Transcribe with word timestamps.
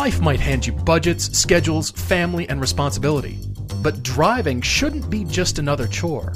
Life 0.00 0.22
might 0.22 0.40
hand 0.40 0.66
you 0.66 0.72
budgets, 0.72 1.36
schedules, 1.38 1.90
family, 1.90 2.48
and 2.48 2.58
responsibility. 2.58 3.38
But 3.82 4.02
driving 4.02 4.62
shouldn't 4.62 5.10
be 5.10 5.24
just 5.24 5.58
another 5.58 5.86
chore. 5.86 6.32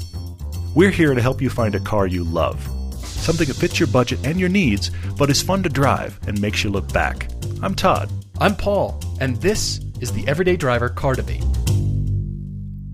We're 0.75 0.91
here 0.91 1.15
to 1.15 1.21
help 1.21 1.41
you 1.41 1.49
find 1.49 1.73
a 1.73 1.79
car 1.79 2.05
you 2.05 2.23
love. 2.23 2.61
Something 2.99 3.47
that 3.47 3.55
fits 3.55 3.79
your 3.79 3.87
budget 3.87 4.23
and 4.23 4.39
your 4.39 4.49
needs, 4.49 4.91
but 5.17 5.31
is 5.31 5.41
fun 5.41 5.63
to 5.63 5.69
drive 5.69 6.19
and 6.27 6.39
makes 6.39 6.63
you 6.63 6.69
look 6.69 6.93
back. 6.93 7.27
I'm 7.63 7.73
Todd. 7.73 8.11
I'm 8.39 8.55
Paul, 8.55 9.01
and 9.19 9.37
this 9.37 9.79
is 9.99 10.11
the 10.11 10.27
Everyday 10.27 10.57
Driver 10.57 10.89
Car 10.89 11.15
Debate. 11.15 11.43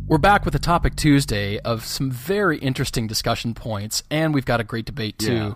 We're 0.08 0.20
back 0.20 0.46
with 0.46 0.56
a 0.56 0.60
topic 0.60 0.96
Tuesday 0.96 1.60
of 1.60 1.84
some 1.84 2.10
very 2.10 2.60
interesting 2.60 3.08
discussion 3.08 3.54
points, 3.54 4.04
and 4.10 4.34
we've 4.34 4.46
got 4.46 4.62
a 4.62 4.64
great 4.64 4.86
debate 4.86 5.20
too. 5.20 5.34
Yeah. 5.34 5.54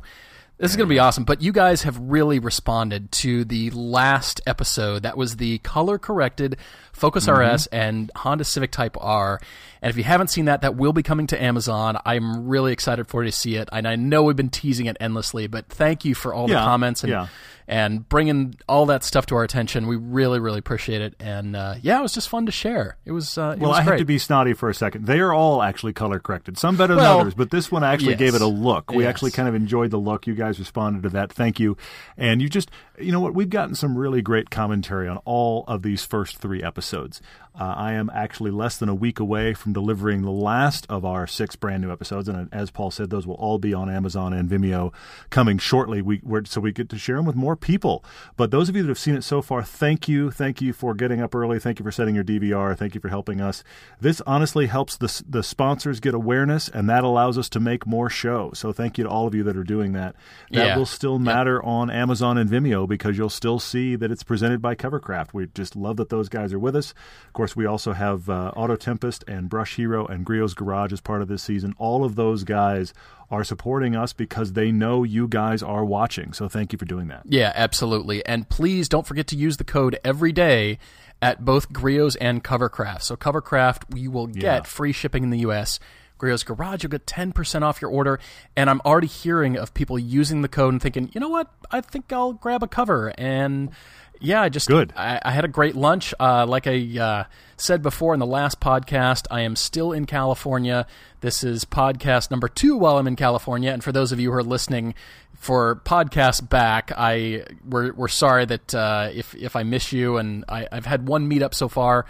This 0.58 0.72
is 0.72 0.78
going 0.78 0.88
to 0.88 0.94
be 0.94 1.00
awesome. 1.00 1.26
But 1.26 1.42
you 1.42 1.52
guys 1.52 1.84
have 1.84 1.98
really 2.00 2.40
responded 2.40 3.12
to 3.14 3.44
the 3.44 3.72
last 3.72 4.40
episode. 4.48 5.04
That 5.04 5.18
was 5.18 5.36
the 5.36 5.58
color 5.60 5.98
corrected 6.00 6.58
Focus 6.94 7.28
mm-hmm. 7.28 7.54
RS 7.54 7.68
and 7.68 8.10
Honda 8.16 8.46
Civic 8.46 8.72
Type 8.72 8.96
R. 9.00 9.42
And 9.82 9.90
if 9.90 9.98
you 9.98 10.04
haven't 10.04 10.30
seen 10.30 10.46
that, 10.46 10.62
that 10.62 10.76
will 10.76 10.94
be 10.94 11.04
coming 11.04 11.28
to 11.28 11.42
Amazon. 11.42 12.00
I'm 12.06 12.48
really 12.48 12.72
excited 12.72 13.08
for 13.08 13.24
you 13.24 13.32
to 13.32 13.36
see 13.36 13.56
it. 13.58 13.68
And 13.74 13.86
I 13.86 13.98
know 13.98 14.24
we've 14.24 14.36
been 14.36 14.50
teasing 14.50 14.86
it 14.86 14.96
endlessly, 15.02 15.48
but 15.48 15.68
thank 15.68 16.06
you 16.06 16.16
for 16.16 16.34
all 16.34 16.48
the 16.48 16.54
comments 16.54 17.04
and 17.04 17.12
yeah. 17.12 17.28
And 17.68 18.08
bringing 18.10 18.56
all 18.70 18.86
that 18.88 19.04
stuff 19.04 19.26
to 19.28 19.36
our 19.36 19.44
attention. 19.44 19.88
We 19.88 19.96
really, 19.96 20.40
really 20.40 20.60
appreciate 20.60 21.02
it. 21.02 21.16
And 21.20 21.56
uh, 21.56 21.76
yeah, 21.82 22.00
it 22.00 22.02
was 22.02 22.14
just 22.14 22.30
fun 22.30 22.46
to 22.46 22.52
share. 22.52 22.98
It 23.06 23.12
was. 23.12 23.38
Uh, 23.38 23.54
it 23.56 23.60
Well, 23.60 23.70
was 23.72 23.80
I 23.80 23.84
great. 23.84 23.92
have 23.94 24.00
to 24.00 24.06
be 24.06 24.18
snotty 24.20 24.54
for 24.54 24.70
a 24.70 24.74
second. 24.74 25.06
They 25.06 25.20
are 25.20 25.34
all 25.34 25.62
actually 25.64 25.94
color 25.94 26.20
corrected. 26.20 26.58
Some 26.58 26.78
better 26.78 26.96
Well, 26.96 27.14
than 27.18 27.22
others, 27.22 27.34
but 27.34 27.52
this 27.52 27.72
one 27.72 27.84
actually 27.84 28.12
yes. 28.12 28.20
gave 28.20 28.36
it 28.36 28.42
a 28.42 28.48
look. 28.48 28.92
We 28.92 29.04
Yes. 29.04 29.10
actually 29.10 29.32
kind 29.32 29.48
of 29.50 29.56
enjoyed 29.56 29.92
the 29.92 29.98
look. 29.98 30.28
You 30.28 30.36
guys 30.36 30.60
responded 30.60 31.04
to 31.04 31.10
that. 31.10 31.34
Thank 31.34 31.60
you. 31.60 31.76
And 32.18 32.42
you 32.42 32.50
just, 32.50 32.70
you 33.00 33.12
know 33.12 33.20
what? 33.20 33.34
We've 33.34 33.50
gotten 33.50 33.76
some 33.76 33.98
really 33.98 34.22
great 34.22 34.50
commentary 34.50 35.08
on 35.08 35.18
all 35.26 35.64
of 35.68 35.82
these 35.82 36.06
first 36.06 36.38
three 36.38 36.62
episodes. 36.62 37.22
Uh, 37.60 37.64
I 37.78 37.94
am 37.94 38.10
actually 38.14 38.52
less 38.52 38.78
than 38.78 38.90
a 38.90 38.96
week 38.96 39.20
away 39.20 39.54
from 39.54 39.72
delivering 39.74 40.24
the 40.24 40.32
last 40.32 40.86
of 40.90 41.06
our 41.06 41.26
six 41.26 41.56
brand 41.56 41.82
new 41.84 41.92
episodes, 41.92 42.28
and 42.28 42.50
as 42.54 42.70
Paul 42.72 42.92
said, 42.92 43.10
those 43.10 43.26
will 43.26 43.36
all 43.36 43.58
be 43.60 43.74
on 43.74 43.90
Amazon 43.90 44.34
and 44.34 44.50
Vimeo 44.50 44.94
coming 45.30 45.58
shortly. 45.58 46.02
We 46.02 46.20
we're, 46.24 46.44
so 46.46 46.60
we 46.62 46.72
get 46.72 46.90
to 46.90 46.98
share 46.98 47.16
them 47.16 47.26
with 47.26 47.36
more 47.36 47.56
people. 47.56 48.04
But 48.36 48.52
those 48.52 48.68
of 48.68 48.76
you 48.76 48.82
that 48.84 48.90
have 48.90 49.00
seen 49.00 49.16
it 49.16 49.24
so 49.24 49.42
far, 49.42 49.64
thank 49.64 50.08
you, 50.10 50.32
thank 50.32 50.62
you 50.62 50.74
for 50.74 50.94
getting 50.94 51.22
up 51.22 51.34
early, 51.34 51.60
thank 51.60 51.80
you 51.80 51.84
for 51.84 51.92
setting 51.92 52.16
your 52.16 52.24
DVR, 52.24 52.78
thank 52.78 52.94
you 52.94 53.00
for 53.02 53.10
helping 53.10 53.40
us. 53.40 53.64
This 54.02 54.22
honestly 54.28 54.68
helps 54.68 54.98
the 54.98 55.24
the 55.28 55.44
sponsors 55.44 56.00
get 56.00 56.14
awareness, 56.14 56.68
and 56.68 56.90
that 56.90 57.04
allows 57.04 57.38
us 57.38 57.48
to 57.50 57.60
make 57.60 57.88
more 57.88 58.10
shows. 58.10 58.60
So 58.60 58.72
thank 58.74 58.98
you 58.98 59.06
to 59.06 59.10
all 59.10 59.28
of 59.28 59.34
you 59.34 59.44
that 59.44 59.56
are 59.56 59.64
doing 59.64 59.94
that. 59.94 60.16
That 60.52 60.66
Yeah. 60.68 60.78
will 60.78 60.86
still 60.86 61.20
matter 61.20 61.64
on 61.64 61.90
Amazon 61.90 62.38
and 62.38 62.50
Vimeo 62.50 62.88
because 62.88 63.18
you'll 63.18 63.30
still 63.30 63.60
see 63.60 63.96
that 63.96 64.12
it's 64.12 64.24
presented 64.24 64.62
by 64.62 64.76
Covercraft. 64.76 65.34
We 65.34 65.48
just 65.54 65.76
love 65.76 65.96
that 65.98 66.10
those 66.10 66.28
guys 66.28 66.52
are 66.52 66.60
with 66.60 66.76
us. 66.76 66.94
Of 67.28 67.34
course, 67.34 67.45
we 67.54 67.66
also 67.66 67.92
have 67.92 68.30
uh, 68.30 68.52
Auto 68.56 68.78
Tempest 68.78 69.26
and 69.28 69.50
Brush 69.50 69.76
Hero 69.76 70.06
and 70.06 70.26
Griot's 70.26 70.54
Garage 70.54 70.94
as 70.94 71.02
part 71.02 71.22
of 71.22 71.28
this 71.28 71.44
season. 71.44 71.74
All 71.78 72.06
of 72.06 72.16
those 72.16 72.46
guys 72.46 72.94
are 73.30 73.44
supporting 73.44 73.94
us 73.94 74.14
because 74.14 74.54
they 74.54 74.72
know 74.72 75.04
you 75.04 75.28
guys 75.28 75.62
are 75.62 75.84
watching. 75.84 76.32
So 76.32 76.48
thank 76.48 76.72
you 76.72 76.80
for 76.80 76.86
doing 76.86 77.10
that. 77.10 77.24
Yeah, 77.26 77.52
absolutely. 77.56 78.26
And 78.26 78.48
please 78.48 78.88
don't 78.88 79.06
forget 79.06 79.28
to 79.28 79.36
use 79.36 79.58
the 79.58 79.64
code 79.66 80.00
every 80.06 80.32
day 80.32 80.78
at 81.22 81.44
both 81.44 81.74
Griots 81.74 82.16
and 82.22 82.42
Covercraft. 82.44 83.02
So 83.02 83.16
Covercraft, 83.18 83.98
you 83.98 84.12
will 84.12 84.28
get 84.28 84.44
Yeah. 84.44 84.62
free 84.62 84.92
shipping 84.94 85.24
in 85.24 85.32
the 85.32 85.40
US. 85.40 85.80
Griots 86.20 86.46
Garage, 86.46 86.84
you'll 86.84 86.92
get 86.92 87.06
10% 87.06 87.62
off 87.62 87.82
your 87.82 87.92
order. 87.92 88.20
And 88.56 88.70
I'm 88.70 88.82
already 88.86 89.08
hearing 89.08 89.58
of 89.58 89.74
people 89.74 90.00
using 90.00 90.42
the 90.42 90.48
code 90.48 90.74
and 90.74 90.82
thinking, 90.82 91.12
you 91.14 91.20
know 91.20 91.30
what? 91.30 91.52
I 91.72 91.82
think 91.82 92.12
I'll 92.12 92.34
grab 92.34 92.64
a 92.64 92.68
cover. 92.68 93.14
And 93.18 93.72
yeah, 94.20 94.42
I 94.42 94.50
just 94.50 94.68
Good. 94.68 94.94
I, 94.96 95.20
I 95.24 95.32
had 95.32 95.46
a 95.46 95.50
great 95.50 95.76
lunch. 95.76 96.14
Uh, 96.20 96.46
like 96.46 96.68
I 96.68 97.00
uh, 97.00 97.24
said 97.58 97.82
before 97.82 98.14
in 98.14 98.20
the 98.20 98.26
last 98.26 98.60
podcast, 98.60 99.28
I 99.30 99.42
am 99.42 99.56
still 99.56 99.92
in 99.92 100.06
California. 100.06 100.88
This 101.22 101.44
is 101.44 101.66
podcast 101.66 102.32
number 102.32 102.48
two 102.48 102.78
while 102.78 102.98
I'm 102.98 103.08
in 103.08 103.16
California. 103.16 103.72
And 103.72 103.84
for 103.84 103.92
those 103.92 104.12
of 104.12 104.20
you 104.20 104.32
who 104.32 104.38
are 104.38 104.44
listening 104.44 104.94
for 105.34 105.82
podcast 105.86 106.50
back, 106.50 106.92
I 106.96 107.46
we're, 107.68 107.94
we're 107.94 108.08
sorry 108.08 108.46
that 108.46 108.74
uh, 108.74 109.10
if 109.14 109.36
if 109.36 109.56
I 109.56 109.64
miss 109.64 109.92
you. 109.92 110.18
And 110.18 110.46
I, 110.48 110.68
I've 110.72 110.86
had 110.86 111.08
one 111.08 111.30
meetup 111.30 111.54
so 111.54 111.68
far. 111.68 112.06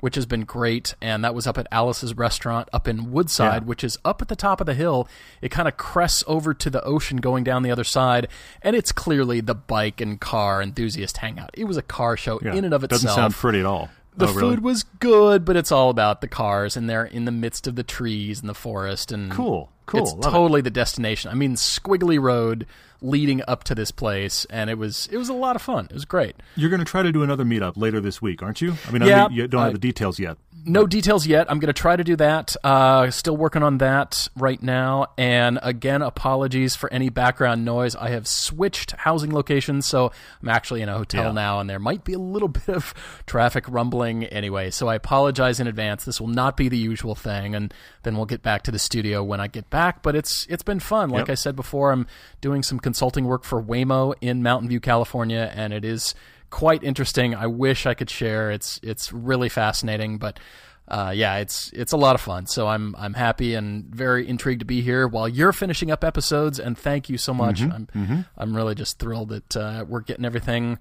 Which 0.00 0.14
has 0.14 0.26
been 0.26 0.44
great, 0.44 0.94
and 1.02 1.24
that 1.24 1.34
was 1.34 1.46
up 1.48 1.58
at 1.58 1.66
Alice's 1.72 2.14
restaurant 2.16 2.68
up 2.72 2.86
in 2.86 3.10
Woodside, 3.10 3.62
Yeah. 3.62 3.66
which 3.66 3.82
is 3.82 3.98
up 4.04 4.22
at 4.22 4.28
the 4.28 4.36
top 4.36 4.60
of 4.60 4.66
the 4.66 4.74
hill. 4.74 5.08
It 5.42 5.48
kind 5.50 5.66
of 5.66 5.76
crests 5.76 6.22
over 6.28 6.54
to 6.54 6.70
the 6.70 6.82
ocean 6.84 7.16
going 7.16 7.42
down 7.42 7.64
the 7.64 7.72
other 7.72 7.82
side, 7.82 8.28
and 8.62 8.76
it's 8.76 8.92
clearly 8.92 9.40
the 9.40 9.56
bike 9.56 10.00
and 10.00 10.20
car 10.20 10.62
enthusiast 10.62 11.16
hangout. 11.16 11.50
It 11.54 11.64
was 11.64 11.76
a 11.76 11.82
car 11.82 12.16
show 12.16 12.38
Yeah. 12.42 12.54
in 12.54 12.64
and 12.64 12.72
of 12.72 12.84
itself. 12.84 13.02
Doesn't 13.02 13.16
sound 13.16 13.34
pretty 13.34 13.58
at 13.60 13.66
all. 13.66 13.88
the 14.16 14.26
Oh, 14.26 14.32
really? 14.32 14.40
food 14.56 14.60
was 14.64 14.82
good, 14.82 15.44
but 15.44 15.56
it's 15.56 15.70
all 15.70 15.90
about 15.90 16.20
the 16.22 16.26
cars, 16.28 16.76
and 16.76 16.90
they're 16.90 17.04
in 17.04 17.24
the 17.24 17.30
midst 17.30 17.68
of 17.68 17.76
the 17.76 17.84
trees 17.84 18.40
and 18.40 18.48
the 18.48 18.54
forest, 18.54 19.12
and 19.12 19.30
Cool. 19.30 19.70
Cool. 19.88 20.02
It's 20.02 20.12
Love 20.12 20.20
it. 20.20 20.30
totally 20.30 20.60
the 20.60 20.70
destination. 20.70 21.30
I 21.30 21.34
mean, 21.34 21.54
squiggly 21.56 22.20
road 22.20 22.66
leading 23.00 23.42
up 23.46 23.62
to 23.64 23.74
this 23.76 23.90
place, 23.90 24.44
and 24.50 24.68
it 24.70 24.76
was 24.76 25.08
it 25.10 25.16
was 25.16 25.28
a 25.28 25.32
lot 25.32 25.56
of 25.56 25.62
fun. 25.62 25.86
It 25.86 25.94
was 25.94 26.04
great. 26.04 26.36
You're 26.56 26.70
going 26.70 26.80
to 26.80 26.84
try 26.84 27.02
to 27.02 27.12
do 27.12 27.22
another 27.22 27.44
meetup 27.44 27.76
later 27.76 28.00
this 28.00 28.20
week, 28.22 28.42
aren't 28.42 28.60
you? 28.60 28.74
I 28.86 28.90
mean, 28.90 29.02
I 29.02 29.06
Yeah, 29.06 29.28
mean, 29.28 29.36
you 29.36 29.48
don't 29.48 29.60
I- 29.60 29.64
have 29.64 29.72
the 29.72 29.78
details 29.78 30.18
yet. 30.18 30.36
No 30.64 30.86
details 30.86 31.24
yet. 31.26 31.46
I'm 31.50 31.60
going 31.60 31.68
to 31.72 31.80
try 31.80 31.94
to 31.96 32.02
do 32.04 32.16
that. 32.16 32.54
Uh, 32.64 33.10
still 33.12 33.36
working 33.36 33.62
on 33.62 33.78
that 33.78 34.28
right 34.36 34.60
now. 34.60 35.06
And 35.16 35.58
again, 35.62 36.02
apologies 36.02 36.74
for 36.74 36.92
any 36.92 37.08
background 37.10 37.64
noise. 37.64 37.94
I 37.94 38.10
have 38.10 38.26
switched 38.26 38.90
housing 38.90 39.32
locations, 39.32 39.86
so 39.86 40.10
I'm 40.42 40.48
actually 40.48 40.82
in 40.82 40.88
a 40.90 40.98
hotel 40.98 41.26
Yeah. 41.26 41.32
now, 41.32 41.60
and 41.60 41.70
there 41.70 41.78
might 41.78 42.02
be 42.04 42.12
a 42.12 42.18
little 42.18 42.48
bit 42.66 42.68
of 42.68 42.92
traffic 43.24 43.64
rumbling 43.68 44.24
anyway. 44.24 44.70
So 44.70 44.88
I 44.88 44.96
apologize 44.96 45.60
in 45.60 45.68
advance. 45.68 46.04
This 46.04 46.20
will 46.20 46.26
not 46.28 46.56
be 46.56 46.68
the 46.68 46.76
usual 46.76 47.14
thing, 47.14 47.54
and 47.54 47.72
then 48.08 48.16
we'll 48.16 48.24
get 48.26 48.42
back 48.42 48.62
to 48.62 48.70
the 48.70 48.78
studio 48.78 49.22
when 49.22 49.38
I 49.38 49.48
get 49.48 49.68
back. 49.68 50.02
But 50.02 50.16
it's 50.16 50.46
it's 50.48 50.62
been 50.62 50.80
fun. 50.80 51.10
Like 51.10 51.28
Yep. 51.28 51.30
I 51.30 51.34
said 51.34 51.54
before, 51.54 51.92
I'm 51.92 52.06
doing 52.40 52.62
some 52.62 52.80
consulting 52.80 53.26
work 53.26 53.44
for 53.44 53.62
Waymo 53.62 54.14
in 54.22 54.42
Mountain 54.42 54.70
View, 54.70 54.80
California, 54.80 55.52
and 55.54 55.74
it 55.74 55.84
is 55.84 56.14
quite 56.48 56.82
interesting. 56.82 57.34
I 57.34 57.46
wish 57.46 57.84
I 57.84 57.92
could 57.92 58.08
share. 58.08 58.50
It's 58.50 58.80
it's 58.82 59.12
really 59.12 59.50
fascinating, 59.50 60.16
but 60.16 60.40
uh, 60.88 61.12
yeah, 61.14 61.36
it's 61.36 61.70
it's 61.74 61.92
a 61.92 61.98
lot 61.98 62.14
of 62.14 62.22
fun. 62.22 62.46
So 62.46 62.66
I'm 62.66 62.96
I'm 62.96 63.12
happy 63.12 63.52
and 63.54 63.84
very 63.84 64.26
intrigued 64.26 64.60
to 64.60 64.64
be 64.64 64.80
here 64.80 65.06
while 65.06 65.28
you're 65.28 65.52
finishing 65.52 65.90
up 65.90 66.02
episodes. 66.02 66.58
And 66.58 66.78
thank 66.78 67.10
you 67.10 67.18
so 67.18 67.34
much. 67.34 67.60
I'm 67.60 68.24
I'm 68.38 68.56
really 68.56 68.74
just 68.74 68.98
thrilled 68.98 69.28
that 69.28 69.54
uh, 69.54 69.84
we're 69.86 70.00
getting 70.00 70.24
everything 70.24 70.78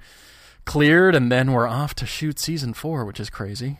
cleared, 0.63 1.13
and 1.13 1.29
then 1.29 1.51
we're 1.51 1.67
off 1.67 1.93
to 1.95 2.05
shoot 2.05 2.39
season 2.39 2.73
four, 2.73 3.03
which 3.03 3.19
is 3.19 3.29
crazy. 3.29 3.79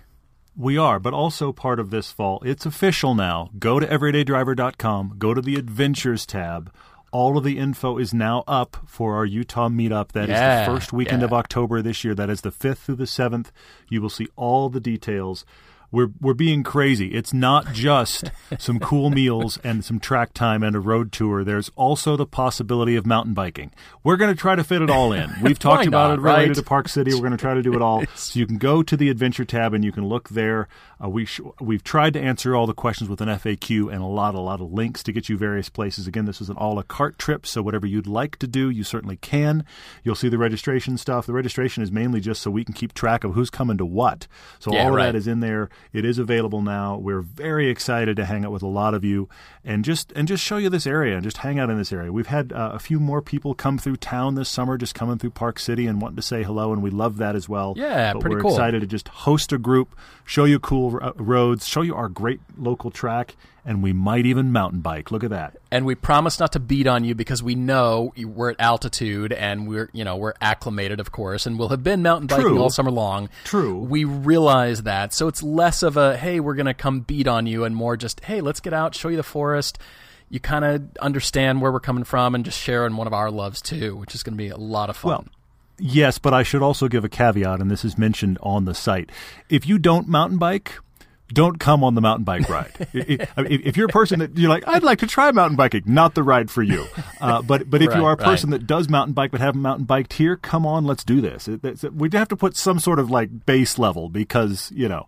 We 0.60 0.76
are, 0.78 1.00
but 1.00 1.14
also 1.14 1.52
part 1.52 1.80
of 1.80 1.92
this 1.92 2.12
fall. 2.12 2.42
It's 2.44 2.66
official 2.66 3.14
now. 3.14 3.52
Go 3.60 3.80
to 3.80 3.86
everydaydriver.com, 3.86 5.16
go 5.20 5.34
to 5.36 5.42
the 5.42 5.56
Adventures 5.56 6.26
tab. 6.26 6.74
All 7.12 7.38
of 7.38 7.44
the 7.44 7.58
info 7.60 7.98
is 8.00 8.14
now 8.14 8.44
up 8.48 8.76
for 8.88 9.16
our 9.16 9.26
Utah 9.26 9.70
meetup. 9.70 10.12
That 10.14 10.26
is 10.26 10.30
Yeah, 10.32 10.66
the 10.66 10.72
first 10.76 10.92
weekend 10.92 11.22
yeah. 11.22 11.26
of 11.28 11.34
October 11.34 11.82
this 11.82 12.04
year. 12.04 12.14
That 12.16 12.30
is 12.30 12.42
the 12.42 12.52
5th 12.52 12.80
through 12.80 12.96
the 12.96 13.06
7th. 13.06 13.48
You 13.88 14.02
will 14.02 14.10
see 14.10 14.28
all 14.36 14.70
the 14.70 14.82
details. 14.82 15.46
We're, 15.92 16.10
we're 16.20 16.34
being 16.34 16.64
crazy. 16.64 17.14
It's 17.14 17.34
not 17.34 17.74
just 17.74 18.32
some 18.58 18.80
cool 18.80 19.10
meals 19.10 19.58
and 19.64 19.86
some 19.86 20.00
track 20.00 20.34
time 20.34 20.64
and 20.64 20.76
a 20.76 20.80
road 20.80 21.12
tour. 21.12 21.44
There's 21.44 21.72
also 21.76 22.18
the 22.18 22.26
possibility 22.26 22.96
of 22.96 23.06
mountain 23.06 23.34
biking. 23.34 23.72
We're 24.04 24.18
going 24.18 24.34
to 24.34 24.40
try 24.40 24.56
to 24.56 24.64
fit 24.64 24.82
it 24.82 24.90
all 24.90 25.14
in. 25.14 25.32
We've 25.42 25.60
talked 25.60 25.80
Why 25.80 25.88
about 25.88 26.10
not, 26.10 26.20
it 26.20 26.22
related 26.22 26.48
right? 26.50 26.56
to 26.56 26.64
Park 26.64 26.90
City. 26.90 27.14
We're 27.14 27.22
going 27.22 27.32
to 27.32 27.38
try 27.38 27.54
to 27.54 27.62
do 27.62 27.74
it 27.74 27.82
all. 27.82 28.04
so 28.16 28.40
you 28.40 28.46
can 28.46 28.58
go 28.58 28.84
to 28.84 28.98
the 28.98 29.10
adventure 29.10 29.46
tab 29.46 29.74
and 29.74 29.84
you 29.84 29.92
can 29.92 30.08
look 30.08 30.30
there. 30.30 30.68
Uh, 31.04 31.10
we 31.10 31.26
sh- 31.26 31.42
we've 31.62 31.84
tried 31.84 32.14
to 32.14 32.20
answer 32.20 32.56
all 32.56 32.66
the 32.66 32.74
questions 32.74 33.10
with 33.10 33.22
an 33.22 33.30
FAQ 33.30 33.92
and 33.94 34.02
a 34.02 34.06
lot, 34.06 34.34
a 34.36 34.40
lot 34.40 34.62
of 34.62 34.72
links 34.74 35.04
to 35.04 35.12
get 35.12 35.30
you 35.30 35.38
various 35.38 35.70
places. 35.70 36.08
Again, 36.08 36.26
this 36.26 36.42
is 36.42 36.50
an 36.50 36.58
all 36.58 36.74
a 36.74 36.76
la 36.78 36.82
carte 36.84 37.18
trip, 37.20 37.46
so 37.46 37.62
whatever 37.62 37.86
you'd 37.86 38.08
like 38.08 38.38
to 38.38 38.48
do, 38.48 38.70
you 38.70 38.84
certainly 38.84 39.18
can. 39.18 39.64
You'll 40.04 40.16
see 40.16 40.30
the 40.30 40.38
registration 40.38 40.98
stuff. 40.98 41.26
The 41.26 41.34
registration 41.34 41.84
is 41.84 41.92
mainly 41.92 42.20
just 42.20 42.42
so 42.42 42.50
we 42.52 42.64
can 42.64 42.74
keep 42.74 42.94
track 42.94 43.24
of 43.24 43.34
who's 43.34 43.50
coming 43.50 43.78
to 43.78 43.86
what. 43.86 44.28
So 44.60 44.74
Yeah, 44.74 44.84
all 44.84 44.90
of 44.90 44.96
right. 44.96 45.06
that 45.06 45.16
is 45.16 45.28
in 45.28 45.40
there. 45.40 45.70
It 45.94 46.04
is 46.06 46.18
available 46.18 46.62
now. 46.62 46.98
We're 46.98 47.22
very 47.22 47.70
excited 47.70 48.16
to 48.18 48.26
hang 48.26 48.44
out 48.46 48.52
with 48.52 48.64
a 48.64 48.68
lot 48.68 48.94
of 48.94 49.04
you 49.04 49.30
and 49.64 49.86
just 49.86 50.12
and 50.14 50.28
just 50.28 50.44
show 50.44 50.58
you 50.58 50.70
this 50.70 50.88
area 50.88 51.14
and 51.16 51.24
just 51.24 51.38
hang 51.38 51.60
out 51.60 51.70
in 51.70 51.78
this 51.78 51.92
area. 51.94 52.12
We've 52.12 52.28
had 52.28 52.52
uh, 52.52 52.72
a 52.74 52.80
few 52.80 53.00
more 53.00 53.22
people 53.22 53.54
come 53.54 53.78
through 53.78 53.98
town 53.98 54.36
this 54.36 54.50
summer, 54.50 54.78
just 54.78 54.96
coming 54.96 55.18
through 55.18 55.32
Park 55.32 55.60
City 55.60 55.86
and 55.88 56.02
wanting 56.02 56.16
to 56.18 56.22
say 56.22 56.44
hello, 56.44 56.74
and 56.74 56.82
we 56.82 56.90
love 56.90 57.18
that 57.18 57.36
as 57.36 57.48
well. 57.48 57.74
Yeah, 57.78 58.14
but 58.14 58.22
pretty 58.22 58.36
we're 58.38 58.42
cool. 58.42 58.52
excited 58.52 58.80
to 58.82 58.88
just 58.88 59.08
host 59.10 59.52
a 59.54 59.58
group, 59.58 59.96
show 60.26 60.46
you 60.46 60.60
cool 60.60 60.87
uh, 60.92 61.12
roads, 61.16 61.68
show 61.68 61.82
you 61.82 61.96
our 61.96 62.10
great 62.10 62.40
local 62.58 62.90
track, 62.92 63.36
and 63.66 63.84
we 63.84 63.94
might 63.94 64.26
even 64.26 64.52
mountain 64.52 64.80
bike. 64.82 65.12
Look 65.12 65.24
at 65.24 65.30
that. 65.32 65.58
and 65.72 65.86
we 65.86 65.94
promise 65.96 66.40
not 66.40 66.54
to 66.54 66.60
beat 66.60 66.88
on 66.88 67.04
you 67.04 67.14
because 67.16 67.44
we 67.44 67.54
know 67.56 68.14
we're 68.18 68.52
at 68.52 68.56
altitude 68.60 69.34
and 69.34 69.68
we're 69.68 69.90
you 69.94 70.04
know 70.06 70.16
we're 70.16 70.34
acclimated 70.42 71.00
of 71.02 71.12
course 71.12 71.46
and 71.46 71.60
we'll 71.60 71.68
have 71.70 71.84
been 71.84 72.02
mountain 72.02 72.28
biking 72.28 72.46
True. 72.46 72.62
all 72.62 72.70
summer 72.70 72.92
long 72.92 73.30
True. 73.44 73.78
we 73.78 74.06
realize 74.06 74.84
that 74.84 75.14
so 75.14 75.28
it's 75.28 75.44
less 75.44 75.84
of 75.84 75.98
a 75.98 76.16
hey 76.16 76.40
we're 76.40 76.56
gonna 76.56 76.74
come 76.74 77.02
beat 77.02 77.28
on 77.28 77.46
you 77.46 77.66
and 77.66 77.76
more 77.76 77.98
just 77.98 78.24
hey 78.24 78.40
let's 78.40 78.62
get 78.62 78.74
out 78.74 78.96
show 78.96 79.10
you 79.10 79.18
the 79.18 79.24
forest 79.24 79.78
you 80.30 80.40
kind 80.40 80.64
of 80.66 80.84
understand 81.02 81.62
where 81.62 81.72
we're 81.72 81.80
coming 81.82 82.04
from 82.06 82.36
and 82.36 82.46
just 82.46 82.60
share 82.60 82.86
in 82.86 82.96
one 82.98 83.08
of 83.08 83.14
our 83.14 83.30
loves 83.30 83.62
too 83.62 83.96
which 83.98 84.16
is 84.16 84.24
gonna 84.24 84.38
be 84.38 84.48
a 84.50 84.58
lot 84.58 84.90
of 84.90 84.96
fun 84.96 85.10
Well, 85.12 85.26
Yes, 85.80 86.18
but 86.18 86.34
I 86.34 86.44
should 86.44 86.64
also 86.64 86.88
give 86.88 87.04
a 87.06 87.10
caveat, 87.10 87.60
and 87.60 87.70
this 87.70 87.86
is 87.86 87.98
mentioned 87.98 88.38
on 88.42 88.66
the 88.66 88.74
site. 88.74 89.12
If 89.50 89.68
you 89.68 89.78
don't 89.78 90.08
mountain 90.08 90.38
bike, 90.38 90.80
don't 91.30 91.60
come 91.60 91.84
on 91.84 91.94
the 91.96 92.02
mountain 92.02 92.24
bike 92.24 92.50
ride. 92.50 92.88
if 92.94 93.78
you're 93.78 93.88
a 93.88 93.92
person 93.92 94.20
that 94.20 94.38
you're 94.38 94.50
like, 94.50 94.68
I'd 94.68 94.84
like 94.84 95.00
to 95.00 95.08
try 95.08 95.32
mountain 95.32 95.56
biking, 95.56 95.84
not 95.86 96.16
the 96.16 96.24
ride 96.24 96.50
for 96.50 96.64
you. 96.64 96.86
Uh, 97.20 97.42
but 97.42 97.70
but 97.70 97.82
if 97.82 97.90
right, 97.90 97.98
you 97.98 98.06
are 98.06 98.14
a 98.14 98.18
person 98.18 98.50
right. 98.50 98.60
that 98.60 98.68
does 98.68 98.90
mountain 98.90 99.14
bike 99.14 99.32
but 99.32 99.42
haven't 99.42 99.62
mountain 99.62 99.86
biked 99.86 100.14
here, 100.14 100.36
come 100.38 100.66
on, 100.66 100.86
let's 100.86 101.04
do 101.04 101.22
this. 101.22 101.48
we 101.94 102.10
have 102.14 102.28
to 102.30 102.38
put 102.38 102.56
some 102.56 102.80
sort 102.80 103.00
of 103.00 103.12
like 103.12 103.46
base 103.46 103.78
level 103.78 104.10
because 104.10 104.72
you 104.74 104.88
know 104.88 105.08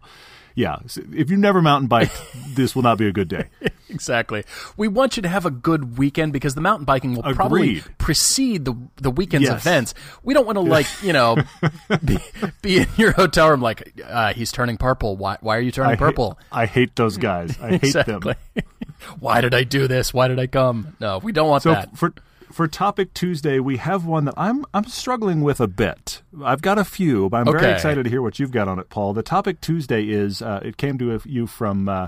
yeah, 0.59 0.79
if 1.13 1.29
you 1.29 1.37
never 1.37 1.61
mountain 1.61 1.87
bike, 1.87 2.11
this 2.49 2.75
will 2.75 2.81
not 2.81 2.97
be 2.97 3.07
a 3.07 3.13
good 3.13 3.29
day. 3.29 3.45
exactly. 3.87 4.43
We 4.75 4.89
want 4.89 5.15
you 5.15 5.23
to 5.23 5.29
have 5.29 5.45
a 5.45 5.51
good 5.51 5.97
weekend 5.97 6.33
because 6.33 6.53
the 6.53 6.59
mountain 6.59 6.83
biking 6.83 7.13
will 7.13 7.21
Agreed. 7.21 7.35
probably 7.35 7.81
precede 7.97 8.65
the 8.65 8.75
the 8.97 9.09
weekend's 9.09 9.47
yes. 9.47 9.61
events. 9.61 9.93
We 10.21 10.33
don't 10.33 10.45
want 10.45 10.57
to 10.57 10.61
like 10.61 10.85
you 11.01 11.13
know 11.13 11.37
be, 12.05 12.17
be 12.61 12.79
in 12.79 12.87
your 12.97 13.13
hotel 13.13 13.51
room 13.51 13.61
like 13.61 14.01
uh, 14.05 14.33
he's 14.33 14.51
turning 14.51 14.75
purple. 14.75 15.15
Why 15.15 15.37
why 15.39 15.55
are 15.55 15.61
you 15.61 15.71
turning 15.71 15.93
I 15.93 15.95
purple? 15.95 16.31
Hate, 16.31 16.59
I 16.59 16.65
hate 16.65 16.95
those 16.97 17.15
guys. 17.15 17.57
I 17.61 17.69
hate 17.69 17.83
exactly. 17.83 18.35
them. 18.53 18.63
why 19.21 19.39
did 19.39 19.53
I 19.53 19.63
do 19.63 19.87
this? 19.87 20.13
Why 20.13 20.27
did 20.27 20.39
I 20.39 20.47
come? 20.47 20.97
No, 20.99 21.19
we 21.19 21.31
don't 21.31 21.47
want 21.47 21.63
so 21.63 21.71
that. 21.71 21.97
For 21.97 22.13
for 22.51 22.67
Topic 22.67 23.13
Tuesday, 23.13 23.59
we 23.59 23.77
have 23.77 24.05
one 24.05 24.25
that 24.25 24.33
I'm 24.37 24.65
I'm 24.73 24.85
struggling 24.85 25.41
with 25.41 25.59
a 25.59 25.67
bit. 25.67 26.21
I've 26.43 26.61
got 26.61 26.77
a 26.77 26.83
few, 26.83 27.29
but 27.29 27.37
I'm 27.37 27.47
okay. 27.49 27.59
very 27.59 27.73
excited 27.73 28.03
to 28.03 28.09
hear 28.09 28.21
what 28.21 28.39
you've 28.39 28.51
got 28.51 28.67
on 28.67 28.79
it, 28.79 28.89
Paul. 28.89 29.13
The 29.13 29.23
Topic 29.23 29.61
Tuesday 29.61 30.09
is 30.09 30.41
uh, 30.41 30.59
it 30.63 30.77
came 30.77 30.97
to 30.97 31.21
you 31.25 31.47
from 31.47 31.87
uh, 31.87 32.07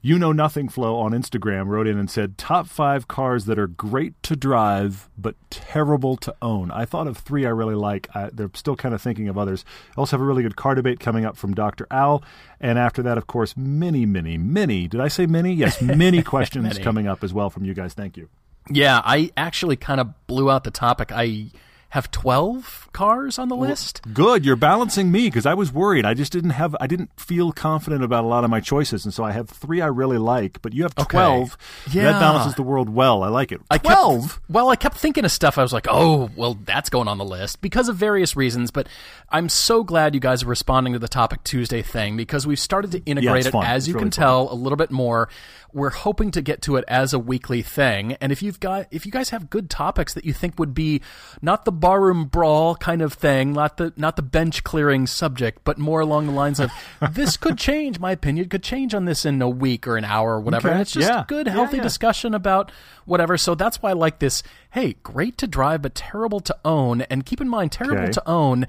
you 0.00 0.18
know 0.18 0.32
nothing 0.32 0.68
flow 0.68 0.98
on 0.98 1.12
Instagram 1.12 1.68
wrote 1.68 1.86
in 1.86 1.96
and 1.96 2.10
said 2.10 2.36
top 2.36 2.66
five 2.66 3.06
cars 3.06 3.44
that 3.44 3.58
are 3.58 3.68
great 3.68 4.20
to 4.24 4.34
drive 4.34 5.08
but 5.16 5.36
terrible 5.50 6.16
to 6.16 6.34
own. 6.42 6.70
I 6.70 6.84
thought 6.84 7.06
of 7.06 7.16
three 7.16 7.46
I 7.46 7.50
really 7.50 7.76
like. 7.76 8.08
I, 8.14 8.30
they're 8.32 8.50
still 8.54 8.76
kind 8.76 8.94
of 8.94 9.00
thinking 9.00 9.28
of 9.28 9.38
others. 9.38 9.64
I 9.96 10.00
also 10.00 10.16
have 10.16 10.22
a 10.22 10.26
really 10.26 10.42
good 10.42 10.56
car 10.56 10.74
debate 10.74 11.00
coming 11.00 11.24
up 11.24 11.36
from 11.36 11.54
Dr. 11.54 11.86
Al, 11.90 12.22
and 12.60 12.78
after 12.78 13.02
that, 13.02 13.16
of 13.16 13.26
course, 13.26 13.56
many, 13.56 14.04
many, 14.04 14.36
many. 14.36 14.88
Did 14.88 15.00
I 15.00 15.08
say 15.08 15.26
many? 15.26 15.52
Yes, 15.52 15.80
many 15.80 16.22
questions 16.24 16.64
many. 16.64 16.82
coming 16.82 17.06
up 17.06 17.22
as 17.22 17.32
well 17.32 17.50
from 17.50 17.64
you 17.64 17.74
guys. 17.74 17.94
Thank 17.94 18.16
you. 18.16 18.28
Yeah, 18.70 19.00
I 19.04 19.30
actually 19.36 19.76
kind 19.76 20.00
of 20.00 20.26
blew 20.26 20.50
out 20.50 20.64
the 20.64 20.70
topic. 20.70 21.10
I 21.12 21.50
have 21.92 22.10
12 22.10 22.88
cars 22.94 23.38
on 23.38 23.50
the 23.50 23.56
list. 23.56 24.00
Good, 24.14 24.46
you're 24.46 24.56
balancing 24.56 25.12
me 25.12 25.26
because 25.26 25.44
I 25.44 25.52
was 25.52 25.70
worried. 25.70 26.06
I 26.06 26.14
just 26.14 26.32
didn't 26.32 26.50
have 26.50 26.74
I 26.80 26.86
didn't 26.86 27.10
feel 27.20 27.52
confident 27.52 28.02
about 28.02 28.24
a 28.24 28.26
lot 28.26 28.44
of 28.44 28.50
my 28.50 28.60
choices 28.60 29.04
and 29.04 29.12
so 29.12 29.22
I 29.24 29.32
have 29.32 29.50
3 29.50 29.82
I 29.82 29.88
really 29.88 30.16
like, 30.16 30.62
but 30.62 30.72
you 30.72 30.84
have 30.84 30.94
12. 30.94 31.52
Okay. 31.52 31.98
Yeah. 31.98 32.12
That 32.12 32.20
balances 32.20 32.54
the 32.54 32.62
world 32.62 32.88
well. 32.88 33.22
I 33.22 33.28
like 33.28 33.52
it. 33.52 33.60
12. 33.70 34.40
well, 34.48 34.70
I 34.70 34.76
kept 34.76 34.96
thinking 34.96 35.26
of 35.26 35.32
stuff 35.32 35.58
I 35.58 35.62
was 35.62 35.74
like, 35.74 35.86
"Oh, 35.86 36.30
well, 36.34 36.54
that's 36.64 36.88
going 36.88 37.08
on 37.08 37.18
the 37.18 37.26
list 37.26 37.60
because 37.60 37.90
of 37.90 37.96
various 37.96 38.36
reasons, 38.36 38.70
but 38.70 38.88
I'm 39.28 39.50
so 39.50 39.84
glad 39.84 40.14
you 40.14 40.20
guys 40.20 40.42
are 40.44 40.48
responding 40.48 40.94
to 40.94 40.98
the 40.98 41.08
topic 41.08 41.44
Tuesday 41.44 41.82
thing 41.82 42.16
because 42.16 42.46
we've 42.46 42.58
started 42.58 42.92
to 42.92 43.04
integrate 43.04 43.44
yeah, 43.44 43.60
it 43.60 43.66
as 43.66 43.82
it's 43.82 43.88
you 43.88 43.94
really 43.94 44.04
can 44.04 44.12
fun. 44.12 44.24
tell 44.24 44.50
a 44.50 44.54
little 44.54 44.78
bit 44.78 44.90
more 44.90 45.28
we're 45.72 45.90
hoping 45.90 46.30
to 46.30 46.42
get 46.42 46.62
to 46.62 46.76
it 46.76 46.84
as 46.86 47.12
a 47.12 47.18
weekly 47.18 47.62
thing. 47.62 48.12
And 48.20 48.30
if 48.30 48.42
you've 48.42 48.60
got, 48.60 48.86
if 48.90 49.06
you 49.06 49.12
guys 49.12 49.30
have 49.30 49.50
good 49.50 49.70
topics 49.70 50.14
that 50.14 50.24
you 50.24 50.32
think 50.32 50.58
would 50.58 50.74
be 50.74 51.00
not 51.40 51.64
the 51.64 51.72
barroom 51.82 52.24
brawl 52.26 52.76
kind 52.76 53.02
of 53.02 53.12
thing, 53.12 53.52
not 53.52 53.76
the 53.76 53.92
not 53.96 54.16
the 54.16 54.22
bench 54.22 54.64
clearing 54.64 55.06
subject, 55.06 55.62
but 55.64 55.76
more 55.76 56.00
along 56.00 56.26
the 56.26 56.32
lines 56.32 56.58
of 56.60 56.70
this 57.10 57.36
could 57.36 57.58
change. 57.58 57.98
My 57.98 58.12
opinion 58.12 58.48
could 58.48 58.62
change 58.62 58.94
on 58.94 59.04
this 59.04 59.26
in 59.26 59.42
a 59.42 59.48
week 59.48 59.86
or 59.86 59.98
an 59.98 60.04
hour 60.04 60.36
or 60.36 60.40
whatever. 60.40 60.68
Okay. 60.68 60.72
And 60.72 60.80
it's 60.80 60.92
just 60.92 61.08
yeah. 61.08 61.24
good, 61.26 61.48
healthy 61.48 61.76
yeah, 61.76 61.82
yeah. 61.82 61.88
discussion 61.88 62.34
about 62.34 62.72
whatever. 63.04 63.36
So 63.36 63.54
that's 63.54 63.82
why 63.82 63.90
I 63.90 63.94
like 63.94 64.20
this. 64.20 64.42
Hey, 64.70 64.94
great 65.02 65.36
to 65.38 65.46
drive, 65.46 65.82
but 65.82 65.94
terrible 65.94 66.40
to 66.40 66.56
own. 66.64 67.02
And 67.02 67.26
keep 67.26 67.40
in 67.40 67.48
mind, 67.48 67.72
terrible 67.72 68.04
okay. 68.04 68.12
to 68.12 68.28
own. 68.28 68.66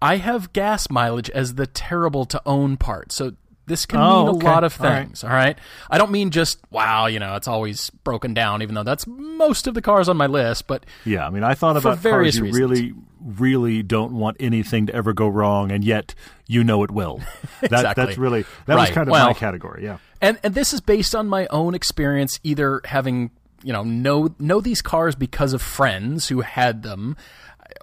I 0.00 0.16
have 0.16 0.52
gas 0.52 0.88
mileage 0.88 1.28
as 1.30 1.56
the 1.56 1.66
terrible 1.66 2.24
to 2.26 2.40
own 2.46 2.76
part. 2.76 3.10
So 3.10 3.32
this 3.68 3.86
can 3.86 4.00
oh, 4.00 4.32
mean 4.32 4.42
a 4.42 4.44
lot 4.44 4.64
of 4.64 4.72
things. 4.72 5.22
All 5.22 5.30
right. 5.30 5.36
all 5.38 5.44
right. 5.46 5.58
I 5.90 5.98
don't 5.98 6.10
mean 6.10 6.30
just 6.30 6.58
wow, 6.70 7.06
you 7.06 7.18
know, 7.18 7.36
it's 7.36 7.46
always 7.46 7.90
broken 7.90 8.34
down, 8.34 8.62
even 8.62 8.74
though 8.74 8.82
that's 8.82 9.06
most 9.06 9.66
of 9.66 9.74
the 9.74 9.82
cars 9.82 10.08
on 10.08 10.16
my 10.16 10.26
list. 10.26 10.66
But 10.66 10.84
yeah, 11.04 11.26
I 11.26 11.30
mean, 11.30 11.44
I 11.44 11.54
thought 11.54 11.76
about 11.76 12.02
cars 12.02 12.36
you 12.36 12.44
reasons. 12.44 12.58
really, 12.58 12.94
really 13.22 13.82
don't 13.82 14.12
want 14.14 14.38
anything 14.40 14.86
to 14.86 14.94
ever 14.94 15.12
go 15.12 15.28
wrong, 15.28 15.70
and 15.70 15.84
yet 15.84 16.14
you 16.46 16.64
know 16.64 16.82
it 16.82 16.90
will. 16.90 17.20
That, 17.60 17.72
exactly. 17.72 18.04
That's 18.04 18.18
really 18.18 18.44
that 18.66 18.74
right. 18.76 18.82
was 18.82 18.90
kind 18.90 19.08
of 19.08 19.12
well, 19.12 19.26
my 19.26 19.32
category. 19.32 19.82
Yeah. 19.82 19.98
And 20.20 20.38
and 20.44 20.54
this 20.54 20.72
is 20.72 20.80
based 20.80 21.14
on 21.14 21.26
my 21.26 21.48
own 21.48 21.74
experience, 21.74 22.38
either 22.44 22.80
having 22.84 23.30
you 23.64 23.72
know 23.72 23.82
know 23.82 24.34
know 24.38 24.60
these 24.60 24.80
cars 24.80 25.16
because 25.16 25.52
of 25.52 25.60
friends 25.60 26.28
who 26.28 26.42
had 26.42 26.82
them 26.82 27.16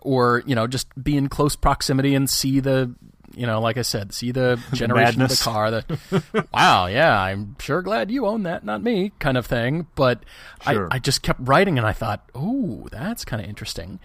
or 0.02 0.44
you 0.46 0.56
know 0.56 0.68
just 0.68 0.88
be 1.02 1.18
in 1.18 1.28
close 1.28 1.56
proximity 1.56 2.16
and 2.16 2.30
see 2.30 2.60
the 2.60 2.94
you 3.36 3.46
know, 3.46 3.60
like 3.60 3.78
I 3.78 3.82
said, 3.82 4.14
see 4.14 4.32
the 4.32 4.60
generation 4.74 5.22
of 5.22 5.30
the 5.30 5.42
car. 5.42 5.72
The 5.72 6.48
wow, 6.54 6.88
yeah, 6.88 7.20
I'm 7.20 7.56
sure 7.60 7.82
glad 7.82 8.12
you 8.12 8.26
own 8.26 8.44
that, 8.44 8.64
not 8.64 8.82
me, 8.82 9.12
kind 9.20 9.38
of 9.38 9.46
thing. 9.46 9.88
But 9.96 10.24
sure. 10.62 10.88
I, 10.92 10.96
I 10.96 11.00
just 11.00 11.22
kept 11.22 11.40
writing, 11.44 11.78
and 11.78 11.86
I 11.86 11.94
thought, 11.94 12.30
oh, 12.34 12.88
that's 12.92 13.26
kind 13.26 13.42
of 13.42 13.48
interesting. 13.48 14.00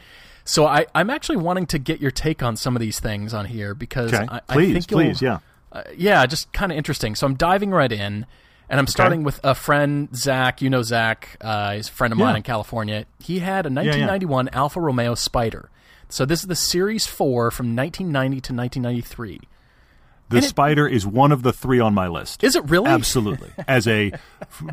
So 0.45 0.67
I, 0.67 0.87
I'm 0.95 1.11
actually 1.11 1.37
wanting 1.37 1.67
to 1.67 1.79
get 1.79 2.01
your 2.01 2.11
take 2.11 2.43
on 2.43 2.57
some 2.57 2.75
of 2.75 2.81
these 2.81 2.99
things 2.99 3.33
on 3.33 3.47
here 3.47 3.75
because 3.75 4.13
okay. 4.13 4.27
I, 4.29 4.41
please, 4.41 4.71
I 4.71 4.73
think 4.73 4.89
please, 4.89 5.23
yeah, 5.23 5.39
uh, 5.73 5.83
yeah, 5.97 6.25
just 6.27 6.53
kind 6.53 6.73
of 6.73 6.79
interesting. 6.79 7.15
So 7.15 7.27
I'm 7.27 7.35
diving 7.35 7.71
right 7.71 7.91
in. 7.91 8.27
And 8.69 8.79
I'm 8.79 8.87
starting 8.87 9.25
with 9.25 9.41
a 9.43 9.57
friend, 9.57 10.09
Zach. 10.15 10.63
You 10.63 10.71
know 10.71 10.83
Zach. 10.83 11.37
Uh, 11.41 11.75
he's 11.75 11.89
a 11.89 11.91
friend 11.91 12.13
of 12.13 12.19
mine 12.21 12.37
in 12.37 12.43
California. 12.43 13.05
He 13.19 13.41
had 13.41 13.67
a 13.67 13.69
1991 13.69 14.47
yeah, 14.47 14.51
yeah. 14.53 14.59
Alfa 14.61 14.81
Romeo 14.81 15.17
Spider. 15.17 15.71
So 16.11 16.25
this 16.25 16.41
is 16.41 16.47
the 16.47 16.57
Series 16.57 17.07
4 17.07 17.51
from 17.51 17.77
1990 17.77 18.41
to 18.41 18.53
1993. 18.53 19.41
The 20.31 20.43
Spider 20.43 20.87
is 20.87 21.05
one 21.05 21.33
of 21.33 21.43
the 21.43 21.53
three 21.53 21.81
on 21.81 21.93
my 21.93 22.07
list. 22.07 22.45
Is 22.45 22.55
it 22.55 22.65
really? 22.71 22.89
Absolutely. 22.89 23.51
As 23.69 23.89
a, 23.89 24.13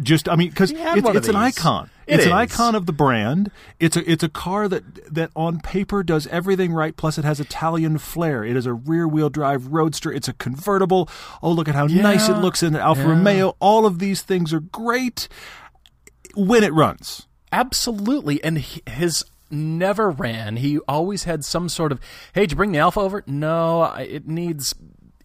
just 0.03 0.29
I 0.29 0.35
mean, 0.35 0.49
because 0.49 0.71
it's, 0.71 1.07
it's 1.09 1.27
an 1.27 1.35
icon. 1.35 1.89
It 2.05 2.15
it's 2.15 2.21
is. 2.21 2.27
an 2.27 2.33
icon 2.33 2.75
of 2.75 2.85
the 2.85 2.93
brand. 2.93 3.49
It's 3.79 3.97
a 3.97 4.09
it's 4.09 4.23
a 4.23 4.29
car 4.29 4.67
that 4.67 5.13
that 5.13 5.31
on 5.35 5.59
paper 5.59 6.03
does 6.03 6.27
everything 6.27 6.73
right. 6.73 6.95
Plus, 6.95 7.17
it 7.17 7.25
has 7.25 7.39
Italian 7.39 7.97
flair. 7.97 8.43
It 8.43 8.55
is 8.55 8.67
a 8.67 8.73
rear 8.73 9.07
wheel 9.07 9.29
drive 9.29 9.67
roadster. 9.67 10.11
It's 10.11 10.27
a 10.27 10.33
convertible. 10.33 11.09
Oh, 11.41 11.51
look 11.51 11.67
at 11.67 11.73
how 11.73 11.87
yeah. 11.87 12.03
nice 12.03 12.29
it 12.29 12.37
looks 12.37 12.61
in 12.61 12.73
the 12.73 12.79
Alfa 12.79 13.01
yeah. 13.01 13.09
Romeo. 13.09 13.55
All 13.59 13.87
of 13.87 13.97
these 13.97 14.21
things 14.21 14.53
are 14.53 14.59
great 14.59 15.27
when 16.35 16.63
it 16.63 16.73
runs. 16.73 17.25
Absolutely, 17.51 18.43
and 18.43 18.59
his 18.59 19.25
never 19.49 20.09
ran. 20.09 20.57
He 20.57 20.79
always 20.87 21.23
had 21.23 21.43
some 21.45 21.69
sort 21.69 21.91
of, 21.91 21.99
hey, 22.33 22.41
did 22.41 22.51
you 22.51 22.57
bring 22.57 22.71
the 22.71 22.79
Alfa 22.79 22.99
over? 22.99 23.23
No, 23.27 23.85
it 23.95 24.27
needs 24.27 24.73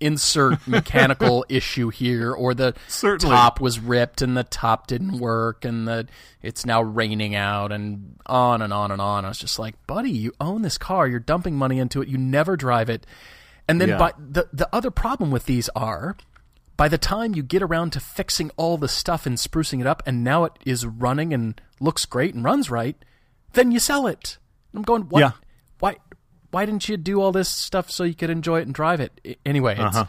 insert 0.03 0.67
mechanical 0.67 1.47
issue 1.49 1.89
here, 1.89 2.33
or 2.33 2.53
the 2.55 2.75
Certainly. 2.89 3.35
top 3.35 3.61
was 3.61 3.79
ripped 3.79 4.21
and 4.21 4.37
the 4.37 4.45
top 4.45 4.89
didn't 4.89 5.19
work, 5.19 5.65
and 5.65 5.87
the 5.87 6.09
it's 6.43 6.67
now 6.67 6.83
raining 6.83 7.35
out, 7.35 7.73
and 7.73 8.17
on 8.27 8.61
and 8.61 8.73
on 8.73 8.91
and 8.91 9.01
on. 9.01 9.25
I 9.25 9.29
was 9.29 9.39
just 9.39 9.59
like, 9.59 9.87
buddy, 9.87 10.11
you 10.11 10.33
own 10.41 10.63
this 10.63 10.77
car, 10.77 11.07
you're 11.07 11.21
dumping 11.21 11.57
money 11.57 11.79
into 11.79 12.03
it, 12.03 12.09
you 12.09 12.19
never 12.19 12.57
drive 12.57 12.91
it, 12.91 13.07
and 13.69 13.81
then 13.81 13.91
yeah. 13.91 13.99
by 13.99 14.13
the 14.19 14.49
the 14.53 14.69
other 14.75 14.91
problem 14.91 15.31
with 15.31 15.47
these 15.47 15.71
are. 15.75 16.17
By 16.75 16.89
the 16.89 16.99
time 16.99 17.35
you 17.35 17.43
get 17.43 17.63
around 17.63 17.93
to 17.93 18.01
fixing 18.01 18.51
all 18.57 18.77
the 18.77 18.89
stuff 18.89 19.25
and 19.25 19.37
sprucing 19.37 19.81
it 19.81 19.87
up, 19.87 20.03
and 20.05 20.25
now 20.25 20.45
it 20.45 20.53
is 20.65 20.85
running 20.85 21.33
and 21.33 21.61
looks 21.79 22.07
great 22.07 22.35
and 22.35 22.43
runs 22.43 22.71
right, 22.71 22.97
then 23.53 23.73
you 23.73 23.79
sell 23.79 24.07
it. 24.07 24.39
I'm 24.75 24.83
going, 24.83 25.03
what? 25.03 25.21
Yeah. 25.21 25.33
Why? 25.79 25.97
Why 26.51 26.67
didn't 26.67 26.89
you 26.89 26.97
do 26.97 27.21
all 27.21 27.33
this 27.33 27.49
stuff 27.49 27.91
so 27.91 28.05
you 28.05 28.15
could 28.15 28.31
enjoy 28.31 28.61
it 28.61 28.67
and 28.67 28.75
drive 28.75 29.01
it? 29.01 29.39
Anyway, 29.47 29.73
it's 29.73 29.97
uh-huh. 29.97 30.05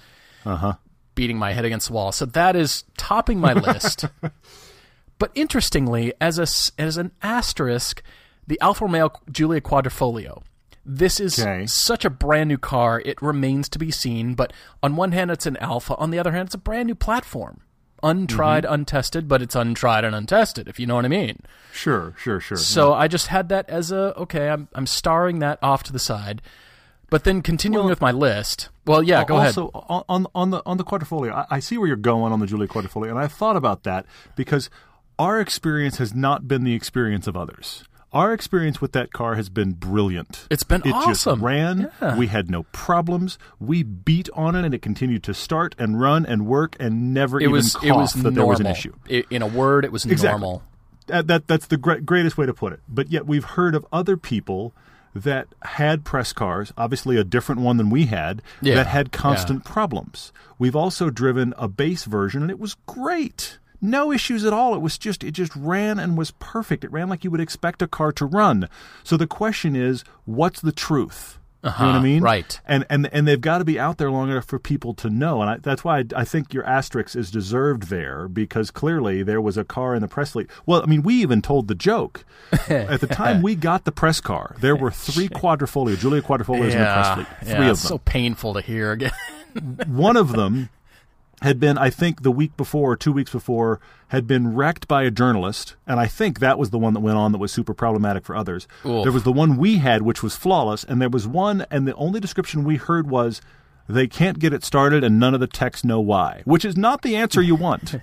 Uh-huh. 0.45 0.73
beating 1.15 1.37
my 1.37 1.53
head 1.53 1.63
against 1.63 1.87
the 1.87 1.93
wall. 1.93 2.11
So 2.11 2.25
that 2.25 2.55
is 2.55 2.83
topping 2.97 3.39
my 3.39 3.53
list. 3.53 4.05
but 5.19 5.31
interestingly, 5.35 6.13
as 6.19 6.37
a 6.37 6.81
as 6.81 6.97
an 6.97 7.11
asterisk, 7.21 8.03
the 8.45 8.59
Alfa 8.59 8.85
Romeo 8.85 9.11
Giulia 9.31 9.61
Quadrifoglio. 9.61 10.43
This 10.85 11.21
is 11.21 11.39
okay. 11.39 11.65
such 11.65 12.03
a 12.03 12.09
brand 12.09 12.49
new 12.49 12.57
car. 12.57 13.01
It 13.05 13.21
remains 13.21 13.69
to 13.69 13.79
be 13.79 13.89
seen. 13.89 14.33
But 14.33 14.51
on 14.81 14.97
one 14.97 15.13
hand, 15.13 15.31
it's 15.31 15.45
an 15.45 15.55
Alfa. 15.57 15.95
On 15.95 16.11
the 16.11 16.19
other 16.19 16.33
hand, 16.33 16.47
it's 16.47 16.55
a 16.55 16.57
brand 16.57 16.87
new 16.87 16.95
platform 16.95 17.61
untried, 18.03 18.63
mm-hmm. 18.63 18.73
untested, 18.73 19.27
but 19.27 19.41
it's 19.41 19.55
untried 19.55 20.03
and 20.03 20.13
untested, 20.13 20.67
if 20.67 20.79
you 20.79 20.85
know 20.85 20.95
what 20.95 21.05
I 21.05 21.09
mean. 21.09 21.39
Sure, 21.71 22.13
sure, 22.17 22.39
sure. 22.39 22.57
So 22.57 22.89
yeah. 22.89 22.97
I 22.97 23.07
just 23.07 23.27
had 23.27 23.49
that 23.49 23.69
as 23.69 23.91
a 23.91 24.13
okay, 24.17 24.49
I'm 24.49 24.67
I'm 24.75 24.85
starring 24.85 25.39
that 25.39 25.59
off 25.63 25.83
to 25.83 25.93
the 25.93 25.99
side. 25.99 26.41
But 27.09 27.25
then 27.25 27.41
continuing 27.41 27.85
well, 27.85 27.91
with 27.91 28.01
my 28.01 28.11
list, 28.11 28.69
well, 28.87 29.03
yeah, 29.03 29.23
go 29.23 29.35
also, 29.35 29.67
ahead. 29.67 29.75
Also, 29.75 30.05
on 30.09 30.27
on 30.33 30.49
the 30.49 30.63
on 30.65 30.77
the 30.77 30.83
Quadrifoglio, 30.83 31.31
I, 31.31 31.45
I 31.49 31.59
see 31.59 31.77
where 31.77 31.87
you're 31.87 31.95
going 31.95 32.33
on 32.33 32.39
the 32.39 32.47
Giulia 32.47 32.67
Quadrifoglio, 32.67 33.09
and 33.09 33.19
I 33.19 33.27
thought 33.27 33.55
about 33.55 33.83
that 33.83 34.05
because 34.35 34.69
our 35.19 35.39
experience 35.39 35.97
has 35.97 36.13
not 36.13 36.47
been 36.47 36.63
the 36.63 36.73
experience 36.73 37.27
of 37.27 37.37
others. 37.37 37.83
Our 38.13 38.31
experience 38.31 38.79
with 38.79 38.91
that 38.91 39.11
car 39.11 39.35
has 39.35 39.49
been 39.49 39.71
brilliant. 39.71 40.47
It's 40.51 40.63
been 40.63 40.81
it 40.85 40.93
awesome. 40.93 41.35
just 41.35 41.43
ran. 41.43 41.91
Yeah. 42.01 42.15
We 42.15 42.27
had 42.27 42.49
no 42.49 42.63
problems. 42.71 43.39
We 43.59 43.81
beat 43.81 44.29
on 44.33 44.55
it, 44.55 44.63
and 44.63 44.73
it 44.73 44.81
continued 44.83 45.23
to 45.23 45.33
start 45.33 45.73
and 45.79 45.99
run 45.99 46.25
and 46.25 46.45
work, 46.45 46.75
and 46.79 47.13
never 47.13 47.39
it 47.39 47.43
even 47.43 47.53
was, 47.53 47.73
cough 47.73 47.83
it 47.83 47.91
was 47.91 48.13
that 48.13 48.21
normal. 48.21 48.35
there 48.35 48.45
was 48.45 48.59
an 48.59 48.67
issue. 48.67 48.93
It, 49.07 49.25
in 49.31 49.41
a 49.41 49.47
word, 49.47 49.83
it 49.83 49.91
was 49.91 50.05
exactly. 50.05 50.39
normal. 50.39 50.63
That, 51.07 51.27
that 51.27 51.47
that's 51.47 51.67
the 51.67 51.77
greatest 51.77 52.37
way 52.37 52.45
to 52.45 52.53
put 52.53 52.71
it. 52.71 52.79
But 52.87 53.11
yet 53.11 53.25
we've 53.25 53.43
heard 53.43 53.75
of 53.75 53.85
other 53.91 54.15
people 54.15 54.73
that 55.15 55.47
had 55.63 56.03
press 56.03 56.33
cars, 56.33 56.73
obviously 56.77 57.17
a 57.17 57.23
different 57.23 57.61
one 57.61 57.77
than 57.77 57.89
we 57.89 58.05
had, 58.05 58.41
Yeah, 58.61 58.75
that 58.75 58.87
had 58.87 59.11
constant 59.11 59.65
problems. 59.65 60.31
We've 60.57 60.75
also 60.75 61.09
driven 61.09 61.53
a 61.57 61.67
base 61.67 62.05
version, 62.05 62.41
and 62.41 62.51
it 62.51 62.59
was 62.59 62.75
great. 62.85 63.59
No 63.83 64.11
issues 64.11 64.45
at 64.45 64.53
all. 64.53 64.73
It 64.73 64.79
was 64.81 64.97
just 64.97 65.23
it 65.23 65.31
just 65.31 65.53
ran 65.55 65.99
and 65.99 66.17
was 66.17 66.31
perfect. 66.39 66.83
It 66.83 66.91
ran 66.91 67.09
like 67.09 67.23
you 67.23 67.29
would 67.31 67.41
expect 67.41 67.81
a 67.81 67.87
car 67.87 68.11
to 68.13 68.25
run. 68.25 68.69
So 69.03 69.17
the 69.17 69.27
question 69.27 69.75
is, 69.75 70.03
what's 70.25 70.61
the 70.61 70.71
truth? 70.71 71.37
You 71.63 71.69
know 71.69 71.75
what 71.75 71.81
I 71.81 71.89
Uh-huh, 71.91 72.01
mean? 72.01 72.23
right. 72.23 72.59
And 72.65 72.85
and 72.89 73.07
and 73.13 73.25
they've 73.27 73.39
got 73.39 73.59
to 73.59 73.63
be 73.65 73.79
out 73.79 73.97
there 73.97 74.11
long 74.11 74.29
enough 74.29 74.43
for 74.45 74.59
people 74.59 74.93
to 74.95 75.09
know. 75.09 75.39
And 75.41 75.49
I, 75.49 75.57
that's 75.57 75.81
why 75.83 75.99
I, 75.99 76.03
I 76.17 76.25
think 76.25 76.53
your 76.53 76.65
asterisk 76.65 77.15
is 77.15 77.31
deserved 77.31 77.83
there 77.83 78.27
because 78.27 78.69
clearly 78.71 79.23
there 79.23 79.39
was 79.41 79.55
a 79.57 79.63
car 79.63 79.95
in 79.95 80.01
the 80.01 80.09
press 80.09 80.35
league. 80.35 80.49
Well, 80.65 80.81
I 80.81 80.87
mean, 80.87 81.03
we 81.03 81.15
even 81.21 81.41
told 81.41 81.67
the 81.69 81.75
joke 81.75 82.25
at 82.69 82.99
the 82.99 83.07
time 83.07 83.41
we 83.41 83.55
got 83.55 83.85
the 83.85 83.93
press 83.93 84.19
car. 84.19 84.55
There 84.59 84.75
were 84.75 84.91
three 84.91 85.27
Quadrifoglio, 85.41 85.97
Giulia 85.97 86.21
Quadrifoglios 86.21 86.71
in 86.71 86.79
the 86.79 86.85
press 86.85 87.17
league. 87.17 87.27
Three 87.43 87.49
yeah, 87.51 87.71
of 87.71 87.81
them 87.81 87.87
so 87.89 87.97
painful 87.99 88.53
to 88.55 88.61
hear 88.61 88.91
again. 88.91 89.11
one 89.87 90.17
of 90.17 90.33
them 90.33 90.69
had 91.43 91.59
been, 91.59 91.77
I 91.77 91.89
think, 91.89 92.23
the 92.23 92.31
week 92.31 92.57
before 92.57 92.91
or 92.93 92.95
two 92.95 93.11
weeks 93.13 93.31
before, 93.31 93.79
had 94.07 94.25
been 94.25 94.55
wrecked 94.55 94.87
by 94.87 95.03
a 95.03 95.11
journalist, 95.11 95.75
and 95.85 95.99
I 95.99 96.07
think 96.07 96.39
that 96.39 96.57
was 96.57 96.69
the 96.71 96.79
one 96.79 96.93
that 96.93 97.01
went 97.01 97.17
on 97.17 97.31
that 97.33 97.37
was 97.37 97.51
super 97.51 97.73
problematic 97.73 98.23
for 98.25 98.35
others. 98.35 98.67
Oof. 98.85 99.03
There 99.03 99.11
was 99.11 99.23
the 99.23 99.31
one 99.31 99.57
we 99.57 99.77
had, 99.77 100.01
which 100.01 100.23
was 100.23 100.35
flawless, 100.35 100.83
and 100.83 101.01
there 101.01 101.09
was 101.09 101.27
one, 101.27 101.65
and 101.69 101.87
the 101.87 101.95
only 101.95 102.19
description 102.19 102.63
we 102.63 102.77
heard 102.77 103.09
was. 103.09 103.39
They 103.89 104.07
can't 104.07 104.39
get 104.39 104.53
it 104.53 104.63
started, 104.63 105.03
and 105.03 105.19
none 105.19 105.33
of 105.33 105.41
the 105.41 105.45
techs 105.47 105.83
know 105.83 105.99
why, 105.99 106.41
which 106.45 106.63
is 106.63 106.77
not 106.77 107.01
the 107.01 107.17
answer 107.17 107.41
you 107.41 107.53
want. 107.55 107.95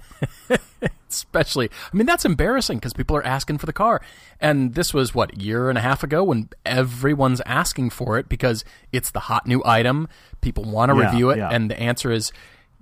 Especially, 1.09 1.71
I 1.93 1.97
mean, 1.97 2.05
that's 2.07 2.27
embarrassing 2.27 2.77
because 2.79 2.93
people 2.93 3.17
are 3.17 3.25
asking 3.25 3.57
for 3.59 3.65
the 3.67 3.73
car. 3.73 4.03
And 4.43 4.75
this 4.75 4.93
was, 4.93 5.15
what, 5.15 5.35
a 5.35 5.41
year 5.41 5.71
and 5.71 5.79
a 5.79 5.81
half 5.81 6.03
ago 6.03 6.23
when 6.23 6.51
everyone's 6.67 7.41
asking 7.47 7.91
for 7.91 8.19
it 8.19 8.29
because 8.29 8.63
it's 8.93 9.11
the 9.11 9.21
hot 9.21 9.47
new 9.47 9.63
item. 9.65 10.07
People 10.43 10.65
want 10.65 10.93
to 10.93 10.99
Yeah, 10.99 11.11
review 11.11 11.31
it. 11.31 11.39
yeah. 11.39 11.49
And 11.51 11.71
the 11.71 11.81
answer 11.81 12.13
is, 12.13 12.31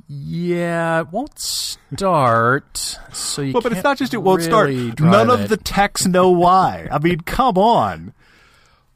yeah, 0.08 1.00
it 1.00 1.12
won't 1.12 1.38
start. 1.38 2.98
so 3.12 3.42
you 3.42 3.52
well, 3.52 3.60
but 3.60 3.72
it's 3.72 3.82
can't 3.82 3.98
just 3.98 4.14
it 4.14 4.18
won't 4.18 4.42
start. 4.42 4.70
None 4.70 5.28
of 5.28 5.42
it. 5.42 5.48
the 5.48 5.58
techs 5.58 6.06
know 6.06 6.30
why. 6.30 6.88
I 6.90 6.98
mean, 6.98 7.20
come 7.20 7.58
on. 7.58 8.14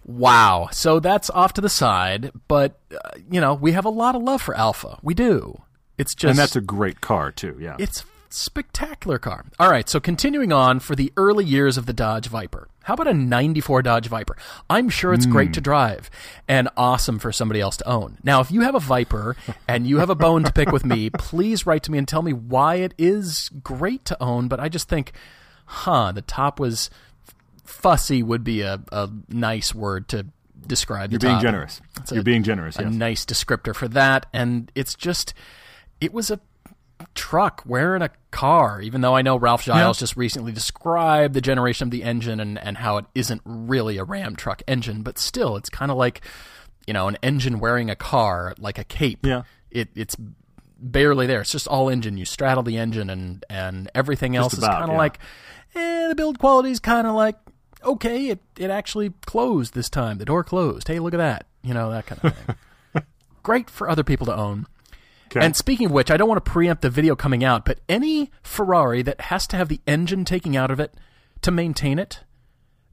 Wow. 0.04 0.68
So 0.72 1.00
that's 1.00 1.28
off 1.30 1.52
to 1.54 1.60
the 1.60 1.68
side. 1.68 2.32
But, 2.48 2.80
uh, 2.92 3.10
you 3.30 3.40
know, 3.40 3.54
we 3.54 3.72
have 3.72 3.84
a 3.84 3.90
lot 3.90 4.16
of 4.16 4.22
love 4.22 4.42
for 4.42 4.56
Alfa. 4.56 4.98
We 5.02 5.14
do. 5.14 5.60
It's 5.98 6.14
just. 6.14 6.30
And 6.30 6.38
that's 6.38 6.56
a 6.56 6.60
great 6.60 7.00
car 7.00 7.30
too. 7.30 7.56
Yeah. 7.60 7.76
It's 7.78 8.04
spectacular 8.30 9.18
car. 9.18 9.44
All 9.58 9.70
right, 9.70 9.88
so 9.88 10.00
continuing 10.00 10.52
on 10.52 10.80
for 10.80 10.96
the 10.96 11.12
early 11.16 11.44
years 11.44 11.76
of 11.76 11.86
the 11.86 11.92
Dodge 11.92 12.26
Viper. 12.26 12.68
How 12.84 12.94
about 12.94 13.06
a 13.06 13.14
94 13.14 13.82
Dodge 13.82 14.06
Viper? 14.06 14.36
I'm 14.68 14.88
sure 14.88 15.12
it's 15.14 15.26
great 15.26 15.52
to 15.54 15.60
hmm. 15.60 15.64
drive 15.64 16.10
and 16.48 16.68
awesome 16.76 17.18
for 17.18 17.32
somebody 17.32 17.60
else 17.60 17.76
to 17.78 17.88
own. 17.88 18.18
Now, 18.24 18.40
if 18.40 18.50
you 18.50 18.62
have 18.62 18.74
a 18.74 18.80
Viper 18.80 19.36
and 19.68 19.86
you 19.86 19.98
have 19.98 20.10
a 20.10 20.14
bone 20.14 20.44
to 20.44 20.52
pick 20.52 20.70
with 20.72 20.84
me, 20.84 21.10
please 21.10 21.66
write 21.66 21.82
to 21.84 21.92
me 21.92 21.98
and 21.98 22.08
tell 22.08 22.22
me 22.22 22.32
why 22.32 22.76
it 22.76 22.94
is 22.98 23.50
great 23.62 24.04
to 24.06 24.22
own, 24.22 24.48
but 24.48 24.60
I 24.60 24.68
just 24.68 24.88
think, 24.88 25.12
huh, 25.66 26.12
the 26.12 26.22
top 26.22 26.58
was 26.58 26.90
fussy 27.64 28.22
would 28.22 28.44
be 28.44 28.60
a, 28.62 28.80
a 28.90 29.08
nice 29.28 29.74
word 29.74 30.08
to 30.08 30.26
describe 30.66 31.10
the 31.10 31.14
You're 31.14 31.20
being 31.20 31.34
top. 31.34 31.42
generous. 31.42 31.80
It's 31.98 32.12
a- 32.12 32.14
You're 32.16 32.24
being 32.24 32.42
generous. 32.42 32.76
a 32.76 32.88
nice 32.88 33.24
descriptor 33.24 33.74
for 33.74 33.88
that. 33.88 34.26
And 34.32 34.70
it's 34.74 34.94
just, 34.94 35.34
it 36.00 36.12
was 36.12 36.30
a 36.30 36.40
truck 37.14 37.62
wearing 37.66 38.02
a 38.02 38.10
car, 38.30 38.80
even 38.80 39.00
though 39.00 39.14
I 39.14 39.22
know 39.22 39.36
Ralph 39.36 39.64
Gilles 39.64 39.98
just 39.98 40.16
recently 40.16 40.52
described 40.52 41.34
the 41.34 41.40
generation 41.40 41.88
of 41.88 41.90
the 41.90 42.02
engine 42.02 42.40
and, 42.40 42.58
and 42.58 42.76
how 42.78 42.98
it 42.98 43.04
isn't 43.14 43.42
really 43.44 43.98
a 43.98 44.04
Ram 44.04 44.36
truck 44.36 44.62
engine, 44.66 45.02
but 45.02 45.18
still, 45.18 45.56
it's 45.56 45.70
kind 45.70 45.90
of 45.90 45.96
like, 45.96 46.22
you 46.86 46.94
know, 46.94 47.08
an 47.08 47.16
engine 47.22 47.60
wearing 47.60 47.90
a 47.90 47.96
car, 47.96 48.54
like 48.58 48.78
a 48.78 48.84
cape. 48.84 49.24
Yeah. 49.24 49.42
It, 49.70 49.88
it's 49.94 50.16
barely 50.78 51.26
there. 51.26 51.40
It's 51.40 51.52
just 51.52 51.68
all 51.68 51.88
engine. 51.88 52.16
You 52.16 52.24
straddle 52.24 52.62
the 52.62 52.78
engine 52.78 53.08
and, 53.10 53.44
and 53.48 53.90
everything 53.94 54.36
else 54.36 54.54
is 54.54 54.64
kind 54.64 54.84
of 54.84 54.90
yeah. 54.90 54.96
like, 54.96 55.18
eh, 55.74 56.08
the 56.08 56.14
build 56.14 56.38
quality 56.38 56.70
is 56.70 56.80
kind 56.80 57.06
of 57.06 57.14
like, 57.14 57.36
okay, 57.84 58.28
it, 58.28 58.40
it 58.58 58.70
actually 58.70 59.10
closed 59.26 59.74
this 59.74 59.88
time. 59.88 60.18
The 60.18 60.24
door 60.24 60.44
closed. 60.44 60.88
Hey, 60.88 60.98
look 60.98 61.14
at 61.14 61.18
that. 61.18 61.46
You 61.62 61.74
know, 61.74 61.90
that 61.90 62.06
kind 62.06 62.24
of 62.24 62.36
thing. 62.36 62.56
Great 63.42 63.70
for 63.70 63.88
other 63.88 64.04
people 64.04 64.26
to 64.26 64.36
own. 64.36 64.66
Okay. 65.34 65.44
And 65.44 65.56
speaking 65.56 65.86
of 65.86 65.92
which, 65.92 66.10
I 66.10 66.16
don't 66.16 66.28
want 66.28 66.44
to 66.44 66.50
preempt 66.50 66.82
the 66.82 66.90
video 66.90 67.16
coming 67.16 67.42
out, 67.42 67.64
but 67.64 67.80
any 67.88 68.30
Ferrari 68.42 69.02
that 69.02 69.20
has 69.22 69.46
to 69.48 69.56
have 69.56 69.68
the 69.68 69.80
engine 69.86 70.24
taking 70.24 70.56
out 70.56 70.70
of 70.70 70.78
it 70.78 70.94
to 71.40 71.50
maintain 71.50 71.98
it, 71.98 72.20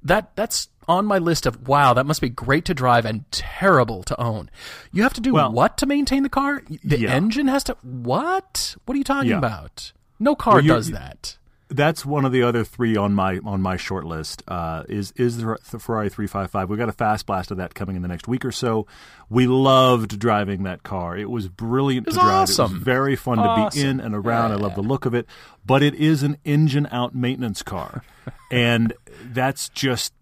that 0.02 0.36
that's 0.36 0.70
on 0.88 1.06
my 1.06 1.18
list 1.18 1.46
of 1.46 1.68
wow, 1.68 1.94
that 1.94 2.06
must 2.06 2.22
be 2.22 2.30
great 2.30 2.64
to 2.66 2.74
drive 2.74 3.06
and 3.06 3.30
terrible 3.32 4.04
to 4.04 4.20
own. 4.20 4.50
You 4.92 5.04
have 5.04 5.14
to 5.14 5.22
do 5.22 5.34
Well- 5.34 5.52
what 5.52 5.78
to 5.80 5.86
maintain 5.86 6.24
the 6.24 6.30
car? 6.30 6.64
The 6.84 7.00
Yeah. 7.02 7.12
engine 7.14 7.48
has 7.48 7.64
to 7.66 7.78
what? 7.82 8.76
What 8.86 8.96
are 8.96 8.98
you 8.98 9.04
talking 9.04 9.32
Yeah. 9.32 9.38
about? 9.38 9.92
No 10.18 10.34
car 10.36 10.56
Well, 10.56 10.64
you- 10.64 10.70
does 10.74 10.92
that. 10.92 11.38
That's 11.70 12.04
one 12.06 12.26
of 12.26 12.32
the 12.32 12.42
other 12.42 12.64
three 12.64 12.98
on 12.98 13.14
my 13.14 13.40
on 13.46 13.62
my 13.62 13.78
short 13.78 14.06
list. 14.06 14.44
Uh, 14.48 14.84
is 14.90 15.12
is 15.16 15.38
the, 15.38 15.58
Ferrari 15.64 16.10
355? 16.10 16.70
We 16.70 16.78
got 16.78 16.90
a 16.90 16.94
fast 16.94 17.26
blast 17.26 17.52
of 17.52 17.58
that 17.58 17.76
coming 17.76 17.96
in 17.96 18.02
the 18.02 18.08
next 18.08 18.28
week 18.28 18.44
or 18.44 18.52
so. 18.52 18.88
We 19.30 19.46
loved 19.46 20.20
driving 20.20 20.64
that 20.64 20.84
car. 20.84 21.16
It 21.16 21.30
was 21.30 21.48
brilliant 21.48 22.08
was 22.08 22.16
to 22.16 22.22
drive. 22.22 22.50
It 22.50 22.52
awesome. 22.52 22.74
was 22.74 22.82
very 22.82 23.16
fun 23.16 23.38
to 23.38 23.70
be 23.72 23.82
in 23.82 24.00
and 24.00 24.16
around. 24.16 24.52
I 24.52 24.56
love 24.56 24.76
the 24.76 24.82
look 24.82 25.06
of 25.06 25.14
it, 25.14 25.28
but 25.66 25.84
it 25.84 25.94
is 25.96 26.24
an 26.24 26.38
engine 26.44 26.88
out 26.92 27.14
maintenance 27.14 27.62
car, 27.62 28.04
and 28.52 28.94
that's 29.24 29.70
just 29.70 30.14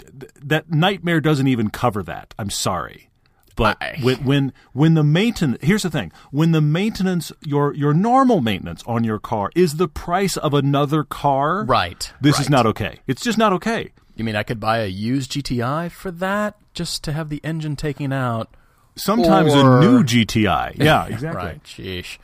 that 0.44 0.70
nightmare 0.70 1.22
doesn't 1.22 1.48
even 1.48 1.70
cover 1.70 2.04
that. 2.04 2.34
I'm 2.38 2.50
sorry. 2.50 3.10
But 3.58 3.78
I- 3.82 3.98
when 4.02 4.18
when 4.24 4.54
when 4.72 4.94
the 4.94 5.04
maintenance 5.04 5.62
here's 5.62 5.84
the 5.84 5.90
thing 5.90 6.12
when 6.32 6.52
the 6.54 6.62
maintenance 6.62 7.32
your 7.42 7.74
your 7.74 7.94
normal 7.94 8.40
maintenance 8.40 8.82
on 8.88 9.04
your 9.04 9.20
car 9.20 9.50
is 9.56 9.76
the 9.76 9.90
price 9.90 10.38
of 10.38 10.54
another 10.54 11.04
car 11.04 11.66
Right. 11.66 12.14
this 12.22 12.36
right. 12.36 12.42
is 12.42 12.50
not 12.50 12.66
okay 12.68 13.00
it's 13.08 13.22
just 13.24 13.38
not 13.38 13.52
okay 13.54 13.92
You 14.16 14.24
mean 14.24 14.36
I 14.36 14.44
could 14.44 14.60
buy 14.60 14.78
a 14.80 14.88
used 14.88 15.32
GTI 15.34 15.90
for 15.92 16.10
that 16.12 16.56
just 16.74 17.04
to 17.06 17.12
have 17.12 17.28
the 17.30 17.42
engine 17.44 17.76
taken 17.76 18.14
out? 18.14 18.48
sometimes 18.96 19.54
Or- 19.54 19.78
a 19.78 19.82
new 19.82 20.04
GTI 20.04 20.74
yeah 20.78 21.06
exactly 21.14 21.44
Right. 21.46 21.64
Sheesh. 21.64 22.18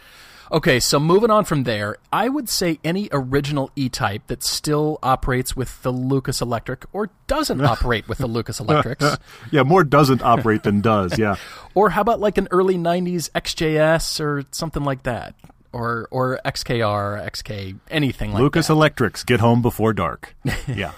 Okay, 0.53 0.79
so 0.79 0.99
moving 0.99 1.31
on 1.31 1.45
from 1.45 1.63
there, 1.63 1.97
I 2.11 2.29
would 2.29 2.47
say 2.47 2.79
any 2.83 3.09
original 3.11 3.71
E-Type 3.75 4.27
that 4.27 4.43
still 4.43 4.99
operates 5.01 5.55
with 5.55 5.81
the 5.81 5.91
Lucas 5.91 6.41
Electric 6.41 6.85
or 6.93 7.09
doesn't 7.25 7.59
operate 7.65 8.07
with 8.07 8.19
the 8.19 8.27
Lucas 8.27 8.59
Electrics. 8.59 9.17
yeah 9.51 9.63
more 9.63 9.83
doesn't 9.83 10.21
operate 10.21 10.61
than 10.61 10.79
does 10.81 11.17
yeah 11.17 11.37
Or 11.73 11.89
how 11.89 12.01
about 12.01 12.19
like 12.19 12.37
an 12.37 12.47
early 12.51 12.75
90s 12.75 13.31
XJS 13.31 14.19
or 14.19 14.43
something 14.51 14.83
like 14.83 15.03
that? 15.03 15.33
Or 15.71 16.07
or 16.11 16.39
XKR, 16.45 17.27
XK, 17.31 17.79
anything 17.89 18.31
like 18.31 18.39
Lucas 18.39 18.67
that. 18.67 18.73
Lucas 18.73 18.77
Electrics 18.77 19.23
get 19.23 19.39
home 19.39 19.63
before 19.63 19.91
dark 19.91 20.35
yeah 20.67 20.91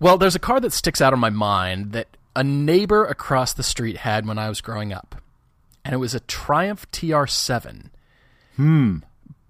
Well, 0.00 0.18
there's 0.18 0.34
a 0.34 0.40
car 0.40 0.58
that 0.58 0.72
sticks 0.72 1.00
out 1.00 1.12
in 1.12 1.20
my 1.20 1.30
mind 1.30 1.92
that 1.92 2.08
a 2.34 2.42
neighbor 2.42 3.04
across 3.04 3.52
the 3.52 3.62
street 3.62 3.98
had 3.98 4.26
when 4.26 4.38
I 4.38 4.48
was 4.48 4.60
growing 4.60 4.92
up. 4.92 5.14
And 5.88 5.94
it 5.94 5.98
was 5.98 6.14
a 6.14 6.20
Triumph 6.20 6.86
TR7. 6.92 7.86
Hmm. 8.56 8.96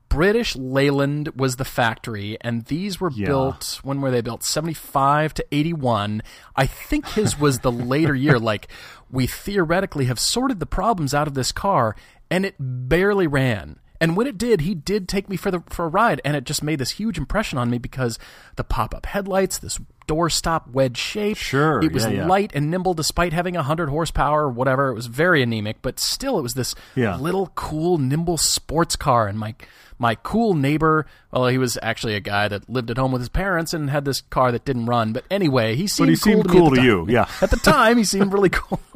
British 0.08 0.54
Leyland 0.54 1.30
was 1.34 1.56
the 1.56 1.64
factory, 1.64 2.38
and 2.40 2.64
these 2.66 3.00
were 3.00 3.10
Yeah. 3.10 3.26
built, 3.26 3.80
when 3.82 4.00
were 4.00 4.12
they 4.12 4.20
built? 4.20 4.44
75 4.44 5.34
to 5.34 5.44
81. 5.50 6.22
I 6.54 6.64
think 6.66 7.08
his 7.08 7.36
was 7.40 7.58
the 7.58 7.72
later 7.72 8.14
year. 8.14 8.38
Like, 8.48 8.68
we 9.10 9.26
theoretically 9.26 10.04
have 10.04 10.20
sorted 10.20 10.60
the 10.60 10.66
problems 10.66 11.12
out 11.12 11.26
of 11.26 11.34
this 11.34 11.50
car, 11.50 11.96
and 12.30 12.46
it 12.46 12.54
barely 12.60 13.26
ran. 13.26 13.80
And 14.00 14.16
when 14.16 14.28
it 14.28 14.38
did, 14.38 14.60
he 14.60 14.76
did 14.76 15.08
take 15.08 15.28
me 15.28 15.36
for 15.36 15.50
the 15.50 15.64
for 15.68 15.86
a 15.86 15.88
ride, 15.88 16.20
and 16.24 16.36
it 16.36 16.44
just 16.44 16.62
made 16.62 16.78
this 16.78 16.92
huge 16.92 17.18
impression 17.18 17.58
on 17.58 17.68
me 17.68 17.78
because 17.78 18.16
the 18.54 18.62
pop 18.62 18.94
up 18.94 19.06
headlights, 19.06 19.58
this 19.58 19.80
doorstop 20.08 20.70
wedge 20.72 20.96
shape, 20.96 21.36
Sure, 21.36 21.80
it 21.82 21.92
was 21.92 22.04
yeah, 22.04 22.10
yeah. 22.10 22.26
light 22.26 22.50
and 22.54 22.70
nimble 22.70 22.94
despite 22.94 23.32
having 23.32 23.54
hundred 23.54 23.88
horsepower 23.90 24.44
or 24.46 24.50
whatever. 24.50 24.88
It 24.88 24.94
was 24.94 25.06
very 25.06 25.42
anemic, 25.42 25.82
but 25.82 26.00
still, 26.00 26.38
it 26.38 26.42
was 26.42 26.54
this 26.54 26.74
Yeah. 26.96 27.16
little 27.16 27.52
cool, 27.54 27.98
nimble 27.98 28.38
sports 28.38 28.96
car. 28.96 29.28
And 29.28 29.38
my 29.38 29.54
my 30.00 30.14
cool 30.16 30.54
neighbor, 30.54 31.06
well, 31.32 31.48
he 31.48 31.58
was 31.58 31.76
actually 31.82 32.14
a 32.14 32.20
guy 32.20 32.46
that 32.48 32.68
lived 32.70 32.90
at 32.90 32.96
home 32.98 33.10
with 33.12 33.20
his 33.20 33.28
parents 33.28 33.74
and 33.74 33.90
had 33.90 34.04
this 34.04 34.20
car 34.20 34.50
that 34.52 34.64
didn't 34.64 34.86
run. 34.86 35.12
But 35.12 35.24
anyway, 35.30 35.74
he 35.74 35.86
seemed 35.88 36.10
he 36.10 36.16
cool 36.16 36.32
seemed 36.32 36.44
to, 36.44 36.48
cool 36.50 36.70
the 36.70 36.76
to 36.76 36.76
time. 36.76 36.84
you, 36.86 37.06
yeah. 37.08 37.28
at 37.42 37.50
the 37.50 37.56
time, 37.62 37.96
he 37.98 38.04
seemed 38.04 38.32
really 38.32 38.50
cool. 38.50 38.80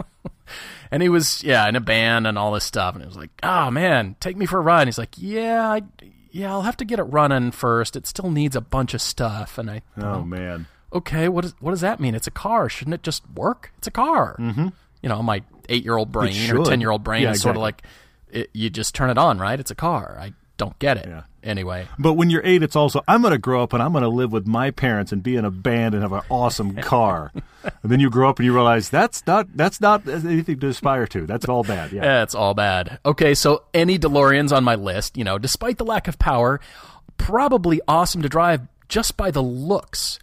And 0.91 1.03
he 1.03 1.09
was, 1.09 1.43
yeah, 1.43 1.67
in 1.71 1.75
a 1.75 1.81
band 1.81 2.27
and 2.27 2.37
all 2.37 2.53
this 2.53 2.65
stuff. 2.65 2.95
And 2.95 3.03
it 3.03 3.07
was 3.07 3.17
like, 3.17 3.31
oh 3.43 3.71
man, 3.71 4.15
take 4.21 4.37
me 4.37 4.45
for 4.45 4.59
a 4.59 4.61
ride. 4.61 4.83
And 4.83 4.89
he's 4.89 4.99
like, 4.99 5.15
yeah, 5.17 5.67
I, 5.67 5.83
yeah, 6.31 6.51
I'll 6.51 6.61
have 6.61 6.77
to 6.79 6.85
get 6.85 6.99
it 6.99 7.05
running 7.05 7.51
first. 7.51 7.97
It 7.97 8.07
still 8.07 8.31
needs 8.31 8.55
a 8.57 8.61
bunch 8.61 8.93
of 8.93 9.01
stuff. 9.01 9.57
And 9.57 9.71
I, 9.71 9.81
oh 9.97 10.23
man 10.23 10.67
okay, 10.93 11.29
what, 11.29 11.45
is, 11.45 11.55
what 11.61 11.71
does 11.73 11.81
that 11.81 12.01
mean? 12.01 12.15
It's 12.15 12.27
a 12.27 12.31
car. 12.33 12.69
Shouldn't 12.69 12.95
it 12.95 13.03
just 13.03 13.23
work? 13.35 13.73
It's 13.79 13.87
a 13.87 13.91
car. 13.93 14.37
Mm-hmm. 14.39 14.69
You 15.03 15.09
know, 15.09 15.23
my 15.23 15.43
eight 15.69 15.85
year 15.85 15.97
old 15.97 16.13
brain 16.13 16.51
or 16.51 16.65
10 16.65 16.81
year 16.81 16.91
old 16.91 17.03
brain 17.05 17.23
Yeah, 17.23 17.31
is 17.33 17.43
sort 17.43 17.57
of 17.57 17.63
like, 17.63 17.83
it, 18.31 18.51
you 18.53 18.71
just 18.71 18.95
turn 18.95 19.11
it 19.11 19.19
on, 19.19 19.39
right? 19.39 19.59
It's 19.59 19.71
a 19.71 19.75
car. 19.75 20.17
I 20.21 20.33
don't 20.57 20.79
get 20.79 20.97
it. 20.97 21.07
Yeah. 21.09 21.23
Anyway, 21.43 21.89
But 21.99 22.13
when 22.13 22.31
you're 22.31 22.43
eight, 22.45 22.63
it's 22.63 22.77
also 22.77 23.03
I'm 23.09 23.21
going 23.21 23.33
to 23.33 23.39
grow 23.39 23.65
up 23.65 23.73
and 23.73 23.83
I'm 23.83 23.91
going 23.91 24.03
to 24.03 24.09
live 24.09 24.31
with 24.31 24.47
my 24.47 24.71
parents 24.71 25.11
and 25.11 25.25
be 25.25 25.35
in 25.35 25.45
a 25.45 25.51
band 25.51 25.93
and 25.95 26.03
have 26.05 26.13
an 26.13 26.21
awesome 26.31 26.77
car. 26.83 27.33
and 27.35 27.91
then 27.91 27.99
you 27.99 28.11
grow 28.11 28.29
up 28.29 28.39
and 28.39 28.47
you 28.47 28.55
realize 28.55 28.89
that's 28.89 29.27
not 29.27 29.49
that's 29.57 29.81
not 29.81 30.07
anything 30.07 30.61
to 30.61 30.69
aspire 30.69 31.09
to. 31.09 31.27
That's 31.27 31.49
all 31.49 31.65
bad. 31.65 31.91
Yeah. 31.91 32.03
That's 32.03 32.37
all 32.37 32.55
bad. 32.55 33.01
Okay, 33.05 33.35
so 33.35 33.65
any 33.75 33.99
DeLoreans 33.99 34.53
on 34.57 34.63
my 34.63 34.77
list, 34.77 35.17
you 35.17 35.25
know, 35.25 35.37
despite 35.37 35.79
the 35.79 35.85
lack 35.85 36.07
of 36.07 36.17
power, 36.21 36.61
probably 37.17 37.81
awesome 37.89 38.23
to 38.23 38.29
drive 38.29 38.61
just 38.89 39.17
by 39.17 39.33
the 39.33 39.43
looks. 39.43 40.21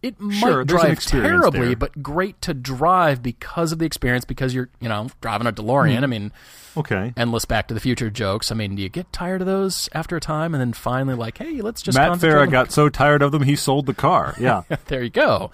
It 0.00 0.20
might 0.20 0.44
an 0.52 0.66
drive 0.66 1.00
terribly, 1.00 1.68
there. 1.68 1.76
but 1.76 2.02
great 2.02 2.40
to 2.42 2.54
drive 2.54 3.20
because 3.22 3.72
of 3.72 3.80
the 3.80 3.84
experience, 3.86 4.24
because 4.24 4.54
you're, 4.54 4.68
you 4.80 4.88
know, 4.88 5.08
driving 5.20 5.46
a. 5.48 5.52
DeLorean. 5.52 5.98
Hmm. 5.98 6.04
I 6.04 6.06
mean, 6.06 6.32
Okay. 6.76 7.12
endless 7.16 7.44
Back 7.44 7.66
to 7.68 7.74
the 7.74 7.80
Future 7.80 8.08
jokes. 8.08 8.52
I 8.52 8.54
mean, 8.54 8.76
do 8.76 8.82
you 8.82 8.88
get 8.88 9.12
tired 9.12 9.40
of 9.40 9.48
those 9.48 9.88
after 9.92 10.16
a 10.16 10.20
time 10.20 10.54
and 10.54 10.60
then 10.60 10.72
finally, 10.72 11.16
like, 11.16 11.38
hey, 11.38 11.60
let's 11.62 11.82
just 11.82 11.98
Matt 11.98 12.12
Farah 12.18 12.48
got 12.48 12.70
so 12.70 12.88
tired 12.88 13.22
of 13.22 13.32
them 13.32 13.42
he 13.42 13.56
sold 13.56 13.86
the 13.86 13.94
car. 13.94 14.34
Yeah. 14.40 14.62
there 14.86 15.02
you 15.02 15.10
go. 15.10 15.50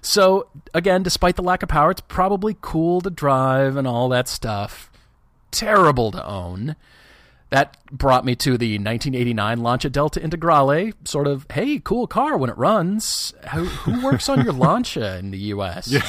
So 0.00 0.46
again, 0.72 1.02
despite 1.02 1.34
the 1.34 1.42
lack 1.42 1.64
of 1.64 1.68
power, 1.68 1.90
it's 1.90 2.00
probably 2.02 2.56
cool 2.60 3.00
to 3.00 3.10
drive 3.10 3.76
and 3.76 3.88
all 3.88 4.08
that 4.10 4.28
stuff. 4.28 4.92
Terrible 5.50 6.12
to 6.12 6.24
own. 6.24 6.76
That 7.50 7.76
brought 7.90 8.24
me 8.26 8.34
to 8.36 8.58
the 8.58 8.74
1989 8.74 9.58
launch 9.58 9.64
Lancia 9.84 9.90
Delta 9.90 10.20
Integrale. 10.20 10.92
Sort 11.06 11.26
of, 11.26 11.46
hey, 11.52 11.78
cool 11.78 12.06
car 12.06 12.36
when 12.36 12.50
it 12.50 12.58
runs. 12.58 13.32
Who, 13.54 13.64
who 13.64 14.04
works 14.04 14.28
on 14.28 14.44
your 14.44 14.52
Lancia 14.52 15.16
in 15.18 15.30
the 15.30 15.38
U.S.? 15.38 15.94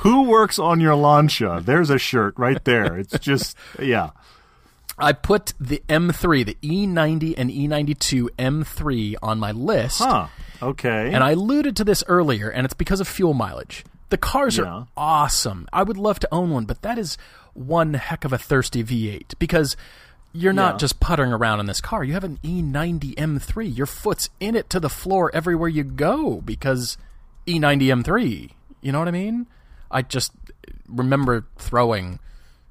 Who 0.00 0.22
works 0.22 0.58
on 0.58 0.80
your 0.80 0.96
Lancia? 0.96 1.60
There's 1.64 1.88
a 1.88 1.98
shirt 1.98 2.34
right 2.36 2.62
there. 2.64 2.98
It's 2.98 3.16
just 3.20 3.56
yeah. 3.80 4.10
I 4.98 5.12
put 5.12 5.54
the 5.60 5.82
M3, 5.88 6.44
the 6.46 6.56
E90 6.62 7.34
and 7.36 7.50
E 7.50 7.68
E92 7.68 8.28
M3 8.36 9.14
on 9.22 9.38
my 9.38 9.52
list. 9.52 9.98
Huh. 9.98 10.26
Okay. 10.60 11.10
And 11.12 11.22
I 11.22 11.32
alluded 11.32 11.76
to 11.76 11.84
this 11.84 12.02
earlier, 12.08 12.48
and 12.48 12.64
it's 12.64 12.74
because 12.74 13.00
of 13.00 13.06
fuel 13.06 13.34
mileage. 13.34 13.84
The 14.10 14.18
cars 14.18 14.56
Yeah. 14.58 14.64
are 14.64 14.88
awesome. 14.96 15.68
I 15.72 15.82
would 15.84 15.96
love 15.96 16.18
to 16.20 16.28
own 16.32 16.50
one, 16.50 16.64
but 16.64 16.82
that 16.82 16.98
is 16.98 17.16
one 17.52 17.94
heck 17.94 18.24
of 18.24 18.32
a 18.32 18.38
thirsty 18.38 18.82
V8 18.82 19.34
because 19.38 19.76
you're 20.34 20.52
not 20.52 20.74
Yeah. 20.74 20.78
just 20.78 21.00
puttering 21.00 21.32
around 21.32 21.60
in 21.60 21.66
this 21.66 21.80
car. 21.80 22.04
You 22.04 22.12
have 22.12 22.24
an 22.24 22.38
E 22.42 22.60
E90 22.60 23.14
M3. 23.16 23.76
Your 23.76 23.86
foot's 23.86 24.28
in 24.40 24.54
it 24.54 24.68
to 24.70 24.80
the 24.80 24.90
floor 24.90 25.30
everywhere 25.32 25.68
you 25.68 25.84
go 25.84 26.40
because 26.42 26.98
E 27.46 27.58
E90 27.58 28.02
M3. 28.02 28.50
You 28.82 28.92
know 28.92 28.98
what 28.98 29.08
I 29.08 29.12
mean? 29.12 29.46
I 29.90 30.02
just 30.02 30.32
remember 30.88 31.46
throwing 31.56 32.18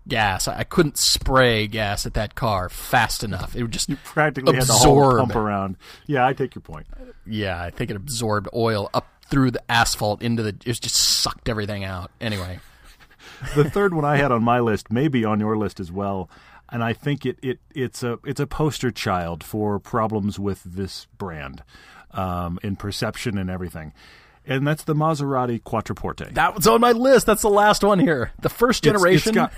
gas. 0.08 0.48
I 0.48 0.64
couldn't 0.64 0.98
spray 0.98 1.66
gas 1.68 2.06
at 2.06 2.14
that 2.16 2.36
car 2.36 2.68
fast 2.70 3.24
enough. 3.24 3.56
It 3.56 3.62
would 3.64 3.72
just 3.72 3.90
practically 4.04 4.54
had 4.56 4.66
the 4.68 4.74
whole 4.74 5.00
absorb. 5.00 5.20
pump 5.20 5.36
around. 5.36 5.78
Yeah, 6.06 6.28
I 6.28 6.34
take 6.34 6.54
your 6.56 6.62
point. 6.62 6.86
Yeah, 7.26 7.62
I 7.62 7.70
think 7.70 7.90
it 7.90 7.96
absorbed 7.96 8.50
oil 8.54 8.90
up 8.94 9.08
through 9.30 9.52
the 9.52 9.64
asphalt 9.72 10.22
into 10.22 10.44
the. 10.44 10.50
It 10.50 10.82
just 10.82 10.96
sucked 10.96 11.48
everything 11.48 11.86
out. 11.86 12.12
Anyway, 12.20 12.60
the 13.56 13.70
third 13.70 13.94
one 13.94 14.04
I 14.06 14.18
had 14.18 14.32
on 14.32 14.44
my 14.44 14.60
list 14.60 14.92
may 14.92 15.08
be 15.08 15.24
on 15.24 15.40
your 15.40 15.56
list 15.58 15.80
as 15.80 15.92
well, 15.92 16.30
and 16.74 16.84
I 16.84 16.92
think 16.92 17.26
it, 17.26 17.38
it 17.42 17.60
it's 17.74 18.04
a 18.04 18.20
it's 18.26 18.42
a 18.42 18.48
poster 18.48 18.92
child 18.92 19.44
for 19.44 19.80
problems 19.80 20.38
with 20.40 20.62
this 20.66 21.08
brand, 21.18 21.64
um, 22.12 22.60
in 22.64 22.76
perception 22.76 23.38
and 23.38 23.50
everything, 23.50 23.94
and 24.46 24.68
that's 24.68 24.84
the 24.84 24.96
Maserati 24.96 25.62
Quattroporte. 25.62 26.34
that 26.34 26.56
was 26.56 26.68
on 26.68 26.82
my 26.82 26.92
list. 26.92 27.26
That's 27.26 27.44
the 27.44 27.50
last 27.50 27.84
one 27.84 28.00
here. 28.00 28.32
The 28.42 28.50
first 28.50 28.86
It's- 28.86 28.96
it's 28.96 29.24
generation. 29.24 29.34
got- 29.36 29.54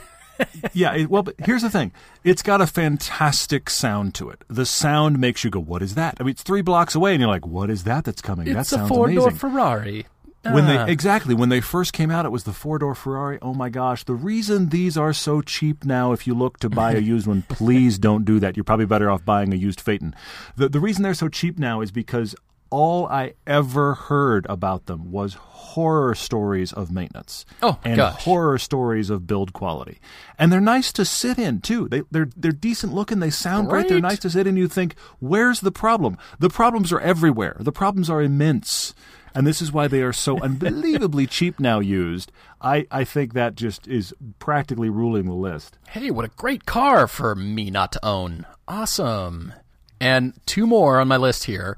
yeah, 0.74 0.94
it, 0.94 1.10
well, 1.10 1.24
but 1.24 1.36
here's 1.46 1.62
the 1.62 1.70
thing: 1.70 1.94
it's 2.26 2.42
got 2.42 2.60
a 2.60 2.68
fantastic 2.68 3.70
sound 3.70 4.14
to 4.16 4.30
it. 4.30 4.44
The 4.50 4.66
sound 4.66 5.18
makes 5.18 5.46
you 5.46 5.50
go, 5.50 5.62
"What 5.62 5.82
is 5.82 5.96
that?" 5.96 6.18
I 6.20 6.24
mean, 6.24 6.32
it's 6.32 6.44
three 6.44 6.62
blocks 6.62 6.94
away, 6.94 7.14
and 7.14 7.22
you're 7.22 7.30
like, 7.30 7.48
"What 7.48 7.70
is 7.70 7.86
that 7.86 8.04
that's 8.04 8.22
coming?" 8.22 8.52
that 8.54 8.60
it's 8.60 8.74
a 8.74 8.86
four 8.86 9.10
door. 9.14 9.32
Ferrari. 9.32 10.06
When 10.52 10.66
Ah. 10.66 10.86
they 10.86 10.92
exactly 10.92 11.34
when 11.34 11.50
they 11.50 11.62
first 11.62 11.92
came 11.94 12.12
out, 12.12 12.26
it 12.26 12.32
was 12.32 12.44
the 12.44 12.54
four 12.54 12.78
door 12.80 12.96
Ferrari. 12.96 13.40
Oh 13.42 13.54
my 13.54 13.70
gosh! 13.70 14.04
The 14.04 14.14
reason 14.14 14.70
these 14.70 14.98
are 14.98 15.14
so 15.14 15.42
cheap 15.42 15.84
now, 15.86 16.12
if 16.12 16.28
you 16.28 16.34
look 16.34 16.60
to 16.60 16.70
buy 16.70 16.94
a 16.94 17.00
used 17.14 17.28
one, 17.28 17.44
please 17.50 17.98
don't 17.98 18.26
do 18.26 18.40
that. 18.40 18.56
You're 18.56 18.64
probably 18.64 18.86
better 18.86 19.10
off 19.10 19.26
buying 19.26 19.54
a 19.54 19.58
used 19.58 19.82
Phaeton. 19.82 20.14
The 20.56 20.70
the 20.70 20.80
reason 20.80 21.04
they're 21.04 21.14
so 21.14 21.30
cheap 21.30 21.58
now 21.58 21.82
is 21.82 21.92
because 21.92 22.36
all 22.72 23.08
I 23.08 23.34
ever 23.48 23.94
heard 23.94 24.46
about 24.50 24.88
them 24.88 25.12
was 25.12 25.36
horror 25.36 26.16
stories 26.16 26.74
of 26.74 26.92
maintenance. 26.92 27.46
Oh, 27.62 27.78
and 27.86 27.96
gosh. 27.96 28.24
horror 28.24 28.58
stories 28.58 29.10
of 29.10 29.28
build 29.28 29.54
quality. 29.54 30.00
And 30.38 30.52
they're 30.52 30.60
nice 30.60 30.92
to 30.94 31.06
sit 31.06 31.38
in 31.38 31.62
too. 31.62 31.88
They 31.88 32.02
they're 32.12 32.30
they're 32.36 32.52
decent 32.52 32.94
looking. 32.94 33.20
They 33.20 33.30
sound 33.30 33.70
great. 33.70 33.88
They're 33.88 34.00
nice 34.02 34.20
to 34.20 34.30
sit 34.30 34.48
in. 34.48 34.58
You 34.58 34.68
think, 34.68 34.96
where's 35.20 35.62
the 35.62 35.72
problem? 35.72 36.18
The 36.40 36.50
problems 36.50 36.92
are 36.92 37.00
everywhere. 37.00 37.56
The 37.60 37.72
problems 37.72 38.10
are 38.10 38.22
immense. 38.22 38.94
And 39.36 39.46
this 39.46 39.62
is 39.62 39.72
why 39.72 39.88
they 39.90 40.02
are 40.02 40.14
so 40.14 40.40
unbelievably 40.42 41.28
cheap 41.28 41.60
now 41.60 41.80
used. 41.80 42.32
I, 42.62 42.88
I 42.90 43.04
think 43.04 43.34
that 43.34 43.56
just 43.56 43.86
is 43.88 44.14
practically 44.40 44.90
ruling 44.90 45.26
the 45.26 45.34
list. 45.34 45.78
hey, 45.90 46.10
what 46.10 46.24
a 46.26 46.30
great 46.30 46.66
car 46.66 47.06
for 47.08 47.36
me 47.36 47.70
not 47.70 47.92
to 47.92 48.06
own. 48.06 48.46
Awesome. 48.68 49.52
And 50.00 50.34
two 50.46 50.66
more 50.66 51.00
on 51.00 51.08
my 51.10 51.18
list 51.18 51.44
here. 51.44 51.78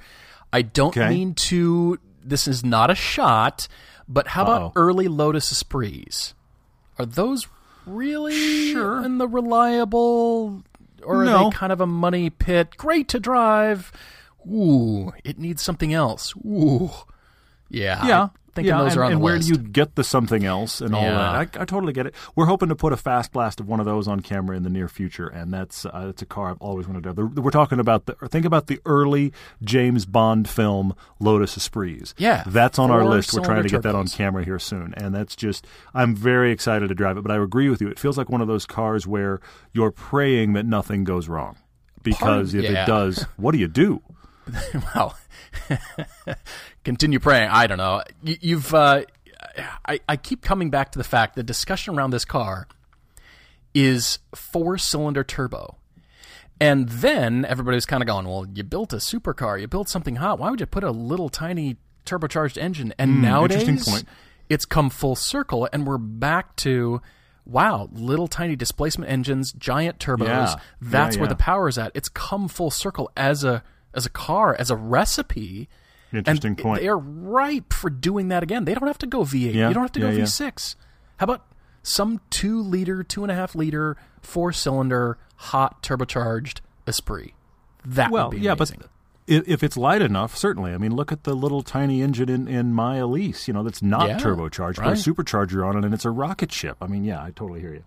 I 0.54 0.62
don't 0.62 0.96
Okay. 0.96 1.10
mean 1.10 1.34
to. 1.34 2.00
This 2.24 2.48
is 2.48 2.63
not 2.63 2.89
a 2.91 2.96
shot, 2.96 3.67
but 4.08 4.28
how 4.30 4.43
about 4.43 4.62
Uh-oh. 4.62 4.72
early 4.76 5.08
Lotus 5.08 5.52
Esprits? 5.52 6.34
Are 7.00 7.06
those 7.06 7.48
really 7.86 8.72
Sure. 8.72 9.04
in 9.04 9.17
the 9.17 9.28
reliable, 9.28 10.63
or 11.04 11.22
are 11.22 11.26
No. 11.26 11.43
they 11.50 11.56
kind 11.56 11.72
of 11.72 11.82
a 11.82 11.88
money 11.88 12.30
pit? 12.30 12.76
Great 12.78 13.08
to 13.10 13.20
drive. 13.20 13.91
Ooh, 14.48 15.12
it 15.24 15.38
needs 15.39 15.62
something 15.62 15.93
else. 15.93 16.34
Ooh, 16.46 16.91
yeah. 17.69 18.06
Yeah. 18.06 18.27
Thinking 18.56 18.73
yeah, 18.73 18.82
those 18.82 18.93
and, 18.93 19.01
are 19.01 19.03
on 19.03 19.12
and 19.12 19.21
the 19.21 19.23
where 19.23 19.36
list. 19.36 19.47
do 19.49 19.53
you 19.53 19.60
get 19.60 19.93
the 19.93 20.03
something 20.03 20.43
else 20.43 20.82
and 20.82 20.95
all 20.95 21.03
Yeah. 21.03 21.12
that? 21.12 21.58
I, 21.58 21.62
I 21.62 21.65
totally 21.65 21.93
get 21.93 22.08
it. 22.08 22.15
We're 22.36 22.47
hoping 22.47 22.69
to 22.69 22.75
put 22.75 22.91
a 22.91 22.97
fast 22.97 23.32
blast 23.32 23.60
of 23.60 23.67
one 23.67 23.80
of 23.80 23.86
those 23.86 24.08
on 24.08 24.21
camera 24.21 24.58
in 24.58 24.63
the 24.63 24.69
near 24.71 24.88
future, 24.88 25.27
and 25.27 25.53
that's 25.53 25.86
uh, 25.86 26.08
that's 26.08 26.23
a 26.23 26.25
car 26.25 26.49
I've 26.49 26.58
always 26.60 26.88
wanted 26.88 27.03
to 27.03 27.10
have. 27.10 27.38
We're 27.38 27.51
talking 27.51 27.80
about 27.80 28.08
the 28.08 28.15
think 28.30 28.45
about 28.45 28.65
the 28.65 28.80
early 28.84 29.32
James 29.63 30.08
Bond 30.08 30.49
film 30.49 30.95
Lotus 31.19 31.56
Esprits. 31.56 32.15
Yeah, 32.17 32.45
that's 32.47 32.80
on 32.80 32.89
our 32.89 33.06
list. 33.06 33.32
We're 33.36 33.43
trying 33.43 33.62
to 33.62 33.69
get 33.69 33.84
that 33.84 33.93
on 33.93 34.08
camera 34.08 34.43
here 34.43 34.58
soon, 34.58 34.95
and 34.97 35.13
that's 35.13 35.36
just 35.36 35.67
I'm 35.93 36.15
very 36.15 36.51
excited 36.51 36.88
to 36.88 36.95
drive 36.95 37.15
it. 37.17 37.21
But 37.21 37.32
I 37.32 37.38
agree 37.38 37.69
with 37.69 37.80
you. 37.80 37.89
It 37.89 37.99
feels 37.99 38.17
like 38.17 38.27
one 38.27 38.41
of 38.41 38.47
those 38.47 38.65
cars 38.65 39.06
where 39.06 39.39
you're 39.71 39.91
praying 39.91 40.53
that 40.53 40.65
nothing 40.65 41.03
goes 41.03 41.30
wrong, 41.30 41.58
because 42.01 42.56
if 42.56 42.63
yeah. 42.63 42.86
it 42.86 42.88
does, 42.88 43.21
what 43.36 43.51
do 43.51 43.60
you 43.60 43.67
do? 43.67 44.01
well, 44.95 45.15
continue 46.88 47.19
praying. 47.19 47.50
I 47.52 47.67
don't 47.67 47.78
know. 47.78 48.02
You, 48.23 48.38
you've. 48.39 48.73
Uh, 48.73 49.04
I, 49.86 50.00
I 50.08 50.15
keep 50.15 50.41
coming 50.41 50.69
back 50.69 50.93
to 50.93 50.97
the 50.97 51.04
fact 51.04 51.36
the 51.36 51.43
discussion 51.43 51.95
around 51.97 52.12
this 52.12 52.23
car 52.26 52.67
is 53.76 54.19
four 54.34 54.78
cylinder 54.78 55.23
turbo. 55.23 55.76
And 56.60 56.88
then 56.89 57.45
everybody's 57.45 57.86
kind 57.86 58.02
of 58.02 58.08
going, 58.08 58.26
well, 58.28 58.47
you 58.52 58.63
built 58.63 58.93
a 58.93 58.95
supercar, 58.97 59.60
you 59.62 59.67
built 59.67 59.89
something 59.89 60.15
hot. 60.15 60.39
Why 60.39 60.50
would 60.50 60.60
you 60.60 60.65
put 60.65 60.84
a 60.84 60.89
little 60.91 61.30
tiny 61.30 61.76
turbocharged 62.06 62.58
engine? 62.58 62.93
And 62.97 63.21
nowadays, 63.21 63.67
Hmm, 63.67 63.91
point. 63.91 64.08
it's 64.50 64.65
come 64.65 64.89
full 64.89 65.15
circle, 65.15 65.67
and 65.71 65.86
we're 65.86 66.00
back 66.00 66.56
to 66.58 67.02
wow, 67.45 67.89
little 67.93 68.28
tiny 68.28 68.56
displacement 68.56 69.10
engines, 69.12 69.54
giant 69.54 70.00
turbos. 70.00 70.26
Yeah. 70.28 70.56
That's 70.82 71.15
Yeah, 71.15 71.21
where 71.21 71.30
the 71.30 71.36
power 71.36 71.67
is 71.67 71.78
at. 71.78 71.91
It's 71.93 72.10
come 72.10 72.47
full 72.47 72.71
circle 72.71 73.12
as 73.15 73.43
a 73.43 73.62
as 73.93 74.06
a 74.06 74.10
car, 74.10 74.56
as 74.58 74.71
a 74.71 74.76
recipe. 74.76 75.69
Interesting 76.13 76.50
and 76.52 76.58
point. 76.58 76.82
They 76.82 76.88
are 76.88 76.98
ripe 76.98 77.74
for 77.74 77.89
doing 77.89 78.30
that 78.30 78.43
again. 78.43 78.65
They 78.65 78.74
don't 78.74 78.88
have 78.88 78.98
to 79.00 79.08
go 79.08 79.22
V8. 79.22 79.54
Yeah, 79.54 79.67
You 79.67 79.74
don't 79.74 79.84
have 79.84 79.91
to 79.93 80.00
go 80.00 80.10
yeah, 80.10 80.17
yeah. 80.20 80.24
V6. 80.24 80.76
How 81.17 81.24
about 81.26 81.46
some 81.84 82.22
two 82.30 82.62
liter, 82.62 83.04
two 83.04 83.24
and 83.24 83.32
a 83.32 83.36
half 83.36 83.56
liter, 83.56 83.98
four 84.22 84.52
cylinder, 84.54 85.17
hot 85.36 85.82
turbocharged 85.84 86.60
Esprit? 86.86 87.34
That 87.86 88.12
Well, 88.12 88.30
would 88.30 88.39
be 88.41 88.48
amazing. 88.48 88.82
yeah, 89.28 89.38
but 89.38 89.48
if 89.52 89.63
it's 89.63 89.76
light 89.76 90.02
enough, 90.02 90.38
certainly. 90.38 90.74
I 90.74 90.78
mean, 90.78 90.96
look 90.96 91.12
at 91.12 91.24
the 91.26 91.34
little 91.34 91.62
tiny 91.62 92.02
engine 92.02 92.30
in, 92.30 92.48
in 92.48 92.74
my 92.74 92.98
Elise. 92.98 93.48
You 93.48 93.54
know, 93.54 93.63
that's 93.63 93.82
not 93.82 94.08
Yeah, 94.08 94.17
turbocharged. 94.17 94.78
Right. 94.80 94.89
a 94.89 94.91
supercharger 95.12 95.67
on 95.67 95.78
it, 95.78 95.84
and 95.84 95.93
it's 95.93 96.06
a 96.06 96.10
rocket 96.12 96.52
ship. 96.52 96.78
I 96.82 96.88
mean, 96.88 97.04
yeah, 97.04 97.22
I 97.22 97.32
totally 97.32 97.60
hear 97.60 97.74
you. 97.74 97.84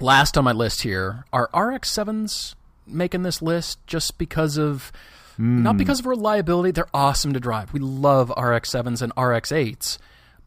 Last 0.00 0.36
on 0.36 0.42
my 0.44 0.52
list 0.52 0.82
here 0.82 1.24
are 1.32 1.48
RX 1.54 1.90
sevens 1.90 2.56
making 2.86 3.22
this 3.22 3.40
list 3.40 3.78
just 3.86 4.18
because 4.18 4.58
of 4.58 4.90
Hmm. 5.36 5.62
not 5.62 5.76
because 5.76 6.00
of 6.00 6.06
reliability. 6.06 6.70
They're 6.72 6.88
awesome 6.94 7.32
to 7.32 7.40
drive. 7.40 7.72
We 7.72 7.80
love 7.80 8.32
RX 8.36 8.70
sevens 8.70 9.02
and 9.02 9.12
RX 9.16 9.52
eights. 9.52 9.98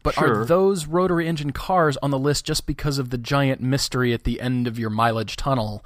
But 0.04 0.14
Sure. 0.16 0.42
are 0.42 0.46
those 0.46 0.86
rotary 0.86 1.28
engine 1.28 1.52
cars 1.52 1.98
on 2.04 2.12
the 2.12 2.20
list 2.20 2.46
just 2.46 2.68
because 2.68 3.00
of 3.00 3.10
the 3.10 3.18
giant 3.18 3.60
mystery 3.62 4.14
at 4.14 4.24
the 4.24 4.40
end 4.40 4.68
of 4.68 4.78
your 4.78 4.92
mileage 4.92 5.36
tunnel? 5.36 5.84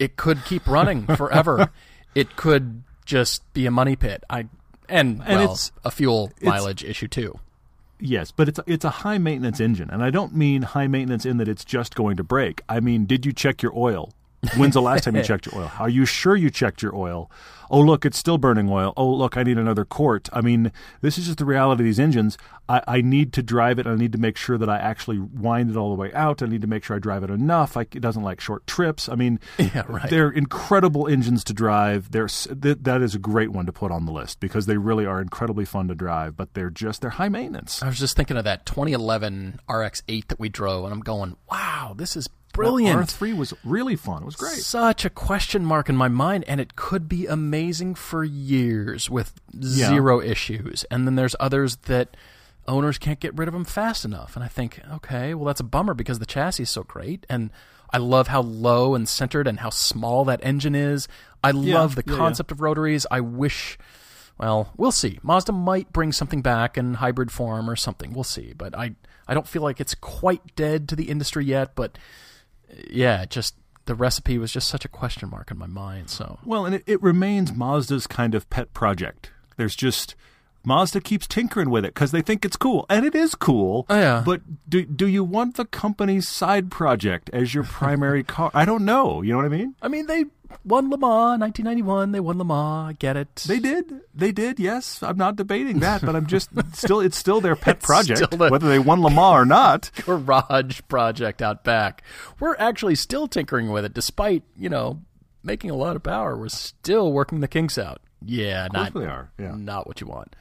It 0.00 0.16
could 0.16 0.44
keep 0.44 0.66
running 0.66 1.06
forever. 1.16 1.70
it 2.16 2.34
could 2.36 2.82
just 3.04 3.42
be 3.52 3.66
a 3.66 3.70
money 3.70 3.94
pit. 3.96 4.24
I 4.28 4.46
and, 4.88 5.20
And 5.24 5.38
well, 5.38 5.42
it's- 5.44 5.72
a 5.84 5.90
fuel 5.90 6.32
mileage 6.42 6.82
issue 6.84 7.06
too. 7.08 7.38
Yes, 8.00 8.32
but 8.32 8.48
it's 8.48 8.58
it's 8.66 8.84
a 8.84 8.90
high 8.90 9.18
maintenance 9.18 9.60
engine, 9.60 9.88
and 9.88 10.02
I 10.02 10.10
don't 10.10 10.34
mean 10.34 10.62
high 10.62 10.88
maintenance 10.88 11.24
in 11.24 11.36
that 11.38 11.48
it's 11.48 11.64
just 11.64 11.94
going 11.94 12.16
to 12.16 12.24
break. 12.24 12.60
I 12.68 12.80
mean, 12.80 13.06
did 13.06 13.24
you 13.24 13.32
check 13.32 13.62
your 13.62 13.72
oil? 13.78 14.12
When's 14.56 14.74
the 14.74 14.82
last 14.82 15.04
time 15.04 15.16
you 15.16 15.22
checked 15.24 15.46
your 15.46 15.62
oil? 15.62 15.72
Are 15.78 15.88
you 15.88 16.04
sure 16.06 16.36
you 16.36 16.50
checked 16.50 16.82
your 16.82 16.94
oil? 16.94 17.30
Oh, 17.70 17.80
look, 17.80 18.04
it's 18.04 18.18
still 18.18 18.36
burning 18.36 18.68
oil. 18.68 18.92
Oh, 18.96 19.10
look, 19.10 19.38
I 19.38 19.42
need 19.42 19.56
another 19.58 19.86
quart. 19.86 20.28
I 20.34 20.42
mean, 20.42 20.70
this 21.00 21.16
is 21.16 21.24
just 21.26 21.38
the 21.38 21.46
reality 21.46 21.82
of 21.82 21.86
these 21.86 21.98
engines. 21.98 22.36
I, 22.68 22.82
I 22.86 23.00
need 23.00 23.32
to 23.32 23.42
drive 23.42 23.78
it. 23.78 23.86
I 23.86 23.94
need 23.96 24.12
to 24.12 24.18
make 24.18 24.36
sure 24.36 24.58
that 24.58 24.68
I 24.68 24.76
actually 24.76 25.18
wind 25.18 25.70
it 25.70 25.76
all 25.76 25.88
the 25.88 25.98
way 26.00 26.12
out. 26.12 26.42
I 26.42 26.46
need 26.46 26.60
to 26.60 26.66
make 26.68 26.84
sure 26.84 26.94
I 26.94 26.98
drive 26.98 27.24
it 27.24 27.30
enough. 27.30 27.76
I, 27.76 27.80
it 27.82 28.00
doesn't 28.00 28.22
like 28.22 28.38
short 28.40 28.66
trips. 28.66 29.08
I 29.08 29.14
mean, 29.14 29.40
Yeah, 29.58 29.84
right. 29.88 30.08
they're 30.10 30.30
incredible 30.30 31.08
engines 31.08 31.42
to 31.44 31.54
drive. 31.54 32.10
They're, 32.10 32.28
th- 32.28 32.78
that 32.82 33.00
is 33.00 33.14
a 33.14 33.18
great 33.18 33.50
one 33.50 33.64
to 33.66 33.72
put 33.72 33.90
on 33.90 34.04
the 34.04 34.12
list 34.12 34.40
because 34.40 34.66
they 34.66 34.76
really 34.76 35.06
are 35.06 35.20
incredibly 35.20 35.64
fun 35.64 35.88
to 35.88 35.94
drive, 35.94 36.36
but 36.36 36.52
they're 36.52 36.70
just, 36.70 37.00
they're 37.00 37.10
high 37.10 37.30
maintenance. 37.30 37.82
I 37.82 37.86
was 37.86 37.98
just 37.98 38.14
thinking 38.14 38.36
of 38.36 38.44
that 38.44 38.66
2011 38.66 39.60
RX-8 39.68 40.28
that 40.28 40.38
we 40.38 40.50
drove, 40.50 40.84
and 40.84 40.92
I'm 40.92 41.00
going, 41.00 41.36
wow, 41.50 41.94
this 41.96 42.14
is 42.14 42.28
brilliant. 42.54 43.00
R3 43.00 43.36
was 43.36 43.52
really 43.64 43.96
fun. 43.96 44.22
It 44.22 44.26
was 44.26 44.36
great. 44.36 44.54
Such 44.58 45.04
a 45.04 45.10
question 45.10 45.64
mark 45.64 45.88
in 45.88 45.96
my 45.96 46.08
mind, 46.08 46.44
and 46.46 46.60
it 46.60 46.76
could 46.76 47.08
be 47.08 47.26
amazing 47.26 47.94
for 47.94 48.24
years 48.24 49.10
with 49.10 49.34
Yeah. 49.52 49.88
zero 49.88 50.20
issues. 50.20 50.84
And 50.90 51.06
then 51.06 51.14
there's 51.16 51.36
others 51.38 51.76
that 51.84 52.16
owners 52.66 52.96
can't 52.98 53.20
get 53.20 53.36
rid 53.36 53.46
of 53.48 53.54
them 53.54 53.64
fast 53.64 54.04
enough. 54.04 54.36
And 54.36 54.44
I 54.44 54.48
think, 54.48 54.80
okay, 54.94 55.34
well, 55.34 55.44
that's 55.46 55.60
a 55.60 55.64
bummer 55.64 55.94
because 55.94 56.18
the 56.18 56.26
chassis 56.26 56.62
is 56.62 56.70
so 56.70 56.82
great. 56.82 57.26
And 57.28 57.50
I 57.90 57.98
love 57.98 58.28
how 58.28 58.40
low 58.40 58.94
and 58.94 59.08
centered 59.08 59.46
and 59.46 59.60
how 59.60 59.70
small 59.70 60.24
that 60.24 60.40
engine 60.42 60.74
is. 60.74 61.06
I 61.42 61.50
love 61.50 61.94
the 61.94 62.02
yeah, 62.06 62.12
yeah. 62.14 62.18
concept 62.18 62.50
of 62.52 62.60
rotaries. 62.60 63.06
I 63.10 63.20
wish. 63.20 63.78
Well, 64.38 64.72
we'll 64.76 64.92
see. 64.92 65.20
Mazda 65.22 65.52
might 65.52 65.92
bring 65.92 66.10
something 66.10 66.42
back 66.42 66.76
in 66.76 66.94
hybrid 66.94 67.30
form 67.30 67.70
or 67.70 67.76
something. 67.76 68.12
We'll 68.14 68.24
see. 68.24 68.52
But 68.56 68.76
I, 68.76 68.96
I 69.28 69.34
don't 69.34 69.46
feel 69.46 69.62
like 69.62 69.80
it's 69.80 69.94
quite 69.94 70.56
dead 70.56 70.88
to 70.88 70.96
the 70.96 71.10
industry 71.10 71.44
yet. 71.44 71.74
But 71.76 71.98
yeah, 72.90 73.24
just 73.24 73.54
the 73.86 73.94
recipe 73.94 74.38
was 74.38 74.52
just 74.52 74.68
such 74.68 74.84
a 74.84 74.88
question 74.88 75.28
mark 75.28 75.50
in 75.50 75.58
my 75.58 75.66
mind. 75.66 76.10
So 76.10 76.38
Well, 76.44 76.66
and 76.66 76.74
it, 76.74 76.84
it 76.86 77.02
remains 77.02 77.52
Mazda's 77.52 78.06
kind 78.06 78.34
of 78.34 78.48
pet 78.50 78.72
project. 78.72 79.30
There's 79.56 79.76
just 79.76 80.14
Mazda 80.64 81.00
keeps 81.00 81.26
tinkering 81.26 81.70
with 81.70 81.84
it 81.84 81.94
because 81.94 82.10
they 82.10 82.22
think 82.22 82.44
it's 82.44 82.56
cool, 82.56 82.86
and 82.88 83.04
it 83.04 83.14
is 83.14 83.34
cool. 83.34 83.86
Oh, 83.88 83.94
yeah. 83.98 84.22
But 84.24 84.42
do 84.68 84.84
do 84.84 85.06
you 85.06 85.22
want 85.24 85.56
the 85.56 85.64
company's 85.64 86.28
side 86.28 86.70
project 86.70 87.30
as 87.32 87.54
your 87.54 87.64
primary 87.64 88.22
car? 88.34 88.50
I 88.54 88.64
don't 88.64 88.84
know. 88.84 89.22
You 89.22 89.32
know 89.32 89.36
what 89.38 89.46
I 89.46 89.50
mean? 89.50 89.74
I 89.82 89.88
mean, 89.88 90.06
they 90.06 90.24
won 90.64 90.88
Le 90.90 90.96
Mans, 90.96 91.40
1991. 91.40 92.12
They 92.12 92.20
won 92.20 92.38
Le 92.38 92.44
Mans. 92.44 92.90
I 92.90 92.92
get 92.98 93.16
it. 93.16 93.34
They 93.46 93.58
did. 93.58 94.00
They 94.14 94.32
did. 94.32 94.58
Yes, 94.60 95.02
I'm 95.02 95.16
not 95.16 95.36
debating 95.36 95.80
that, 95.80 96.00
but 96.02 96.14
I'm 96.16 96.26
just 96.26 96.50
still. 96.74 97.00
It's 97.00 97.16
still 97.18 97.40
their 97.40 97.56
pet 97.56 97.76
It's 97.76 97.86
project, 97.86 98.30
the- 98.30 98.36
whether 98.48 98.68
they 98.68 98.78
won 98.78 99.02
Le 99.02 99.10
Mans 99.10 99.18
or 99.42 99.44
not. 99.44 99.90
garage 100.06 100.80
project 100.88 101.42
out 101.42 101.64
back. 101.64 102.02
We're 102.40 102.56
actually 102.58 102.94
still 102.94 103.26
tinkering 103.28 103.70
with 103.70 103.84
it, 103.84 103.92
despite 103.94 104.42
you 104.56 104.68
know 104.68 105.02
making 105.42 105.70
a 105.70 105.76
lot 105.76 105.94
of 105.96 106.02
power. 106.02 106.36
We're 106.38 106.48
still 106.48 107.12
working 107.12 107.40
the 107.40 107.48
kinks 107.48 107.76
out. 107.76 108.00
Yeah, 108.26 108.68
not 108.72 108.94
they 108.94 109.06
are, 109.06 109.30
yeah. 109.38 109.54
not 109.56 109.86
what 109.86 110.00
you 110.00 110.06
want. 110.06 110.34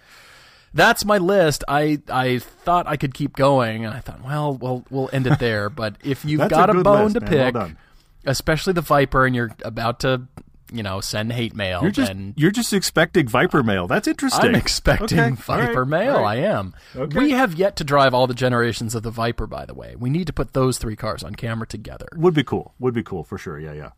That's 0.73 1.05
my 1.05 1.19
list. 1.19 1.63
I 1.67 2.01
I 2.09 2.39
thought 2.39 2.87
I 2.87 2.97
could 2.97 3.13
keep 3.13 3.35
going, 3.35 3.85
and 3.85 3.93
I 3.93 3.99
thought, 3.99 4.23
well, 4.23 4.55
well, 4.55 4.83
we'll 4.89 5.09
end 5.13 5.27
it 5.27 5.37
there. 5.39 5.69
But 5.75 5.97
if 6.03 6.25
you've 6.25 6.39
That's 6.39 6.51
a 6.51 6.55
got 6.55 6.69
a, 6.69 6.81
bone 6.81 7.03
list, 7.03 7.15
to 7.15 7.21
man. 7.21 7.29
Pick, 7.29 7.53
done. 7.53 7.77
especially 8.25 8.73
the 8.73 8.81
Viper, 8.81 9.25
and 9.25 9.35
you're 9.35 9.51
about 9.63 9.99
to, 9.99 10.23
you 10.71 10.81
know, 10.81 10.99
send 10.99 11.31
hate 11.31 11.55
mail, 11.55 11.83
You're 11.83 11.91
just 11.91 12.07
then 12.07 12.33
you're 12.37 12.49
just 12.49 12.73
expecting 12.73 13.27
Viper 13.27 13.61
mail. 13.61 13.85
That's 13.85 14.07
interesting. 14.07 14.49
I'm 14.49 14.55
expecting 14.55 15.19
Okay, 15.19 15.35
Viper 15.35 15.83
right, 15.83 15.87
mail. 15.87 16.21
right. 16.21 16.39
I 16.39 16.41
am. 16.41 16.73
Okay. 16.95 17.19
We 17.19 17.31
have 17.31 17.53
yet 17.53 17.75
to 17.75 17.83
drive 17.83 18.15
all 18.15 18.25
the 18.25 18.33
generations 18.33 18.95
of 18.95 19.03
the 19.03 19.11
Viper, 19.11 19.45
by 19.45 19.65
the 19.67 19.75
way. 19.75 19.95
We 19.95 20.09
need 20.09 20.25
to 20.25 20.33
put 20.33 20.53
those 20.53 20.79
three 20.79 20.95
cars 20.95 21.23
on 21.23 21.35
camera 21.35 21.67
together. 21.67 22.07
Would 22.15 22.33
be 22.33 22.43
cool. 22.43 22.73
Would 22.79 22.95
be 22.95 23.03
cool 23.03 23.23
for 23.23 23.37
sure. 23.37 23.59
Yeah, 23.59 23.73
yeah. 23.73 23.91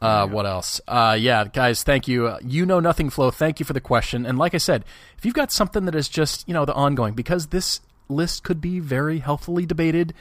Uh, 0.00 0.26
What 0.26 0.46
else? 0.46 0.80
Uh, 0.88 1.16
yeah, 1.18 1.44
guys, 1.44 1.82
thank 1.82 2.08
you. 2.08 2.26
Uh, 2.28 2.38
you 2.42 2.64
know 2.66 2.80
nothing, 2.80 3.10
Flo. 3.10 3.30
Thank 3.30 3.60
you 3.60 3.66
for 3.66 3.72
the 3.72 3.80
question. 3.80 4.24
And 4.26 4.38
like 4.38 4.54
I 4.54 4.58
said, 4.58 4.84
if 5.18 5.24
you've 5.24 5.34
got 5.34 5.52
something 5.52 5.84
that 5.84 5.94
is 5.94 6.08
just 6.08 6.46
you 6.48 6.54
know 6.54 6.64
the 6.64 6.74
ongoing, 6.74 7.14
because 7.14 7.48
this 7.48 7.80
list 8.08 8.42
could 8.42 8.60
be 8.60 8.80
very 8.80 9.18
healthily 9.18 9.66
debated, 9.66 10.14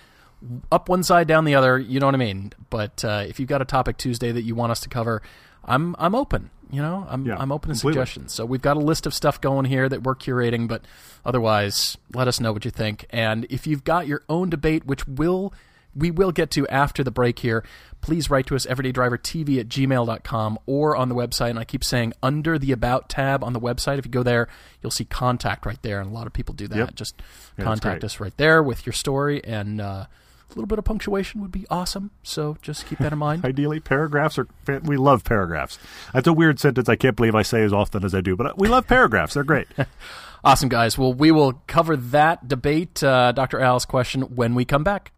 up 0.72 0.90
one 0.90 1.04
side, 1.04 1.28
down 1.28 1.46
the 1.46 1.56
other. 1.56 1.80
You 1.80 2.00
know 2.00 2.06
what 2.08 2.16
I 2.16 2.20
mean? 2.20 2.54
But 2.70 3.04
uh, 3.06 3.24
if 3.28 3.40
you've 3.40 3.50
got 3.50 3.62
a 3.62 3.66
topic 3.66 3.98
Tuesday 3.98 4.32
that 4.32 4.44
you 4.44 4.54
want 4.56 4.72
us 4.72 4.80
to 4.82 4.90
cover, 4.90 5.22
I'm 5.66 5.96
I'm 5.98 6.14
open. 6.16 6.50
You 6.72 6.84
know, 6.84 7.08
I'm 7.10 7.26
Yeah, 7.26 7.36
I'm 7.40 7.52
open 7.52 7.70
to 7.70 7.74
completely. 7.76 7.94
suggestions. 8.00 8.34
So 8.34 8.46
we've 8.46 8.62
got 8.62 8.78
a 8.78 8.80
list 8.80 9.08
of 9.08 9.14
stuff 9.14 9.42
going 9.42 9.66
here 9.66 9.90
that 9.90 10.04
we're 10.04 10.14
curating, 10.16 10.68
but 10.68 10.84
otherwise, 11.26 11.98
let 12.14 12.28
us 12.28 12.40
know 12.40 12.52
what 12.54 12.64
you 12.64 12.70
think. 12.72 13.06
And 13.10 13.46
if 13.50 13.66
you've 13.66 13.84
got 13.84 14.06
your 14.08 14.22
own 14.30 14.50
debate, 14.52 14.86
which 14.86 15.08
will 15.08 15.52
we 15.96 16.12
will 16.12 16.32
get 16.32 16.52
to 16.52 16.68
after 16.68 17.04
the 17.04 17.12
break 17.12 17.40
here, 17.40 17.64
please 18.02 18.30
write 18.30 18.48
to 18.48 18.56
us 18.56 18.66
everydaydrivertv 18.66 19.60
at 19.60 19.68
gmail.com 19.68 20.60
or 20.66 20.96
on 20.96 21.10
the 21.10 21.16
website. 21.16 21.50
And 21.52 21.60
I 21.60 21.64
keep 21.64 21.84
saying 21.84 22.14
under 22.22 22.58
the 22.58 22.72
About 22.72 23.10
tab 23.10 23.44
on 23.44 23.54
the 23.54 23.60
website, 23.60 23.98
if 24.00 24.06
you 24.06 24.12
go 24.12 24.24
there, 24.24 24.48
you'll 24.82 24.92
see 24.92 25.06
contact 25.06 25.66
right 25.66 25.82
there. 25.82 26.00
And 26.00 26.10
a 26.10 26.14
lot 26.14 26.28
of 26.28 26.34
people 26.34 26.54
do 26.54 26.68
that. 26.68 26.78
Yep. 26.78 26.96
Just 26.96 27.22
that's 27.56 27.66
contact 27.66 28.04
us 28.04 28.20
right 28.20 28.36
there 28.38 28.62
with 28.64 28.86
your 28.86 28.94
story. 28.94 29.44
And 29.44 29.82
uh, 29.82 30.06
a 30.06 30.08
little 30.50 30.68
bit 30.68 30.80
of 30.80 30.86
punctuation 30.86 31.42
would 31.42 31.52
be 31.52 31.66
awesome. 31.70 32.12
So 32.24 32.58
just 32.62 32.88
keep 32.88 33.00
that 33.00 33.12
in 33.12 33.20
mind. 33.20 33.46
Ideally, 33.46 33.80
paragraphs 33.80 34.38
are. 34.40 34.48
We 34.84 34.98
love 34.98 35.24
paragraphs. 35.24 35.78
That's 36.14 36.28
a 36.28 36.34
weird 36.34 36.60
sentence. 36.60 36.90
I 36.90 36.96
can't 36.96 37.16
believe 37.16 37.36
I 37.36 37.44
say 37.44 37.64
as 37.64 37.74
often 37.74 38.04
as 38.04 38.16
I 38.16 38.22
do, 38.22 38.36
but 38.36 38.58
we 38.58 38.68
love 38.68 38.88
paragraphs. 38.88 39.34
They're 39.34 39.44
great. 39.44 39.68
Awesome, 40.42 40.70
guys. 40.70 40.98
Well, 40.98 41.14
we 41.14 41.32
will 41.32 41.62
cover 41.68 41.98
that 41.98 42.48
debate, 42.48 43.04
uh, 43.04 43.34
Dr. 43.34 43.60
Al's 43.60 43.84
question, 43.84 44.22
when 44.22 44.56
we 44.56 44.64
come 44.64 44.86
back. 44.86 45.12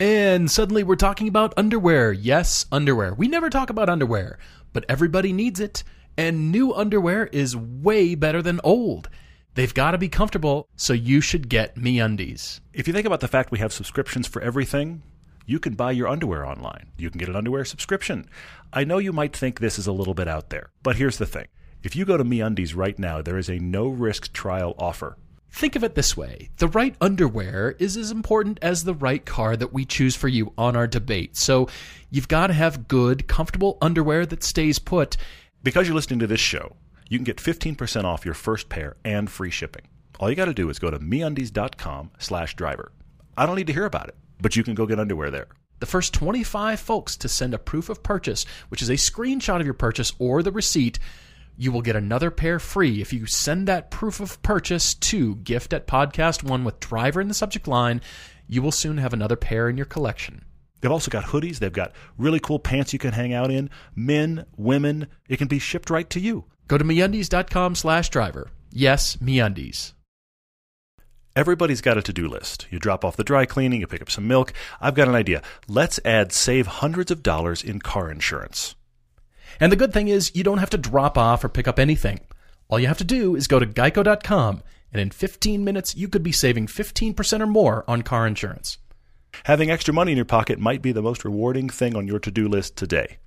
And 0.00 0.48
suddenly 0.48 0.84
we're 0.84 0.96
talking 0.96 1.26
about 1.26 1.54
underwear. 1.56 2.12
Yes, 2.12 2.66
underwear. 2.70 3.14
We 3.14 3.26
never 3.26 3.50
talk 3.50 3.68
about 3.68 3.88
underwear, 3.88 4.38
but 4.72 4.84
everybody 4.88 5.32
needs 5.32 5.58
it. 5.58 5.82
And 6.16 6.52
new 6.52 6.72
underwear 6.72 7.26
is 7.26 7.56
way 7.56 8.14
better 8.14 8.40
than 8.40 8.60
old. 8.62 9.08
They've 9.54 9.74
got 9.74 9.90
to 9.92 9.98
be 9.98 10.08
comfortable, 10.08 10.68
so 10.76 10.92
you 10.92 11.20
should 11.20 11.48
get 11.48 11.74
MeUndies. 11.74 12.60
If 12.72 12.86
you 12.86 12.94
think 12.94 13.06
about 13.06 13.18
the 13.18 13.26
fact 13.26 13.50
we 13.50 13.58
have 13.58 13.72
subscriptions 13.72 14.28
for 14.28 14.40
everything, 14.40 15.02
you 15.46 15.58
can 15.58 15.74
buy 15.74 15.90
your 15.90 16.06
underwear 16.06 16.46
online. 16.46 16.92
You 16.96 17.10
can 17.10 17.18
get 17.18 17.28
an 17.28 17.34
underwear 17.34 17.64
subscription. 17.64 18.28
I 18.72 18.84
know 18.84 18.98
you 18.98 19.12
might 19.12 19.34
think 19.34 19.58
this 19.58 19.78
is 19.78 19.88
a 19.88 19.92
little 19.92 20.14
bit 20.14 20.28
out 20.28 20.50
there, 20.50 20.70
but 20.84 20.94
here's 20.94 21.18
the 21.18 21.26
thing. 21.26 21.46
If 21.82 21.96
you 21.96 22.04
go 22.04 22.16
to 22.16 22.24
MeUndies 22.24 22.76
right 22.76 22.98
now, 22.98 23.20
there 23.20 23.38
is 23.38 23.48
a 23.48 23.58
no-risk 23.58 24.32
trial 24.32 24.74
offer. 24.78 25.16
Think 25.50 25.76
of 25.76 25.84
it 25.84 25.94
this 25.94 26.16
way 26.16 26.50
the 26.58 26.68
right 26.68 26.94
underwear 27.00 27.74
is 27.78 27.96
as 27.96 28.10
important 28.10 28.58
as 28.62 28.84
the 28.84 28.94
right 28.94 29.24
car 29.24 29.56
that 29.56 29.72
we 29.72 29.84
choose 29.84 30.14
for 30.14 30.28
you 30.28 30.52
on 30.58 30.76
our 30.76 30.86
debate. 30.86 31.36
So 31.36 31.68
you've 32.10 32.28
got 32.28 32.48
to 32.48 32.52
have 32.52 32.88
good, 32.88 33.26
comfortable 33.26 33.78
underwear 33.80 34.26
that 34.26 34.42
stays 34.42 34.78
put. 34.78 35.16
Because 35.62 35.86
you're 35.86 35.96
listening 35.96 36.20
to 36.20 36.26
this 36.26 36.40
show, 36.40 36.76
you 37.08 37.18
can 37.18 37.24
get 37.24 37.38
15% 37.38 38.04
off 38.04 38.24
your 38.24 38.34
first 38.34 38.68
pair 38.68 38.96
and 39.04 39.30
free 39.30 39.50
shipping. 39.50 39.88
All 40.20 40.28
you 40.28 40.36
got 40.36 40.46
to 40.46 40.54
do 40.54 40.68
is 40.68 40.78
go 40.78 40.90
to 40.90 40.98
meundies.com 40.98 42.10
slash 42.18 42.54
driver. 42.54 42.92
I 43.36 43.46
don't 43.46 43.56
need 43.56 43.68
to 43.68 43.72
hear 43.72 43.84
about 43.84 44.08
it, 44.08 44.16
but 44.40 44.56
you 44.56 44.62
can 44.64 44.74
go 44.74 44.86
get 44.86 45.00
underwear 45.00 45.30
there. 45.30 45.46
The 45.80 45.86
first 45.86 46.12
25 46.14 46.80
folks 46.80 47.16
to 47.18 47.28
send 47.28 47.54
a 47.54 47.58
proof 47.58 47.88
of 47.88 48.02
purchase, 48.02 48.44
which 48.68 48.82
is 48.82 48.88
a 48.88 48.94
screenshot 48.94 49.60
of 49.60 49.64
your 49.64 49.74
purchase 49.74 50.12
or 50.18 50.42
the 50.42 50.50
receipt, 50.50 50.98
you 51.58 51.72
will 51.72 51.82
get 51.82 51.96
another 51.96 52.30
pair 52.30 52.60
free 52.60 53.02
if 53.02 53.12
you 53.12 53.26
send 53.26 53.66
that 53.66 53.90
proof 53.90 54.20
of 54.20 54.40
purchase 54.42 54.94
to 54.94 55.34
gift 55.36 55.72
at 55.72 55.88
podcast 55.88 56.44
one 56.44 56.64
with 56.64 56.78
driver 56.78 57.20
in 57.20 57.26
the 57.26 57.34
subject 57.34 57.66
line. 57.66 58.00
You 58.46 58.62
will 58.62 58.72
soon 58.72 58.98
have 58.98 59.12
another 59.12 59.36
pair 59.36 59.68
in 59.68 59.76
your 59.76 59.84
collection. 59.84 60.44
They've 60.80 60.92
also 60.92 61.10
got 61.10 61.24
hoodies. 61.24 61.58
They've 61.58 61.72
got 61.72 61.92
really 62.16 62.38
cool 62.38 62.60
pants 62.60 62.92
you 62.92 63.00
can 63.00 63.12
hang 63.12 63.34
out 63.34 63.50
in. 63.50 63.70
Men, 63.96 64.46
women. 64.56 65.08
It 65.28 65.38
can 65.38 65.48
be 65.48 65.58
shipped 65.58 65.90
right 65.90 66.08
to 66.10 66.20
you. 66.20 66.44
Go 66.68 66.78
to 66.78 66.84
meundies.com 66.84 67.74
slash 67.74 68.08
driver. 68.08 68.50
Yes, 68.70 69.16
meundies. 69.16 69.94
Everybody's 71.34 71.80
got 71.80 71.98
a 71.98 72.02
to 72.02 72.12
do 72.12 72.28
list. 72.28 72.68
You 72.70 72.78
drop 72.78 73.04
off 73.04 73.16
the 73.16 73.24
dry 73.24 73.46
cleaning, 73.46 73.80
you 73.80 73.86
pick 73.86 74.02
up 74.02 74.10
some 74.10 74.28
milk. 74.28 74.52
I've 74.80 74.94
got 74.94 75.08
an 75.08 75.14
idea. 75.14 75.42
Let's 75.66 75.98
add 76.04 76.32
save 76.32 76.66
hundreds 76.66 77.10
of 77.10 77.22
dollars 77.22 77.62
in 77.64 77.80
car 77.80 78.10
insurance. 78.10 78.76
And 79.60 79.72
the 79.72 79.76
good 79.76 79.92
thing 79.92 80.08
is, 80.08 80.34
you 80.34 80.44
don't 80.44 80.58
have 80.58 80.70
to 80.70 80.78
drop 80.78 81.18
off 81.18 81.42
or 81.44 81.48
pick 81.48 81.66
up 81.66 81.78
anything. 81.78 82.20
All 82.68 82.78
you 82.78 82.86
have 82.86 82.98
to 82.98 83.04
do 83.04 83.34
is 83.34 83.48
go 83.48 83.58
to 83.58 83.66
geico.com, 83.66 84.62
and 84.92 85.00
in 85.00 85.10
15 85.10 85.64
minutes, 85.64 85.96
you 85.96 86.08
could 86.08 86.22
be 86.22 86.32
saving 86.32 86.66
15% 86.66 87.40
or 87.40 87.46
more 87.46 87.84
on 87.88 88.02
car 88.02 88.26
insurance. 88.26 88.78
Having 89.44 89.70
extra 89.70 89.94
money 89.94 90.12
in 90.12 90.16
your 90.16 90.24
pocket 90.24 90.58
might 90.58 90.82
be 90.82 90.92
the 90.92 91.02
most 91.02 91.24
rewarding 91.24 91.68
thing 91.68 91.96
on 91.96 92.06
your 92.06 92.18
to 92.20 92.30
do 92.30 92.48
list 92.48 92.76
today. 92.76 93.18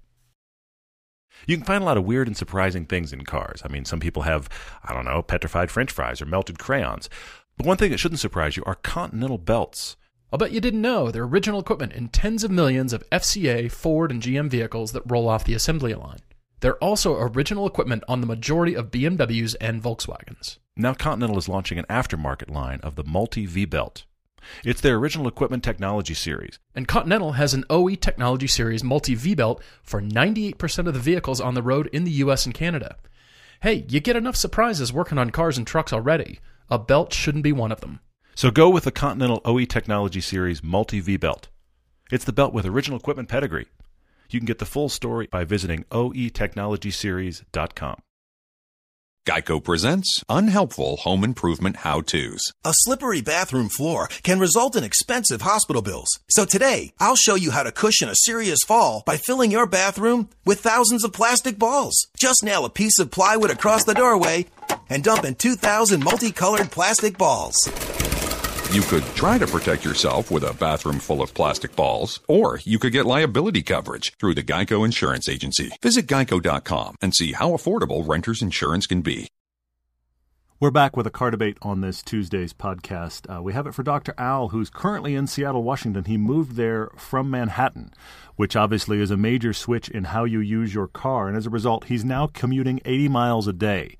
You 1.47 1.57
can 1.57 1.65
find 1.65 1.81
a 1.81 1.85
lot 1.85 1.97
of 1.97 2.05
weird 2.05 2.27
and 2.27 2.37
surprising 2.37 2.85
things 2.85 3.11
in 3.11 3.23
cars. 3.23 3.61
I 3.65 3.67
mean, 3.67 3.85
some 3.85 3.99
people 3.99 4.23
have, 4.23 4.47
I 4.83 4.93
don't 4.93 5.05
know, 5.05 5.21
petrified 5.21 5.71
french 5.71 5.91
fries 5.91 6.21
or 6.21 6.25
melted 6.25 6.59
crayons. 6.59 7.09
But 7.57 7.65
one 7.65 7.77
thing 7.77 7.91
that 7.91 7.99
shouldn't 7.99 8.19
surprise 8.19 8.57
you 8.57 8.63
are 8.65 8.75
continental 8.75 9.37
belts. 9.37 9.95
I'll 10.31 10.39
bet 10.39 10.51
you 10.51 10.61
didn't 10.61 10.81
know 10.81 11.11
they're 11.11 11.23
original 11.23 11.59
equipment 11.59 11.91
in 11.91 12.07
tens 12.07 12.45
of 12.45 12.51
millions 12.51 12.93
of 12.93 13.07
FCA, 13.09 13.69
Ford, 13.69 14.11
and 14.11 14.21
GM 14.21 14.49
vehicles 14.49 14.93
that 14.93 15.03
roll 15.05 15.27
off 15.27 15.43
the 15.43 15.53
assembly 15.53 15.93
line. 15.93 16.19
They're 16.61 16.77
also 16.77 17.17
original 17.17 17.67
equipment 17.67 18.03
on 18.07 18.21
the 18.21 18.27
majority 18.27 18.73
of 18.73 18.91
BMWs 18.91 19.55
and 19.59 19.83
Volkswagens. 19.83 20.59
Now, 20.77 20.93
Continental 20.93 21.37
is 21.37 21.49
launching 21.49 21.77
an 21.79 21.85
aftermarket 21.89 22.49
line 22.49 22.79
of 22.81 22.95
the 22.95 23.03
Multi 23.03 23.45
V 23.45 23.65
belt. 23.65 24.05
It's 24.63 24.79
their 24.79 24.95
original 24.95 25.27
equipment 25.27 25.63
technology 25.63 26.13
series. 26.13 26.59
And 26.73 26.87
Continental 26.87 27.33
has 27.33 27.53
an 27.53 27.65
OE 27.69 27.95
Technology 27.95 28.47
Series 28.47 28.83
multi 28.83 29.15
V 29.15 29.35
belt 29.35 29.61
for 29.83 30.01
98% 30.01 30.87
of 30.87 30.93
the 30.93 30.99
vehicles 30.99 31.41
on 31.41 31.55
the 31.55 31.61
road 31.61 31.89
in 31.91 32.05
the 32.05 32.11
US 32.11 32.45
and 32.45 32.55
Canada. 32.55 32.95
Hey, 33.61 33.85
you 33.89 33.99
get 33.99 34.15
enough 34.15 34.35
surprises 34.35 34.93
working 34.93 35.17
on 35.17 35.29
cars 35.29 35.57
and 35.57 35.67
trucks 35.67 35.93
already. 35.93 36.39
A 36.69 36.79
belt 36.79 37.13
shouldn't 37.13 37.43
be 37.43 37.51
one 37.51 37.71
of 37.71 37.81
them. 37.81 37.99
So 38.35 38.51
go 38.51 38.69
with 38.69 38.83
the 38.85 38.91
Continental 38.91 39.41
OE 39.45 39.65
Technology 39.65 40.21
Series 40.21 40.63
multi 40.63 40.99
V 40.99 41.17
belt. 41.17 41.49
It's 42.11 42.25
the 42.25 42.33
belt 42.33 42.53
with 42.53 42.65
original 42.65 42.99
equipment 42.99 43.29
pedigree. 43.29 43.67
You 44.29 44.39
can 44.39 44.45
get 44.45 44.59
the 44.59 44.65
full 44.65 44.89
story 44.89 45.27
by 45.27 45.43
visiting 45.43 45.83
oetechnologyseries.com. 45.91 48.01
Geico 49.27 49.63
presents 49.63 50.23
unhelpful 50.29 50.97
home 50.97 51.23
improvement 51.23 51.77
how 51.77 52.01
to's. 52.01 52.41
A 52.65 52.73
slippery 52.73 53.21
bathroom 53.21 53.69
floor 53.69 54.07
can 54.23 54.39
result 54.39 54.75
in 54.75 54.83
expensive 54.83 55.43
hospital 55.43 55.83
bills. 55.83 56.09
So 56.29 56.43
today, 56.43 56.91
I'll 56.99 57.15
show 57.15 57.35
you 57.35 57.51
how 57.51 57.61
to 57.61 57.71
cushion 57.71 58.09
a 58.09 58.15
serious 58.15 58.61
fall 58.65 59.03
by 59.05 59.17
filling 59.17 59.51
your 59.51 59.67
bathroom 59.67 60.29
with 60.43 60.61
thousands 60.61 61.03
of 61.03 61.13
plastic 61.13 61.59
balls. 61.59 62.07
Just 62.17 62.43
nail 62.43 62.65
a 62.65 62.69
piece 62.69 62.97
of 62.97 63.11
plywood 63.11 63.51
across 63.51 63.83
the 63.83 63.93
doorway 63.93 64.47
and 64.89 65.03
dump 65.03 65.23
in 65.23 65.35
2,000 65.35 66.03
multicolored 66.03 66.71
plastic 66.71 67.15
balls. 67.15 67.55
You 68.71 68.83
could 68.83 69.03
try 69.15 69.37
to 69.37 69.45
protect 69.45 69.83
yourself 69.83 70.31
with 70.31 70.45
a 70.45 70.53
bathroom 70.53 70.99
full 70.99 71.21
of 71.21 71.33
plastic 71.33 71.75
balls, 71.75 72.21
or 72.29 72.61
you 72.63 72.79
could 72.79 72.93
get 72.93 73.05
liability 73.05 73.63
coverage 73.63 74.13
through 74.17 74.35
the 74.35 74.43
Geico 74.43 74.85
Insurance 74.85 75.27
Agency. 75.27 75.71
Visit 75.81 76.07
geico.com 76.07 76.95
and 77.01 77.13
see 77.13 77.33
how 77.33 77.51
affordable 77.51 78.07
renter's 78.07 78.41
insurance 78.41 78.87
can 78.87 79.01
be. 79.01 79.27
We're 80.61 80.71
back 80.71 80.95
with 80.95 81.05
a 81.05 81.11
car 81.11 81.31
debate 81.31 81.57
on 81.61 81.81
this 81.81 82.01
Tuesday's 82.01 82.53
podcast. 82.53 83.29
Uh, 83.29 83.41
we 83.41 83.51
have 83.51 83.67
it 83.67 83.73
for 83.73 83.83
Dr. 83.83 84.13
Al, 84.17 84.47
who's 84.47 84.69
currently 84.69 85.15
in 85.15 85.27
Seattle, 85.27 85.63
Washington. 85.63 86.05
He 86.05 86.15
moved 86.15 86.55
there 86.55 86.91
from 86.95 87.29
Manhattan, 87.29 87.93
which 88.37 88.55
obviously 88.55 89.01
is 89.01 89.11
a 89.11 89.17
major 89.17 89.51
switch 89.51 89.89
in 89.89 90.05
how 90.05 90.23
you 90.23 90.39
use 90.39 90.73
your 90.73 90.87
car. 90.87 91.27
And 91.27 91.35
as 91.35 91.45
a 91.45 91.49
result, 91.49 91.87
he's 91.87 92.05
now 92.05 92.27
commuting 92.27 92.79
80 92.85 93.09
miles 93.09 93.49
a 93.49 93.53
day 93.53 93.97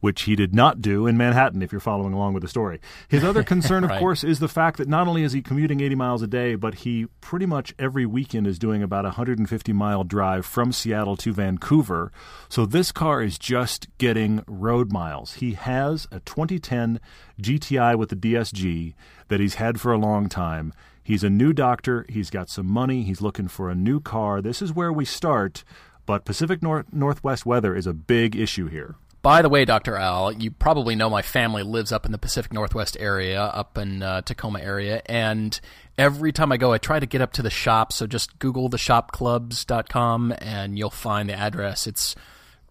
which 0.00 0.22
he 0.22 0.36
did 0.36 0.54
not 0.54 0.80
do 0.80 1.06
in 1.06 1.16
Manhattan, 1.16 1.62
if 1.62 1.72
you're 1.72 1.80
following 1.80 2.12
along 2.12 2.34
with 2.34 2.42
the 2.42 2.48
story. 2.48 2.80
His 3.08 3.24
other 3.24 3.42
concern, 3.54 3.84
of 3.84 3.90
course, 3.98 4.22
is 4.22 4.38
the 4.38 4.48
fact 4.48 4.76
that 4.78 4.88
not 4.88 5.08
only 5.08 5.22
is 5.22 5.32
he 5.32 5.42
commuting 5.42 5.80
80 5.80 5.94
miles 5.94 6.22
a 6.22 6.26
day, 6.26 6.54
but 6.54 6.76
he 6.76 7.06
pretty 7.20 7.46
much 7.46 7.74
every 7.78 8.06
weekend 8.06 8.46
is 8.46 8.58
doing 8.58 8.82
about 8.82 9.04
a 9.04 9.08
150 9.16 9.72
mile 9.72 10.04
drive 10.04 10.44
from 10.44 10.72
Seattle 10.72 11.16
to 11.16 11.32
Vancouver. 11.32 12.12
So 12.48 12.66
this 12.66 12.92
car 12.92 13.22
is 13.22 13.38
just 13.38 13.88
getting 13.98 14.44
road 14.46 14.92
miles. 14.92 15.34
He 15.34 15.54
has 15.54 16.06
a 16.12 16.20
2010 16.20 17.00
GTI 17.40 17.96
with 17.96 18.10
the 18.10 18.16
DSG 18.16 18.94
that 19.28 19.40
he's 19.40 19.54
had 19.54 19.80
for 19.80 19.92
a 19.92 19.98
long 19.98 20.28
time. 20.28 20.72
He's 21.02 21.22
a 21.22 21.30
new 21.30 21.52
doctor. 21.52 22.04
He's 22.08 22.30
got 22.30 22.50
some 22.50 22.66
money. 22.66 23.04
He's 23.04 23.22
looking 23.22 23.46
for 23.48 23.70
a 23.70 23.74
new 23.76 24.00
car. 24.00 24.42
This 24.42 24.60
is 24.60 24.72
where 24.72 24.92
we 24.92 25.04
start. 25.04 25.62
But 26.04 26.24
Pacific 26.24 26.62
Nor- 26.62 26.86
Northwest 26.92 27.46
weather 27.46 27.74
is 27.74 27.86
a 27.86 27.94
big 27.94 28.34
issue 28.36 28.66
here. 28.68 28.96
By 29.26 29.42
the 29.42 29.48
way, 29.48 29.64
Dr. 29.64 29.96
Al, 29.96 30.30
you 30.30 30.52
probably 30.52 30.94
know 30.94 31.10
my 31.10 31.20
family 31.20 31.64
lives 31.64 31.90
up 31.90 32.06
in 32.06 32.12
the 32.12 32.16
Pacific 32.16 32.52
Northwest 32.52 32.96
area, 33.00 33.42
up 33.42 33.76
in 33.76 34.00
uh, 34.00 34.20
Tacoma 34.20 34.60
area, 34.60 35.02
and 35.06 35.60
every 35.98 36.30
time 36.30 36.52
I 36.52 36.58
go, 36.58 36.72
I 36.72 36.78
try 36.78 37.00
to 37.00 37.06
get 37.06 37.20
up 37.20 37.32
to 37.32 37.42
the 37.42 37.50
shop. 37.50 37.92
So 37.92 38.06
just 38.06 38.38
Google 38.38 38.70
theshopclubs.com 38.70 40.34
and 40.38 40.78
you'll 40.78 40.90
find 40.90 41.28
the 41.28 41.34
address. 41.34 41.88
It's 41.88 42.14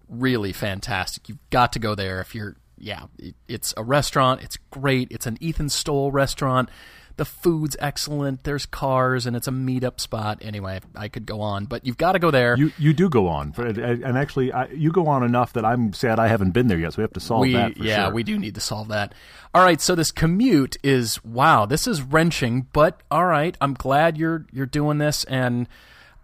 really 0.07 0.53
fantastic. 0.53 1.27
You've 1.27 1.49
got 1.49 1.73
to 1.73 1.79
go 1.79 1.93
there 1.93 2.21
if 2.21 2.33
you're, 2.33 2.55
yeah, 2.77 3.07
it, 3.19 3.35
it's 3.49 3.73
a 3.75 3.83
restaurant. 3.83 4.41
It's 4.41 4.55
great. 4.71 5.09
It's 5.11 5.25
an 5.25 5.37
Ethan 5.41 5.67
Stowell 5.67 6.13
restaurant. 6.13 6.69
The 7.17 7.25
food's 7.25 7.77
excellent. 7.79 8.43
There's 8.43 8.65
cars 8.65 9.25
and 9.25 9.35
it's 9.35 9.47
a 9.47 9.51
meetup 9.51 10.01
spot. 10.01 10.39
Anyway, 10.41 10.81
I 10.95 11.07
could 11.07 11.25
go 11.25 11.39
on, 11.39 11.65
but 11.65 11.85
you've 11.85 11.97
got 11.97 12.11
to 12.11 12.19
go 12.19 12.29
there. 12.29 12.57
You 12.57 12.71
you 12.77 12.93
do 12.93 13.09
go 13.09 13.27
on, 13.27 13.51
but- 13.51 13.77
and 13.77 14.17
actually, 14.17 14.51
I, 14.51 14.65
you 14.67 14.91
go 14.91 15.07
on 15.07 15.23
enough 15.23 15.53
that 15.53 15.63
I'm 15.63 15.93
sad 15.93 16.19
I 16.19 16.27
haven't 16.27 16.51
been 16.51 16.67
there 16.67 16.77
yet. 16.77 16.93
So 16.93 16.97
we 16.97 17.03
have 17.03 17.13
to 17.13 17.19
solve 17.19 17.41
we, 17.41 17.53
that. 17.53 17.77
For 17.77 17.83
yeah, 17.83 18.05
sure. 18.05 18.13
we 18.13 18.23
do 18.23 18.37
need 18.37 18.55
to 18.55 18.61
solve 18.61 18.89
that. 18.89 19.13
All 19.53 19.63
right, 19.63 19.79
so 19.79 19.95
this 19.95 20.11
commute 20.11 20.75
is 20.83 21.23
wow, 21.23 21.65
this 21.65 21.87
is 21.87 22.01
wrenching, 22.01 22.67
but 22.73 23.01
all 23.09 23.25
right, 23.25 23.57
I'm 23.61 23.73
glad 23.73 24.17
you're 24.17 24.45
you're 24.51 24.65
doing 24.65 24.97
this, 24.97 25.23
and 25.25 25.67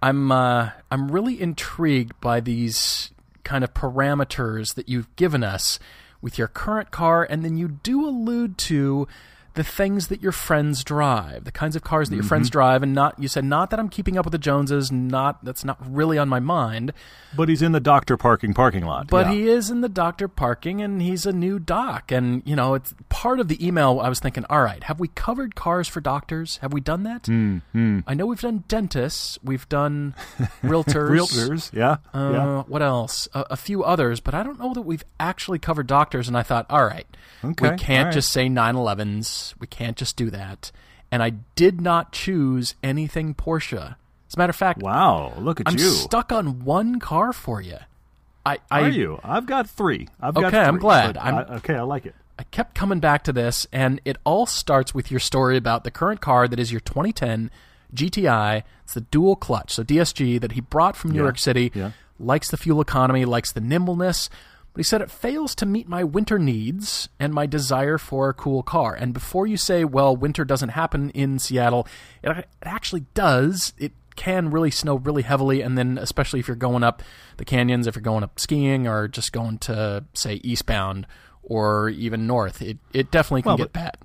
I'm 0.02 0.32
uh, 0.32 0.72
I'm 0.90 1.12
really 1.12 1.40
intrigued 1.40 2.20
by 2.20 2.42
these 2.42 3.12
kind 3.44 3.64
of 3.64 3.74
parameters 3.74 4.76
that 4.76 4.90
you've 4.90 5.16
given 5.16 5.44
us 5.44 5.80
with 6.22 6.38
your 6.38 6.48
current 6.48 6.92
car, 6.92 7.26
and 7.30 7.44
then 7.44 7.58
you 7.58 7.68
do 7.68 8.06
allude 8.08 8.58
to 8.58 9.08
the 9.54 9.64
things 9.64 10.08
that 10.08 10.22
your 10.22 10.32
friends 10.32 10.84
drive, 10.84 11.44
the 11.44 11.52
kinds 11.52 11.76
of 11.76 11.84
cars 11.84 12.10
that 12.10 12.16
your 12.16 12.24
friends 12.24 12.48
Mm-hmm. 12.48 12.52
drive, 12.54 12.84
and 12.84 12.94
not 12.94 13.20
you 13.20 13.28
said 13.28 13.44
not 13.46 13.70
that 13.72 13.80
I'm 13.80 13.90
keeping 13.90 14.18
up 14.18 14.26
with 14.26 14.32
the 14.32 14.38
Joneses, 14.38 14.92
not 14.92 15.44
that's 15.44 15.66
not 15.66 15.78
really 15.86 16.18
on 16.18 16.30
my 16.30 16.40
mind. 16.40 16.94
But 17.36 17.48
he's 17.50 17.62
in 17.62 17.72
the 17.72 17.80
doctor 17.80 18.18
parking 18.18 18.54
parking 18.54 18.84
lot. 18.86 19.08
But 19.08 19.28
yeah. 19.28 19.32
he 19.34 19.48
is 19.50 19.70
in 19.70 19.82
the 19.82 19.88
doctor 19.90 20.28
parking 20.28 20.82
and 20.82 21.02
he's 21.02 21.26
a 21.26 21.32
new 21.32 21.60
doc. 21.60 22.12
And, 22.12 22.42
you 22.46 22.58
know, 22.58 22.74
it's 22.74 22.94
part 23.08 23.40
of 23.40 23.48
the 23.48 23.66
email. 23.66 24.02
I 24.02 24.10
was 24.10 24.20
thinking, 24.20 24.44
all 24.50 24.62
right, 24.62 24.84
have 24.84 25.00
we 25.00 25.08
covered 25.10 25.56
cars 25.56 25.88
for 25.88 26.02
doctors? 26.02 26.58
Have 26.58 26.74
we 26.74 26.82
done 26.82 27.04
that? 27.04 27.28
Hmm, 27.28 28.00
I 28.06 28.14
know 28.14 28.26
we've 28.26 28.42
done 28.42 28.64
dentists, 28.68 29.40
we've 29.44 29.68
done 29.70 30.14
realtors. 30.62 31.10
realtors. 31.10 31.72
Yeah, 31.74 31.98
Uh, 32.14 32.32
yeah. 32.34 32.64
What 32.64 32.82
else? 32.82 33.30
A, 33.34 33.46
a 33.52 33.56
few 33.58 33.82
others, 33.84 34.20
but 34.20 34.34
I 34.34 34.44
don't 34.44 34.60
know 34.60 34.74
that 34.74 34.82
we've 34.82 35.04
actually 35.20 35.60
covered 35.60 35.88
doctors. 35.88 36.28
And 36.28 36.38
I 36.38 36.44
thought, 36.44 36.66
all 36.70 36.84
right, 36.86 37.08
Okay, 37.46 37.72
we 37.72 37.78
can't 37.78 38.08
right. 38.08 38.14
just 38.14 38.30
say 38.32 38.48
911s. 38.48 39.41
We 39.60 39.68
can't 39.68 39.98
just 39.98 40.16
do 40.16 40.30
that. 40.30 40.72
And 41.12 41.22
I 41.22 41.32
did 41.56 41.82
not 41.82 42.12
choose 42.12 42.76
anything 42.84 43.34
Porsche. 43.36 43.96
As 44.28 44.36
a 44.36 44.38
matter 44.38 44.52
of 44.52 44.56
fact, 44.56 44.82
Wow, 44.82 45.34
look 45.38 45.60
at 45.60 45.68
I'm 45.68 45.78
you. 45.78 45.90
stuck 45.90 46.32
on 46.32 46.64
one 46.64 47.00
car 47.00 47.34
for 47.34 47.60
you. 47.62 47.78
I, 48.46 48.58
I 48.72 48.82
Are 48.84 48.90
you? 48.90 49.20
I've 49.24 49.46
got 49.46 49.70
three. 49.70 50.08
I've 50.22 50.34
got 50.34 50.46
Okay, 50.46 50.60
I'm 50.60 50.78
glad. 50.80 51.18
I'm- 51.18 51.36
I- 51.36 51.56
okay, 51.58 51.76
I 51.76 51.82
like 51.82 52.06
it. 52.06 52.16
I 52.40 52.44
kept 52.46 52.74
coming 52.74 53.00
back 53.00 53.24
to 53.26 53.34
this, 53.34 53.68
and 53.72 54.02
it 54.04 54.18
all 54.24 54.46
starts 54.48 54.96
with 54.96 55.12
your 55.12 55.20
story 55.20 55.58
about 55.58 55.84
the 55.84 55.92
current 55.92 56.22
car 56.22 56.48
that 56.48 56.60
is 56.60 56.72
your 56.72 56.80
2010 56.82 57.52
GTI. 57.94 58.64
It's 58.84 58.94
the 58.94 59.02
dual 59.02 59.36
clutch, 59.36 59.72
so 59.72 59.84
DSG 59.84 60.40
that 60.42 60.54
he 60.54 60.62
brought 60.62 60.96
from 60.96 61.12
New 61.12 61.18
Yeah, 61.18 61.24
York 61.24 61.38
City. 61.40 61.72
yeah. 61.76 61.92
Likes 62.20 62.50
the 62.50 62.58
fuel 62.58 62.82
economy, 62.82 63.26
likes 63.26 63.52
the 63.52 63.62
nimbleness, 63.62 64.30
but 64.74 64.80
he 64.80 64.84
said 64.84 65.02
it 65.02 65.12
fails 65.12 65.54
to 65.56 65.66
meet 65.66 65.88
my 65.88 66.04
winter 66.04 66.40
needs 66.40 67.10
and 67.20 67.34
my 67.34 67.46
desire 67.46 67.98
for 67.98 68.30
a 68.30 68.34
cool 68.34 68.64
car. 68.64 68.94
And 68.94 69.14
before 69.14 69.46
you 69.48 69.58
say, 69.58 69.84
well, 69.84 70.16
winter 70.16 70.46
doesn't 70.46 70.70
happen 70.70 71.10
in 71.12 71.40
Seattle, 71.40 71.88
it, 72.24 72.38
it 72.38 72.48
actually 72.64 73.06
does. 73.14 73.74
It 73.78 73.92
can 74.16 74.50
really 74.50 74.72
snow 74.72 74.96
really 74.96 75.24
heavily, 75.24 75.62
and 75.62 75.78
then 75.78 75.98
especially 75.98 76.40
if 76.40 76.48
you're 76.48 76.56
going 76.56 76.84
up 76.84 77.02
the 77.38 77.46
canyons, 77.46 77.88
if 77.88 77.96
you're 77.96 78.02
going 78.02 78.24
up 78.24 78.40
skiing 78.40 78.88
or 78.88 79.08
just 79.08 79.32
going 79.32 79.58
to 79.60 80.06
say 80.14 80.36
eastbound 80.36 81.08
or 81.44 81.90
even 81.90 82.28
north, 82.28 82.62
it 82.62 82.78
it 82.94 83.12
definitely 83.12 83.42
can 83.42 83.50
Well, 83.50 83.58
get 83.58 83.74
bad. 83.74 83.98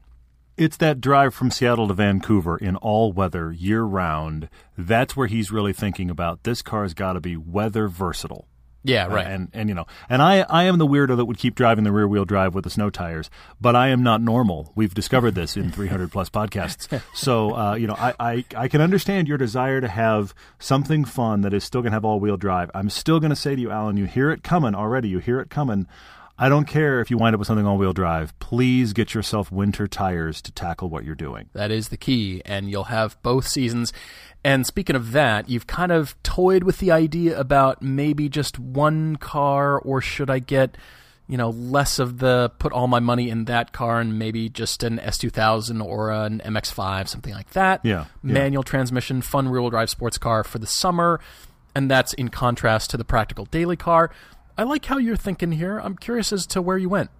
It's 0.56 0.78
that 0.78 1.02
drive 1.02 1.34
from 1.34 1.50
Seattle 1.50 1.86
to 1.88 1.94
Vancouver 1.94 2.56
in 2.56 2.76
all 2.76 3.12
weather, 3.12 3.52
year 3.52 3.82
round. 3.82 4.48
That's 4.78 5.14
where 5.14 5.26
he's 5.26 5.50
really 5.50 5.74
thinking 5.74 6.08
about 6.08 6.44
this 6.44 6.62
car's 6.62 6.94
got 6.94 7.12
to 7.12 7.20
be 7.20 7.36
weather 7.36 7.88
versatile. 7.88 8.48
Yeah, 8.86 9.06
Uh, 9.06 9.14
right. 9.16 9.26
and 9.26 9.48
and 9.52 9.68
you 9.68 9.74
know, 9.74 9.86
and 10.08 10.22
I 10.22 10.40
I 10.48 10.64
am 10.64 10.78
the 10.78 10.86
weirdo 10.86 11.16
that 11.16 11.24
would 11.26 11.38
keep 11.38 11.54
driving 11.54 11.84
the 11.84 11.92
rear 11.92 12.06
wheel 12.08 12.24
drive 12.24 12.54
with 12.54 12.64
the 12.64 12.70
snow 12.70 12.88
tires, 12.88 13.28
but 13.60 13.74
I 13.76 13.88
am 13.88 14.02
not 14.02 14.22
normal. 14.22 14.72
We've 14.74 14.94
discovered 14.94 15.34
this 15.34 15.56
in 15.56 15.70
300 15.70 16.10
plus 16.12 16.30
podcasts. 16.30 16.88
So 17.14 17.54
uh, 17.56 17.74
you 17.74 17.86
know, 17.86 17.96
I, 17.98 18.14
I 18.20 18.44
I 18.56 18.68
can 18.68 18.80
understand 18.80 19.28
your 19.28 19.38
desire 19.38 19.80
to 19.80 19.88
have 19.88 20.34
something 20.58 21.04
fun 21.04 21.40
that 21.42 21.52
is 21.52 21.64
still 21.64 21.82
going 21.82 21.90
to 21.90 21.96
have 21.96 22.04
all 22.04 22.20
wheel 22.20 22.36
drive. 22.36 22.70
I'm 22.74 22.88
still 22.90 23.20
going 23.20 23.30
to 23.30 23.36
say 23.36 23.54
to 23.56 23.60
you, 23.60 23.70
Alan, 23.70 23.96
you 23.96 24.04
hear 24.06 24.30
it 24.30 24.42
coming 24.42 24.74
already. 24.74 25.08
You 25.08 25.18
hear 25.18 25.40
it 25.40 25.50
coming. 25.50 25.86
I 26.38 26.48
don't 26.50 26.66
care 26.66 27.00
if 27.00 27.10
you 27.10 27.16
wind 27.16 27.34
up 27.34 27.38
with 27.38 27.48
something 27.48 27.66
all 27.66 27.78
wheel 27.78 27.94
drive. 27.94 28.38
Please 28.40 28.92
get 28.92 29.14
yourself 29.14 29.50
winter 29.50 29.88
tires 29.88 30.42
to 30.42 30.52
tackle 30.52 30.90
what 30.90 31.04
you're 31.04 31.14
doing. 31.14 31.48
That 31.54 31.70
is 31.70 31.88
the 31.88 31.96
key, 31.96 32.42
and 32.44 32.70
you'll 32.70 32.84
have 32.84 33.20
both 33.22 33.48
seasons. 33.48 33.92
And 34.44 34.66
speaking 34.66 34.94
of 34.94 35.12
that, 35.12 35.48
you've 35.48 35.66
kind 35.66 35.90
of 35.90 36.20
toyed 36.22 36.62
with 36.62 36.78
the 36.78 36.92
idea 36.92 37.38
about 37.38 37.82
maybe 37.82 38.28
just 38.28 38.58
one 38.58 39.16
car, 39.16 39.78
or 39.78 40.02
should 40.02 40.28
I 40.28 40.38
get, 40.38 40.76
you 41.26 41.38
know, 41.38 41.50
less 41.50 41.98
of 41.98 42.18
the 42.18 42.52
put 42.58 42.72
all 42.72 42.86
my 42.86 43.00
money 43.00 43.30
in 43.30 43.46
that 43.46 43.72
car 43.72 43.98
and 43.98 44.18
maybe 44.18 44.50
just 44.50 44.82
an 44.82 44.98
S2000 44.98 45.82
or 45.82 46.12
an 46.12 46.42
MX5, 46.44 47.08
something 47.08 47.32
like 47.32 47.50
that. 47.50 47.80
Yeah, 47.82 48.04
yeah. 48.22 48.32
Manual 48.34 48.62
transmission, 48.62 49.22
fun 49.22 49.48
rear 49.48 49.62
wheel 49.62 49.70
drive 49.70 49.88
sports 49.88 50.18
car 50.18 50.44
for 50.44 50.58
the 50.58 50.66
summer. 50.66 51.18
And 51.74 51.90
that's 51.90 52.14
in 52.14 52.28
contrast 52.28 52.90
to 52.90 52.96
the 52.96 53.04
practical 53.04 53.46
daily 53.46 53.76
car. 53.76 54.10
I 54.58 54.62
like 54.62 54.84
how 54.86 54.98
you're 54.98 55.16
thinking 55.16 55.52
here. 55.52 55.78
I'm 55.78 55.96
curious 55.96 56.32
as 56.32 56.46
to 56.48 56.62
where 56.62 56.78
you 56.78 56.88
went. 56.88 57.10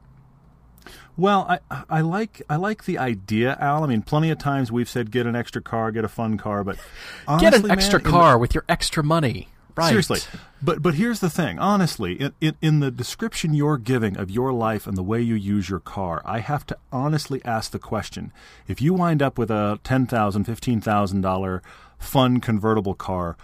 Well, 1.17 1.47
I 1.71 1.83
I 1.89 2.01
like 2.03 2.43
I 2.49 2.57
like 2.57 2.85
the 2.85 2.99
idea, 2.99 3.57
Al. 3.61 3.85
I 3.85 3.87
mean, 3.87 4.03
plenty 4.03 4.31
of 4.31 4.39
times 4.39 4.71
we've 4.71 4.89
said 4.89 5.11
get 5.11 5.27
an 5.27 5.35
extra 5.35 5.63
car, 5.63 5.91
get 5.91 6.05
a 6.05 6.09
fun 6.09 6.37
car, 6.37 6.63
but 6.63 6.79
Get 7.41 7.55
an 7.55 7.71
extra 7.71 7.99
man, 7.99 8.07
in 8.07 8.13
the- 8.13 8.19
car 8.19 8.39
with 8.39 8.55
your 8.55 8.65
extra 8.69 9.03
money. 9.03 9.49
Right. 9.75 9.89
Seriously. 9.89 10.21
But 10.63 10.81
but 10.83 10.95
here's 10.95 11.21
the 11.21 11.29
thing. 11.29 11.59
Honestly, 11.59 12.15
in, 12.15 12.33
in, 12.41 12.57
in 12.63 12.81
the 12.81 12.91
description 12.91 13.53
you're 13.53 13.77
giving 13.77 14.17
of 14.17 14.31
your 14.31 14.51
life 14.55 14.87
and 14.87 14.97
the 14.97 15.03
way 15.03 15.21
you 15.21 15.35
use 15.35 15.69
your 15.69 15.81
car, 15.81 16.23
I 16.25 16.39
have 16.39 16.65
to 16.69 16.79
honestly 16.91 17.43
ask 17.45 17.73
the 17.73 17.79
question: 17.79 18.33
If 18.67 18.81
you 18.81 18.95
wind 18.95 19.21
up 19.21 19.37
with 19.37 19.51
a 19.51 19.79
ten 19.85 20.07
thousand, 20.07 20.45
fifteen 20.45 20.81
thousand 20.81 21.21
dollar 21.21 21.63
fun 21.99 22.41
convertible 22.41 22.95
car, 22.95 23.37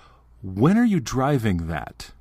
when 0.42 0.78
are 0.78 0.86
you 0.86 1.00
driving 1.00 1.66
that? 1.68 2.12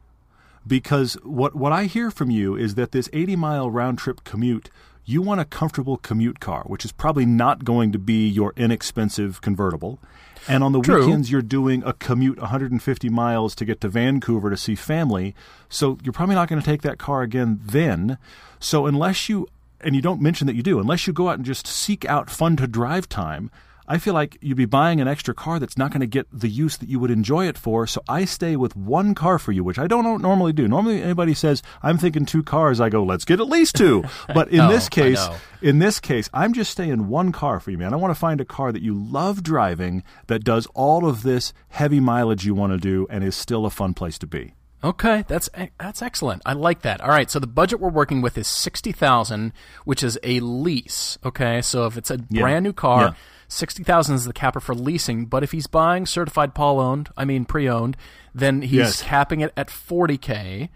Because 0.65 1.13
what 1.23 1.55
what 1.55 1.71
I 1.71 1.85
hear 1.85 2.11
from 2.11 2.29
you 2.29 2.55
is 2.55 2.75
that 2.75 2.91
this 2.91 3.09
80 3.13 3.35
mile 3.35 3.71
round 3.71 3.97
trip 3.97 4.23
commute, 4.23 4.69
you 5.05 5.21
want 5.21 5.41
a 5.41 5.45
comfortable 5.45 5.97
commute 5.97 6.39
car, 6.39 6.63
which 6.67 6.85
is 6.85 6.91
probably 6.91 7.25
not 7.25 7.63
going 7.63 7.91
to 7.91 7.99
be 7.99 8.27
your 8.27 8.53
inexpensive 8.55 9.41
convertible. 9.41 9.99
And 10.47 10.63
on 10.63 10.71
the 10.71 10.81
True. 10.81 11.05
weekends, 11.05 11.31
you're 11.31 11.41
doing 11.41 11.83
a 11.85 11.93
commute 11.93 12.39
150 12.39 13.09
miles 13.09 13.53
to 13.55 13.65
get 13.65 13.81
to 13.81 13.89
Vancouver 13.89 14.49
to 14.49 14.57
see 14.57 14.75
family. 14.75 15.35
So 15.69 15.97
you're 16.03 16.13
probably 16.13 16.35
not 16.35 16.47
going 16.47 16.61
to 16.61 16.65
take 16.65 16.81
that 16.81 16.97
car 16.97 17.21
again 17.21 17.59
then. 17.63 18.17
So 18.59 18.87
unless 18.87 19.29
you, 19.29 19.47
and 19.81 19.95
you 19.95 20.01
don't 20.01 20.21
mention 20.21 20.47
that 20.47 20.55
you 20.55 20.63
do, 20.63 20.79
unless 20.79 21.05
you 21.05 21.13
go 21.13 21.29
out 21.29 21.37
and 21.37 21.45
just 21.45 21.67
seek 21.67 22.05
out 22.05 22.29
fun 22.29 22.55
to 22.57 22.67
drive 22.67 23.07
time, 23.07 23.51
I 23.91 23.97
feel 23.97 24.13
like 24.13 24.37
you'd 24.41 24.55
be 24.55 24.65
buying 24.65 25.01
an 25.01 25.07
extra 25.09 25.33
car 25.33 25.59
that's 25.59 25.77
not 25.77 25.91
going 25.91 25.99
to 25.99 26.07
get 26.07 26.25
the 26.31 26.47
use 26.47 26.77
that 26.77 26.87
you 26.87 26.97
would 26.99 27.11
enjoy 27.11 27.47
it 27.47 27.57
for. 27.57 27.85
So 27.85 28.01
I 28.07 28.23
stay 28.23 28.55
with 28.55 28.73
one 28.75 29.13
car 29.13 29.37
for 29.37 29.51
you, 29.51 29.65
which 29.65 29.77
I 29.77 29.87
don't 29.87 30.21
normally 30.21 30.53
do. 30.53 30.65
Normally, 30.67 31.03
anybody 31.03 31.33
says 31.33 31.61
I'm 31.83 31.97
thinking 31.97 32.25
two 32.25 32.41
cars, 32.41 32.79
I 32.79 32.87
go, 32.89 33.03
let's 33.03 33.25
get 33.25 33.41
at 33.41 33.47
least 33.47 33.75
two. 33.75 34.03
But 34.33 34.47
in 34.49 34.57
know, 34.59 34.69
this 34.71 34.87
case, 34.87 35.19
in 35.61 35.79
this 35.79 35.99
case, 35.99 36.29
I'm 36.33 36.53
just 36.53 36.71
staying 36.71 37.09
one 37.09 37.33
car 37.33 37.59
for 37.59 37.71
you, 37.71 37.77
man. 37.77 37.93
I 37.93 37.97
want 37.97 38.11
to 38.11 38.19
find 38.19 38.39
a 38.39 38.45
car 38.45 38.71
that 38.71 38.81
you 38.81 38.93
love 38.93 39.43
driving 39.43 40.03
that 40.27 40.45
does 40.45 40.67
all 40.73 41.05
of 41.05 41.23
this 41.23 41.51
heavy 41.69 41.99
mileage 41.99 42.45
you 42.45 42.55
want 42.55 42.71
to 42.71 42.79
do 42.79 43.07
and 43.09 43.23
is 43.25 43.35
still 43.35 43.65
a 43.65 43.69
fun 43.69 43.93
place 43.93 44.17
to 44.19 44.27
be. 44.27 44.53
Okay, 44.83 45.25
that's 45.27 45.49
that's 45.79 46.01
excellent. 46.01 46.41
I 46.45 46.53
like 46.53 46.81
that. 46.83 47.01
All 47.01 47.09
right, 47.09 47.29
so 47.29 47.39
the 47.39 47.45
budget 47.47 47.79
we're 47.79 47.89
working 47.89 48.21
with 48.21 48.37
is 48.37 48.47
sixty 48.47 48.91
thousand, 48.91 49.53
which 49.85 50.01
is 50.01 50.17
a 50.23 50.39
lease. 50.39 51.17
Okay, 51.23 51.61
so 51.61 51.85
if 51.85 51.97
it's 51.97 52.09
a 52.09 52.19
Yeah. 52.29 52.41
brand 52.41 52.63
new 52.63 52.73
car, 52.73 53.01
Yeah. 53.03 53.13
Sixty 53.51 53.83
thousand 53.83 54.15
is 54.15 54.25
the 54.25 54.33
capper 54.33 54.59
for 54.59 54.73
leasing. 54.73 55.25
But 55.25 55.43
if 55.43 55.51
he's 55.51 55.67
buying 55.67 56.05
certified 56.05 56.53
Paul 56.55 56.79
owned, 56.79 57.09
I 57.17 57.25
mean 57.25 57.45
pre 57.45 57.67
owned, 57.69 57.97
then 58.33 58.61
he's 58.61 58.71
Yes. 58.77 59.01
capping 59.03 59.41
it 59.41 59.51
at 59.57 59.69
forty 59.69 60.17
k. 60.17 60.69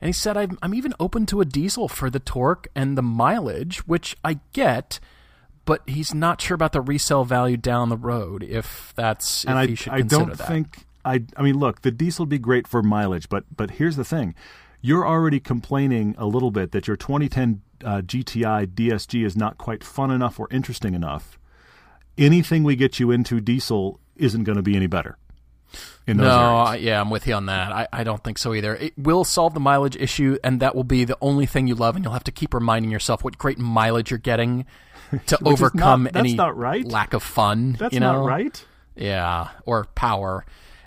And 0.00 0.08
he 0.08 0.12
said, 0.12 0.36
I'm, 0.36 0.58
I'm 0.60 0.74
even 0.74 0.94
open 0.98 1.26
to 1.26 1.40
a 1.40 1.44
diesel 1.44 1.86
for 1.86 2.10
the 2.10 2.18
torque 2.18 2.66
and 2.74 2.98
the 2.98 3.02
mileage, 3.02 3.86
which 3.86 4.16
I 4.24 4.40
get, 4.52 4.98
but 5.64 5.82
he's 5.88 6.12
not 6.12 6.40
sure 6.40 6.56
about 6.56 6.72
the 6.72 6.80
resale 6.80 7.24
value 7.24 7.56
down 7.56 7.88
the 7.88 7.96
road. 7.96 8.42
If 8.42 8.92
that's 8.96 9.44
if 9.44 9.50
and 9.50 9.58
I, 9.60 9.66
he 9.68 9.74
should 9.76 9.92
I 9.92 9.98
consider 10.00 10.24
don't 10.24 10.36
that. 10.38 10.48
think 10.48 10.86
I. 11.04 11.22
I 11.36 11.42
mean, 11.42 11.56
look, 11.58 11.82
the 11.82 11.92
diesel 11.92 12.24
would 12.24 12.30
be 12.30 12.38
great 12.40 12.66
for 12.66 12.82
mileage, 12.82 13.28
but 13.28 13.44
but 13.56 13.72
here's 13.72 13.94
the 13.94 14.04
thing: 14.04 14.34
you're 14.80 15.06
already 15.06 15.38
complaining 15.38 16.16
a 16.18 16.26
little 16.26 16.50
bit 16.50 16.72
that 16.72 16.88
your 16.88 16.96
2010 16.96 17.62
uh, 17.84 18.00
GTI 18.00 18.66
DSG 18.66 19.24
is 19.24 19.36
not 19.36 19.56
quite 19.56 19.84
fun 19.84 20.10
enough 20.10 20.40
or 20.40 20.48
interesting 20.50 20.94
enough. 20.94 21.38
Anything 22.18 22.64
we 22.64 22.76
get 22.76 23.00
you 23.00 23.10
into 23.10 23.40
diesel 23.40 24.00
isn't 24.16 24.44
going 24.44 24.56
to 24.56 24.62
be 24.62 24.76
any 24.76 24.86
better. 24.86 25.16
In 26.06 26.16
those 26.18 26.26
no. 26.26 26.56
I- 26.56 26.76
yeah, 26.76 27.00
I'm 27.00 27.10
with 27.10 27.26
you 27.26 27.34
on 27.34 27.46
that. 27.46 27.72
I, 27.72 27.88
I 27.92 28.04
don't 28.04 28.22
think 28.22 28.38
so 28.38 28.54
either. 28.54 28.74
It 28.74 28.98
will 28.98 29.24
solve 29.24 29.54
the 29.54 29.60
mileage 29.60 29.96
issue, 29.96 30.36
and 30.42 30.60
that 30.60 30.74
will 30.74 30.84
be 30.84 31.04
the 31.04 31.16
only 31.20 31.46
thing 31.46 31.66
you 31.66 31.74
love, 31.74 31.96
and 31.96 32.04
you'll 32.04 32.12
have 32.12 32.24
to 32.24 32.32
keep 32.32 32.52
reminding 32.54 32.90
yourself 32.90 33.24
what 33.24 33.38
great 33.38 33.58
mileage 33.58 34.10
you're 34.10 34.18
getting 34.18 34.66
to 35.26 35.38
overcome 35.44 36.04
not- 36.04 36.16
any 36.16 36.36
right. 36.36 36.86
lack 36.86 37.14
of 37.14 37.22
fun. 37.22 37.76
That's 37.78 37.94
you 37.94 38.00
know? 38.00 38.12
not 38.12 38.26
right. 38.26 38.64
Yeah, 38.96 39.48
or 39.64 39.84
power. 39.94 40.44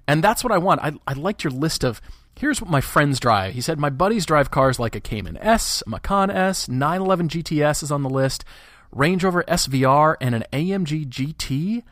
And 0.07 0.23
that's 0.23 0.43
what 0.43 0.53
I 0.53 0.59
want. 0.59 0.81
I, 0.81 0.93
I 1.07 1.13
liked 1.13 1.43
your 1.43 1.51
list 1.51 1.83
of 1.83 1.99
here's 2.37 2.61
what 2.61 2.69
my 2.69 2.81
friends 2.81 3.19
drive. 3.19 3.53
He 3.53 3.61
said, 3.61 3.79
My 3.79 3.89
buddies 3.89 4.25
drive 4.25 4.51
cars 4.51 4.79
like 4.79 4.95
a 4.95 4.99
Cayman 4.99 5.37
S, 5.37 5.81
a 5.87 5.89
Macan 5.89 6.29
S, 6.29 6.67
911 6.69 7.29
GTS 7.29 7.83
is 7.83 7.91
on 7.91 8.03
the 8.03 8.09
list, 8.09 8.43
Range 8.91 9.23
Rover 9.23 9.43
SVR, 9.43 10.15
and 10.21 10.35
an 10.35 10.43
AMG 10.53 11.07
GT. 11.07 11.83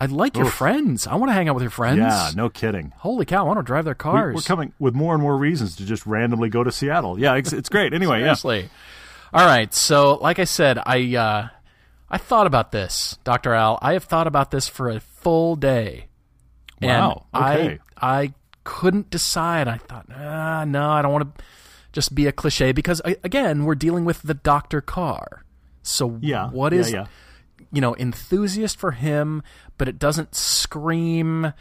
I 0.00 0.06
like 0.06 0.36
your 0.36 0.46
friends. 0.46 1.06
I 1.06 1.14
want 1.14 1.30
to 1.30 1.34
hang 1.34 1.48
out 1.48 1.54
with 1.54 1.62
your 1.62 1.70
friends. 1.70 1.98
Yeah, 1.98 2.30
no 2.34 2.50
kidding. 2.50 2.92
Holy 2.98 3.24
cow, 3.24 3.44
I 3.44 3.46
want 3.46 3.60
to 3.60 3.62
drive 3.62 3.84
their 3.84 3.94
cars. 3.94 4.34
We're 4.34 4.42
coming 4.42 4.72
with 4.78 4.94
more 4.94 5.14
and 5.14 5.22
more 5.22 5.36
reasons 5.36 5.76
to 5.76 5.84
just 5.86 6.04
randomly 6.04 6.48
go 6.48 6.64
to 6.64 6.72
Seattle. 6.72 7.18
Yeah, 7.18 7.36
it's, 7.36 7.52
it's 7.52 7.68
great. 7.68 7.94
Anyway, 7.94 8.18
yeah. 8.18 8.34
Seriously. 8.34 8.70
All 9.32 9.46
right. 9.46 9.72
So, 9.72 10.14
like 10.16 10.38
I 10.38 10.44
said, 10.44 10.78
I 10.84 11.16
uh, 11.16 11.48
I 12.10 12.18
thought 12.18 12.46
about 12.46 12.72
this, 12.72 13.18
Doctor 13.24 13.54
Al. 13.54 13.78
I 13.80 13.94
have 13.94 14.04
thought 14.04 14.26
about 14.26 14.50
this 14.50 14.68
for 14.68 14.90
a 14.90 15.00
full 15.00 15.56
day. 15.56 16.08
Wow, 16.82 17.26
And 17.32 17.42
okay. 17.42 17.78
I 17.96 18.22
I 18.22 18.34
couldn't 18.64 19.10
decide. 19.10 19.68
I 19.68 19.78
thought, 19.78 20.06
ah, 20.14 20.64
no, 20.66 20.90
I 20.90 21.02
don't 21.02 21.12
want 21.12 21.38
to 21.38 21.44
just 21.92 22.14
be 22.14 22.26
a 22.26 22.32
cliche 22.32 22.72
because 22.72 23.00
again, 23.04 23.64
we're 23.64 23.74
dealing 23.76 24.04
with 24.04 24.22
the 24.22 24.34
doctor 24.34 24.80
car. 24.80 25.43
So, 25.86 26.18
Yeah, 26.20 26.50
what 26.50 26.72
yeah, 26.72 26.86
yeah. 26.86 27.06
you 27.72 27.80
know 27.80 27.94
enthusiast 27.96 28.78
for 28.78 28.90
him, 28.92 29.42
but 29.78 29.88
it 29.88 29.98
doesn't 29.98 30.34
scream 30.34 31.52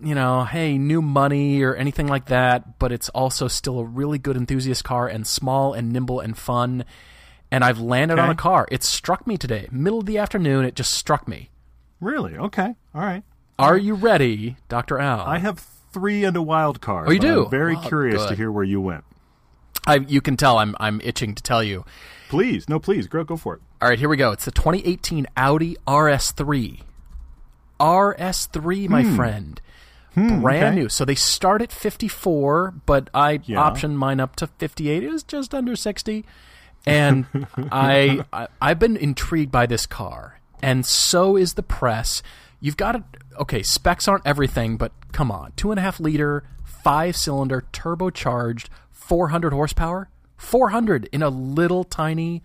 you 0.00 0.14
know, 0.14 0.44
hey, 0.44 0.78
new 0.78 1.02
money 1.02 1.60
or 1.62 1.74
anything 1.74 2.06
like 2.06 2.26
that, 2.26 2.78
but 2.78 2.92
it's 2.92 3.08
also 3.08 3.48
still 3.48 3.80
a 3.80 3.84
really 3.84 4.16
good 4.16 4.36
enthusiast 4.36 4.84
car 4.84 5.08
and 5.08 5.26
small 5.26 5.72
and 5.74 5.92
nimble 5.92 6.20
and 6.20 6.38
fun. 6.38 6.84
And 7.50 7.64
I've 7.64 7.80
landed 7.80 8.16
on 8.18 8.30
a 8.30 8.34
car. 8.36 8.68
It 8.70 8.84
struck 8.84 9.26
me 9.26 9.36
today. 9.36 9.66
Middle 9.72 9.98
of 9.98 10.06
the 10.06 10.18
afternoon, 10.18 10.64
it 10.66 10.76
just 10.76 10.92
struck 10.94 11.26
me. 11.26 11.50
Really? 12.00 12.36
Okay. 12.36 12.76
All 12.94 13.00
right. 13.02 13.24
Are 13.58 13.76
you 13.76 13.94
ready, 13.94 14.56
Dr. 14.68 15.00
Al? 15.00 15.22
I 15.26 15.38
have 15.38 15.58
three 15.92 16.22
and 16.22 16.36
a 16.36 16.42
wild 16.42 16.80
card. 16.80 17.08
Oh, 17.08 17.10
you 17.10 17.18
do? 17.18 17.44
I'm 17.46 17.50
very 17.50 17.74
Oh, 17.74 17.80
curious 17.80 18.24
to 18.26 18.36
hear 18.36 18.52
where 18.52 18.62
you 18.62 18.80
went. 18.80 19.02
I, 19.84 19.96
you 19.96 20.20
can 20.20 20.36
tell 20.36 20.58
I'm 20.58 20.76
I'm 20.78 21.00
itching 21.02 21.34
to 21.34 21.42
tell 21.42 21.64
you. 21.64 21.84
Please, 22.28 22.68
no, 22.68 22.78
please, 22.78 23.06
go 23.06 23.24
go 23.24 23.36
for 23.36 23.54
it. 23.54 23.60
All 23.80 23.88
right, 23.88 23.98
here 23.98 24.08
we 24.08 24.16
go. 24.16 24.32
It's 24.32 24.44
the 24.44 24.50
2018 24.50 25.26
Audi 25.36 25.76
RS3. 25.86 26.80
RS3, 27.80 28.88
my 28.88 29.04
friend. 29.16 29.60
Brand 30.14 30.40
Hmm. 30.40 30.46
okay. 30.46 30.74
new. 30.74 30.88
So 30.88 31.04
they 31.04 31.14
start 31.14 31.62
at 31.62 31.70
54, 31.72 32.74
but 32.86 33.08
I 33.14 33.40
Yeah. 33.44 33.58
optioned 33.58 33.94
mine 33.94 34.18
up 34.20 34.34
to 34.36 34.46
58. 34.48 35.04
It 35.04 35.10
was 35.12 35.22
just 35.22 35.54
under 35.54 35.76
60. 35.76 36.24
And 36.86 37.26
I, 37.70 38.24
I 38.32 38.48
I've 38.60 38.78
been 38.78 38.96
intrigued 38.96 39.52
by 39.52 39.66
this 39.66 39.86
car, 39.86 40.40
and 40.62 40.84
so 40.86 41.36
is 41.36 41.54
the 41.54 41.62
press. 41.62 42.22
You've 42.60 42.76
got 42.76 42.92
to 42.92 43.04
okay. 43.40 43.62
Specs 43.62 44.08
aren't 44.08 44.26
everything, 44.26 44.76
but 44.76 44.92
come 45.12 45.30
on, 45.30 45.52
two 45.56 45.70
and 45.70 45.78
a 45.78 45.82
half 45.82 46.00
liter, 46.00 46.42
five 46.64 47.14
cylinder, 47.16 47.64
turbocharged, 47.72 48.66
400 48.90 49.52
horsepower, 49.52 50.08
400 50.38 51.08
in 51.12 51.22
a 51.22 51.28
little 51.28 51.84
tiny 51.84 52.42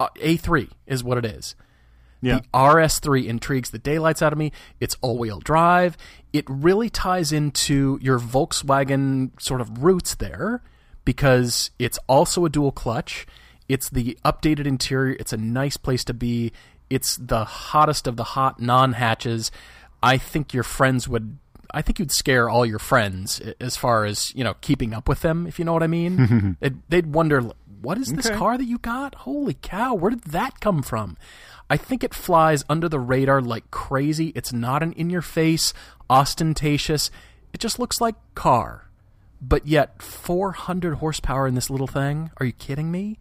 uh, 0.00 0.08
A3 0.16 0.70
is 0.86 1.04
what 1.04 1.18
it 1.18 1.26
is. 1.26 1.54
Yeah. 2.22 2.38
The 2.38 2.42
RS3 2.54 3.26
intrigues 3.26 3.70
the 3.70 3.78
daylights 3.78 4.22
out 4.22 4.32
of 4.32 4.38
me. 4.38 4.52
It's 4.80 4.96
all 5.02 5.18
wheel 5.18 5.40
drive. 5.40 5.98
It 6.32 6.44
really 6.48 6.88
ties 6.88 7.32
into 7.32 7.98
your 8.00 8.18
Volkswagen 8.18 9.30
sort 9.40 9.60
of 9.60 9.82
roots 9.82 10.14
there 10.14 10.62
because 11.04 11.70
it's 11.78 11.98
also 12.08 12.44
a 12.44 12.48
dual 12.48 12.72
clutch. 12.72 13.26
It's 13.68 13.90
the 13.90 14.18
updated 14.24 14.66
interior. 14.66 15.16
It's 15.18 15.32
a 15.32 15.36
nice 15.36 15.76
place 15.76 16.04
to 16.04 16.14
be. 16.14 16.52
It's 16.88 17.16
the 17.16 17.44
hottest 17.44 18.06
of 18.06 18.16
the 18.16 18.24
hot 18.24 18.60
non 18.60 18.94
hatches. 18.94 19.50
I 20.02 20.18
think 20.18 20.54
your 20.54 20.62
friends 20.62 21.08
would. 21.08 21.38
I 21.76 21.82
think 21.82 21.98
you'd 21.98 22.10
scare 22.10 22.48
all 22.48 22.64
your 22.64 22.78
friends 22.78 23.40
as 23.60 23.76
far 23.76 24.04
as 24.06 24.34
you 24.34 24.42
know 24.42 24.54
keeping 24.62 24.94
up 24.94 25.08
with 25.08 25.20
them, 25.20 25.46
if 25.46 25.58
you 25.58 25.64
know 25.64 25.72
what 25.74 25.82
I 25.82 25.86
mean. 25.88 26.56
They'd- 26.60 26.80
They'd 26.88 27.12
wonder, 27.12 27.42
what 27.82 27.98
is 27.98 28.12
this 28.12 28.26
Okay. 28.26 28.36
car 28.36 28.56
that 28.58 28.64
you 28.64 28.78
got? 28.78 29.14
Holy 29.14 29.54
cow, 29.60 29.94
where 29.94 30.10
did 30.10 30.24
that 30.24 30.60
come 30.60 30.82
from? 30.82 31.16
I 31.68 31.76
think 31.76 32.02
it 32.02 32.14
flies 32.14 32.64
under 32.68 32.88
the 32.88 32.98
radar 33.00 33.40
like 33.42 33.70
crazy. 33.70 34.28
It's 34.34 34.52
not 34.52 34.82
an 34.82 34.92
in 34.92 35.10
your 35.10 35.20
face, 35.22 35.74
ostentatious. 36.08 37.10
It 37.52 37.60
just 37.60 37.78
looks 37.78 38.00
like 38.00 38.14
car. 38.34 38.88
But 39.40 39.66
yet 39.66 40.00
400 40.02 40.94
horsepower 40.96 41.46
in 41.46 41.54
this 41.54 41.68
little 41.70 41.86
thing? 41.86 42.30
Are 42.38 42.46
you 42.46 42.52
kidding 42.52 42.90
me? 42.90 43.18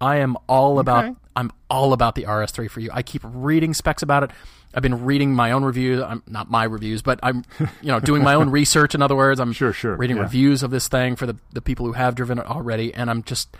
I 0.00 0.16
am 0.16 0.36
all 0.48 0.78
about 0.78 1.04
Okay. 1.04 1.14
I'm 1.34 1.52
all 1.68 1.92
about 1.92 2.14
the 2.14 2.22
RS3 2.24 2.70
for 2.70 2.80
you. 2.80 2.90
I 2.92 3.02
keep 3.02 3.20
reading 3.24 3.74
specs 3.74 4.02
about 4.02 4.22
it. 4.22 4.30
I've 4.74 4.82
been 4.82 5.04
reading 5.04 5.34
my 5.34 5.52
own 5.52 5.64
reviews. 5.64 6.02
I'm 6.02 6.22
not 6.26 6.50
my 6.50 6.64
reviews, 6.64 7.02
but 7.02 7.20
I'm 7.22 7.44
you 7.60 7.88
know 7.88 8.00
doing 8.00 8.22
my 8.22 8.34
own 8.34 8.50
research. 8.60 8.94
In 8.94 9.02
other 9.02 9.16
words, 9.16 9.40
I'm 9.40 9.52
Sure, 9.52 9.72
sure, 9.72 9.96
reading 9.96 10.16
yeah. 10.16 10.22
reviews 10.22 10.62
of 10.62 10.70
this 10.70 10.88
thing 10.88 11.16
for 11.16 11.26
the 11.26 11.36
the 11.52 11.62
people 11.62 11.86
who 11.86 11.92
have 11.92 12.14
driven 12.14 12.38
it 12.38 12.46
already, 12.46 12.92
and 12.92 13.10
I'm 13.10 13.22
just 13.22 13.56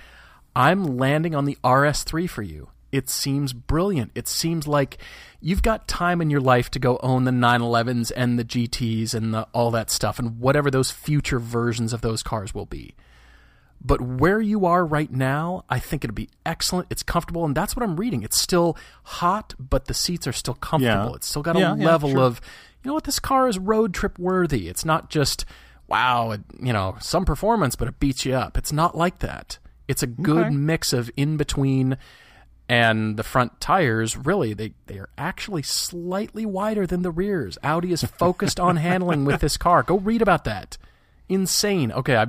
I'm 0.54 0.96
landing 0.96 1.34
on 1.34 1.44
the 1.44 1.58
RS3 1.62 2.28
for 2.28 2.42
you. 2.42 2.70
It 2.92 3.10
seems 3.10 3.52
brilliant. 3.52 4.12
It 4.14 4.26
seems 4.26 4.66
like 4.66 4.96
you've 5.40 5.62
got 5.62 5.86
time 5.86 6.22
in 6.22 6.30
your 6.30 6.40
life 6.40 6.70
to 6.70 6.78
go 6.78 6.98
own 7.02 7.24
the 7.24 7.30
911s 7.30 8.10
and 8.16 8.38
the 8.38 8.44
GTs 8.44 9.12
and 9.12 9.34
the, 9.34 9.42
all 9.52 9.70
that 9.72 9.90
stuff 9.90 10.18
and 10.18 10.38
whatever 10.38 10.70
those 10.70 10.90
future 10.90 11.38
versions 11.38 11.92
of 11.92 12.00
those 12.00 12.22
cars 12.22 12.54
will 12.54 12.64
be. 12.64 12.94
But 13.86 14.00
where 14.00 14.40
you 14.40 14.66
are 14.66 14.84
right 14.84 15.10
now, 15.12 15.64
I 15.70 15.78
think 15.78 16.02
it'd 16.02 16.14
be 16.14 16.28
excellent. 16.44 16.88
It's 16.90 17.04
comfortable, 17.04 17.44
and 17.44 17.54
that's 17.54 17.76
what 17.76 17.84
I'm 17.84 17.94
reading. 17.96 18.22
It's 18.24 18.40
still 18.40 18.76
hot, 19.04 19.54
but 19.60 19.84
the 19.84 19.94
seats 19.94 20.26
are 20.26 20.32
still 20.32 20.54
comfortable. 20.54 21.10
Yeah. 21.10 21.16
It's 21.16 21.28
still 21.28 21.42
got 21.42 21.54
a 21.56 21.60
Yeah, 21.60 21.72
level 21.74 22.10
sure. 22.10 22.20
of, 22.20 22.40
you 22.82 22.88
know 22.88 22.94
what, 22.94 23.04
this 23.04 23.20
car 23.20 23.46
is 23.48 23.58
road 23.60 23.94
trip 23.94 24.18
worthy. 24.18 24.68
It's 24.68 24.84
not 24.84 25.08
just 25.10 25.44
wow, 25.88 26.32
it, 26.32 26.40
you 26.60 26.72
know, 26.72 26.96
some 27.00 27.24
performance, 27.24 27.76
but 27.76 27.86
it 27.86 28.00
beats 28.00 28.24
you 28.24 28.34
up. 28.34 28.58
It's 28.58 28.72
not 28.72 28.96
like 28.96 29.20
that. 29.20 29.58
It's 29.86 30.02
a 30.02 30.08
good 30.08 30.46
Okay. 30.46 30.54
mix 30.56 30.92
of 30.92 31.08
in 31.16 31.36
between 31.36 31.96
and 32.68 33.16
the 33.16 33.22
front 33.22 33.60
tires 33.60 34.16
really 34.16 34.52
they, 34.52 34.72
they 34.86 34.98
are 34.98 35.08
actually 35.16 35.62
slightly 35.62 36.44
wider 36.44 36.84
than 36.84 37.02
the 37.02 37.12
rears 37.12 37.56
audi 37.62 37.92
is 37.92 38.02
focused 38.02 38.58
on 38.58 38.74
handling 38.74 39.24
with 39.24 39.40
this 39.40 39.56
car 39.66 39.84
go 39.84 39.98
read 40.00 40.20
about 40.20 40.42
that 40.42 40.76
insane 41.28 41.92
okay 41.92 42.16
i 42.16 42.26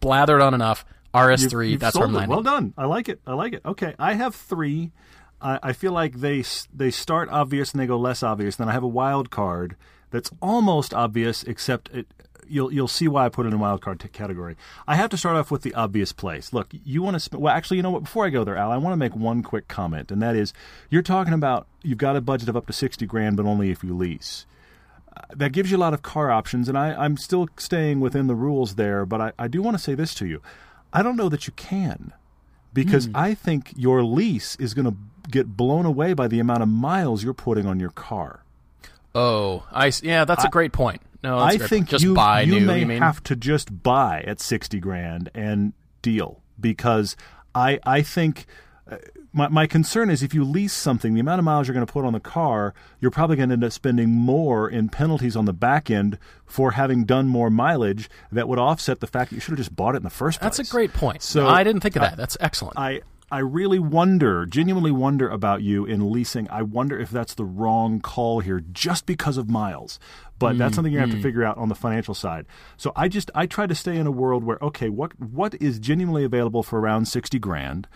blathered 0.00 0.42
on 0.42 0.54
enough 0.54 0.84
rs3 1.14 1.70
You've 1.72 1.80
that's 1.80 1.96
where 1.96 2.02
sold 2.04 2.10
i'm 2.10 2.14
landing 2.14 2.30
Well 2.30 2.42
done. 2.42 2.74
I 2.78 2.86
like 2.86 3.08
it. 3.08 3.20
I 3.26 3.34
like 3.34 3.52
it. 3.52 3.62
Okay, 3.64 3.94
I 3.98 4.14
have 4.14 4.34
three. 4.34 4.92
I 5.40 5.58
I 5.62 5.72
feel 5.72 5.92
like 5.92 6.20
they 6.20 6.44
they 6.72 6.90
start 6.90 7.28
obvious 7.30 7.72
and 7.72 7.80
they 7.80 7.86
go 7.86 7.98
less 7.98 8.22
obvious. 8.22 8.56
Then 8.56 8.68
I 8.68 8.72
have 8.72 8.82
a 8.84 8.88
wild 8.88 9.30
card 9.30 9.74
that's 10.10 10.30
almost 10.40 10.94
obvious, 10.94 11.42
except 11.44 11.88
it. 11.92 12.06
You'll 12.46 12.72
you'll 12.72 12.88
see 12.88 13.06
why 13.08 13.26
I 13.26 13.28
put 13.28 13.46
it 13.46 13.48
in 13.48 13.54
a 13.54 13.58
wild 13.58 13.80
card 13.80 13.98
t- 14.00 14.08
category. 14.08 14.56
I 14.86 14.94
have 14.96 15.10
to 15.10 15.16
start 15.16 15.36
off 15.36 15.50
with 15.50 15.62
the 15.62 15.74
obvious 15.74 16.12
place. 16.12 16.52
Look, 16.52 16.68
you 16.84 17.02
want 17.02 17.14
to 17.14 17.20
sp- 17.22 17.38
well, 17.42 17.54
actually, 17.54 17.76
you 17.78 17.82
know 17.84 17.90
what? 17.92 18.04
Before 18.04 18.24
I 18.26 18.30
go 18.30 18.42
there, 18.44 18.56
Al, 18.56 18.70
I 18.72 18.76
want 18.76 18.92
to 18.92 18.96
make 18.96 19.14
one 19.14 19.42
quick 19.42 19.66
comment, 19.68 20.10
and 20.12 20.20
that 20.22 20.34
is, 20.36 20.52
you're 20.90 21.02
talking 21.02 21.32
about 21.32 21.66
you've 21.82 21.98
got 21.98 22.16
a 22.16 22.20
budget 22.20 22.48
of 22.48 22.56
up 22.56 22.66
to 22.66 22.72
sixty 22.72 23.06
grand, 23.06 23.36
but 23.36 23.46
only 23.46 23.70
if 23.70 23.82
you 23.84 23.96
lease 23.96 24.46
that 25.34 25.52
gives 25.52 25.70
you 25.70 25.76
a 25.76 25.78
lot 25.78 25.94
of 25.94 26.02
car 26.02 26.30
options, 26.30 26.68
and 26.68 26.76
I, 26.76 26.92
I'm 26.92 27.16
still 27.16 27.48
staying 27.56 28.00
within 28.00 28.26
the 28.26 28.34
rules 28.34 28.74
there. 28.74 29.04
But 29.06 29.20
I, 29.20 29.32
I 29.38 29.48
do 29.48 29.62
want 29.62 29.76
to 29.76 29.82
say 29.82 29.94
this 29.94 30.14
to 30.16 30.26
you: 30.26 30.42
I 30.92 31.02
don't 31.02 31.16
know 31.16 31.28
that 31.28 31.46
you 31.46 31.52
can, 31.54 32.12
because 32.72 33.06
hmm. 33.06 33.16
I 33.16 33.34
think 33.34 33.72
your 33.76 34.02
lease 34.02 34.56
is 34.56 34.74
going 34.74 34.86
to 34.86 34.96
get 35.30 35.56
blown 35.56 35.86
away 35.86 36.14
by 36.14 36.28
the 36.28 36.40
amount 36.40 36.62
of 36.62 36.68
miles 36.68 37.22
you're 37.22 37.34
putting 37.34 37.66
on 37.66 37.78
your 37.78 37.90
car. 37.90 38.42
oh 39.14 39.66
i 39.72 39.92
yeah 40.02 40.24
that's 40.24 40.44
a 40.44 40.48
great 40.48 40.72
point 40.72 41.02
no 41.22 41.38
I 41.38 41.58
think 41.58 41.88
just 41.88 42.04
you, 42.04 42.14
buy 42.14 42.42
you 42.42 42.60
new 42.60 42.66
may 42.66 42.80
you 42.80 43.00
have 43.00 43.22
to 43.24 43.36
just 43.36 43.82
buy 43.82 44.24
at 44.26 44.40
sixty 44.40 44.80
grand 44.80 45.30
and 45.34 45.72
deal 46.02 46.40
because 46.58 47.16
I 47.54 47.78
I 47.84 48.02
think. 48.02 48.46
My, 49.32 49.48
my 49.48 49.66
concern 49.66 50.10
is 50.10 50.22
if 50.22 50.34
you 50.34 50.42
lease 50.44 50.72
something, 50.72 51.14
the 51.14 51.20
amount 51.20 51.38
of 51.38 51.44
miles 51.44 51.68
you're 51.68 51.74
going 51.74 51.86
to 51.86 51.92
put 51.92 52.04
on 52.04 52.12
the 52.12 52.20
car, 52.20 52.74
you're 53.00 53.10
probably 53.10 53.36
going 53.36 53.48
to 53.50 53.52
end 53.54 53.64
up 53.64 53.72
spending 53.72 54.10
more 54.10 54.68
in 54.68 54.88
penalties 54.88 55.36
on 55.36 55.44
the 55.44 55.52
back 55.52 55.90
end 55.90 56.18
for 56.44 56.72
having 56.72 57.04
done 57.04 57.28
more 57.28 57.50
mileage 57.50 58.10
that 58.32 58.48
would 58.48 58.58
offset 58.58 59.00
the 59.00 59.06
fact 59.06 59.30
that 59.30 59.36
you 59.36 59.40
should 59.40 59.52
have 59.52 59.58
just 59.58 59.76
bought 59.76 59.94
it 59.94 59.98
in 59.98 60.02
the 60.02 60.10
first 60.10 60.40
place. 60.40 60.56
that's 60.56 60.68
a 60.68 60.72
great 60.72 60.92
point 60.92 61.22
So 61.22 61.46
i 61.46 61.62
didn't 61.62 61.80
think 61.80 61.94
of 61.94 62.02
that 62.02 62.16
that's 62.16 62.36
excellent 62.40 62.76
I 62.76 63.02
I 63.32 63.38
really 63.38 63.78
wonder, 63.78 64.44
genuinely 64.44 64.90
wonder 64.90 65.28
about 65.28 65.62
you 65.62 65.84
in 65.84 66.10
leasing. 66.10 66.48
I 66.50 66.62
wonder 66.62 66.98
if 66.98 67.10
that's 67.10 67.34
the 67.34 67.44
wrong 67.44 68.00
call 68.00 68.40
here, 68.40 68.60
just 68.72 69.06
because 69.06 69.36
of 69.36 69.48
miles. 69.48 70.00
But 70.40 70.58
that's 70.58 70.74
something 70.74 70.92
you're 70.92 71.02
gonna 71.02 71.12
have 71.12 71.14
to 71.14 71.18
mm-hmm. 71.18 71.28
figure 71.28 71.44
out 71.44 71.58
on 71.58 71.68
the 71.68 71.74
financial 71.74 72.14
side. 72.14 72.46
So 72.76 72.92
I 72.96 73.08
just 73.08 73.30
I 73.34 73.46
try 73.46 73.66
to 73.66 73.74
stay 73.74 73.96
in 73.96 74.06
a 74.06 74.10
world 74.10 74.42
where 74.42 74.58
okay, 74.62 74.88
what 74.88 75.12
what 75.20 75.54
is 75.60 75.78
genuinely 75.78 76.24
available 76.24 76.62
for 76.62 76.80
around 76.80 77.06
sixty 77.06 77.38
grand, 77.38 77.86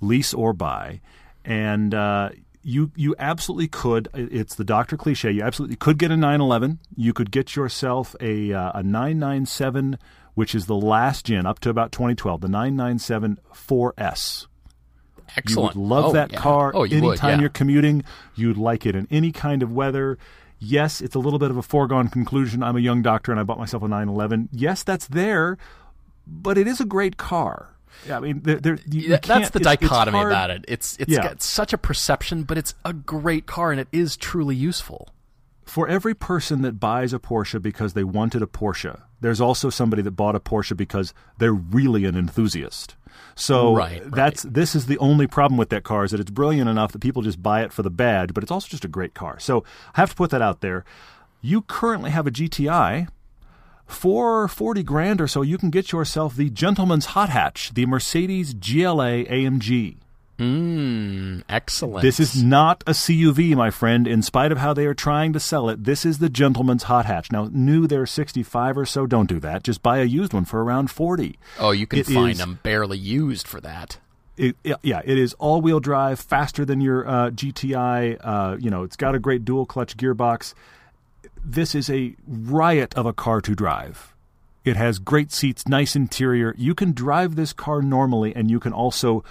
lease 0.00 0.32
or 0.34 0.52
buy, 0.52 1.00
and 1.44 1.94
uh, 1.94 2.30
you 2.62 2.90
you 2.96 3.14
absolutely 3.18 3.68
could. 3.68 4.08
It's 4.14 4.54
the 4.54 4.64
doctor 4.64 4.96
cliche. 4.96 5.30
You 5.30 5.42
absolutely 5.42 5.76
could 5.76 5.98
get 5.98 6.10
a 6.10 6.16
911. 6.16 6.78
You 6.96 7.12
could 7.12 7.30
get 7.30 7.56
yourself 7.56 8.14
a 8.20 8.52
uh, 8.52 8.72
a 8.74 8.82
997, 8.82 9.98
which 10.34 10.54
is 10.54 10.66
the 10.66 10.74
last 10.76 11.26
gen 11.26 11.46
up 11.46 11.58
to 11.60 11.70
about 11.70 11.92
2012, 11.92 12.40
the 12.40 12.48
997 12.48 13.38
4S. 13.52 14.46
excellent 15.36 15.74
You 15.74 15.80
would 15.80 15.88
love 15.88 16.04
Oh, 16.06 16.12
that 16.12 16.32
yeah. 16.32 16.38
car 16.38 16.72
oh 16.74 16.84
you 16.84 16.98
anytime 16.98 17.06
would, 17.06 17.22
yeah. 17.22 17.40
you're 17.40 17.48
commuting. 17.50 18.04
You'd 18.34 18.56
like 18.58 18.86
it 18.86 18.94
in 18.94 19.06
any 19.10 19.32
kind 19.32 19.62
of 19.62 19.72
weather. 19.72 20.18
Yes, 20.58 21.00
it's 21.02 21.14
a 21.14 21.18
little 21.18 21.38
bit 21.38 21.50
of 21.50 21.56
a 21.58 21.62
foregone 21.62 22.08
conclusion. 22.08 22.62
I'm 22.62 22.76
a 22.76 22.80
young 22.80 23.02
doctor 23.02 23.30
and 23.32 23.38
I 23.40 23.44
bought 23.44 23.58
myself 23.58 23.82
a 23.82 23.88
911. 23.88 24.48
Yes, 24.52 24.82
that's 24.82 25.06
there, 25.08 25.58
but 26.26 26.56
it 26.56 26.66
is 26.66 26.80
a 26.80 26.86
great 26.86 27.16
car. 27.18 27.73
Yeah, 28.06 28.16
I 28.18 28.20
mean, 28.20 28.40
there, 28.42 28.56
there, 28.56 28.78
you, 28.90 29.08
that's 29.08 29.26
the 29.28 29.34
it's- 29.34 29.50
it's 29.54 29.64
dichotomy 29.64 30.20
about 30.20 30.50
it. 30.50 30.64
It's 30.68 30.96
it's 30.98 31.10
Yeah. 31.12 31.22
got 31.22 31.42
such 31.42 31.72
a 31.72 31.78
perception, 31.78 32.42
but 32.44 32.58
it's 32.58 32.74
a 32.84 32.92
great 32.92 33.46
car 33.46 33.70
and 33.72 33.80
it 33.80 33.88
is 33.92 34.16
truly 34.16 34.56
useful. 34.56 35.08
For 35.64 35.88
every 35.88 36.14
person 36.14 36.60
that 36.62 36.78
buys 36.78 37.14
a 37.14 37.18
Porsche 37.18 37.60
because 37.62 37.94
they 37.94 38.04
wanted 38.04 38.42
a 38.42 38.46
Porsche, 38.46 39.00
there's 39.22 39.40
also 39.40 39.70
somebody 39.70 40.02
that 40.02 40.10
bought 40.10 40.34
a 40.36 40.40
Porsche 40.40 40.76
because 40.76 41.14
they're 41.38 41.54
really 41.54 42.04
an 42.04 42.14
enthusiast. 42.16 42.96
So 43.34 43.74
Right, 43.74 44.02
right. 44.02 44.12
that's 44.12 44.42
this 44.42 44.74
is 44.74 44.86
the 44.86 44.98
only 44.98 45.26
problem 45.26 45.56
with 45.56 45.70
that 45.70 45.82
car 45.82 46.04
is 46.04 46.10
that 46.10 46.20
it's 46.20 46.30
brilliant 46.30 46.68
enough 46.68 46.92
that 46.92 46.98
people 47.00 47.22
just 47.22 47.42
buy 47.42 47.62
it 47.62 47.72
for 47.72 47.82
the 47.82 47.90
badge, 47.90 48.34
but 48.34 48.42
it's 48.42 48.52
also 48.52 48.68
just 48.68 48.84
a 48.84 48.88
great 48.88 49.14
car. 49.14 49.38
So 49.38 49.64
I 49.94 50.00
have 50.00 50.10
to 50.10 50.16
put 50.16 50.30
that 50.30 50.42
out 50.42 50.60
there. 50.60 50.84
You 51.40 51.62
currently 51.62 52.10
have 52.10 52.26
a 52.26 52.30
GTI. 52.30 53.08
For 53.86 54.48
40 54.48 54.82
grand 54.82 55.20
or 55.20 55.28
so, 55.28 55.42
you 55.42 55.58
can 55.58 55.70
get 55.70 55.92
yourself 55.92 56.34
the 56.36 56.50
gentleman's 56.50 57.06
hot 57.06 57.28
hatch, 57.28 57.72
the 57.74 57.86
Mercedes 57.86 58.54
GLA 58.54 59.24
AMG. 59.24 59.96
Mm, 60.38 61.44
excellent. 61.48 62.02
This 62.02 62.18
is 62.18 62.42
not 62.42 62.82
a 62.88 62.90
CUV, 62.92 63.54
my 63.54 63.70
friend. 63.70 64.08
In 64.08 64.20
spite 64.22 64.50
of 64.50 64.58
how 64.58 64.72
they 64.74 64.86
are 64.86 64.94
trying 64.94 65.32
to 65.32 65.38
sell 65.38 65.68
it, 65.68 65.84
this 65.84 66.04
is 66.04 66.18
the 66.18 66.28
gentleman's 66.28 66.84
hot 66.84 67.06
hatch. 67.06 67.30
Now, 67.30 67.48
new 67.52 67.86
they're 67.86 68.06
65 68.06 68.76
or 68.78 68.84
so. 68.86 69.06
Don't 69.06 69.28
do 69.28 69.38
that. 69.40 69.62
Just 69.62 69.82
buy 69.82 69.98
a 69.98 70.04
used 70.04 70.32
one 70.32 70.44
for 70.44 70.64
around 70.64 70.90
40. 70.90 71.38
oh, 71.60 71.70
you 71.70 71.86
can 71.86 72.00
it 72.00 72.06
find 72.06 72.32
is- 72.32 72.38
them 72.38 72.58
barely 72.62 72.98
used 72.98 73.46
for 73.46 73.60
that. 73.60 73.98
It, 74.36 74.56
it- 74.64 74.78
yeah, 74.82 75.02
it 75.04 75.16
is 75.18 75.34
all-wheel 75.34 75.78
drive, 75.78 76.18
faster 76.18 76.64
than 76.64 76.80
your 76.80 77.06
uh, 77.06 77.30
GTI. 77.30 78.18
Uh, 78.20 78.56
you 78.58 78.70
know, 78.70 78.82
it's 78.82 78.96
got 78.96 79.14
a 79.14 79.20
great 79.20 79.44
dual-clutch 79.44 79.96
gearbox. 79.96 80.54
This 81.44 81.74
is 81.74 81.90
a 81.90 82.14
riot 82.26 82.94
of 82.94 83.06
a 83.06 83.12
car 83.12 83.40
to 83.42 83.54
drive. 83.54 84.14
It 84.64 84.76
has 84.76 84.98
great 84.98 85.30
seats, 85.30 85.68
nice 85.68 85.94
interior. 85.94 86.54
You 86.56 86.74
can 86.74 86.92
drive 86.92 87.36
this 87.36 87.52
car 87.52 87.82
normally, 87.82 88.34
and 88.34 88.50
you 88.50 88.58
can 88.58 88.72
also 88.72 89.22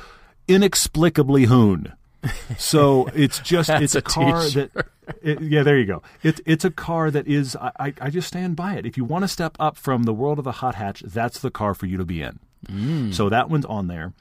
inexplicably 0.47 1.45
hoon. 1.45 1.93
So 2.57 3.07
it's 3.13 3.39
just 3.39 3.69
it's 3.69 3.95
a, 3.95 3.99
a 3.99 4.01
car 4.01 4.47
that 4.51 4.87
it, 5.21 5.41
yeah, 5.41 5.63
there 5.63 5.77
you 5.77 5.85
go. 5.85 6.01
It's 6.21 6.39
it's 6.45 6.63
a 6.63 6.71
car 6.71 7.11
that 7.11 7.27
is 7.27 7.57
I, 7.57 7.71
I 7.77 7.93
I 7.99 8.09
just 8.09 8.29
stand 8.29 8.55
by 8.55 8.75
it. 8.75 8.85
If 8.85 8.95
you 8.95 9.03
want 9.03 9.23
to 9.23 9.27
step 9.27 9.57
up 9.59 9.75
from 9.75 10.03
the 10.03 10.13
world 10.13 10.39
of 10.39 10.45
the 10.45 10.53
hot 10.53 10.75
hatch, 10.75 11.01
that's 11.01 11.39
the 11.39 11.51
car 11.51 11.73
for 11.73 11.85
you 11.85 11.97
to 11.97 12.05
be 12.05 12.21
in. 12.21 12.39
Mm. 12.67 13.13
So 13.13 13.27
that 13.27 13.49
one's 13.49 13.65
on 13.65 13.87
there. 13.87 14.13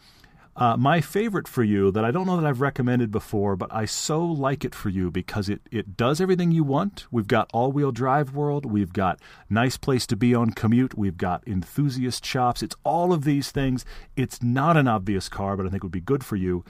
Uh, 0.55 0.77
my 0.77 1.01
favorite 1.01 1.49
for 1.49 1.63
you 1.65 1.91
that 1.93 2.05
I 2.05 2.11
don't 2.11 2.27
know 2.27 2.37
that 2.39 2.47
I've 2.47 2.61
recommended 2.61 3.11
before, 3.11 3.57
but 3.57 3.73
I 3.73 3.87
so 3.87 4.23
like 4.23 4.67
it 4.67 4.75
for 4.75 4.91
you 4.91 5.11
because 5.11 5.49
it, 5.49 5.63
it 5.71 5.97
does 5.97 6.21
everything 6.21 6.53
you 6.53 6.63
want. 6.63 7.07
We've 7.11 7.27
got 7.27 7.49
all 7.55 7.73
wheel 7.73 7.91
drive 7.91 8.35
world. 8.35 8.67
We've 8.67 8.93
got 8.93 9.19
nice 9.49 9.79
place 9.79 10.07
to 10.09 10.17
be 10.17 10.35
on 10.35 10.51
commute. 10.51 10.97
We've 10.97 11.17
got 11.17 11.43
enthusiast 11.49 12.27
shops. 12.27 12.63
It's 12.63 12.77
all 12.85 13.15
of 13.15 13.25
these 13.25 13.51
things. 13.51 13.87
It's 14.15 14.43
not 14.43 14.77
an 14.77 14.87
obvious 14.89 15.31
car, 15.31 15.57
but 15.57 15.65
I 15.65 15.71
think 15.71 15.83
it 15.83 15.87
would 15.87 15.91
be 15.93 16.03
good 16.03 16.23
for 16.23 16.37
you. 16.37 16.67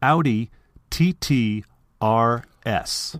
Audi 0.00 0.50
TT 0.90 1.64
RS. 2.00 3.18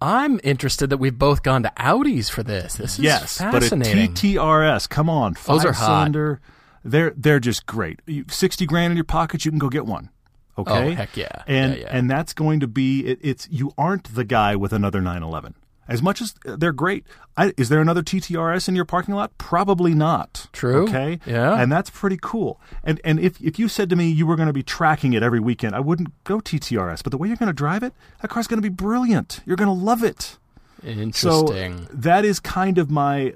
I'm 0.00 0.38
interested 0.44 0.90
that 0.90 0.98
we've 0.98 1.18
both 1.18 1.42
gone 1.42 1.62
to 1.64 1.72
Audis 1.76 2.30
for 2.30 2.42
this. 2.42 2.74
This 2.74 2.98
is 2.98 3.04
Yes, 3.04 3.38
but 3.38 3.64
a. 3.64 3.76
TTRS. 3.76 4.88
Come 4.88 5.08
on, 5.10 5.32
Those 5.32 5.40
five 5.62 5.64
are 5.64 5.72
hot. 5.72 6.00
cylinder. 6.02 6.40
They're 6.84 7.12
they're 7.16 7.40
just 7.40 7.66
great. 7.66 8.00
You, 8.06 8.24
Sixty 8.28 8.66
grand 8.66 8.90
in 8.92 8.96
your 8.96 9.04
pocket, 9.04 9.44
you 9.44 9.50
can 9.50 9.58
go 9.58 9.68
get 9.68 9.86
one. 9.86 10.10
Oh, 10.56 10.62
okay. 10.62 10.92
Oh, 10.92 10.94
heck 10.94 11.16
yeah. 11.16 11.42
And 11.46 11.74
Yeah, 11.74 11.80
yeah. 11.82 11.88
and 11.90 12.10
that's 12.10 12.32
going 12.32 12.60
to 12.60 12.66
be 12.66 13.06
it, 13.06 13.18
it's 13.22 13.48
you 13.50 13.72
aren't 13.78 14.14
the 14.14 14.24
guy 14.24 14.56
with 14.56 14.72
another 14.72 15.00
911. 15.00 15.54
As 15.86 16.02
much 16.02 16.20
as 16.20 16.34
they're 16.44 16.72
great, 16.72 17.06
I, 17.34 17.54
is 17.56 17.70
there 17.70 17.80
another 17.80 18.02
TTRS 18.02 18.68
in 18.68 18.76
your 18.76 18.84
parking 18.84 19.14
lot? 19.14 19.38
Probably 19.38 19.94
not. 19.94 20.48
True. 20.52 20.82
Okay. 20.86 21.18
Yeah. 21.24 21.58
And 21.58 21.72
that's 21.72 21.88
pretty 21.88 22.18
cool. 22.20 22.60
And 22.84 23.00
and 23.04 23.18
if 23.18 23.40
if 23.40 23.58
you 23.58 23.68
said 23.68 23.88
to 23.90 23.96
me 23.96 24.10
you 24.10 24.26
were 24.26 24.36
going 24.36 24.48
to 24.48 24.52
be 24.52 24.62
tracking 24.62 25.14
it 25.14 25.22
every 25.22 25.40
weekend, 25.40 25.74
I 25.74 25.80
wouldn't 25.80 26.12
go 26.24 26.40
TTRS. 26.40 27.02
But 27.02 27.10
the 27.12 27.16
way 27.18 27.28
you're 27.28 27.38
going 27.38 27.46
to 27.46 27.54
drive 27.54 27.82
it, 27.82 27.94
that 28.20 28.28
car's 28.28 28.46
going 28.46 28.60
to 28.60 28.68
be 28.70 28.74
brilliant. 28.74 29.40
You're 29.46 29.56
going 29.56 29.68
to 29.78 29.84
love 29.84 30.02
it. 30.02 30.36
Interesting. 30.84 31.12
So 31.12 31.44
that 31.92 32.24
is 32.24 32.38
kind 32.38 32.76
of 32.78 32.90
my 32.90 33.32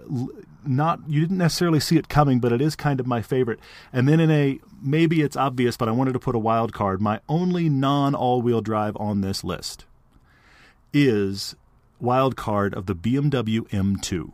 not 0.67 1.01
you 1.09 1.21
didn't 1.21 1.39
necessarily 1.39 1.81
see 1.81 1.97
it 1.97 2.09
coming, 2.09 2.41
but 2.41 2.53
it 2.53 2.61
is 2.61 2.77
kind 2.77 3.01
of 3.01 3.07
my 3.07 3.23
favorite. 3.23 3.61
And 3.93 4.09
then 4.09 4.21
in 4.21 4.31
a 4.31 4.61
maybe 4.83 5.23
it's 5.23 5.37
obvious, 5.37 5.77
but 5.77 5.89
I 5.89 5.93
wanted 5.93 6.13
to 6.13 6.19
put 6.19 6.35
a 6.35 6.39
wild 6.39 6.73
card. 6.73 7.01
My 7.01 7.21
only 7.29 7.69
non 7.69 8.15
all-wheel 8.15 8.61
drive 8.61 8.97
on 8.97 9.21
this 9.21 9.43
list 9.45 9.85
is 10.93 11.57
wild 12.01 12.37
card 12.37 12.75
of 12.75 12.87
the 12.87 12.95
BMW 12.95 13.61
M2 13.71 14.33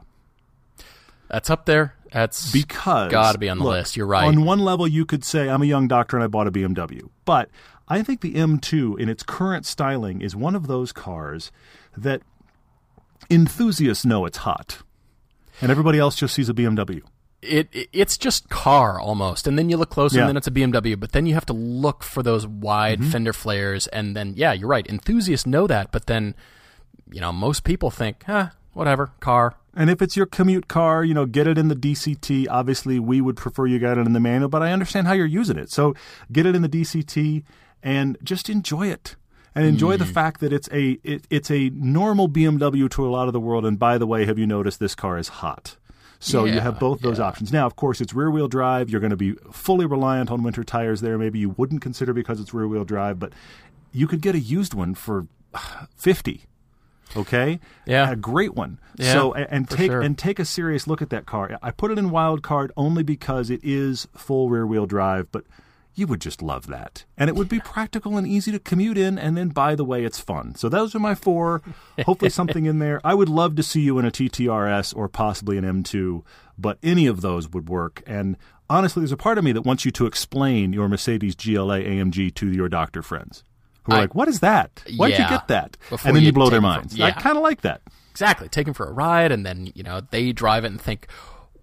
That's 1.28 1.50
up 1.50 1.66
there. 1.66 1.94
That's 2.12 2.50
because 2.50 3.10
gotta 3.10 3.38
be 3.38 3.48
on 3.48 3.58
the 3.58 3.64
look, 3.64 3.72
list. 3.72 3.96
You're 3.96 4.06
right. 4.06 4.24
On 4.24 4.44
one 4.44 4.60
level, 4.60 4.88
you 4.88 5.04
could 5.04 5.24
say 5.24 5.48
I'm 5.48 5.62
a 5.62 5.66
young 5.66 5.88
doctor 5.88 6.16
and 6.16 6.24
I 6.24 6.26
bought 6.26 6.46
a 6.46 6.52
BMW, 6.52 7.08
but 7.24 7.50
I 7.86 8.02
think 8.02 8.20
the 8.20 8.34
M2 8.34 8.98
in 8.98 9.08
its 9.08 9.22
current 9.22 9.66
styling 9.66 10.22
is 10.22 10.34
one 10.34 10.54
of 10.54 10.66
those 10.66 10.92
cars 10.92 11.52
that 11.96 12.22
enthusiasts 13.30 14.06
know 14.06 14.24
it's 14.24 14.38
hot, 14.38 14.78
and 15.60 15.70
everybody 15.70 15.98
else 15.98 16.16
just 16.16 16.34
sees 16.34 16.48
a 16.48 16.54
BMW. 16.54 17.02
it, 17.42 17.68
it 17.72 17.88
it's 17.92 18.16
just 18.18 18.48
car 18.48 18.98
almost 19.00 19.46
and 19.46 19.56
then 19.58 19.68
you 19.70 19.76
look 19.76 19.90
closer 19.90 20.16
Yeah. 20.16 20.22
and 20.22 20.28
then 20.30 20.36
it's 20.36 20.46
a 20.48 20.50
BMW 20.50 20.98
but 20.98 21.12
then 21.12 21.24
you 21.26 21.34
have 21.34 21.46
to 21.46 21.52
look 21.52 22.02
for 22.02 22.22
those 22.22 22.46
wide 22.46 22.98
Mm-hmm. 23.00 23.10
fender 23.10 23.32
flares 23.32 23.86
and 23.88 24.16
then 24.16 24.34
yeah 24.36 24.52
you're 24.52 24.68
right 24.68 24.86
enthusiasts 24.88 25.46
know 25.46 25.66
that 25.68 25.92
but 25.92 26.06
then 26.06 26.34
you 27.12 27.20
know 27.20 27.32
most 27.32 27.62
people 27.64 27.90
think 27.90 28.24
huh 28.24 28.48
whatever 28.72 29.12
car 29.20 29.54
And 29.74 29.88
if 29.90 30.02
it's 30.02 30.16
your 30.16 30.26
commute 30.26 30.66
car, 30.66 31.04
you 31.04 31.14
know, 31.14 31.24
get 31.26 31.46
it 31.46 31.56
in 31.58 31.68
the 31.68 31.76
DCT. 31.76 32.46
Obviously, 32.50 32.98
we 32.98 33.20
would 33.20 33.36
prefer 33.36 33.66
you 33.66 33.78
get 33.78 33.96
it 33.98 34.06
in 34.06 34.12
the 34.12 34.18
manual, 34.20 34.48
but 34.48 34.60
I 34.60 34.72
understand 34.72 35.06
how 35.06 35.12
you're 35.14 35.34
using 35.40 35.56
it. 35.56 35.70
So 35.70 35.94
get 36.32 36.46
it 36.46 36.56
in 36.56 36.62
the 36.62 36.68
DCT 36.68 37.44
and 37.82 38.18
just 38.24 38.50
enjoy 38.50 38.88
it. 38.90 39.14
And 39.58 39.66
enjoy 39.66 39.96
the 39.96 40.04
hmm. 40.04 40.12
fact 40.12 40.40
that 40.40 40.52
it's 40.52 40.68
a 40.72 40.98
it, 41.02 41.26
it's 41.30 41.50
a 41.50 41.70
normal 41.70 42.28
BMW 42.28 42.90
to 42.90 43.06
a 43.06 43.10
lot 43.10 43.26
of 43.26 43.32
the 43.32 43.40
world. 43.40 43.66
And 43.66 43.78
by 43.78 43.98
the 43.98 44.06
way, 44.06 44.24
have 44.24 44.38
you 44.38 44.46
noticed 44.46 44.80
this 44.80 44.94
car 44.94 45.18
is 45.18 45.28
hot? 45.28 45.76
So 46.20 46.46
you 46.46 46.58
have 46.58 46.80
both 46.80 47.00
those 47.00 47.18
yeah. 47.18 47.26
options. 47.26 47.52
Now, 47.52 47.64
of 47.66 47.76
course, 47.76 48.00
it's 48.00 48.12
rear 48.12 48.30
wheel 48.30 48.48
drive. 48.48 48.90
You're 48.90 49.00
going 49.00 49.10
to 49.10 49.16
be 49.16 49.34
fully 49.52 49.86
reliant 49.86 50.30
on 50.32 50.42
winter 50.42 50.64
tires 50.64 51.00
there. 51.00 51.16
Maybe 51.16 51.38
you 51.38 51.50
wouldn't 51.50 51.80
consider 51.80 52.12
because 52.12 52.40
it's 52.40 52.52
rear 52.52 52.66
wheel 52.66 52.84
drive, 52.84 53.20
but 53.20 53.32
you 53.92 54.08
could 54.08 54.20
get 54.20 54.34
a 54.34 54.40
used 54.40 54.74
one 54.74 54.94
for 54.94 55.26
50 55.96 56.44
okay 57.16 57.58
Yeah. 57.86 58.10
a 58.10 58.16
great 58.16 58.54
one 58.54 58.78
Yeah, 58.96 59.12
so 59.14 59.32
and 59.32 59.68
take 59.68 59.90
sure. 59.90 60.02
and 60.02 60.18
take 60.18 60.38
a 60.38 60.44
serious 60.44 60.86
look 60.86 61.00
at 61.00 61.08
that 61.08 61.24
car 61.24 61.58
i 61.62 61.70
put 61.70 61.90
it 61.90 61.98
in 61.98 62.10
wild 62.10 62.42
card 62.42 62.70
only 62.76 63.02
because 63.02 63.48
it 63.48 63.60
is 63.62 64.06
full 64.14 64.50
rear 64.50 64.66
wheel 64.66 64.84
drive 64.84 65.32
but 65.32 65.44
you 65.98 66.06
would 66.06 66.20
just 66.20 66.40
love 66.42 66.66
that. 66.68 67.04
And 67.16 67.28
it 67.28 67.36
would 67.36 67.48
be 67.48 67.60
practical 67.60 68.16
and 68.16 68.26
easy 68.26 68.52
to 68.52 68.58
commute 68.58 68.96
in 68.96 69.18
and 69.18 69.36
then 69.36 69.48
by 69.48 69.74
the 69.74 69.84
way 69.84 70.04
it's 70.04 70.20
fun. 70.20 70.54
So 70.54 70.68
those 70.68 70.94
are 70.94 70.98
my 70.98 71.14
four. 71.14 71.62
Hopefully 72.06 72.30
something 72.30 72.66
in 72.66 72.78
there. 72.78 73.00
I 73.04 73.14
would 73.14 73.28
love 73.28 73.56
to 73.56 73.62
see 73.62 73.80
you 73.80 73.98
in 73.98 74.04
a 74.04 74.10
ttrs 74.10 74.96
or 74.96 75.08
possibly 75.08 75.58
an 75.58 75.64
m2 75.64 76.22
but 76.56 76.78
any 76.82 77.06
of 77.06 77.20
those 77.20 77.48
would 77.50 77.68
work. 77.68 78.02
And 78.06 78.36
honestly 78.70 79.00
there's 79.00 79.12
a 79.12 79.16
part 79.16 79.38
of 79.38 79.44
me 79.44 79.52
that 79.52 79.62
wants 79.62 79.84
you 79.84 79.90
to 79.92 80.06
explain 80.06 80.72
your 80.72 80.88
mercedes 80.88 81.34
gla 81.34 81.80
amg 81.80 82.34
to 82.34 82.52
your 82.52 82.68
doctor 82.68 83.02
friends 83.02 83.42
who 83.84 83.92
are 83.92 83.96
I- 83.96 84.00
like 84.02 84.14
what 84.14 84.28
is 84.28 84.40
that? 84.40 84.82
Why'd 84.96 85.12
you 85.12 85.28
get 85.28 85.48
that? 85.48 85.76
And 86.04 86.14
then 86.16 86.22
you, 86.22 86.32
blow 86.32 86.50
their 86.50 86.60
take 86.60 86.64
it 86.68 86.72
from- 86.72 86.98
minds 86.98 87.00
i 87.00 87.10
kind 87.10 87.36
of 87.36 87.42
like 87.42 87.62
that. 87.62 87.82
Exactly. 88.10 88.48
Take 88.48 88.64
them 88.64 88.74
for 88.74 88.88
a 88.88 88.92
ride, 88.92 89.30
and 89.30 89.46
then 89.46 89.70
you 89.76 89.84
know 89.84 90.00
they 90.10 90.32
drive 90.32 90.64
it 90.64 90.72
and 90.72 90.80
think, 90.80 91.06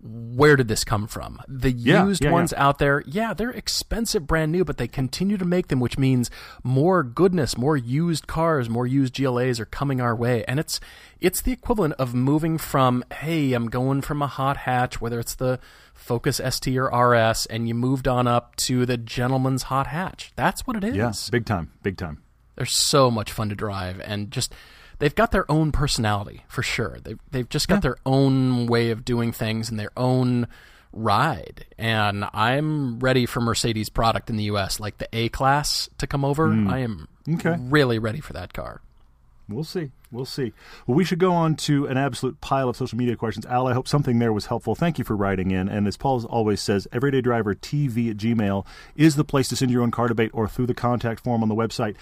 where 0.07 0.55
did 0.55 0.67
this 0.67 0.83
come 0.83 1.07
from? 1.07 1.41
The 1.47 1.71
Yeah, 1.71 2.05
used 2.05 2.23
yeah, 2.23 2.31
ones 2.31 2.53
yeah. 2.55 2.63
out 2.63 2.77
there, 2.77 3.03
yeah, 3.07 3.33
they're 3.33 3.49
expensive, 3.49 4.27
brand 4.27 4.51
new, 4.51 4.63
but 4.63 4.77
they 4.77 4.87
continue 4.87 5.35
to 5.37 5.45
make 5.45 5.67
them, 5.69 5.79
which 5.79 5.97
means 5.97 6.29
more 6.63 7.01
goodness, 7.01 7.57
more 7.57 7.75
used 7.75 8.27
cars, 8.27 8.69
more 8.69 8.85
used 8.85 9.15
GLAs 9.15 9.59
are 9.59 9.65
coming 9.65 9.99
our 9.99 10.15
way, 10.15 10.45
and 10.47 10.59
it's 10.59 10.79
it's 11.19 11.41
the 11.41 11.51
equivalent 11.51 11.93
of 11.95 12.13
moving 12.13 12.57
from 12.57 13.03
hey, 13.11 13.53
I'm 13.53 13.67
going 13.69 14.01
from 14.01 14.21
a 14.21 14.27
hot 14.27 14.57
hatch, 14.57 15.01
whether 15.01 15.19
it's 15.19 15.35
the 15.35 15.59
Focus 15.93 16.39
ST 16.47 16.77
or 16.77 16.87
RS, 16.87 17.45
and 17.47 17.67
you 17.67 17.73
moved 17.73 18.07
on 18.07 18.27
up 18.27 18.55
to 18.57 18.85
the 18.85 18.97
gentleman's 18.97 19.63
hot 19.63 19.87
hatch. 19.87 20.33
That's 20.35 20.67
what 20.67 20.75
it 20.75 20.83
is. 20.83 20.95
yeah 20.95 21.11
big 21.31 21.45
time 21.45 21.71
big 21.81 21.97
time 21.97 22.21
They're 22.55 22.65
so 22.65 23.09
much 23.09 23.31
fun 23.31 23.49
to 23.49 23.55
drive 23.55 23.99
and 24.01 24.29
just 24.29 24.53
they've 24.99 25.15
got 25.15 25.31
their 25.31 25.49
own 25.51 25.71
personality 25.71 26.43
for 26.47 26.63
sure. 26.63 26.97
They've 27.03 27.19
they've 27.31 27.49
just 27.49 27.67
got 27.67 27.81
their 27.81 27.97
own 28.05 28.67
way 28.67 28.91
of 28.91 29.05
doing 29.05 29.31
things 29.31 29.69
and 29.69 29.79
their 29.79 29.91
own 29.97 30.47
ride. 30.93 31.65
And 31.77 32.25
I'm 32.33 32.99
ready 32.99 33.25
for 33.25 33.41
Mercedes 33.41 33.89
product 33.89 34.29
in 34.29 34.37
the 34.37 34.45
US, 34.45 34.79
like 34.79 34.97
the 34.97 35.09
A 35.13 35.29
class 35.29 35.89
to 35.97 36.07
come 36.07 36.23
over. 36.23 36.47
Mm. 36.49 36.69
I 36.71 36.79
am 36.79 37.07
Okay. 37.27 37.55
really 37.59 37.99
ready 37.99 38.19
for 38.21 38.33
that 38.33 38.53
car. 38.53 38.81
We'll 39.49 39.63
see. 39.63 39.91
We'll 40.11 40.25
see. 40.25 40.53
Well, 40.87 40.95
we 40.95 41.03
should 41.03 41.19
go 41.19 41.33
on 41.33 41.55
to 41.57 41.85
an 41.85 41.97
absolute 41.97 42.39
pile 42.41 42.67
of 42.69 42.77
social 42.77 42.97
media 42.97 43.15
questions. 43.15 43.45
Al, 43.45 43.67
I 43.67 43.73
hope 43.73 43.87
something 43.87 44.17
there 44.17 44.33
was 44.33 44.47
helpful. 44.47 44.73
Thank 44.73 44.97
you 44.97 45.03
for 45.03 45.15
writing 45.15 45.51
in. 45.51 45.67
And 45.69 45.87
as 45.87 45.97
Paul 45.97 46.25
always 46.25 46.61
says, 46.61 46.87
everydaydrivertv 46.91 48.09
at 48.09 48.17
gmail 48.17 48.65
is 48.95 49.15
the 49.17 49.23
place 49.23 49.47
to 49.49 49.55
send 49.55 49.69
your 49.71 49.83
own 49.83 49.91
car 49.91 50.07
debate 50.07 50.31
or 50.33 50.47
through 50.47 50.65
the 50.67 50.73
contact 50.73 51.23
form 51.23 51.43
on 51.43 51.49
the 51.49 51.55
website. 51.55 51.95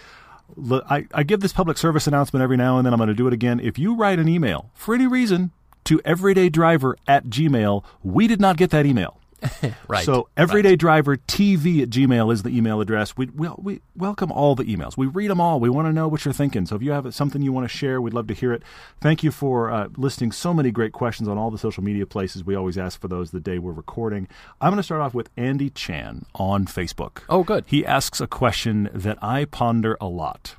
I, 0.89 1.07
I 1.13 1.23
give 1.23 1.39
this 1.39 1.53
public 1.53 1.77
service 1.77 2.07
announcement 2.07 2.43
every 2.43 2.57
now 2.57 2.77
and 2.77 2.85
then. 2.85 2.93
I'm 2.93 2.97
going 2.97 3.07
to 3.07 3.13
do 3.13 3.27
it 3.27 3.33
again. 3.33 3.59
If 3.59 3.77
you 3.77 3.95
write 3.95 4.19
an 4.19 4.27
email 4.27 4.69
for 4.73 4.93
any 4.95 5.07
reason 5.07 5.51
to 5.85 5.99
everydaydriver 5.99 6.93
at 7.07 7.25
gmail, 7.25 7.83
we 8.03 8.27
did 8.27 8.39
not 8.39 8.57
get 8.57 8.69
that 8.71 8.85
email. 8.85 9.19
Right. 9.87 10.05
So 10.05 10.29
everydaydrivertv 10.37 11.81
at 11.81 11.89
gmail 11.89 12.33
is 12.33 12.43
the 12.43 12.49
email 12.49 12.81
address. 12.81 13.15
We, 13.15 13.27
we, 13.27 13.49
we 13.57 13.81
welcome 13.95 14.31
all 14.31 14.55
the 14.55 14.63
emails. 14.63 14.97
We 14.97 15.07
read 15.07 15.29
them 15.29 15.39
all. 15.41 15.59
We 15.59 15.69
want 15.69 15.87
to 15.87 15.93
know 15.93 16.07
what 16.07 16.25
you're 16.25 16.33
thinking. 16.33 16.65
So 16.65 16.75
if 16.75 16.81
you 16.81 16.91
have 16.91 17.13
something 17.13 17.41
you 17.41 17.51
want 17.51 17.69
to 17.69 17.75
share, 17.75 18.01
we'd 18.01 18.13
love 18.13 18.27
to 18.27 18.33
hear 18.33 18.53
it. 18.53 18.63
Thank 19.01 19.23
you 19.23 19.31
for 19.31 19.71
uh, 19.71 19.89
listing 19.97 20.31
so 20.31 20.53
many 20.53 20.71
great 20.71 20.93
questions 20.93 21.27
on 21.27 21.37
all 21.37 21.51
the 21.51 21.57
social 21.57 21.83
media 21.83 22.05
places. 22.05 22.43
We 22.43 22.55
always 22.55 22.77
ask 22.77 22.99
for 22.99 23.07
those 23.07 23.31
the 23.31 23.39
day 23.39 23.59
we're 23.59 23.71
recording. 23.71 24.27
I'm 24.61 24.71
going 24.71 24.77
to 24.77 24.83
start 24.83 25.01
off 25.01 25.13
with 25.13 25.29
Andy 25.37 25.69
Chan 25.69 26.25
on 26.35 26.65
Facebook. 26.65 27.21
Oh, 27.29 27.43
good. 27.43 27.65
He 27.67 27.85
asks 27.85 28.19
a 28.21 28.27
question 28.27 28.89
that 28.93 29.17
I 29.21 29.45
ponder 29.45 29.97
a 30.01 30.07
lot. 30.07 30.55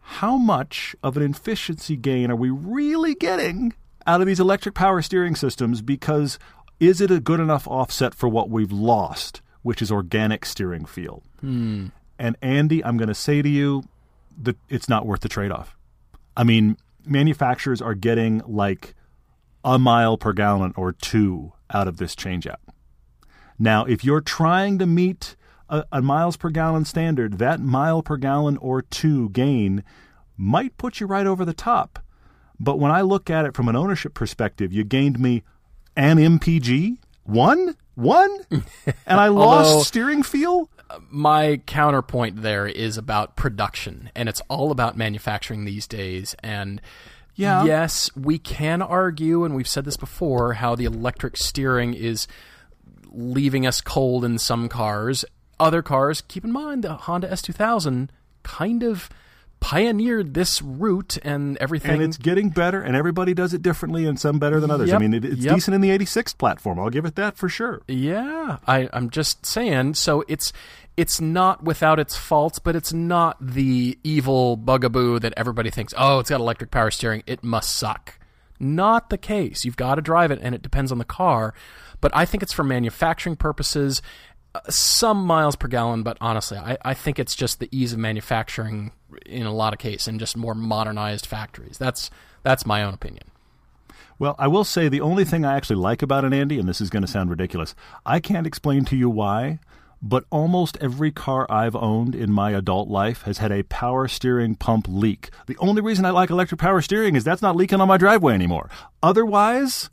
How 0.00 0.36
much 0.36 0.96
of 1.02 1.16
an 1.16 1.22
efficiency 1.22 1.96
gain 1.96 2.30
are 2.30 2.36
we 2.36 2.50
really 2.50 3.14
getting 3.14 3.74
out 4.06 4.20
of 4.20 4.26
these 4.26 4.40
electric 4.40 4.74
power 4.74 5.00
steering 5.00 5.36
systems? 5.36 5.80
Because 5.80 6.38
is 6.82 7.00
it 7.00 7.12
a 7.12 7.20
good 7.20 7.38
enough 7.38 7.68
offset 7.68 8.12
for 8.12 8.28
what 8.28 8.50
we've 8.50 8.72
lost, 8.72 9.40
which 9.62 9.80
is 9.80 9.92
organic 9.92 10.44
steering 10.44 10.84
feel? 10.84 11.22
Hmm. 11.40 11.86
And 12.18 12.36
Andy, 12.42 12.84
I'm 12.84 12.96
going 12.96 13.08
to 13.08 13.14
say 13.14 13.40
to 13.40 13.48
you 13.48 13.84
that 14.42 14.56
it's 14.68 14.88
not 14.88 15.06
worth 15.06 15.20
the 15.20 15.28
trade 15.28 15.52
off. 15.52 15.76
I 16.36 16.42
mean, 16.42 16.76
manufacturers 17.06 17.80
are 17.80 17.94
getting 17.94 18.42
like 18.48 18.96
a 19.64 19.78
mile 19.78 20.16
per 20.16 20.32
gallon 20.32 20.74
or 20.76 20.90
two 20.90 21.52
out 21.72 21.86
of 21.86 21.98
this 21.98 22.16
changeout. 22.16 22.56
Now, 23.60 23.84
if 23.84 24.04
you're 24.04 24.20
trying 24.20 24.80
to 24.80 24.86
meet 24.86 25.36
a, 25.68 25.84
a 25.92 26.02
miles 26.02 26.36
per 26.36 26.50
gallon 26.50 26.84
standard, 26.84 27.38
that 27.38 27.60
mile 27.60 28.02
per 28.02 28.16
gallon 28.16 28.56
or 28.56 28.82
two 28.82 29.28
gain 29.28 29.84
might 30.36 30.76
put 30.78 30.98
you 30.98 31.06
right 31.06 31.28
over 31.28 31.44
the 31.44 31.54
top. 31.54 32.00
But 32.58 32.80
when 32.80 32.90
I 32.90 33.02
look 33.02 33.30
at 33.30 33.44
it 33.44 33.54
from 33.54 33.68
an 33.68 33.76
ownership 33.76 34.14
perspective, 34.14 34.72
you 34.72 34.82
gained 34.82 35.20
me 35.20 35.44
an 35.96 36.18
MPG, 36.18 36.96
one, 37.24 37.76
one, 37.94 38.46
and 38.50 39.20
I 39.20 39.28
lost 39.28 39.70
Although- 39.70 39.82
steering 39.82 40.22
feel. 40.22 40.68
my 41.10 41.60
counterpoint 41.66 42.42
there 42.42 42.66
is 42.66 42.98
about 42.98 43.34
production 43.36 44.10
and 44.14 44.28
it's 44.28 44.42
all 44.48 44.70
about 44.70 44.96
manufacturing 44.96 45.64
these 45.64 45.86
days. 45.86 46.34
And 46.42 46.80
Yeah. 47.34 47.64
yes 47.64 48.10
we 48.14 48.38
can 48.38 48.82
argue 48.82 49.44
and 49.44 49.54
we've 49.54 49.68
said 49.68 49.84
this 49.86 49.96
before 49.96 50.54
how 50.54 50.74
the 50.74 50.84
electric 50.84 51.36
steering 51.38 51.94
is 51.94 52.26
leaving 53.10 53.66
us 53.66 53.80
cold 53.80 54.24
in 54.24 54.38
some 54.38 54.68
cars. 54.68 55.24
Other 55.60 55.80
cars 55.82 56.20
keep 56.28 56.44
in 56.44 56.52
mind 56.52 56.84
the 56.84 56.94
honda 56.94 57.28
s2000 57.28 58.08
kind 58.42 58.82
of 58.82 59.08
pioneered 59.62 60.34
this 60.34 60.60
route 60.60 61.16
and 61.22 61.56
everything 61.58 61.92
And 61.92 62.02
it's 62.02 62.16
getting 62.16 62.50
better, 62.50 62.82
and 62.82 62.96
everybody 62.96 63.32
does 63.32 63.54
it 63.54 63.62
differently, 63.62 64.04
and 64.04 64.18
some 64.18 64.40
better 64.40 64.58
than 64.58 64.72
others. 64.72 64.92
I 64.92 64.98
mean, 64.98 65.14
it, 65.14 65.24
it's 65.24 65.40
yep. 65.40 65.54
decent 65.54 65.76
in 65.76 65.80
the 65.80 65.90
86 65.90 66.34
platform. 66.34 66.80
I'll 66.80 66.90
give 66.90 67.04
it 67.04 67.14
that 67.14 67.36
for 67.36 67.48
sure. 67.48 67.80
Yeah, 67.86 68.58
I, 68.66 68.88
I'm 68.92 69.08
just 69.08 69.46
saying. 69.46 69.94
So 69.94 70.24
it's 70.26 70.52
it's 70.96 71.20
not 71.20 71.62
without 71.62 72.00
its 72.00 72.16
faults, 72.16 72.58
but 72.58 72.74
it's 72.74 72.92
not 72.92 73.36
the 73.40 73.96
evil 74.02 74.56
bugaboo 74.56 75.20
that 75.20 75.32
everybody 75.36 75.70
thinks. 75.70 75.94
Oh, 75.96 76.18
it's 76.18 76.30
got 76.30 76.40
electric 76.40 76.72
power 76.72 76.90
steering. 76.90 77.22
It 77.26 77.44
must 77.44 77.74
suck. 77.74 78.18
Not 78.58 79.10
the 79.10 79.18
case. 79.18 79.64
You've 79.64 79.76
got 79.76 79.94
to 79.94 80.02
drive 80.02 80.32
it, 80.32 80.40
and 80.42 80.56
it 80.56 80.62
depends 80.62 80.90
on 80.90 80.98
the 80.98 81.04
car. 81.04 81.54
But 82.00 82.10
I 82.16 82.24
think 82.24 82.42
it's 82.42 82.52
for 82.52 82.64
manufacturing 82.64 83.36
purposes. 83.36 84.02
Some 84.68 85.24
miles 85.24 85.56
per 85.56 85.68
gallon, 85.68 86.02
but 86.02 86.18
honestly, 86.20 86.58
I, 86.58 86.76
I 86.84 86.94
think 86.94 87.18
it's 87.18 87.34
just 87.34 87.58
the 87.58 87.68
ease 87.70 87.92
of 87.92 87.98
manufacturing 87.98 88.92
in 89.24 89.46
a 89.46 89.52
lot 89.52 89.72
of 89.72 89.78
cases 89.78 90.08
and 90.08 90.20
just 90.20 90.36
more 90.36 90.54
modernized 90.54 91.26
factories. 91.26 91.78
That's 91.78 92.10
that's 92.42 92.66
my 92.66 92.82
own 92.82 92.94
opinion. 92.94 93.24
Well, 94.18 94.36
I 94.38 94.48
will 94.48 94.64
say 94.64 94.88
the 94.88 95.00
only 95.00 95.24
thing 95.24 95.44
I 95.44 95.56
actually 95.56 95.76
like 95.76 96.02
about 96.02 96.24
it, 96.24 96.32
Andy, 96.32 96.58
and 96.58 96.68
this 96.68 96.80
is 96.80 96.90
going 96.90 97.02
to 97.02 97.08
sound 97.08 97.30
ridiculous, 97.30 97.74
I 98.06 98.20
can't 98.20 98.46
explain 98.46 98.84
to 98.86 98.96
you 98.96 99.10
why, 99.10 99.58
but 100.02 100.24
almost 100.30 100.76
every 100.80 101.10
car 101.10 101.46
I've 101.50 101.74
owned 101.74 102.14
in 102.14 102.30
my 102.30 102.50
adult 102.50 102.88
life 102.88 103.22
has 103.22 103.38
had 103.38 103.52
a 103.52 103.62
power 103.64 104.06
steering 104.08 104.54
pump 104.54 104.86
leak. 104.88 105.30
The 105.46 105.56
only 105.58 105.80
reason 105.82 106.04
I 106.04 106.10
like 106.10 106.30
electric 106.30 106.60
power 106.60 106.80
steering 106.82 107.16
is 107.16 107.24
that's 107.24 107.42
not 107.42 107.56
leaking 107.56 107.80
on 107.80 107.88
my 107.88 107.96
driveway 107.96 108.34
anymore. 108.34 108.68
Otherwise, 109.02 109.90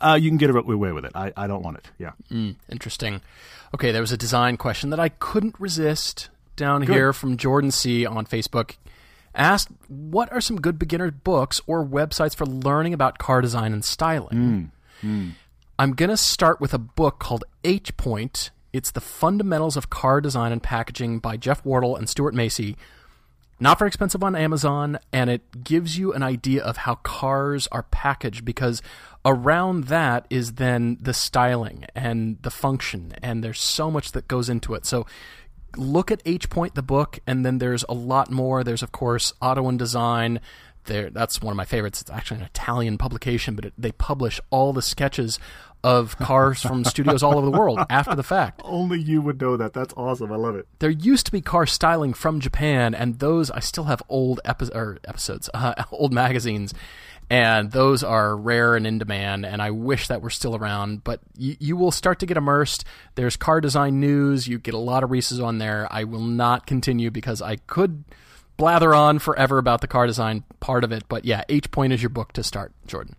uh, 0.00 0.18
you 0.20 0.30
can 0.30 0.38
get 0.38 0.50
away 0.50 0.92
with 0.92 1.04
it. 1.04 1.12
I, 1.14 1.32
I 1.36 1.46
don't 1.46 1.62
want 1.62 1.78
it. 1.78 1.90
Yeah. 1.98 2.12
Mm, 2.30 2.56
interesting. 2.68 3.20
Okay, 3.74 3.92
there 3.92 4.00
was 4.00 4.12
a 4.12 4.16
design 4.16 4.56
question 4.56 4.90
that 4.90 5.00
I 5.00 5.08
couldn't 5.10 5.54
resist 5.58 6.30
down 6.56 6.82
here 6.82 7.12
from 7.12 7.36
Jordan 7.36 7.70
C 7.70 8.06
on 8.06 8.26
Facebook. 8.26 8.76
Asked, 9.34 9.68
what 9.88 10.32
are 10.32 10.40
some 10.40 10.60
good 10.60 10.78
beginner 10.78 11.10
books 11.10 11.60
or 11.66 11.84
websites 11.84 12.34
for 12.34 12.46
learning 12.46 12.94
about 12.94 13.18
car 13.18 13.40
design 13.40 13.72
and 13.72 13.84
styling? 13.84 14.72
Mm, 15.02 15.08
mm. 15.08 15.32
I'm 15.78 15.92
going 15.92 16.10
to 16.10 16.16
start 16.16 16.60
with 16.60 16.74
a 16.74 16.78
book 16.78 17.20
called 17.20 17.44
H 17.62 17.96
Point. 17.96 18.50
It's 18.72 18.90
the 18.90 19.00
Fundamentals 19.00 19.76
of 19.76 19.90
Car 19.90 20.20
Design 20.20 20.50
and 20.50 20.62
Packaging 20.62 21.20
by 21.20 21.36
Geoff 21.36 21.64
Wardle 21.64 21.96
and 21.96 22.08
Stuart 22.08 22.34
Macey. 22.34 22.76
Not 23.60 23.78
very 23.78 23.88
expensive 23.88 24.22
on 24.22 24.36
Amazon, 24.36 24.98
and 25.12 25.28
it 25.28 25.64
gives 25.64 25.98
you 25.98 26.12
an 26.12 26.22
idea 26.22 26.62
of 26.62 26.78
how 26.78 26.96
cars 26.96 27.66
are 27.72 27.82
packaged 27.82 28.44
because 28.44 28.80
around 29.24 29.84
that 29.84 30.26
is 30.30 30.54
then 30.54 30.96
the 31.00 31.12
styling 31.12 31.84
and 31.94 32.40
the 32.42 32.50
function, 32.50 33.14
and 33.22 33.42
there's 33.42 33.60
so 33.60 33.90
much 33.90 34.12
that 34.12 34.28
goes 34.28 34.48
into 34.48 34.74
it. 34.74 34.86
So 34.86 35.06
look 35.76 36.10
at 36.10 36.22
H 36.24 36.48
Point, 36.48 36.76
the 36.76 36.82
book, 36.82 37.18
and 37.26 37.44
then 37.44 37.58
there's 37.58 37.84
a 37.88 37.94
lot 37.94 38.30
more. 38.30 38.62
There's, 38.62 38.82
of 38.82 38.92
course, 38.92 39.32
Auto 39.42 39.68
and 39.68 39.78
Design, 39.78 40.40
they're, 40.88 41.10
that's 41.10 41.40
one 41.40 41.52
of 41.52 41.56
my 41.56 41.64
favorites. 41.64 42.00
It's 42.00 42.10
actually 42.10 42.38
an 42.38 42.46
Italian 42.46 42.98
publication, 42.98 43.54
but 43.54 43.66
it, 43.66 43.72
they 43.78 43.92
publish 43.92 44.40
all 44.50 44.72
the 44.72 44.82
sketches 44.82 45.38
of 45.88 46.18
cars 46.18 46.60
from 46.60 46.84
studios 46.84 47.22
all 47.22 47.38
over 47.38 47.50
the 47.50 47.58
world 47.58 47.78
after 47.90 48.14
the 48.14 48.22
fact. 48.22 48.60
Only 48.62 49.00
you 49.00 49.22
would 49.22 49.40
know 49.40 49.56
that. 49.56 49.72
That's 49.72 49.94
awesome. 49.96 50.30
I 50.30 50.36
love 50.36 50.54
it. 50.54 50.68
There 50.80 50.90
used 50.90 51.24
to 51.26 51.32
be 51.32 51.40
car 51.40 51.64
styling 51.64 52.12
from 52.12 52.40
Japan, 52.40 52.94
and 52.94 53.20
those 53.20 53.50
I 53.50 53.60
still 53.60 53.84
have 53.84 54.02
old 54.10 54.38
epi- 54.44 54.68
or 54.74 54.98
episodes, 55.08 55.48
uh, 55.54 55.82
old 55.90 56.12
magazines, 56.12 56.74
and 57.30 57.72
those 57.72 58.04
are 58.04 58.36
rare 58.36 58.76
and 58.76 58.86
in 58.86 58.98
demand. 58.98 59.46
And 59.46 59.62
I 59.62 59.70
wish 59.70 60.08
that 60.08 60.20
were 60.20 60.28
still 60.28 60.54
around. 60.54 61.04
But 61.04 61.20
you, 61.38 61.56
you 61.58 61.76
will 61.76 61.90
start 61.90 62.18
to 62.20 62.26
get 62.26 62.36
immersed. 62.36 62.84
There's 63.14 63.38
car 63.38 63.62
design 63.62 63.98
news. 63.98 64.46
You 64.46 64.58
get 64.58 64.74
a 64.74 64.78
lot 64.78 65.02
of 65.02 65.10
Reese's 65.10 65.40
on 65.40 65.56
there. 65.56 65.88
I 65.90 66.04
will 66.04 66.20
not 66.20 66.66
continue 66.66 67.10
because 67.10 67.40
I 67.40 67.56
could 67.56 68.04
blather 68.58 68.94
on 68.94 69.20
forever 69.20 69.56
about 69.56 69.80
the 69.80 69.86
car 69.86 70.06
design 70.06 70.44
part 70.60 70.84
of 70.84 70.92
it. 70.92 71.04
But 71.08 71.24
yeah, 71.24 71.44
H 71.48 71.70
Point 71.70 71.94
is 71.94 72.02
your 72.02 72.10
book 72.10 72.34
to 72.34 72.42
start, 72.42 72.72
Jordan. 72.86 73.16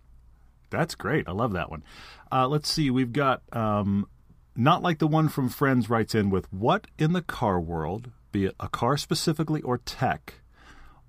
That's 0.70 0.94
great. 0.94 1.28
I 1.28 1.32
love 1.32 1.52
that 1.54 1.68
one. 1.68 1.82
Uh, 2.32 2.46
let's 2.48 2.70
see. 2.70 2.90
We've 2.90 3.12
got 3.12 3.42
um, 3.52 4.06
not 4.56 4.82
like 4.82 4.98
the 4.98 5.06
one 5.06 5.28
from 5.28 5.48
Friends 5.48 5.90
writes 5.90 6.14
in 6.14 6.30
with 6.30 6.52
what 6.52 6.86
in 6.98 7.12
the 7.12 7.22
car 7.22 7.60
world, 7.60 8.10
be 8.32 8.46
it 8.46 8.54
a 8.60 8.68
car 8.68 8.96
specifically 8.96 9.62
or 9.62 9.78
tech, 9.78 10.34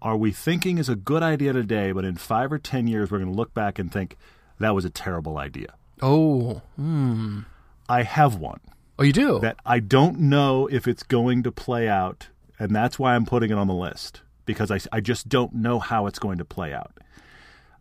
are 0.02 0.18
we 0.18 0.32
thinking 0.32 0.78
is 0.78 0.90
a 0.90 0.96
good 0.96 1.22
idea 1.22 1.54
today, 1.54 1.92
but 1.92 2.06
in 2.06 2.16
five 2.16 2.52
or 2.52 2.58
ten 2.58 2.88
years 2.88 3.12
we're 3.12 3.20
going 3.20 3.32
to 3.32 3.38
look 3.38 3.54
back 3.54 3.78
and 3.78 3.92
think 3.92 4.18
that 4.60 4.74
was 4.74 4.86
a 4.86 4.90
terrible 4.90 5.38
idea. 5.38 5.76
Oh, 6.02 6.62
hmm. 6.76 7.42
I 7.88 8.04
have 8.04 8.36
one 8.36 8.62
Oh, 8.98 9.04
you 9.04 9.14
do? 9.14 9.40
that 9.40 9.58
I 9.66 9.80
don't 9.80 10.20
know 10.20 10.68
if 10.68 10.88
it's 10.88 11.04
going 11.04 11.44
to 11.44 11.52
play 11.52 11.88
out, 11.88 12.30
and 12.58 12.76
that's 12.76 12.98
why 12.98 13.16
I'm 13.16 13.26
putting 13.26 13.52
it 13.52 13.58
on 13.58 13.68
the 13.68 13.74
list 13.74 14.22
because 14.46 14.72
I, 14.72 14.80
I 14.92 15.02
just 15.02 15.30
don't 15.30 15.54
know 15.54 15.80
how 15.80 16.08
it's 16.08 16.20
going 16.20 16.38
to 16.40 16.46
play 16.46 16.74
out. 16.74 16.98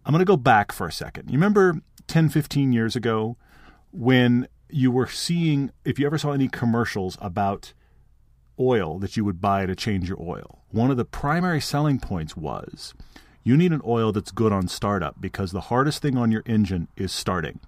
I'm 0.05 0.13
going 0.13 0.21
to 0.21 0.25
go 0.25 0.37
back 0.37 0.73
for 0.73 0.87
a 0.87 0.93
second. 0.93 1.31
You 1.31 1.35
remember 1.35 1.81
10, 2.11 2.29
15 2.29 2.73
years 2.73 2.97
ago 2.97 3.37
when 3.93 4.49
you 4.69 4.91
were 4.91 5.07
seeing, 5.07 5.71
if 5.85 5.97
you 5.97 6.07
ever 6.07 6.19
saw 6.19 6.33
any 6.33 6.49
commercials 6.49 7.17
about 7.21 7.73
oil 8.59 8.99
that 8.99 9.17
you 9.17 9.25
would 9.25 9.41
buy 9.41 9.65
to 9.65 9.77
change 9.77 10.09
your 10.09 10.21
oil, 10.21 10.59
one 10.71 10.91
of 10.91 10.97
the 10.97 11.05
primary 11.05 11.61
selling 11.61 12.01
points 12.01 12.37
was 12.37 12.95
you 13.45 13.57
need 13.57 13.71
an 13.71 13.81
oil 13.87 14.11
that's 14.11 14.33
good 14.33 14.53
on 14.53 14.67
startup 14.67 15.21
because 15.21 15.53
the 15.53 15.61
hardest 15.63 16.03
thing 16.03 16.17
on 16.17 16.33
your 16.33 16.43
engine 16.47 16.89
is 16.97 17.13
starting. 17.13 17.61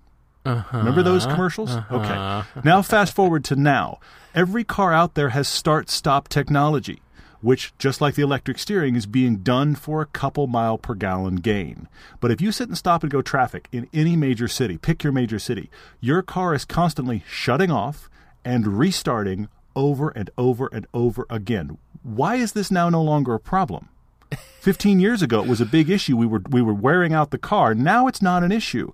Uh-huh. 0.45 0.77
Remember 0.77 1.05
those 1.05 1.25
commercials? 1.25 1.71
Uh-huh. 1.71 1.97
Okay. 1.99 2.61
Now, 2.65 2.83
fast 2.83 3.15
forward 3.15 3.45
to 3.45 3.55
now. 3.55 4.01
Every 4.35 4.65
car 4.65 4.93
out 4.93 5.15
there 5.15 5.29
has 5.29 5.47
start 5.47 5.89
stop 5.89 6.27
technology, 6.27 7.01
which, 7.43 7.77
just 7.77 8.01
like 8.01 8.15
the 8.15 8.23
electric 8.23 8.59
steering, 8.59 8.97
is 8.97 9.05
being 9.05 9.37
done 9.39 9.75
for 9.75 10.01
a 10.01 10.07
couple 10.07 10.47
mile 10.47 10.79
per 10.79 10.95
gallon 10.95 11.37
gain. 11.37 11.89
But 12.21 12.31
if 12.31 12.41
you 12.41 12.53
sit 12.53 12.69
and 12.69 12.79
stop 12.79 13.03
and 13.03 13.13
go 13.13 13.21
traffic 13.21 13.69
in 13.73 13.89
any 13.93 14.17
major 14.17 14.49
city, 14.49 14.79
pick 14.79 15.05
your 15.05 15.13
major 15.13 15.39
city, 15.39 15.69
your 16.01 16.23
car 16.23 16.55
is 16.55 16.65
constantly 16.65 17.23
shutting 17.29 17.71
off 17.71 18.09
and 18.45 18.79
restarting 18.79 19.49
over 19.77 20.11
and 20.11 20.31
over 20.39 20.69
and 20.73 20.87
over 20.95 21.27
again. 21.29 21.79
Why 22.03 22.37
is 22.37 22.53
this 22.53 22.71
now 22.71 22.89
no 22.89 23.03
longer 23.03 23.35
a 23.35 23.41
problem? 23.41 23.89
15 24.61 25.01
years 25.01 25.21
ago 25.21 25.43
it 25.43 25.49
was 25.49 25.61
a 25.61 25.67
big 25.67 25.91
issue 25.91 26.17
we 26.17 26.25
were 26.25 26.41
we 26.49 26.63
were 26.63 26.73
wearing 26.73 27.13
out 27.13 27.33
the 27.33 27.37
car 27.37 27.75
now 27.75 28.07
it's 28.07 28.23
not 28.23 28.43
an 28.43 28.51
issue 28.51 28.91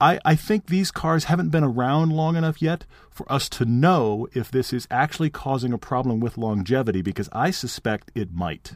I, 0.00 0.20
I 0.24 0.34
think 0.36 0.66
these 0.66 0.90
cars 0.90 1.24
haven't 1.24 1.50
been 1.50 1.64
around 1.64 2.12
long 2.12 2.36
enough 2.36 2.62
yet 2.62 2.84
for 3.10 3.30
us 3.30 3.48
to 3.50 3.64
know 3.64 4.28
if 4.32 4.50
this 4.50 4.72
is 4.72 4.86
actually 4.90 5.30
causing 5.30 5.72
a 5.72 5.78
problem 5.78 6.20
with 6.20 6.38
longevity 6.38 7.02
because 7.02 7.28
I 7.32 7.50
suspect 7.50 8.10
it 8.14 8.32
might. 8.32 8.74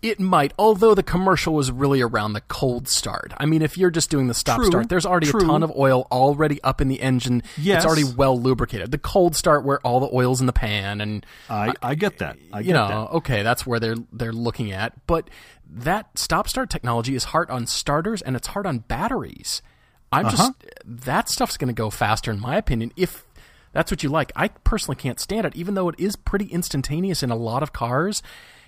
It 0.00 0.20
might, 0.20 0.52
although 0.56 0.94
the 0.94 1.02
commercial 1.02 1.54
was 1.54 1.72
really 1.72 2.00
around 2.00 2.32
the 2.32 2.40
cold 2.42 2.88
start. 2.88 3.32
I 3.36 3.46
mean, 3.46 3.62
if 3.62 3.76
you're 3.76 3.90
just 3.90 4.10
doing 4.10 4.28
the 4.28 4.34
stop 4.34 4.58
True, 4.58 4.66
start, 4.66 4.88
there's 4.88 5.04
already 5.04 5.26
true. 5.26 5.40
a 5.40 5.44
ton 5.44 5.64
of 5.64 5.72
oil 5.76 6.06
already 6.12 6.62
up 6.62 6.80
in 6.80 6.86
the 6.86 7.00
engine. 7.00 7.42
Yes. 7.56 7.78
It's 7.78 7.86
already 7.86 8.04
well 8.04 8.38
lubricated. 8.40 8.92
The 8.92 8.98
cold 8.98 9.34
start 9.34 9.64
where 9.64 9.80
all 9.80 9.98
the 9.98 10.08
oil's 10.12 10.40
in 10.40 10.46
the 10.46 10.52
pan 10.52 11.00
and 11.00 11.26
I, 11.50 11.72
I 11.82 11.96
get 11.96 12.18
that. 12.18 12.38
I 12.52 12.62
get 12.62 12.68
you 12.68 12.74
know, 12.74 12.86
that. 12.86 13.16
okay, 13.16 13.42
that's 13.42 13.66
where 13.66 13.80
they're 13.80 13.96
they're 14.12 14.32
looking 14.32 14.70
at. 14.70 14.92
But 15.08 15.30
that 15.68 16.16
stop 16.16 16.48
start 16.48 16.70
technology 16.70 17.16
is 17.16 17.24
hard 17.24 17.50
on 17.50 17.66
starters 17.66 18.22
and 18.22 18.36
it's 18.36 18.48
hard 18.48 18.66
on 18.66 18.78
batteries. 18.78 19.62
I'm 20.12 20.26
Uh-huh. 20.26 20.36
just 20.36 20.52
that 21.06 21.28
stuff's 21.28 21.56
going 21.56 21.68
to 21.68 21.74
go 21.74 21.90
faster 21.90 22.30
in 22.30 22.40
my 22.40 22.56
opinion 22.56 22.92
if 22.96 23.24
that's 23.72 23.90
what 23.90 24.02
you 24.02 24.08
like. 24.08 24.32
I 24.34 24.48
personally 24.48 24.96
can't 24.96 25.20
stand 25.20 25.46
it 25.46 25.54
even 25.56 25.74
though 25.74 25.88
it 25.88 25.96
is 25.98 26.16
pretty 26.16 26.46
instantaneous 26.46 27.22
in 27.22 27.30
a 27.30 27.36
lot 27.36 27.62
of 27.62 27.72
cars. 27.72 28.22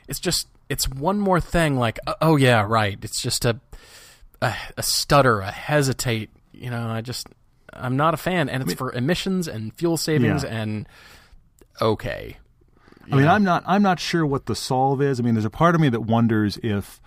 It's 0.09 0.21
just 0.21 0.49
it's 0.69 0.89
one 0.89 1.19
more 1.19 1.41
thing 1.41 1.77
like 1.79 1.99
uh, 2.07 2.15
oh 2.21 2.37
yeah, 2.37 2.65
right. 2.69 2.99
It's 3.03 3.21
just 3.23 3.45
a 3.45 3.59
a, 4.43 4.55
a 4.77 4.83
stutter, 4.83 5.41
a 5.41 5.51
hesitate, 5.51 6.31
you 6.53 6.71
know, 6.71 6.89
I 6.89 7.01
just 7.01 7.27
I'm 7.73 7.97
not 7.97 8.15
a 8.15 8.17
fan 8.17 8.49
and 8.49 8.63
it's 8.63 8.75
for 8.75 8.93
emissions 8.93 9.49
and 9.49 9.73
fuel 9.75 9.97
savings 9.97 10.43
Yeah. 10.45 10.51
and 10.51 10.89
okay. 11.81 12.37
I 13.13 13.17
mean, 13.17 13.27
I'm 13.27 13.43
not. 13.43 13.65
I'm 13.67 13.83
not 13.83 13.99
sure 13.99 14.25
what 14.25 14.47
the 14.47 14.55
solve 14.55 15.03
is. 15.03 15.19
I 15.19 15.25
mean, 15.25 15.35
there's 15.35 15.45
a 15.45 15.51
part 15.51 15.75
of 15.75 15.81
me 15.81 15.89
that 15.89 16.03
wonders 16.03 16.59
if, 16.63 17.01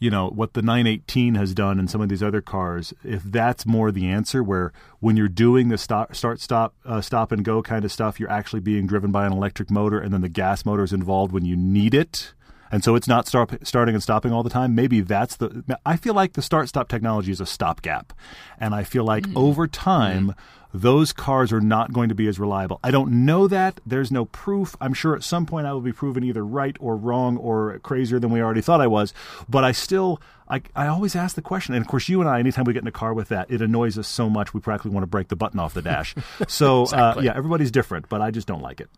you 0.00 0.10
know, 0.10 0.28
what 0.30 0.54
the 0.54 0.62
918 0.62 1.34
has 1.34 1.54
done 1.54 1.78
and 1.78 1.90
some 1.90 2.00
of 2.00 2.08
these 2.08 2.22
other 2.22 2.40
cars, 2.40 2.92
if 3.04 3.22
that's 3.22 3.66
more 3.66 3.92
the 3.92 4.08
answer. 4.08 4.42
Where 4.42 4.72
when 4.98 5.16
you're 5.16 5.28
doing 5.28 5.68
the 5.68 5.78
stop, 5.78 6.16
start, 6.16 6.40
stop, 6.40 6.74
uh, 6.84 7.02
stop 7.02 7.30
and 7.30 7.44
go 7.44 7.62
kind 7.62 7.84
of 7.84 7.92
stuff, 7.92 8.18
you're 8.18 8.30
actually 8.30 8.60
being 8.60 8.86
driven 8.86 9.12
by 9.12 9.26
an 9.26 9.32
electric 9.32 9.70
motor, 9.70 10.00
and 10.00 10.12
then 10.12 10.22
the 10.22 10.28
gas 10.28 10.64
motor 10.64 10.82
is 10.82 10.94
involved 10.94 11.32
when 11.32 11.44
you 11.44 11.54
need 11.54 11.94
it. 11.94 12.32
And 12.72 12.84
so 12.84 12.94
it's 12.94 13.08
not 13.08 13.26
start, 13.26 13.66
starting 13.66 13.94
and 13.94 14.02
stopping 14.02 14.32
all 14.32 14.42
the 14.42 14.50
time. 14.50 14.74
Maybe 14.74 15.00
that's 15.00 15.36
the. 15.36 15.78
I 15.84 15.96
feel 15.96 16.14
like 16.14 16.34
the 16.34 16.42
start 16.42 16.68
stop 16.68 16.88
technology 16.88 17.32
is 17.32 17.40
a 17.40 17.46
stopgap, 17.46 18.12
and 18.58 18.74
I 18.74 18.84
feel 18.84 19.04
like 19.04 19.26
over 19.34 19.66
time 19.66 20.34
those 20.72 21.12
cars 21.12 21.52
are 21.52 21.60
not 21.60 21.92
going 21.92 22.08
to 22.08 22.14
be 22.14 22.28
as 22.28 22.38
reliable. 22.38 22.78
I 22.84 22.90
don't 22.90 23.24
know 23.24 23.48
that. 23.48 23.80
There's 23.84 24.12
no 24.12 24.26
proof. 24.26 24.76
I'm 24.80 24.94
sure 24.94 25.16
at 25.16 25.24
some 25.24 25.46
point 25.46 25.66
I 25.66 25.72
will 25.72 25.80
be 25.80 25.92
proven 25.92 26.22
either 26.22 26.44
right 26.44 26.76
or 26.80 26.96
wrong 26.96 27.36
or 27.36 27.78
crazier 27.80 28.18
than 28.18 28.30
we 28.30 28.40
already 28.40 28.60
thought 28.60 28.80
I 28.80 28.86
was. 28.86 29.12
But 29.48 29.64
I 29.64 29.72
still, 29.72 30.20
I, 30.48 30.62
I 30.76 30.86
always 30.86 31.16
ask 31.16 31.34
the 31.34 31.42
question. 31.42 31.74
And 31.74 31.82
of 31.82 31.88
course, 31.88 32.08
you 32.08 32.20
and 32.20 32.30
I, 32.30 32.38
anytime 32.38 32.64
we 32.64 32.72
get 32.72 32.82
in 32.82 32.88
a 32.88 32.92
car 32.92 33.14
with 33.14 33.28
that, 33.28 33.50
it 33.50 33.60
annoys 33.60 33.98
us 33.98 34.06
so 34.06 34.30
much 34.30 34.54
we 34.54 34.60
practically 34.60 34.92
want 34.92 35.02
to 35.02 35.08
break 35.08 35.28
the 35.28 35.36
button 35.36 35.58
off 35.58 35.74
the 35.74 35.82
dash. 35.82 36.14
So, 36.48 36.84
uh, 36.86 37.20
yeah, 37.22 37.32
everybody's 37.36 37.70
different, 37.70 38.08
but 38.08 38.20
I 38.20 38.30
just 38.30 38.46
don't 38.46 38.62
like 38.62 38.80
it. 38.80 38.88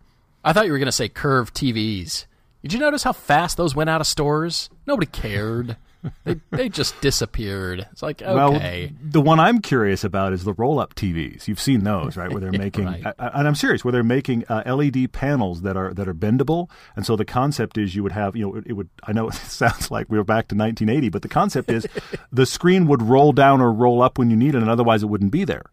I 0.45 0.53
thought 0.53 0.67
you 0.67 0.73
were 0.73 0.79
going 0.79 0.87
to 0.87 0.93
say 0.93 1.09
curved 1.09 1.55
TVs. 1.55 2.27
Did 2.63 2.73
you 2.73 2.79
notice 2.79 3.03
how 3.03 3.13
fast 3.13 3.57
those 3.57 3.75
went 3.75 3.91
out 3.91 4.01
of 4.01 4.07
stores? 4.07 4.71
Nobody 4.87 5.07
cared. 5.07 5.77
they 6.25 6.41
they 6.51 6.69
just 6.69 7.01
disappeared. 7.01 7.87
It's 7.93 8.03
like 8.03 8.23
okay. 8.23 8.35
Well, 8.35 8.91
the 9.11 9.21
one 9.21 9.39
I'm 9.39 9.61
curious 9.61 10.03
about 10.03 10.33
is 10.33 10.43
the 10.43 10.53
roll-up 10.53 10.95
TVs. 10.97 11.47
You've 11.47 11.61
seen 11.61 11.85
those, 11.85 12.17
right? 12.17 12.29
Where 12.31 12.41
they're 12.41 12.51
making, 12.67 12.87
Right. 12.87 13.07
I- 13.07 13.15
I- 13.21 13.39
and 13.39 13.47
I'm 13.47 13.55
serious, 13.55 13.85
where 13.85 13.93
they're 13.93 14.03
making 14.03 14.45
uh, 14.49 14.63
LED 14.67 15.13
panels 15.13 15.63
that 15.63 15.77
are 15.77 15.95
that 15.95 16.09
are 16.09 16.15
bendable. 16.15 16.69
And 16.97 17.07
so 17.07 17.15
the 17.15 17.25
concept 17.25 17.79
is 17.79 17.95
you 17.95 18.03
would 18.03 18.11
have, 18.13 18.35
you 18.35 18.47
know, 18.47 18.57
it, 18.57 18.65
it 18.69 18.73
would. 18.73 18.89
I 19.05 19.13
know 19.13 19.29
it 19.29 19.35
sounds 19.35 19.91
like 19.93 20.09
we 20.11 20.19
were 20.19 20.25
back 20.25 20.49
to 20.49 20.57
1980, 20.57 21.09
but 21.09 21.23
the 21.23 21.29
concept 21.29 21.71
is 21.71 21.87
the 22.33 22.47
screen 22.47 22.87
would 22.89 23.03
roll 23.03 23.33
down 23.33 23.61
or 23.61 23.73
roll 23.73 24.03
up 24.03 24.19
when 24.19 24.29
you 24.29 24.37
need 24.37 24.55
it, 24.57 24.59
and 24.63 24.71
otherwise 24.71 25.03
it 25.05 25.07
wouldn't 25.07 25.31
be 25.33 25.45
there. 25.45 25.65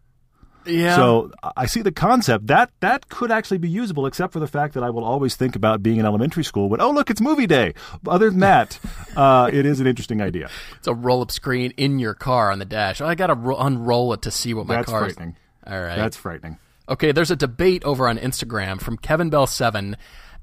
Yeah. 0.66 0.96
So 0.96 1.30
I- 1.56 1.66
see 1.66 1.82
the 1.82 1.92
concept 1.92 2.48
that 2.48 2.70
that 2.80 3.08
could 3.08 3.30
actually 3.30 3.58
be 3.58 3.68
usable, 3.68 4.06
except 4.06 4.32
for 4.32 4.40
the 4.40 4.46
fact 4.46 4.74
that 4.74 4.82
I 4.82 4.90
will 4.90 5.04
always 5.04 5.36
think 5.36 5.56
about 5.56 5.82
being 5.82 5.98
in 5.98 6.06
elementary 6.06 6.44
school. 6.44 6.68
But 6.68 6.80
oh 6.80 6.90
look, 6.90 7.10
it's 7.10 7.20
movie 7.20 7.46
day. 7.46 7.74
Other 8.06 8.30
than 8.30 8.40
that, 8.40 8.78
uh, 9.16 9.50
it 9.52 9.66
is 9.66 9.80
an 9.80 9.86
interesting 9.86 10.20
idea. 10.20 10.50
it's 10.76 10.88
a 10.88 10.94
roll 10.94 11.22
up 11.22 11.30
screen 11.30 11.72
in 11.76 11.98
your 11.98 12.14
car 12.14 12.50
on 12.50 12.58
the 12.58 12.64
dash. 12.64 13.00
I 13.00 13.14
got 13.14 13.28
to 13.28 13.34
ro- 13.34 13.56
unroll 13.58 14.12
it 14.12 14.22
to 14.22 14.30
see 14.30 14.54
what 14.54 14.66
my 14.66 14.76
That's 14.76 14.88
car 14.88 15.06
is. 15.06 15.14
That's 15.14 15.16
frightening. 15.16 15.36
All 15.66 15.80
right. 15.80 15.96
That's 15.96 16.16
frightening. 16.16 16.58
Okay, 16.88 17.12
there's 17.12 17.30
a 17.30 17.36
debate 17.36 17.84
over 17.84 18.08
on 18.08 18.18
Instagram 18.18 18.80
from 18.80 18.96
Kevin 18.96 19.30
Bell 19.30 19.46
Seven 19.46 19.96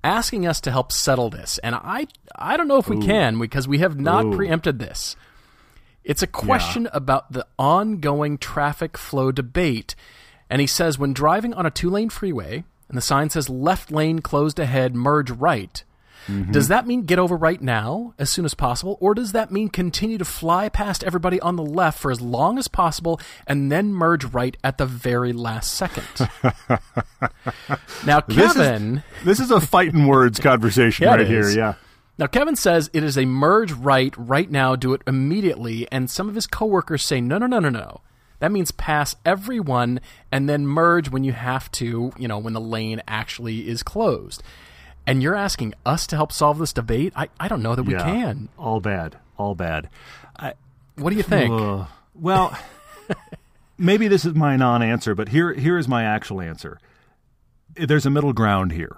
asking 0.04 0.48
us 0.48 0.62
to 0.62 0.72
help 0.72 0.92
settle 0.94 1.30
this, 1.30 1.58
and 1.60 1.76
I 1.76 2.08
I 2.36 2.56
don't 2.56 2.68
know 2.68 2.78
if 2.78 2.88
we 2.88 3.00
can 3.00 3.38
because 3.40 3.68
we 3.68 3.80
have 3.80 4.00
not 4.00 4.26
Ooh. 4.26 4.36
preempted 4.36 4.80
this. 4.80 5.16
It's 6.08 6.24
a 6.24 6.28
question 6.28 6.88
about 6.94 7.32
the 7.34 7.46
ongoing 7.60 8.38
traffic 8.38 8.98
flow 8.98 9.32
debate, 9.32 9.94
and 10.50 10.62
he 10.62 10.68
says 10.68 10.98
when 10.98 11.12
driving 11.14 11.54
on 11.54 11.66
a 11.66 11.70
two 11.72 11.90
lane 11.90 12.10
freeway 12.10 12.64
and 12.88 12.98
the 12.98 13.02
sign 13.02 13.30
says 13.30 13.50
left 13.50 13.92
lane 13.92 14.20
closed 14.20 14.58
ahead, 14.58 14.96
merge 14.96 15.30
right. 15.30 15.84
Mm-hmm. 16.28 16.52
Does 16.52 16.68
that 16.70 16.88
mean 16.88 17.04
get 17.04 17.20
over 17.20 17.36
right 17.38 17.62
now, 17.62 18.14
as 18.18 18.30
soon 18.30 18.44
as 18.46 18.54
possible, 18.54 18.98
or 19.00 19.14
does 19.14 19.32
that 19.34 19.52
mean 19.52 19.70
continue 19.70 20.18
to 20.18 20.26
fly 20.26 20.68
past 20.70 21.04
everybody 21.04 21.40
on 21.40 21.56
the 21.58 21.64
left 21.64 22.00
for 22.00 22.12
as 22.12 22.20
long 22.20 22.58
as 22.58 22.68
possible 22.68 23.20
and 23.46 23.72
then 23.72 23.94
merge 23.94 24.26
right 24.26 24.56
at 24.64 24.78
the 24.78 24.86
very 24.86 25.32
last 25.34 25.74
second? 25.74 26.06
now, 28.06 28.22
This 28.22 28.38
is- 28.38 28.54
Kevin. 28.54 29.04
This 29.24 29.40
is 29.40 29.52
a 29.52 29.62
fight 29.62 29.94
in 29.94 30.06
words 30.08 30.40
conversation 30.40 31.04
Yeah, 31.08 31.16
right 31.16 31.28
here. 31.28 31.50
Yeah. 31.50 31.74
Now, 32.18 32.26
Kevin 32.26 32.56
says 32.56 32.90
it 32.94 33.04
is 33.04 33.18
a 33.18 33.26
merge 33.26 33.72
right 33.72 34.14
right 34.18 34.50
now, 34.50 34.76
do 34.76 34.94
it 34.94 35.02
immediately, 35.06 35.88
and 35.92 36.10
some 36.10 36.28
of 36.28 36.36
his 36.36 36.48
coworkers 36.48 37.06
say, 37.06 37.22
no, 37.22 37.38
no, 37.38 37.46
no, 37.46 37.60
no, 37.60 37.70
no. 37.70 38.02
That 38.40 38.52
means 38.52 38.72
pass 38.72 39.16
everyone 39.26 40.00
and 40.32 40.48
then 40.48 40.68
merge 40.68 41.10
when 41.10 41.24
you 41.24 41.34
have 41.34 41.72
to, 41.74 42.12
you 42.18 42.28
know, 42.28 42.38
when 42.38 42.54
the 42.54 42.62
lane 42.62 43.02
actually 43.08 43.68
is 43.68 43.84
closed. 43.84 44.44
And 45.06 45.24
you're 45.24 45.36
asking 45.36 45.74
us 45.86 46.06
to 46.08 46.16
help 46.16 46.32
solve 46.32 46.60
this 46.60 46.74
debate? 46.74 47.14
I, 47.16 47.30
I 47.40 47.48
don't 47.48 47.64
know 47.64 47.76
that 47.76 47.84
we 47.84 47.94
yeah. 47.94 48.04
can. 48.04 48.50
All 48.58 48.80
bad. 48.80 49.18
All 49.38 49.56
bad. 49.56 49.90
I, 50.38 50.54
What 50.98 51.12
do 51.12 51.16
you 51.16 51.24
think? 51.24 51.52
Uh, 51.52 51.86
well, 52.14 52.58
maybe 53.78 54.08
this 54.08 54.26
is 54.26 54.36
my 54.36 54.56
non-answer, 54.56 55.16
but 55.16 55.30
here 55.30 55.54
here 55.54 55.78
is 55.78 55.88
my 55.88 56.04
actual 56.04 56.42
answer. 56.42 56.80
There's 57.76 58.06
a 58.06 58.10
middle 58.10 58.34
ground 58.34 58.72
here. 58.72 58.98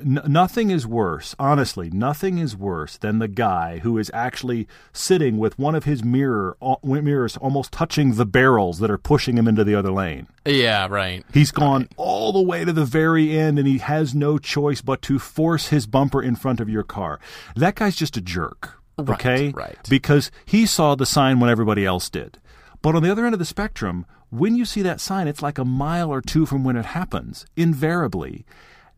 N- 0.00 0.22
nothing 0.26 0.70
is 0.70 0.86
worse, 0.86 1.34
honestly, 1.38 1.90
nothing 1.90 2.38
is 2.38 2.56
worse 2.56 2.96
than 2.96 3.18
the 3.18 3.28
guy 3.28 3.78
who 3.80 3.98
is 3.98 4.10
actually 4.14 4.66
sitting 4.94 5.36
with 5.36 5.58
one 5.58 5.74
of 5.74 5.84
his 5.84 6.02
mirror 6.02 6.56
uh, 6.62 6.76
mirrors 6.82 7.36
almost 7.36 7.70
touching 7.72 8.14
the 8.14 8.24
barrels 8.24 8.78
that 8.78 8.90
are 8.90 8.96
pushing 8.96 9.36
him 9.36 9.46
into 9.46 9.62
the 9.62 9.74
other 9.74 9.90
lane. 9.90 10.26
yeah, 10.46 10.86
right. 10.88 11.22
He's 11.34 11.50
gone 11.50 11.88
all 11.98 12.32
the 12.32 12.40
way 12.42 12.64
to 12.64 12.72
the 12.72 12.86
very 12.86 13.36
end 13.38 13.58
and 13.58 13.68
he 13.68 13.76
has 13.78 14.14
no 14.14 14.38
choice 14.38 14.80
but 14.80 15.02
to 15.02 15.18
force 15.18 15.68
his 15.68 15.86
bumper 15.86 16.22
in 16.22 16.34
front 16.36 16.60
of 16.60 16.68
your 16.70 16.82
car. 16.82 17.20
That 17.54 17.74
guy's 17.74 17.96
just 17.96 18.16
a 18.16 18.22
jerk. 18.22 18.80
Right, 18.96 19.10
Okay? 19.20 19.48
right. 19.50 19.76
Because 19.90 20.30
he 20.46 20.64
saw 20.66 20.94
the 20.94 21.04
sign 21.04 21.40
when 21.40 21.50
everybody 21.50 21.84
else 21.84 22.08
did. 22.08 22.38
But 22.80 22.94
on 22.94 23.02
the 23.02 23.10
other 23.12 23.26
end 23.26 23.34
of 23.34 23.38
the 23.38 23.44
spectrum, 23.44 24.06
when 24.30 24.56
you 24.56 24.64
see 24.64 24.82
that 24.82 25.00
sign, 25.00 25.28
it's 25.28 25.42
like 25.42 25.58
a 25.58 25.64
mile 25.64 26.10
or 26.12 26.20
two 26.22 26.46
from 26.46 26.64
when 26.64 26.76
it 26.76 26.84
happens, 26.86 27.44
invariably. 27.56 28.44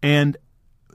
And 0.03 0.37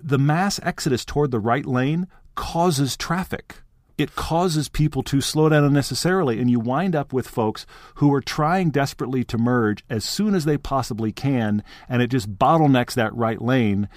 the 0.03 0.17
mass 0.17 0.59
exodus 0.63 1.05
toward 1.05 1.31
the 1.31 1.39
right 1.39 1.65
lane 1.65 2.07
causes 2.35 2.97
traffic. 2.97 3.61
It 3.97 4.15
causes 4.15 4.67
people 4.67 5.03
to 5.03 5.21
slow 5.21 5.49
down 5.49 5.63
unnecessarily, 5.63 6.39
and 6.39 6.49
you 6.49 6.59
wind 6.59 6.95
up 6.95 7.13
with 7.13 7.27
folks 7.27 7.65
who 7.95 8.11
are 8.13 8.21
trying 8.21 8.71
desperately 8.71 9.23
to 9.25 9.37
merge 9.37 9.83
as 9.89 10.03
soon 10.03 10.33
as 10.33 10.45
they 10.45 10.57
possibly 10.57 11.11
can, 11.11 11.63
and 11.87 12.01
it 12.01 12.07
just 12.07 12.37
bottlenecks 12.39 12.95
that 12.95 13.15
right 13.15 13.39
lane. 13.41 13.87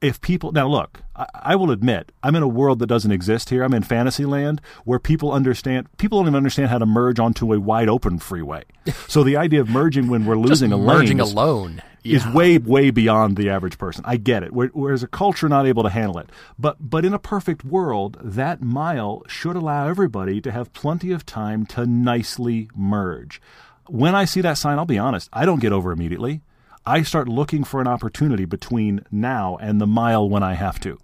If 0.00 0.20
people 0.20 0.52
now 0.52 0.68
look, 0.68 1.02
I, 1.14 1.26
I 1.34 1.56
will 1.56 1.70
admit 1.70 2.12
I'm 2.22 2.34
in 2.36 2.42
a 2.42 2.48
world 2.48 2.78
that 2.80 2.86
doesn't 2.86 3.10
exist 3.12 3.48
here. 3.50 3.62
I'm 3.62 3.72
in 3.74 3.82
fantasy 3.82 4.24
land 4.26 4.60
where 4.84 4.98
people 4.98 5.32
understand 5.32 5.88
people 5.96 6.18
don't 6.18 6.26
even 6.26 6.36
understand 6.36 6.68
how 6.68 6.78
to 6.78 6.86
merge 6.86 7.18
onto 7.18 7.52
a 7.52 7.58
wide 7.60 7.88
open 7.88 8.18
freeway. 8.18 8.64
so 9.08 9.24
the 9.24 9.36
idea 9.36 9.60
of 9.60 9.68
merging 9.68 10.08
when 10.08 10.26
we're 10.26 10.36
losing 10.36 10.72
a 10.72 10.76
lane 10.76 10.86
merging 10.98 11.20
is- 11.20 11.32
alone 11.32 11.82
is 12.04 12.24
way 12.28 12.56
way 12.56 12.90
beyond 12.90 13.36
the 13.36 13.50
average 13.50 13.78
person. 13.78 14.04
I 14.06 14.16
get 14.16 14.44
it. 14.44 14.52
We're, 14.52 14.70
we're 14.72 14.92
as 14.92 15.02
a 15.02 15.08
culture 15.08 15.48
not 15.48 15.66
able 15.66 15.82
to 15.82 15.88
handle 15.88 16.18
it. 16.18 16.30
But 16.58 16.76
but 16.78 17.04
in 17.04 17.12
a 17.12 17.18
perfect 17.18 17.64
world, 17.64 18.16
that 18.22 18.62
mile 18.62 19.22
should 19.26 19.56
allow 19.56 19.88
everybody 19.88 20.40
to 20.42 20.52
have 20.52 20.72
plenty 20.72 21.10
of 21.10 21.26
time 21.26 21.66
to 21.66 21.84
nicely 21.86 22.68
merge. 22.76 23.40
When 23.88 24.14
I 24.14 24.24
see 24.24 24.40
that 24.42 24.58
sign, 24.58 24.78
I'll 24.78 24.84
be 24.84 24.98
honest, 24.98 25.28
I 25.32 25.44
don't 25.46 25.60
get 25.60 25.72
over 25.72 25.90
immediately. 25.90 26.42
I 26.86 27.02
start 27.02 27.28
looking 27.28 27.64
for 27.64 27.80
an 27.80 27.88
opportunity 27.88 28.44
between 28.44 29.04
now 29.10 29.56
and 29.60 29.80
the 29.80 29.86
mile 29.86 30.28
when 30.28 30.42
I 30.42 30.54
have 30.54 30.78
to. 30.80 30.98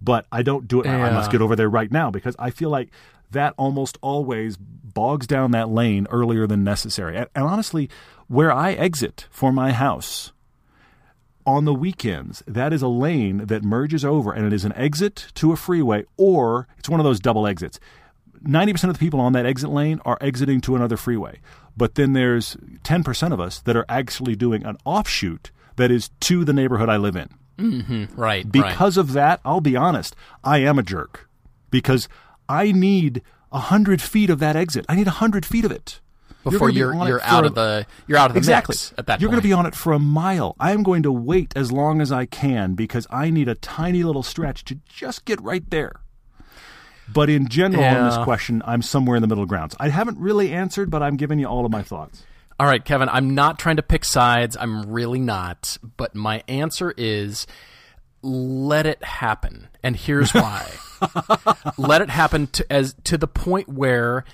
But 0.00 0.26
I 0.32 0.42
don't 0.42 0.66
do 0.66 0.80
it. 0.80 0.86
I 0.88 1.10
must 1.10 1.30
get 1.30 1.40
over 1.42 1.54
there 1.54 1.68
right 1.68 1.90
now 1.90 2.10
because 2.10 2.34
I 2.38 2.50
feel 2.50 2.70
like 2.70 2.90
that 3.30 3.54
almost 3.56 3.98
always 4.00 4.56
bogs 4.56 5.26
down 5.26 5.50
that 5.50 5.68
lane 5.68 6.06
earlier 6.10 6.46
than 6.46 6.64
necessary. 6.64 7.16
And, 7.16 7.26
and 7.34 7.44
honestly, 7.44 7.90
where 8.28 8.52
I 8.52 8.72
exit 8.72 9.26
for 9.30 9.52
my 9.52 9.72
house 9.72 10.32
on 11.44 11.64
the 11.64 11.74
weekends, 11.74 12.42
that 12.46 12.72
is 12.72 12.82
a 12.82 12.88
lane 12.88 13.46
that 13.46 13.62
merges 13.62 14.04
over 14.04 14.32
and 14.32 14.46
it 14.46 14.52
is 14.52 14.64
an 14.64 14.72
exit 14.74 15.26
to 15.34 15.52
a 15.52 15.56
freeway 15.56 16.04
or 16.16 16.68
it's 16.78 16.88
one 16.88 17.00
of 17.00 17.04
those 17.04 17.20
double 17.20 17.46
exits. 17.46 17.78
90% 18.42 18.84
of 18.84 18.94
the 18.94 18.98
people 18.98 19.20
on 19.20 19.32
that 19.32 19.46
exit 19.46 19.70
lane 19.70 20.00
are 20.04 20.18
exiting 20.20 20.60
to 20.62 20.76
another 20.76 20.96
freeway. 20.96 21.40
But 21.76 21.94
then 21.94 22.12
there's 22.14 22.56
10% 22.84 23.32
of 23.32 23.40
us 23.40 23.60
that 23.60 23.76
are 23.76 23.84
actually 23.88 24.34
doing 24.34 24.64
an 24.64 24.76
offshoot 24.84 25.50
that 25.76 25.90
is 25.90 26.10
to 26.20 26.44
the 26.44 26.52
neighborhood 26.52 26.88
I 26.88 26.96
live 26.96 27.16
in. 27.16 27.28
Mm-hmm. 27.58 28.20
right 28.20 28.44
right. 28.44 28.52
Because 28.52 28.96
of 28.96 29.12
that, 29.12 29.40
I'll 29.44 29.62
be 29.62 29.76
honest, 29.76 30.14
I 30.44 30.58
am 30.58 30.78
a 30.78 30.82
jerk 30.82 31.28
because 31.70 32.06
I 32.48 32.70
need 32.70 33.22
a 33.50 33.58
hundred 33.58 34.02
feet 34.02 34.28
of 34.28 34.40
that 34.40 34.56
exit. 34.56 34.84
I 34.90 34.94
need 34.94 35.06
a 35.06 35.12
hundred 35.22 35.46
feet 35.46 35.64
of 35.64 35.72
it 35.72 36.00
before 36.50 36.70
you're 36.70 36.94
on 36.94 37.08
you're 37.08 37.22
out 37.22 37.44
of 37.44 37.54
the 37.54 37.86
you're 38.06 38.18
out 38.18 38.30
of 38.30 38.34
the 38.34 38.38
exactly 38.38 38.76
at 38.98 39.06
that 39.06 39.20
You're 39.20 39.28
point. 39.28 39.34
going 39.34 39.42
to 39.42 39.48
be 39.48 39.52
on 39.52 39.66
it 39.66 39.74
for 39.74 39.92
a 39.92 39.98
mile. 39.98 40.54
I 40.60 40.72
am 40.72 40.82
going 40.82 41.02
to 41.02 41.12
wait 41.12 41.52
as 41.56 41.72
long 41.72 42.00
as 42.00 42.12
I 42.12 42.26
can 42.26 42.74
because 42.74 43.06
I 43.10 43.30
need 43.30 43.48
a 43.48 43.54
tiny 43.54 44.02
little 44.02 44.22
stretch 44.22 44.64
to 44.66 44.78
just 44.88 45.24
get 45.24 45.40
right 45.40 45.68
there. 45.70 46.00
But 47.12 47.30
in 47.30 47.48
general, 47.48 47.84
on 47.84 48.08
this 48.08 48.18
question, 48.24 48.62
I'm 48.66 48.82
somewhere 48.82 49.16
in 49.16 49.22
the 49.22 49.28
middle 49.28 49.46
grounds. 49.46 49.76
I 49.78 49.88
haven't 49.88 50.18
really 50.18 50.52
answered, 50.52 50.90
but 50.90 51.02
I'm 51.02 51.16
giving 51.16 51.38
you 51.38 51.46
all 51.46 51.64
of 51.64 51.72
my 51.72 51.82
thoughts. 51.82 52.24
All 52.58 52.66
right, 52.66 52.84
Kevin, 52.84 53.08
I'm 53.08 53.34
not 53.34 53.58
trying 53.58 53.76
to 53.76 53.82
pick 53.82 54.04
sides. 54.04 54.56
I'm 54.58 54.90
really 54.90 55.20
not. 55.20 55.78
But 55.96 56.14
my 56.14 56.42
answer 56.48 56.92
is 56.96 57.46
let 58.22 58.86
it 58.86 59.04
happen. 59.04 59.68
And 59.82 59.94
here's 59.94 60.32
why. 60.32 60.70
let 61.78 62.00
it 62.00 62.10
happen 62.10 62.48
to 62.48 62.72
as 62.72 62.94
to 63.04 63.18
the 63.18 63.28
point 63.28 63.68
where 63.68 64.24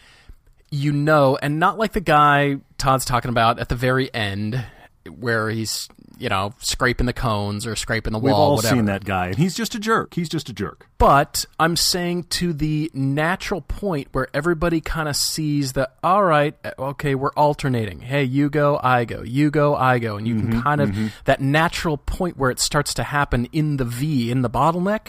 you 0.73 0.91
know, 0.91 1.37
and 1.41 1.61
not 1.61 1.79
like 1.79 1.93
the 1.93 2.01
guy 2.01 2.57
Todd's 2.79 3.05
talking 3.05 3.29
about 3.29 3.61
at 3.61 3.69
the 3.69 3.77
very 3.77 4.13
end 4.13 4.65
where 5.07 5.51
he's, 5.51 5.89
you 6.23 6.29
know, 6.29 6.55
scraping 6.59 7.07
the 7.07 7.13
cones 7.13 7.67
or 7.67 7.75
scraping 7.75 8.13
the 8.13 8.19
We've 8.21 8.33
wall, 8.33 8.51
all 8.51 8.57
whatever. 8.57 8.77
seen 8.77 8.85
that 8.85 9.05
guy, 9.05 9.27
and 9.27 9.37
he's 9.37 9.57
just 9.57 9.75
a 9.75 9.81
jerk. 9.81 10.15
He's 10.15 10.29
just 10.29 10.49
a 10.49 10.53
jerk. 10.53 10.87
But 10.97 11.45
I'm 11.59 11.75
saying 11.75 12.25
to 12.25 12.53
the 12.53 12.93
natural 12.95 13.61
point 13.61 14.07
where 14.13 14.29
everybody 14.33 14.81
kind 14.81 15.09
of 15.09 15.17
sees 15.17 15.73
that, 15.73 15.97
all 16.05 16.23
right, 16.23 16.55
okay, 16.79 17.17
we're 17.17 17.33
alternating. 17.33 18.03
Hey, 18.03 18.23
you 18.23 18.51
go, 18.51 18.79
I 18.81 19.05
go, 19.05 19.23
you 19.23 19.51
go, 19.51 19.75
I 19.75 19.99
go. 19.99 20.17
And 20.17 20.29
you 20.29 20.37
can 20.37 20.49
mm-hmm, 20.49 20.61
kind 20.61 20.81
of, 20.81 20.91
mm-hmm. 20.91 21.09
that 21.25 21.41
natural 21.41 21.97
point 21.97 22.37
where 22.37 22.53
it 22.53 22.61
starts 22.61 22.95
to 22.95 23.03
happen 23.03 23.49
in 23.53 23.79
the 23.79 23.85
V, 23.85 24.31
in 24.31 24.43
the 24.43 24.51
bottleneck. 24.51 25.09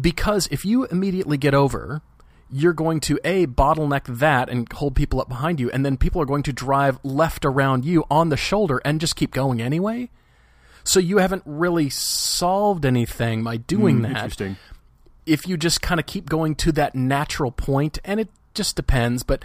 Because 0.00 0.46
if 0.52 0.64
you 0.64 0.84
immediately 0.84 1.36
get 1.36 1.52
over, 1.52 2.00
you're 2.48 2.72
going 2.72 3.00
to 3.00 3.18
A, 3.24 3.48
bottleneck 3.48 4.04
that 4.18 4.48
and 4.48 4.72
hold 4.72 4.94
people 4.94 5.20
up 5.20 5.28
behind 5.28 5.58
you. 5.58 5.68
And 5.72 5.84
then 5.84 5.96
people 5.96 6.22
are 6.22 6.26
going 6.26 6.44
to 6.44 6.52
drive 6.52 7.00
left 7.02 7.44
around 7.44 7.84
you 7.84 8.04
on 8.08 8.28
the 8.28 8.36
shoulder 8.36 8.80
and 8.84 9.00
just 9.00 9.16
keep 9.16 9.32
going 9.32 9.60
anyway. 9.60 10.10
So 10.88 11.00
you 11.00 11.18
haven't 11.18 11.42
really 11.44 11.90
solved 11.90 12.86
anything 12.86 13.44
by 13.44 13.58
doing 13.58 13.96
hmm, 13.96 14.02
that 14.04 14.10
Interesting. 14.10 14.56
if 15.26 15.46
you 15.46 15.58
just 15.58 15.82
kind 15.82 16.00
of 16.00 16.06
keep 16.06 16.30
going 16.30 16.54
to 16.56 16.72
that 16.72 16.94
natural 16.94 17.50
point, 17.50 17.98
and 18.06 18.18
it 18.18 18.30
just 18.54 18.74
depends, 18.74 19.22
but 19.22 19.44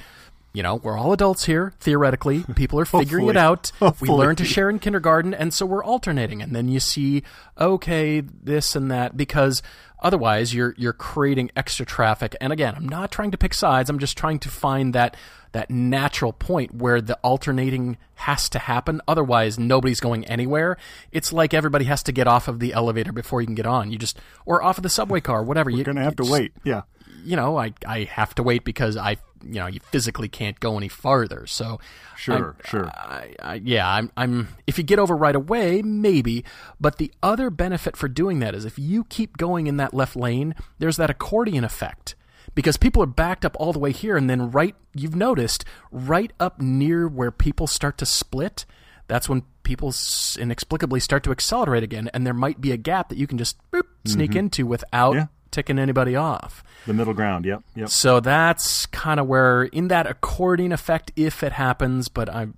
you 0.53 0.63
know, 0.63 0.75
we're 0.75 0.97
all 0.97 1.11
adults 1.11 1.45
here, 1.45 1.73
theoretically. 1.79 2.43
People 2.55 2.79
are 2.79 2.85
figuring 2.85 3.27
it 3.27 3.35
Hopefully. 3.35 3.91
out. 3.91 4.01
We 4.01 4.07
learn 4.09 4.37
to 4.37 4.45
share 4.45 4.69
in 4.69 4.79
kindergarten, 4.79 5.33
and 5.33 5.53
so 5.53 5.65
we're 5.65 5.83
alternating. 5.83 6.41
And 6.41 6.55
then 6.55 6.69
you 6.69 6.79
see, 6.79 7.23
okay, 7.59 8.21
this 8.21 8.75
and 8.75 8.89
that, 8.89 9.17
because 9.17 9.61
otherwise 9.99 10.53
you're 10.53 10.75
you're 10.77 10.93
creating 10.93 11.51
extra 11.57 11.85
traffic. 11.85 12.37
And 12.39 12.53
again, 12.53 12.75
I'm 12.77 12.87
not 12.87 13.11
trying 13.11 13.31
to 13.31 13.37
pick 13.37 13.53
sides. 13.53 13.89
I'm 13.89 13.99
just 13.99 14.17
trying 14.17 14.39
to 14.39 14.49
find 14.49 14.93
that 14.93 15.17
that 15.53 15.71
natural 15.71 16.33
point 16.33 16.75
where 16.75 17.01
the 17.01 17.15
alternating 17.23 17.97
has 18.15 18.49
to 18.49 18.59
happen. 18.59 19.01
Otherwise, 19.07 19.57
nobody's 19.57 19.99
going 19.99 20.25
anywhere. 20.25 20.77
It's 21.11 21.31
like 21.33 21.53
everybody 21.53 21.85
has 21.85 22.03
to 22.03 22.11
get 22.11 22.27
off 22.27 22.47
of 22.47 22.59
the 22.59 22.73
elevator 22.73 23.11
before 23.11 23.41
you 23.41 23.47
can 23.47 23.55
get 23.55 23.65
on. 23.65 23.91
You 23.91 23.97
just 23.97 24.19
or 24.45 24.61
off 24.61 24.77
of 24.77 24.83
the 24.83 24.89
subway 24.89 25.21
car, 25.21 25.41
whatever. 25.43 25.69
You're 25.69 25.83
going 25.85 25.95
to 25.97 26.03
have 26.03 26.15
to 26.17 26.23
just- 26.23 26.31
wait. 26.31 26.51
Yeah. 26.63 26.81
you 27.23 27.35
know, 27.37 27.57
I 27.57 27.73
I 27.87 28.03
have 28.03 28.35
to 28.35 28.43
wait 28.43 28.63
because 28.65 28.97
I 28.97 29.11
you 29.45 29.55
know 29.59 29.67
you 29.67 29.79
physically 29.91 30.27
can't 30.29 30.59
go 30.59 30.77
any 30.77 30.87
farther. 30.89 31.45
So 31.47 31.79
Sure, 32.15 32.55
I- 32.63 32.67
sure. 32.69 32.87
I, 32.87 33.35
I, 33.41 33.53
yeah, 33.63 33.89
I'm 33.89 34.11
I'm 34.17 34.49
if 34.67 34.77
you 34.77 34.83
get 34.83 34.99
over 34.99 35.15
right 35.15 35.35
away, 35.35 35.81
maybe. 35.81 36.43
But 36.81 36.97
the 36.97 37.11
other 37.21 37.49
benefit 37.49 37.95
for 37.97 38.07
doing 38.07 38.39
that 38.39 38.55
is 38.55 38.65
if 38.65 38.77
you 38.79 39.03
keep 39.05 39.37
going 39.37 39.67
in 39.67 39.77
that 39.77 39.93
left 39.93 40.15
lane, 40.15 40.55
there's 40.79 40.97
that 40.97 41.09
accordion 41.09 41.63
effect. 41.63 42.15
Because 42.55 42.77
people 42.77 43.01
are 43.01 43.07
backed 43.07 43.45
up 43.45 43.55
all 43.59 43.73
the 43.73 43.79
way 43.79 43.91
here, 43.91 44.15
and 44.15 44.29
then 44.29 44.51
right, 44.51 44.75
you've 44.93 45.15
noticed, 45.15 45.65
right 45.91 46.31
up 46.39 46.61
near 46.61 47.07
where 47.07 47.31
people 47.31 47.65
start 47.67 47.97
to 47.97 48.05
split, 48.05 48.65
that's 49.07 49.27
when 49.27 49.43
people 49.63 49.93
inexplicably 50.37 50.99
start 50.99 51.23
to 51.23 51.31
accelerate 51.31 51.83
again, 51.83 52.09
and 52.13 52.25
there 52.27 52.33
might 52.33 52.61
be 52.61 52.71
a 52.71 52.77
gap 52.77 53.09
that 53.09 53.17
you 53.17 53.25
can 53.27 53.37
just 53.37 53.57
boop, 53.71 53.83
sneak 54.05 54.35
into 54.35 54.65
without 54.67 55.11
Mm-hmm. 55.13 55.19
Yeah. 55.19 55.25
ticking 55.51 55.79
anybody 55.79 56.15
off. 56.15 56.63
The 56.85 56.93
middle 56.93 57.13
ground. 57.13 57.45
Yep. 57.45 57.63
Yep. 57.75 57.89
So 57.89 58.19
that's 58.19 58.85
kind 58.87 59.19
of 59.19 59.27
where 59.27 59.63
in 59.63 59.87
that 59.89 60.05
accordion 60.07 60.71
effect, 60.71 61.11
if 61.15 61.43
it 61.43 61.51
happens. 61.53 62.07
But 62.09 62.27
I'm 62.33 62.55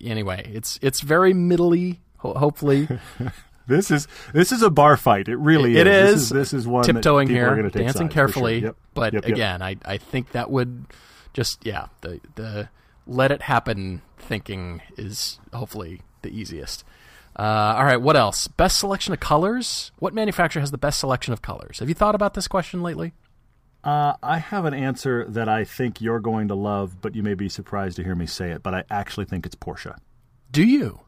anyway, 0.00 0.50
it's 0.52 0.78
it's 0.82 1.00
very 1.00 1.32
middly. 1.32 2.00
Hopefully, 2.18 2.88
This 3.66 3.90
is 3.90 4.06
this 4.32 4.52
is 4.52 4.62
a 4.62 4.70
bar 4.70 4.96
fight. 4.96 5.28
It 5.28 5.36
really 5.36 5.76
it 5.76 5.86
is. 5.86 6.14
is. 6.24 6.28
This 6.28 6.46
is 6.48 6.50
this 6.52 6.52
is 6.60 6.66
one 6.68 6.84
tiptoeing 6.84 7.28
here, 7.28 7.54
dancing 7.70 7.92
for 7.92 7.96
sure. 7.98 8.08
carefully. 8.08 8.58
Yep. 8.62 8.76
But 8.94 9.12
Yep, 9.14 9.24
yep. 9.24 9.32
again, 9.32 9.62
I 9.62 9.76
I 9.84 9.96
think 9.98 10.32
that 10.32 10.50
would 10.50 10.86
just 11.32 11.64
yeah 11.64 11.86
the 12.02 12.20
the 12.34 12.68
let 13.06 13.30
it 13.30 13.42
happen 13.42 14.02
thinking 14.18 14.80
is 14.96 15.38
hopefully 15.52 16.02
the 16.22 16.30
easiest. 16.30 16.84
Uh, 17.36 17.74
all 17.76 17.84
right, 17.84 18.00
what 18.00 18.16
else? 18.16 18.46
Best 18.46 18.78
selection 18.78 19.12
of 19.12 19.18
colors. 19.20 19.90
What 19.98 20.14
manufacturer 20.14 20.60
has 20.60 20.70
the 20.70 20.78
best 20.78 21.00
selection 21.00 21.32
of 21.32 21.42
colors? 21.42 21.80
Have 21.80 21.88
you 21.88 21.94
thought 21.94 22.14
about 22.14 22.34
this 22.34 22.46
question 22.46 22.80
lately? 22.82 23.12
Uh, 23.82 24.14
I 24.22 24.38
have 24.38 24.64
an 24.64 24.72
answer 24.72 25.26
that 25.28 25.48
I 25.48 25.64
think 25.64 26.00
you're 26.00 26.20
going 26.20 26.48
to 26.48 26.54
love, 26.54 27.02
but 27.02 27.14
you 27.16 27.22
may 27.22 27.34
be 27.34 27.48
surprised 27.48 27.96
to 27.96 28.04
hear 28.04 28.14
me 28.14 28.24
say 28.26 28.50
it. 28.52 28.62
But 28.62 28.72
I 28.74 28.84
actually 28.88 29.26
think 29.26 29.44
it's 29.44 29.56
Porsche 29.56 29.96
Do 30.52 30.62
you? 30.64 31.00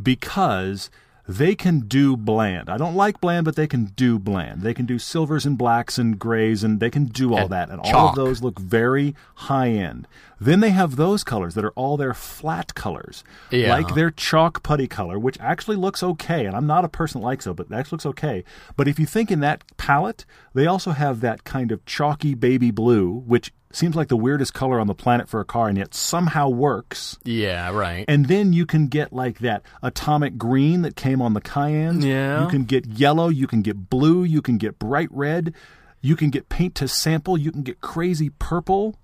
because 0.00 0.90
they 1.28 1.54
can 1.54 1.80
do 1.80 2.16
bland. 2.16 2.68
I 2.70 2.76
don't 2.76 2.94
like 2.94 3.20
bland, 3.20 3.44
but 3.44 3.56
they 3.56 3.66
can 3.66 3.86
do 3.96 4.18
bland. 4.18 4.62
They 4.62 4.72
can 4.74 4.86
do 4.86 4.98
silvers 4.98 5.44
and 5.44 5.58
blacks 5.58 5.98
and 5.98 6.18
grays, 6.18 6.62
and 6.62 6.78
they 6.78 6.90
can 6.90 7.06
do 7.06 7.32
all 7.34 7.40
And 7.44 7.50
that. 7.50 7.68
And 7.70 7.80
all 7.80 8.08
of 8.10 8.14
those 8.14 8.42
look 8.42 8.58
very 8.60 9.14
high 9.34 9.70
end. 9.70 10.06
Then 10.40 10.60
they 10.60 10.70
have 10.70 10.96
those 10.96 11.24
colors 11.24 11.54
that 11.54 11.64
are 11.64 11.72
all 11.72 11.96
their 11.96 12.14
flat 12.14 12.74
colors, 12.74 13.24
Yeah. 13.50 13.70
like 13.70 13.94
their 13.94 14.10
chalk 14.10 14.62
putty 14.62 14.86
color, 14.86 15.18
which 15.18 15.38
actually 15.40 15.76
looks 15.76 16.02
okay. 16.02 16.46
And 16.46 16.54
I'm 16.54 16.66
not 16.66 16.84
a 16.84 16.88
person 16.88 17.20
like 17.20 17.42
so, 17.42 17.54
but 17.54 17.70
that 17.70 17.78
actually 17.80 17.96
looks 17.96 18.06
okay. 18.06 18.44
But 18.76 18.86
if 18.86 18.98
you 19.00 19.06
think 19.06 19.30
in 19.30 19.40
that 19.40 19.64
palette, 19.78 20.24
they 20.54 20.66
also 20.66 20.92
have 20.92 21.20
that 21.22 21.44
kind 21.44 21.72
of 21.72 21.84
chalky 21.86 22.34
baby 22.34 22.70
blue, 22.70 23.10
which 23.26 23.52
seems 23.76 23.94
like 23.94 24.08
the 24.08 24.16
weirdest 24.16 24.54
color 24.54 24.80
on 24.80 24.86
the 24.86 24.94
planet 24.94 25.28
for 25.28 25.40
a 25.40 25.44
car, 25.44 25.68
and 25.68 25.76
yet 25.76 25.94
somehow 25.94 26.48
works. 26.48 27.18
Yeah, 27.24 27.70
right. 27.70 28.04
And 28.08 28.26
then 28.26 28.52
you 28.52 28.66
can 28.66 28.86
get 28.86 29.12
like 29.12 29.40
that 29.40 29.62
atomic 29.82 30.38
green 30.38 30.82
that 30.82 30.96
came 30.96 31.20
on 31.20 31.34
the 31.34 31.40
Cayennes. 31.40 32.04
Yeah. 32.04 32.42
You 32.42 32.48
can 32.48 32.64
get 32.64 32.86
yellow, 32.86 33.28
you 33.28 33.46
can 33.46 33.62
get 33.62 33.90
blue, 33.90 34.24
you 34.24 34.40
can 34.40 34.56
get 34.58 34.78
bright 34.78 35.08
red, 35.10 35.54
you 36.00 36.16
can 36.16 36.30
get 36.30 36.48
paint 36.48 36.74
to 36.76 36.88
sample, 36.88 37.36
you 37.36 37.52
can 37.52 37.62
get 37.62 37.80
crazy 37.80 38.30
purple. 38.30 38.98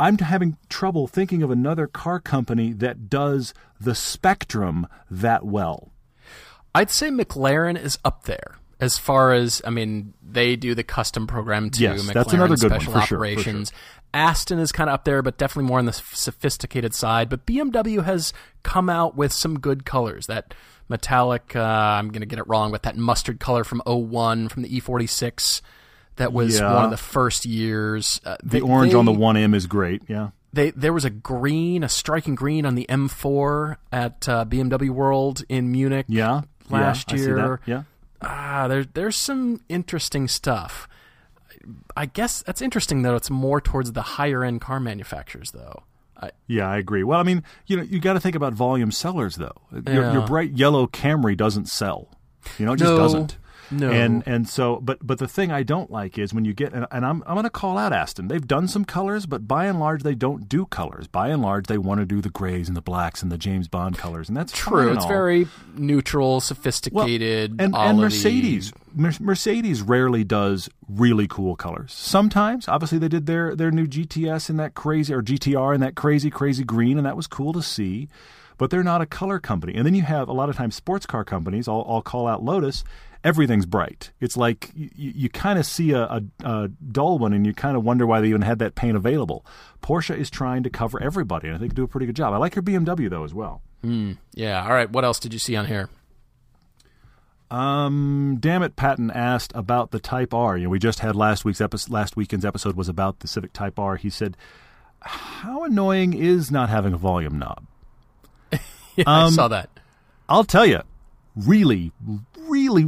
I'm 0.00 0.16
having 0.18 0.56
trouble 0.68 1.08
thinking 1.08 1.42
of 1.42 1.50
another 1.50 1.86
car 1.86 2.20
company 2.20 2.72
that 2.74 3.10
does 3.10 3.52
the 3.80 3.94
spectrum 3.94 4.86
that 5.10 5.44
well. 5.44 5.90
I'd 6.74 6.90
say 6.90 7.08
McLaren 7.08 7.80
is 7.80 7.98
up 8.04 8.24
there 8.24 8.57
as 8.80 8.98
far 8.98 9.32
as 9.32 9.60
I 9.64 9.70
mean 9.70 10.14
they 10.22 10.56
do 10.56 10.74
the 10.74 10.84
custom 10.84 11.26
program 11.26 11.70
too. 11.70 11.84
Yes, 11.84 12.02
McLaren 12.02 12.12
that's 12.14 12.32
another 12.32 12.56
good 12.56 12.70
one, 12.70 12.80
special 12.80 12.92
for 12.92 13.00
sure, 13.00 13.00
for 13.00 13.06
sure. 13.06 13.16
operations. 13.18 13.72
Aston 14.14 14.58
is 14.58 14.72
kind 14.72 14.88
of 14.88 14.94
up 14.94 15.04
there, 15.04 15.20
but 15.22 15.36
definitely 15.36 15.68
more 15.68 15.78
on 15.78 15.84
the 15.84 15.92
sophisticated 15.92 16.94
side. 16.94 17.28
But 17.28 17.44
BMW 17.44 18.02
has 18.04 18.32
come 18.62 18.88
out 18.88 19.16
with 19.16 19.32
some 19.32 19.58
good 19.60 19.84
colors. 19.84 20.26
That 20.28 20.54
metallic, 20.88 21.54
uh, 21.54 21.60
I'm 21.60 22.08
going 22.08 22.20
to 22.22 22.26
get 22.26 22.38
it 22.38 22.48
wrong, 22.48 22.70
but 22.70 22.84
that 22.84 22.96
mustard 22.96 23.38
color 23.38 23.64
from 23.64 23.82
01 23.84 24.48
from 24.48 24.62
the 24.62 24.80
E46. 24.80 25.60
That 26.16 26.32
was 26.32 26.58
Yeah. 26.58 26.72
one 26.74 26.84
of 26.86 26.90
the 26.90 26.96
first 26.96 27.44
years. 27.44 28.20
Uh, 28.24 28.36
The 28.42 28.48
they- 28.48 28.60
orange 28.62 28.94
on 28.94 29.04
the 29.04 29.12
1M 29.12 29.54
is 29.54 29.66
great. 29.66 30.02
Yeah. 30.08 30.30
they 30.54 30.70
there 30.70 30.94
was 30.94 31.04
a 31.04 31.10
green, 31.10 31.84
a 31.84 31.88
striking 31.90 32.34
green 32.34 32.64
on 32.64 32.74
the 32.74 32.86
M4 32.88 33.76
at 33.92 34.26
uh, 34.26 34.46
BMW 34.46 34.88
World 34.88 35.44
in 35.50 35.70
Munich. 35.70 36.06
Yeah. 36.08 36.40
Last 36.70 37.10
yeah, 37.10 37.14
I 37.14 37.18
see 37.18 37.24
that. 37.26 37.36
year. 37.36 37.60
Yeah. 37.66 37.82
Ah, 38.22 38.66
there's 38.68 38.86
there's 38.94 39.16
some 39.16 39.60
interesting 39.68 40.28
stuff. 40.28 40.88
I 41.96 42.06
guess 42.06 42.42
that's 42.42 42.62
interesting 42.62 43.02
though. 43.02 43.14
It's 43.14 43.30
more 43.30 43.60
towards 43.60 43.92
the 43.92 44.02
higher 44.02 44.44
end 44.44 44.60
car 44.60 44.80
manufacturers 44.80 45.50
though. 45.52 45.82
I, 46.20 46.30
Yeah, 46.46 46.68
I 46.68 46.78
agree. 46.78 47.04
Well, 47.04 47.20
I 47.20 47.22
mean, 47.22 47.44
you 47.66 47.76
know, 47.76 47.82
you 47.82 48.00
got 48.00 48.14
to 48.14 48.20
think 48.20 48.34
about 48.34 48.52
volume 48.54 48.90
sellers 48.90 49.36
though. 49.36 49.56
Your, 49.86 50.12
your 50.12 50.26
bright 50.26 50.52
yellow 50.52 50.86
Camry 50.88 51.36
doesn't 51.36 51.68
sell. 51.68 52.08
You 52.58 52.66
know, 52.66 52.72
it 52.72 52.78
just 52.78 52.90
No. 52.90 52.96
doesn't. 52.98 53.36
No. 53.70 53.90
And 53.90 54.22
and 54.26 54.48
so, 54.48 54.80
but 54.80 54.98
but 55.06 55.18
the 55.18 55.28
thing 55.28 55.50
I 55.52 55.62
don't 55.62 55.90
like 55.90 56.18
is 56.18 56.32
when 56.32 56.44
you 56.44 56.54
get 56.54 56.72
and, 56.72 56.86
and 56.90 57.04
I'm 57.04 57.22
I'm 57.26 57.34
going 57.34 57.44
to 57.44 57.50
call 57.50 57.76
out 57.78 57.92
Aston. 57.92 58.28
They've 58.28 58.46
done 58.46 58.68
some 58.68 58.84
colors, 58.84 59.26
but 59.26 59.46
by 59.46 59.66
and 59.66 59.78
large 59.78 60.02
they 60.02 60.14
don't 60.14 60.48
do 60.48 60.66
colors. 60.66 61.06
By 61.06 61.28
and 61.28 61.42
large, 61.42 61.66
they 61.66 61.78
want 61.78 62.00
to 62.00 62.06
do 62.06 62.20
the 62.20 62.30
grays 62.30 62.68
and 62.68 62.76
the 62.76 62.80
blacks 62.82 63.22
and 63.22 63.30
the 63.30 63.38
James 63.38 63.68
Bond 63.68 63.98
colors, 63.98 64.28
and 64.28 64.36
that's 64.36 64.52
true. 64.52 64.88
and 64.88 64.96
It's 64.96 65.04
all. 65.04 65.08
very 65.10 65.46
neutral, 65.76 66.30
Well, 66.32 66.40
sophisticated. 66.40 67.50
and, 67.52 67.60
and 67.60 67.74
olivey. 67.74 68.00
Mercedes, 68.00 68.72
Mer- 68.94 69.12
Mercedes 69.20 69.82
rarely 69.82 70.24
does 70.24 70.68
really 70.88 71.26
cool 71.28 71.56
colors. 71.56 71.92
Sometimes, 71.92 72.68
obviously, 72.68 72.98
they 72.98 73.08
did 73.08 73.26
their 73.26 73.54
their 73.54 73.70
new 73.70 73.86
GTS 73.86 74.50
in 74.50 74.56
that 74.56 74.74
crazy 74.74 75.12
or 75.12 75.22
GTR 75.22 75.74
in 75.74 75.80
that 75.80 75.94
crazy 75.94 76.30
crazy 76.30 76.64
green, 76.64 76.96
and 76.96 77.06
that 77.06 77.16
was 77.16 77.26
cool 77.26 77.52
to 77.52 77.62
see. 77.62 78.08
But 78.56 78.70
they're 78.70 78.82
not 78.82 79.00
a 79.00 79.06
color 79.06 79.38
company. 79.38 79.74
And 79.76 79.86
then 79.86 79.94
you 79.94 80.02
have 80.02 80.28
a 80.28 80.32
lot 80.32 80.48
of 80.48 80.56
times 80.56 80.74
sports 80.74 81.06
car 81.06 81.22
companies. 81.24 81.68
I'll, 81.68 81.86
I'll 81.88 82.02
call 82.02 82.26
out 82.26 82.42
Lotus. 82.42 82.82
Everything's 83.28 83.66
bright. 83.66 84.10
It's 84.20 84.36
like 84.36 84.70
you, 84.74 84.90
you 84.96 85.28
kind 85.28 85.58
of 85.58 85.66
see 85.66 85.92
a, 85.92 86.02
a, 86.04 86.22
a 86.44 86.68
dull 86.68 87.18
one, 87.18 87.32
and 87.34 87.44
you 87.46 87.52
kind 87.52 87.76
of 87.76 87.84
wonder 87.84 88.06
why 88.06 88.20
they 88.20 88.28
even 88.28 88.42
had 88.42 88.58
that 88.60 88.74
paint 88.74 88.96
available. 88.96 89.44
Porsche 89.82 90.16
is 90.16 90.30
trying 90.30 90.62
to 90.62 90.70
cover 90.70 91.02
everybody, 91.02 91.48
and 91.48 91.56
I 91.56 91.58
think 91.58 91.72
they 91.72 91.76
do 91.76 91.82
a 91.84 91.88
pretty 91.88 92.06
good 92.06 92.16
job. 92.16 92.32
I 92.32 92.38
like 92.38 92.54
your 92.56 92.62
BMW 92.62 93.10
though 93.10 93.24
as 93.24 93.34
well. 93.34 93.60
Yeah. 94.34 94.62
All 94.64 94.72
right. 94.72 94.90
What 94.90 95.04
else 95.04 95.18
did 95.20 95.32
you 95.32 95.38
see 95.38 95.56
on 95.56 95.66
here? 95.66 95.88
Um, 97.50 98.36
damn 98.40 98.62
it, 98.62 98.76
Patton 98.76 99.10
asked 99.10 99.52
about 99.54 99.90
the 99.90 100.00
Type 100.00 100.34
R. 100.34 100.56
You 100.56 100.64
know, 100.64 100.70
we 100.70 100.78
just 100.78 101.00
had 101.00 101.16
last 101.16 101.44
week's 101.44 101.60
episode. 101.60 101.90
Last 101.92 102.16
weekend's 102.16 102.44
episode 102.44 102.76
was 102.76 102.88
about 102.88 103.20
the 103.20 103.28
Civic 103.28 103.52
Type 103.52 103.78
R. 103.78 103.96
He 103.96 104.10
said, 104.10 104.36
"How 105.00 105.64
annoying 105.64 106.12
is 106.12 106.50
not 106.50 106.68
having 106.68 106.92
a 106.92 106.98
volume 106.98 107.38
knob?" 107.38 107.64
Yeah, 108.96 109.04
Um, 109.06 109.26
I 109.26 109.30
saw 109.30 109.48
that. 109.48 109.70
I'll 110.28 110.42
tell 110.44 110.66
you, 110.66 110.82
really, 111.36 111.92
really, 112.36 112.84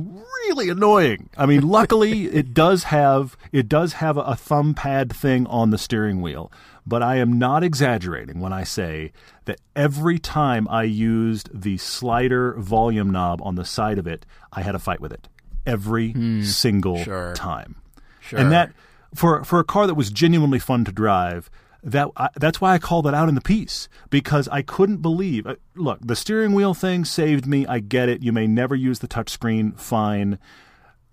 really 0.49 0.69
annoying. 0.69 1.31
I 1.37 1.47
mean, 1.47 1.69
luckily 1.69 2.25
it 2.25 2.55
does 2.55 2.85
have 2.85 3.37
it 3.53 3.69
does 3.69 3.95
have 3.95 4.17
a, 4.17 4.37
thumb 4.37 4.75
pad 4.75 5.15
thing 5.15 5.47
on 5.47 5.71
the 5.71 5.79
steering 5.79 6.21
wheel, 6.23 6.51
but 6.87 7.03
I 7.03 7.17
am 7.17 7.39
not 7.39 7.63
exaggerating 7.63 8.41
when 8.41 8.53
I 8.53 8.65
say 8.65 9.13
that 9.45 9.61
every 9.77 10.19
time 10.19 10.67
I 10.69 10.85
used 10.85 11.51
the 11.53 11.77
slider 11.79 12.55
volume 12.55 13.11
knob 13.11 13.41
on 13.43 13.55
the 13.55 13.65
side 13.65 13.99
of 13.99 14.07
it, 14.07 14.25
I 14.53 14.63
had 14.63 14.75
a 14.75 14.79
fight 14.79 15.01
with 15.01 15.13
it. 15.13 15.29
Every 15.67 16.13
hmm. 16.13 16.43
single 16.43 17.03
sure. 17.05 17.35
time. 17.35 17.77
Sure. 18.21 18.39
And 18.39 18.51
that 18.53 18.73
for 19.15 19.45
for 19.45 19.59
a 19.59 19.65
car 19.65 19.87
that 19.87 19.95
was 19.95 20.11
genuinely 20.11 20.59
fun 20.59 20.85
to 20.85 20.93
drive, 20.93 21.51
that 21.83 22.09
I, 22.17 22.29
that's 22.37 22.61
why 22.61 22.75
I 22.75 22.79
called 22.79 23.07
that 23.07 23.15
out 23.15 23.29
in 23.29 23.35
the 23.35 23.41
piece 23.41 23.89
because 24.11 24.49
I 24.49 24.63
couldn't 24.63 24.99
believe. 24.99 25.47
uh, 25.47 25.57
Look, 25.75 25.99
the 26.03 26.17
steering 26.17 26.53
wheel 26.53 26.75
thing 26.75 27.05
saved 27.05 27.47
me. 27.47 27.67
I 27.67 27.81
get 27.81 28.09
it. 28.09 28.23
You 28.23 28.33
may 28.33 28.47
never 28.47 28.75
use 28.75 28.99
the 28.99 29.09
touchscreen. 29.09 29.79
Fine. 29.79 30.39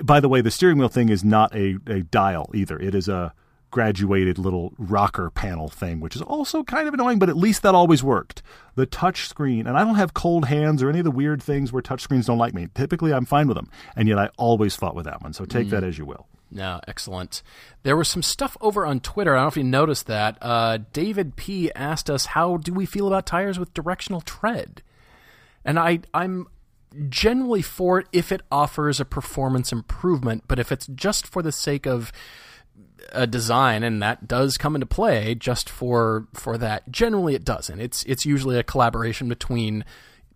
By 0.04 0.20
the 0.20 0.30
way, 0.30 0.42
the 0.42 0.52
steering 0.52 0.78
wheel 0.78 0.90
thing 0.90 1.10
is 1.10 1.24
not 1.24 1.56
a, 1.56 1.78
a 1.88 2.02
dial 2.04 2.50
either. 2.54 2.78
It 2.80 2.94
is 2.94 3.08
a 3.08 3.34
graduated 3.70 4.38
little 4.38 4.74
rocker 4.78 5.30
panel 5.30 5.68
thing, 5.70 6.00
which 6.00 6.16
is 6.16 6.22
also 6.22 6.64
kind 6.64 6.88
of 6.88 6.94
annoying, 6.94 7.20
but 7.20 7.30
at 7.30 7.38
least 7.38 7.64
that 7.64 7.76
always 7.76 8.04
worked. 8.04 8.42
The 8.76 8.86
touch 8.86 9.28
screen, 9.28 9.68
and 9.68 9.78
I 9.78 9.84
don't 9.84 9.96
have 9.96 10.14
cold 10.14 10.46
hands 10.46 10.82
or 10.82 10.90
any 10.90 11.00
of 11.00 11.06
the 11.06 11.12
weird 11.12 11.42
things 11.42 11.74
where 11.74 11.82
touch 11.82 12.02
screens 12.02 12.28
don't 12.28 12.38
like 12.38 12.54
me. 12.54 12.68
Typically, 12.74 13.14
I'm 13.14 13.26
fine 13.26 13.48
with 13.48 13.58
them, 13.58 13.70
and 13.96 14.08
yet 14.08 14.18
I 14.18 14.30
always 14.38 14.76
fought 14.76 14.96
with 14.96 15.06
that 15.06 15.22
one. 15.22 15.34
So 15.34 15.46
take 15.46 15.70
that 15.70 15.84
as 15.84 15.98
you 15.98 16.06
will. 16.06 16.28
No, 16.50 16.80
excellent. 16.88 17.44
There 17.84 17.98
was 17.98 18.08
some 18.08 18.24
stuff 18.24 18.56
over 18.62 18.86
on 18.86 19.02
Twitter. 19.02 19.34
I 19.34 19.38
don't 19.38 19.44
know 19.44 19.50
if 19.50 19.58
you 19.58 19.64
noticed 19.64 20.08
that. 20.08 20.38
Uh, 20.42 20.80
David 20.94 21.36
P 21.36 21.72
asked 21.74 22.10
us, 22.10 22.28
"How 22.28 22.58
do 22.58 22.74
we 22.74 22.86
feel 22.86 23.08
about 23.08 23.26
tires 23.26 23.60
with 23.60 23.74
directional 23.74 24.22
tread?" 24.22 24.82
And 25.66 25.78
I, 25.78 26.00
I'm 26.14 26.48
generally 27.10 27.62
for 27.62 28.00
it 28.00 28.08
if 28.14 28.32
it 28.32 28.42
offers 28.50 29.02
a 29.02 29.06
performance 29.06 29.74
improvement. 29.74 30.46
But 30.48 30.58
if 30.58 30.72
it's 30.72 30.88
just 30.88 31.28
for 31.28 31.42
the 31.42 31.52
sake 31.52 31.86
of 31.86 32.14
a 33.12 33.28
design, 33.28 33.84
and 33.84 34.02
that 34.02 34.28
does 34.28 34.58
come 34.58 34.76
into 34.76 34.88
play 34.88 35.36
just 35.36 35.70
for 35.70 36.28
for 36.34 36.58
that, 36.58 36.92
generally 36.92 37.36
it 37.36 37.46
doesn't. 37.46 37.80
It's 37.80 38.04
it's 38.04 38.26
usually 38.26 38.58
a 38.58 38.64
collaboration 38.64 39.28
between 39.30 39.86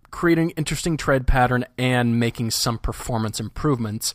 creating 0.09 0.51
interesting 0.51 0.97
tread 0.97 1.25
pattern 1.25 1.65
and 1.77 2.19
making 2.19 2.51
some 2.51 2.77
performance 2.77 3.39
improvements 3.39 4.13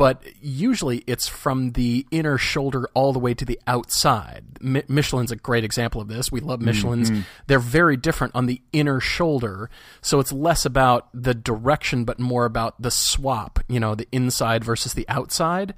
but 0.00 0.22
usually 0.40 1.04
it's 1.06 1.28
from 1.28 1.72
the 1.72 2.06
inner 2.10 2.38
shoulder 2.38 2.88
all 2.94 3.12
the 3.12 3.18
way 3.18 3.34
to 3.34 3.44
the 3.44 3.60
outside. 3.66 4.42
Mi- 4.58 4.82
Michelin's 4.88 5.30
a 5.30 5.36
great 5.36 5.62
example 5.62 6.00
of 6.00 6.08
this. 6.08 6.32
We 6.32 6.40
love 6.40 6.62
Michelin's. 6.62 7.10
Mm-hmm. 7.10 7.20
They're 7.48 7.58
very 7.58 7.98
different 7.98 8.34
on 8.34 8.46
the 8.46 8.62
inner 8.72 8.98
shoulder, 8.98 9.68
so 10.00 10.18
it's 10.18 10.32
less 10.32 10.64
about 10.64 11.08
the 11.12 11.34
direction 11.34 12.06
but 12.06 12.18
more 12.18 12.46
about 12.46 12.80
the 12.80 12.90
swap, 12.90 13.58
you 13.68 13.78
know, 13.78 13.94
the 13.94 14.08
inside 14.10 14.64
versus 14.64 14.94
the 14.94 15.06
outside. 15.06 15.74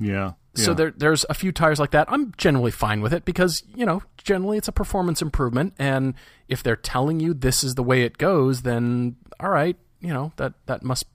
Yeah. 0.00 0.32
So 0.64 0.74
there, 0.74 0.92
there's 0.96 1.24
a 1.28 1.34
few 1.34 1.52
tires 1.52 1.78
like 1.78 1.90
that. 1.90 2.10
I'm 2.10 2.32
generally 2.36 2.70
fine 2.70 3.00
with 3.00 3.12
it 3.12 3.24
because 3.24 3.62
you 3.74 3.86
know 3.86 4.02
generally 4.16 4.58
it's 4.58 4.68
a 4.68 4.72
performance 4.72 5.22
improvement, 5.22 5.74
and 5.78 6.14
if 6.48 6.62
they're 6.62 6.76
telling 6.76 7.20
you 7.20 7.34
this 7.34 7.62
is 7.62 7.74
the 7.74 7.82
way 7.82 8.02
it 8.02 8.18
goes, 8.18 8.62
then 8.62 9.16
all 9.40 9.50
right, 9.50 9.76
you 10.00 10.12
know 10.12 10.32
that 10.36 10.54
that 10.66 10.82
must 10.82 11.06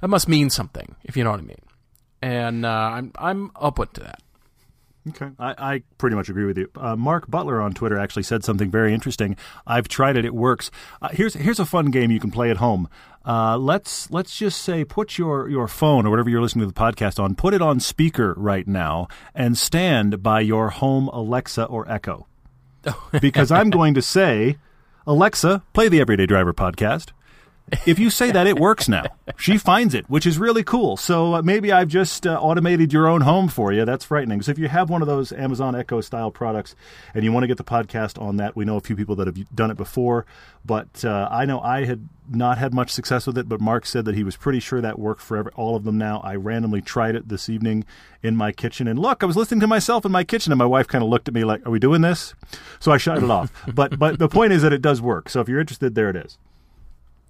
that 0.00 0.08
must 0.08 0.28
mean 0.28 0.50
something, 0.50 0.96
if 1.04 1.16
you 1.16 1.24
know 1.24 1.30
what 1.30 1.40
I 1.40 1.44
mean. 1.44 1.62
And 2.20 2.66
uh, 2.66 2.68
I'm 2.68 3.12
I'm 3.16 3.50
open 3.56 3.88
to 3.94 4.00
that. 4.00 4.22
Okay, 5.08 5.30
I, 5.38 5.54
I 5.58 5.82
pretty 5.98 6.14
much 6.14 6.28
agree 6.28 6.44
with 6.44 6.56
you. 6.56 6.70
Uh, 6.76 6.94
Mark 6.94 7.28
Butler 7.28 7.60
on 7.60 7.74
Twitter 7.74 7.98
actually 7.98 8.22
said 8.22 8.44
something 8.44 8.70
very 8.70 8.94
interesting. 8.94 9.36
I've 9.66 9.88
tried 9.88 10.16
it; 10.16 10.24
it 10.24 10.34
works. 10.34 10.70
Uh, 11.00 11.08
here's 11.10 11.34
here's 11.34 11.58
a 11.58 11.66
fun 11.66 11.86
game 11.86 12.12
you 12.12 12.20
can 12.20 12.30
play 12.30 12.50
at 12.50 12.58
home. 12.58 12.88
Uh, 13.24 13.56
let's 13.56 14.10
let's 14.10 14.36
just 14.36 14.62
say 14.62 14.84
put 14.84 15.16
your 15.18 15.48
your 15.48 15.68
phone 15.68 16.06
or 16.06 16.10
whatever 16.10 16.28
you're 16.28 16.42
listening 16.42 16.66
to 16.66 16.72
the 16.72 16.80
podcast 16.80 17.22
on, 17.22 17.34
put 17.34 17.54
it 17.54 17.62
on 17.62 17.78
speaker 17.80 18.34
right 18.36 18.66
now, 18.66 19.08
and 19.34 19.56
stand 19.56 20.22
by 20.22 20.40
your 20.40 20.70
home 20.70 21.08
Alexa 21.08 21.64
or 21.64 21.90
Echo, 21.90 22.26
because 23.20 23.50
I'm 23.52 23.70
going 23.70 23.94
to 23.94 24.02
say, 24.02 24.56
Alexa, 25.06 25.62
play 25.72 25.88
the 25.88 26.00
Everyday 26.00 26.26
Driver 26.26 26.52
podcast. 26.52 27.10
If 27.86 27.98
you 27.98 28.10
say 28.10 28.30
that, 28.30 28.46
it 28.46 28.58
works 28.58 28.88
now. 28.88 29.04
She 29.36 29.58
finds 29.58 29.94
it, 29.94 30.08
which 30.08 30.26
is 30.26 30.38
really 30.38 30.62
cool. 30.62 30.96
So 30.96 31.34
uh, 31.34 31.42
maybe 31.42 31.72
I've 31.72 31.88
just 31.88 32.26
uh, 32.26 32.38
automated 32.38 32.92
your 32.92 33.06
own 33.08 33.22
home 33.22 33.48
for 33.48 33.72
you. 33.72 33.84
That's 33.84 34.04
frightening. 34.04 34.42
So 34.42 34.50
if 34.50 34.58
you 34.58 34.68
have 34.68 34.90
one 34.90 35.02
of 35.02 35.08
those 35.08 35.32
Amazon 35.32 35.74
Echo 35.74 36.00
style 36.00 36.30
products 36.30 36.74
and 37.14 37.24
you 37.24 37.32
want 37.32 37.44
to 37.44 37.48
get 37.48 37.56
the 37.56 37.64
podcast 37.64 38.20
on 38.20 38.36
that, 38.36 38.56
we 38.56 38.64
know 38.64 38.76
a 38.76 38.80
few 38.80 38.96
people 38.96 39.16
that 39.16 39.26
have 39.26 39.54
done 39.54 39.70
it 39.70 39.76
before. 39.76 40.26
But 40.64 41.04
uh, 41.04 41.28
I 41.30 41.44
know 41.44 41.60
I 41.60 41.84
had 41.84 42.08
not 42.28 42.58
had 42.58 42.72
much 42.72 42.90
success 42.90 43.26
with 43.26 43.36
it, 43.36 43.48
but 43.48 43.60
Mark 43.60 43.84
said 43.84 44.04
that 44.04 44.14
he 44.14 44.22
was 44.22 44.36
pretty 44.36 44.60
sure 44.60 44.80
that 44.80 44.98
worked 44.98 45.20
for 45.20 45.36
every, 45.36 45.52
all 45.52 45.74
of 45.74 45.84
them 45.84 45.98
now. 45.98 46.20
I 46.20 46.36
randomly 46.36 46.80
tried 46.80 47.16
it 47.16 47.28
this 47.28 47.48
evening 47.48 47.84
in 48.22 48.36
my 48.36 48.52
kitchen, 48.52 48.86
and 48.86 48.98
look, 48.98 49.22
I 49.22 49.26
was 49.26 49.36
listening 49.36 49.60
to 49.60 49.66
myself 49.66 50.04
in 50.04 50.12
my 50.12 50.22
kitchen, 50.22 50.52
and 50.52 50.58
my 50.58 50.66
wife 50.66 50.86
kind 50.86 51.02
of 51.02 51.10
looked 51.10 51.26
at 51.26 51.34
me 51.34 51.44
like, 51.44 51.66
"Are 51.66 51.70
we 51.70 51.80
doing 51.80 52.02
this?" 52.02 52.34
So 52.78 52.92
I 52.92 52.96
shut 52.96 53.22
it 53.22 53.30
off. 53.30 53.52
But 53.74 53.98
but 53.98 54.18
the 54.18 54.28
point 54.28 54.52
is 54.52 54.62
that 54.62 54.72
it 54.72 54.82
does 54.82 55.02
work. 55.02 55.28
So 55.28 55.40
if 55.40 55.48
you're 55.48 55.60
interested, 55.60 55.94
there 55.94 56.10
it 56.10 56.16
is. 56.16 56.38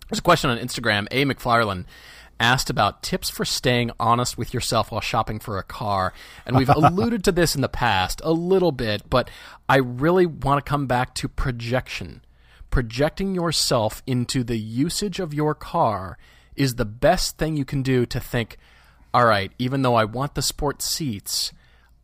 There's 0.09 0.19
a 0.19 0.23
question 0.23 0.51
on 0.51 0.59
Instagram. 0.59 1.07
A. 1.11 1.25
McFarland 1.25 1.87
asked 2.41 2.71
about 2.71 3.03
tips 3.03 3.31
for 3.31 3.45
staying 3.45 3.93
honest 4.01 4.37
with 4.37 4.53
yourself 4.53 4.91
while 4.91 5.01
shopping 5.01 5.39
for 5.39 5.59
a 5.59 5.63
car. 5.63 6.13
And 6.45 6.57
we've 6.57 6.69
alluded 6.75 7.25
to 7.25 7.33
this 7.33 7.55
in 7.55 7.61
the 7.61 7.69
past 7.69 8.21
a 8.25 8.33
little 8.33 8.73
bit, 8.73 9.09
but 9.09 9.31
I 9.69 9.77
really 9.77 10.27
want 10.27 10.65
to 10.65 10.69
come 10.69 10.87
back 10.87 11.15
to 11.17 11.29
projection. 11.29 12.23
Projecting 12.71 13.35
yourself 13.35 14.03
into 14.07 14.43
the 14.43 14.59
usage 14.59 15.21
of 15.21 15.33
your 15.33 15.55
car 15.55 16.19
is 16.57 16.75
the 16.75 16.85
best 16.85 17.39
thing 17.39 17.57
you 17.57 17.65
can 17.65 17.83
do 17.83 18.05
to 18.07 18.19
think, 18.21 18.57
all 19.15 19.27
right, 19.27 19.53
even 19.59 19.83
though 19.83 19.95
I 19.95 20.05
want 20.05 20.35
the 20.35 20.43
sport 20.43 20.83
seats, 20.83 21.53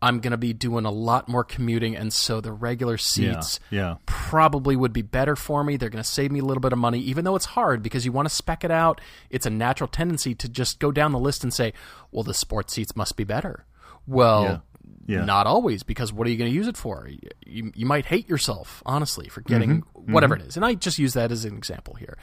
I'm 0.01 0.21
going 0.21 0.31
to 0.31 0.37
be 0.37 0.53
doing 0.53 0.85
a 0.85 0.91
lot 0.91 1.29
more 1.29 1.43
commuting, 1.43 1.97
and 1.97 2.13
so 2.13 2.41
the 2.41 2.53
regular 2.53 2.97
seats 2.99 3.59
Yeah, 3.71 3.81
yeah. 3.81 3.95
probably 4.07 4.77
would 4.77 4.93
be 4.93 5.03
better 5.03 5.35
for 5.35 5.65
me. 5.65 5.77
They're 5.77 5.89
going 5.89 6.05
to 6.05 6.09
save 6.09 6.31
me 6.31 6.39
a 6.39 6.45
little 6.45 6.61
bit 6.61 6.73
of 6.73 6.79
money, 6.79 7.01
even 7.01 7.25
though 7.25 7.35
it's 7.35 7.47
hard 7.47 7.83
because 7.83 8.05
you 8.05 8.13
want 8.13 8.29
to 8.29 8.35
spec 8.35 8.63
it 8.63 8.71
out. 8.71 9.01
It's 9.29 9.47
a 9.47 9.51
natural 9.51 9.89
tendency 9.89 10.35
to 10.37 10.49
just 10.49 10.79
go 10.79 10.93
down 10.93 11.13
the 11.13 11.19
list 11.19 11.43
and 11.43 11.53
say, 11.53 11.73
well, 12.13 12.23
the 12.23 12.35
sports 12.35 12.75
seats 12.75 12.95
must 12.95 13.17
be 13.17 13.25
better. 13.25 13.65
Well, 14.07 14.43
Yeah, 15.07 15.25
not 15.25 15.47
always, 15.47 15.83
because 15.83 16.13
what 16.13 16.27
are 16.27 16.31
you 16.31 16.37
going 16.37 16.51
to 16.51 16.55
use 16.55 16.69
it 16.69 16.77
for? 16.77 17.09
You, 17.45 17.73
you 17.75 17.87
might 17.87 18.07
hate 18.07 18.29
yourself, 18.29 18.83
honestly, 18.87 19.29
for 19.29 19.41
getting 19.41 19.81
mm-hmm, 19.81 19.99
mm-hmm. 20.01 20.13
whatever 20.13 20.37
it 20.37 20.43
is. 20.43 20.57
And 20.57 20.65
I 20.65 20.75
just 20.75 20.99
use 20.99 21.15
that 21.15 21.33
as 21.33 21.45
an 21.45 21.57
example 21.57 21.95
here. 21.95 22.19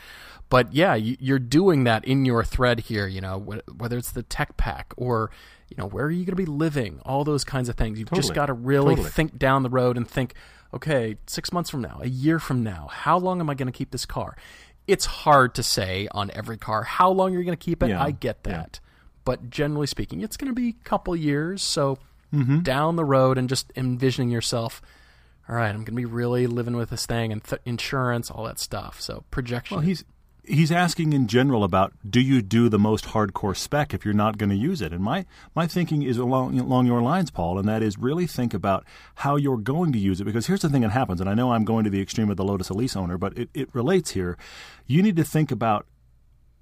But 0.50 0.72
yeah, 0.74 0.94
you, 0.94 1.18
you're 1.20 1.40
doing 1.40 1.86
that 1.86 2.06
in 2.06 2.26
your 2.26 2.44
thread 2.44 2.82
here, 2.82 3.08
you 3.08 3.22
know, 3.22 3.40
whether 3.76 3.98
it's 3.98 4.12
the 4.12 4.22
tech 4.24 4.56
pack 4.58 4.94
or, 4.98 5.32
you 5.70 5.78
know, 5.78 5.86
where 5.88 6.06
are 6.06 6.12
you 6.12 6.26
going 6.26 6.36
to 6.36 6.36
be 6.36 6.46
living? 6.46 7.00
All 7.06 7.24
those 7.24 7.44
kinds 7.44 7.70
of 7.70 7.76
things. 7.76 8.00
You've 8.00 8.12
just 8.12 8.34
got 8.34 8.48
to 8.48 8.54
really 8.54 8.96
Totally. 8.96 9.10
think 9.10 9.38
down 9.38 9.64
the 9.64 9.70
road 9.70 9.98
and 9.98 10.08
think, 10.08 10.34
okay, 10.74 11.18
six 11.28 11.52
months 11.52 11.70
from 11.70 11.82
now, 11.82 12.00
a 12.02 12.08
year 12.08 12.40
from 12.40 12.64
now, 12.64 12.88
how 12.92 13.18
long 13.18 13.40
am 13.40 13.50
I 13.50 13.56
going 13.56 13.72
to 13.72 13.78
keep 13.78 13.92
this 13.92 14.06
car? 14.06 14.36
It's 14.88 15.06
hard 15.06 15.56
to 15.56 15.64
say 15.64 16.08
on 16.12 16.30
every 16.32 16.58
car 16.58 16.84
how 16.84 17.10
long 17.10 17.34
you're 17.34 17.44
going 17.44 17.58
to 17.58 17.64
keep 17.64 17.82
it. 17.82 17.90
Yeah, 17.90 18.04
I 18.04 18.12
get 18.12 18.40
yeah. 18.46 18.52
that. 18.52 18.80
But 19.24 19.50
generally 19.50 19.88
speaking, 19.88 20.22
it's 20.22 20.38
going 20.38 20.50
to 20.52 20.56
be 20.56 20.70
a 20.70 20.84
couple 20.84 21.16
years. 21.16 21.62
So 21.64 21.98
Mm-hmm. 22.34 22.62
down 22.62 22.98
the 22.98 23.06
road 23.06 23.38
and 23.38 23.48
just 23.48 23.72
envisioning 23.78 24.30
yourself, 24.30 24.82
all 25.48 25.56
right, 25.56 25.70
I'm 25.70 25.76
going 25.78 25.86
to 25.86 25.92
be 25.94 26.04
really 26.06 26.48
living 26.48 26.76
with 26.76 26.90
this 26.90 27.06
thing 27.06 27.32
and 27.32 27.42
th- 27.42 27.62
insurance, 27.64 28.30
all 28.30 28.44
that 28.44 28.60
stuff. 28.60 29.00
So 29.00 29.24
projection. 29.32 29.78
Well, 29.78 29.86
he's 29.86 30.04
he's 30.48 30.72
asking 30.72 31.14
in 31.14 31.28
general 31.28 31.64
about 31.64 31.94
do 32.08 32.20
you 32.20 32.42
do 32.42 32.70
the 32.70 32.80
most 32.80 33.06
hardcore 33.06 33.56
spec 33.56 33.94
if 33.94 34.06
you're 34.06 34.14
not 34.14 34.38
going 34.38 34.50
to 34.50 34.56
use 34.56 34.82
it? 34.82 34.92
And 34.92 35.04
my 35.04 35.26
my 35.56 35.68
thinking 35.68 36.02
is 36.04 36.18
along 36.18 36.60
along 36.60 36.86
your 36.86 37.02
lines, 37.02 37.32
Paul, 37.32 37.60
and 37.60 37.68
that 37.68 37.84
is 37.84 37.98
really 37.98 38.28
think 38.28 38.54
about 38.54 38.86
how 39.16 39.36
you're 39.36 39.58
going 39.58 39.92
to 39.94 40.00
use 40.00 40.22
it. 40.22 40.26
Because 40.26 40.48
here's 40.48 40.62
the 40.62 40.70
thing 40.70 40.82
that 40.82 40.92
happens, 40.92 41.22
and 41.22 41.30
I 41.30 41.34
know 41.34 41.52
I'm 41.52 41.66
going 41.66 41.84
to 41.84 41.90
the 41.90 42.02
extreme 42.02 42.30
of 42.30 42.38
the 42.38 42.44
Lotus 42.44 42.70
Elise 42.70 42.96
owner, 42.96 43.18
but 43.18 43.38
it, 43.38 43.50
it 43.54 43.74
relates 43.74 44.12
here. 44.12 44.38
You 44.86 45.02
need 45.02 45.16
to 45.18 45.24
think 45.24 45.52
about 45.52 45.86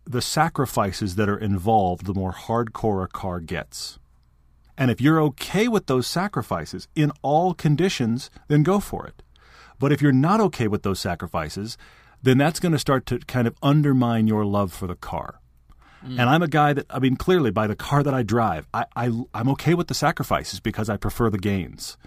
the 0.06 0.22
sacrifices 0.22 1.16
that 1.16 1.30
are 1.30 1.38
involved 1.38 2.06
the 2.06 2.14
more 2.14 2.34
hardcore 2.34 3.04
a 3.04 3.08
car 3.08 3.40
gets. 3.40 4.00
And 4.78 4.90
if 4.90 5.00
you're 5.00 5.22
okay 5.22 5.68
with 5.68 5.86
those 5.86 6.08
sacrifices 6.08 6.88
in 6.96 7.12
all 7.22 7.54
conditions, 7.54 8.30
then 8.48 8.64
go 8.64 8.80
for 8.80 9.06
it. 9.06 9.22
But 9.80 9.92
if 9.92 10.02
you're 10.02 10.12
not 10.12 10.42
okay 10.42 10.68
with 10.68 10.84
those 10.84 11.00
sacrifices, 11.00 11.78
then 12.24 12.38
that's 12.38 12.60
going 12.60 12.72
to 12.72 12.80
start 12.80 13.06
to 13.08 13.20
kind 13.20 13.48
of 13.48 13.56
undermine 13.62 14.28
your 14.28 14.46
love 14.46 14.74
for 14.74 14.88
the 14.88 14.96
car. 14.96 15.40
Mm. 16.06 16.20
And 16.20 16.30
I'm 16.30 16.42
a 16.42 16.48
guy 16.48 16.74
that, 16.74 16.86
I 16.90 17.00
mean, 17.00 17.16
clearly 17.16 17.52
by 17.52 17.68
the 17.68 17.76
car 17.76 18.04
that 18.04 18.14
I 18.14 18.24
drive, 18.24 18.68
I, 18.74 18.86
I, 18.96 19.12
I'm 19.34 19.50
okay 19.50 19.74
with 19.74 19.88
the 19.88 19.94
sacrifices 19.94 20.60
because 20.60 20.90
I 20.90 20.98
prefer 20.98 21.30
the 21.30 21.38
gains. 21.38 21.98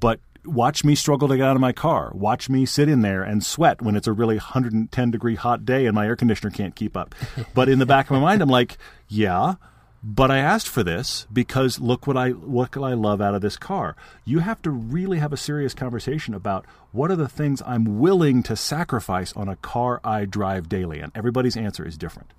But 0.00 0.20
watch 0.44 0.84
me 0.84 0.94
struggle 0.94 1.28
to 1.28 1.36
get 1.36 1.46
out 1.46 1.56
of 1.56 1.60
my 1.60 1.72
car. 1.72 2.12
Watch 2.14 2.48
me 2.48 2.66
sit 2.66 2.88
in 2.88 3.02
there 3.02 3.22
and 3.22 3.44
sweat 3.44 3.82
when 3.82 3.96
it's 3.96 4.06
a 4.06 4.12
really 4.12 4.36
110 4.36 5.10
degree 5.10 5.34
hot 5.34 5.64
day 5.64 5.86
and 5.86 5.94
my 5.94 6.06
air 6.06 6.16
conditioner 6.16 6.50
can't 6.50 6.74
keep 6.74 6.96
up. 6.96 7.14
but 7.54 7.68
in 7.68 7.78
the 7.78 7.86
back 7.86 8.06
of 8.06 8.12
my 8.12 8.20
mind, 8.20 8.42
I'm 8.42 8.48
like, 8.48 8.78
yeah, 9.08 9.54
but 10.02 10.30
I 10.30 10.38
asked 10.38 10.68
for 10.68 10.82
this 10.82 11.26
because 11.32 11.80
look 11.80 12.06
what 12.06 12.16
I 12.16 12.30
what 12.30 12.76
I 12.76 12.94
love 12.94 13.20
out 13.20 13.34
of 13.34 13.40
this 13.42 13.56
car. 13.56 13.96
You 14.24 14.40
have 14.40 14.62
to 14.62 14.70
really 14.70 15.18
have 15.18 15.32
a 15.32 15.36
serious 15.36 15.74
conversation 15.74 16.34
about 16.34 16.64
what 16.92 17.10
are 17.10 17.16
the 17.16 17.28
things 17.28 17.62
I'm 17.66 17.98
willing 17.98 18.42
to 18.44 18.56
sacrifice 18.56 19.32
on 19.34 19.48
a 19.48 19.56
car 19.56 20.00
I 20.04 20.24
drive 20.24 20.68
daily, 20.68 21.00
and 21.00 21.12
everybody's 21.14 21.56
answer 21.56 21.86
is 21.86 21.96
different. 21.96 22.30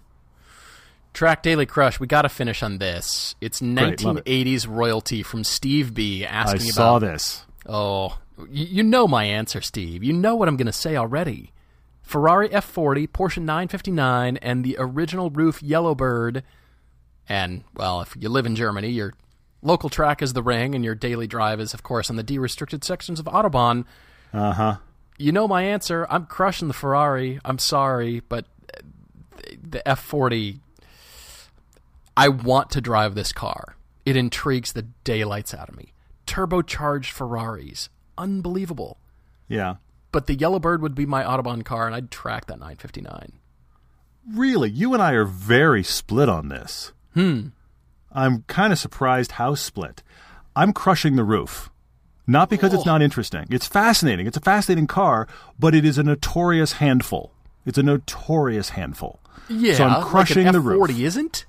Track 1.14 1.42
Daily 1.42 1.66
Crush, 1.66 2.00
we 2.00 2.06
got 2.06 2.22
to 2.24 2.30
finish 2.30 2.62
on 2.62 2.78
this. 2.78 3.36
It's 3.42 3.60
Great, 3.60 3.94
it. 3.94 4.00
1980s 4.00 4.68
royalty 4.68 5.24
from 5.24 5.44
Steve 5.44 5.94
B 5.94 6.24
asking 6.24 6.72
saw 6.72 6.98
about 6.98 7.08
this. 7.08 7.44
Oh, 7.66 8.20
you, 8.50 8.66
you 8.66 8.84
know 8.84 9.08
my 9.08 9.24
answer, 9.24 9.62
Steve. 9.62 10.04
You 10.04 10.14
know 10.14 10.36
what 10.36 10.48
I'm 10.48 10.58
going 10.58 10.68
to 10.68 10.72
say 10.74 10.96
already. 10.96 11.54
Ferrari 12.04 12.50
F40, 12.50 13.08
Porsche 13.10 13.42
959, 13.42 14.38
and 14.38 14.64
the 14.64 14.78
original 14.80 15.30
RUF 15.30 15.62
Yellowbird. 15.64 16.44
And, 17.30 17.64
well, 17.74 18.02
if 18.02 18.16
you 18.18 18.30
live 18.30 18.46
in 18.46 18.56
Germany, 18.56 18.90
your 18.90 19.14
local 19.62 19.90
track 19.90 20.22
is 20.22 20.34
the 20.34 20.44
Ring, 20.44 20.76
and 20.76 20.84
your 20.84 20.96
daily 20.96 21.28
drive 21.28 21.60
is, 21.60 21.74
of 21.74 21.84
course, 21.84 22.10
on 22.10 22.16
the 22.16 22.24
de 22.24 22.40
restricted 22.40 22.84
sections 22.84 23.20
of 23.20 23.26
Autobahn. 23.26 23.86
Uh 24.34 24.54
huh. 24.54 24.76
You 25.18 25.32
know 25.32 25.48
my 25.48 25.64
answer. 25.64 26.06
I'm 26.10 26.26
crushing 26.26 26.68
the 26.68 26.74
Ferrari. 26.74 27.40
I'm 27.44 27.58
sorry, 27.58 28.22
but 28.22 28.46
the 29.62 29.82
F40. 29.86 30.60
I 32.16 32.30
want 32.30 32.72
to 32.72 32.82
drive 32.82 33.16
this 33.16 33.32
car. 33.32 33.76
It 34.06 34.16
intrigues 34.16 34.74
the 34.74 34.84
daylights 35.04 35.54
out 35.54 35.70
of 35.70 35.78
me. 35.78 35.94
Turbocharged 36.26 37.12
Ferraris. 37.12 37.90
Unbelievable. 38.18 38.98
Yeah. 39.48 39.76
But 40.12 40.28
the 40.28 40.36
Yellowbird 40.36 40.82
would 40.82 40.96
be 40.96 41.06
my 41.06 41.24
Autobahn 41.24 41.64
car, 41.64 41.86
and 41.86 41.96
I'd 41.96 42.10
track 42.10 42.46
that 42.48 42.60
959. 42.60 43.34
Really, 44.34 44.70
you 44.70 44.94
and 44.94 45.02
I 45.02 45.12
are 45.14 45.26
very 45.26 45.84
split 45.84 46.30
on 46.30 46.50
this. 46.50 46.92
Hmm. 47.18 47.48
I'm 48.12 48.44
kind 48.44 48.72
of 48.72 48.78
surprised 48.80 49.34
how 49.34 49.56
split. 49.56 50.04
I'm 50.56 50.72
crushing 50.72 51.16
the 51.16 51.24
RUF. 51.24 51.70
Not 52.28 52.50
because 52.50 52.74
it's 52.74 52.86
not 52.86 53.02
interesting. 53.02 53.46
It's 53.50 53.66
fascinating. 53.68 54.28
It's 54.28 54.38
a 54.38 54.42
fascinating 54.42 54.86
car, 54.86 55.28
but 55.58 55.74
it 55.74 55.84
is 55.86 55.98
a 55.98 56.04
notorious 56.04 56.74
handful. 56.74 57.32
It's 57.66 57.78
a 57.78 57.84
notorious 57.84 58.70
handful. 58.70 59.20
Yeah, 59.50 59.76
So 59.76 59.86
I'm 59.86 60.04
crushing 60.04 60.44
like 60.46 60.54
the 60.54 60.60
an 60.60 60.66
RUF. 60.66 60.90
F40 60.90 61.00
isn't? 61.06 61.46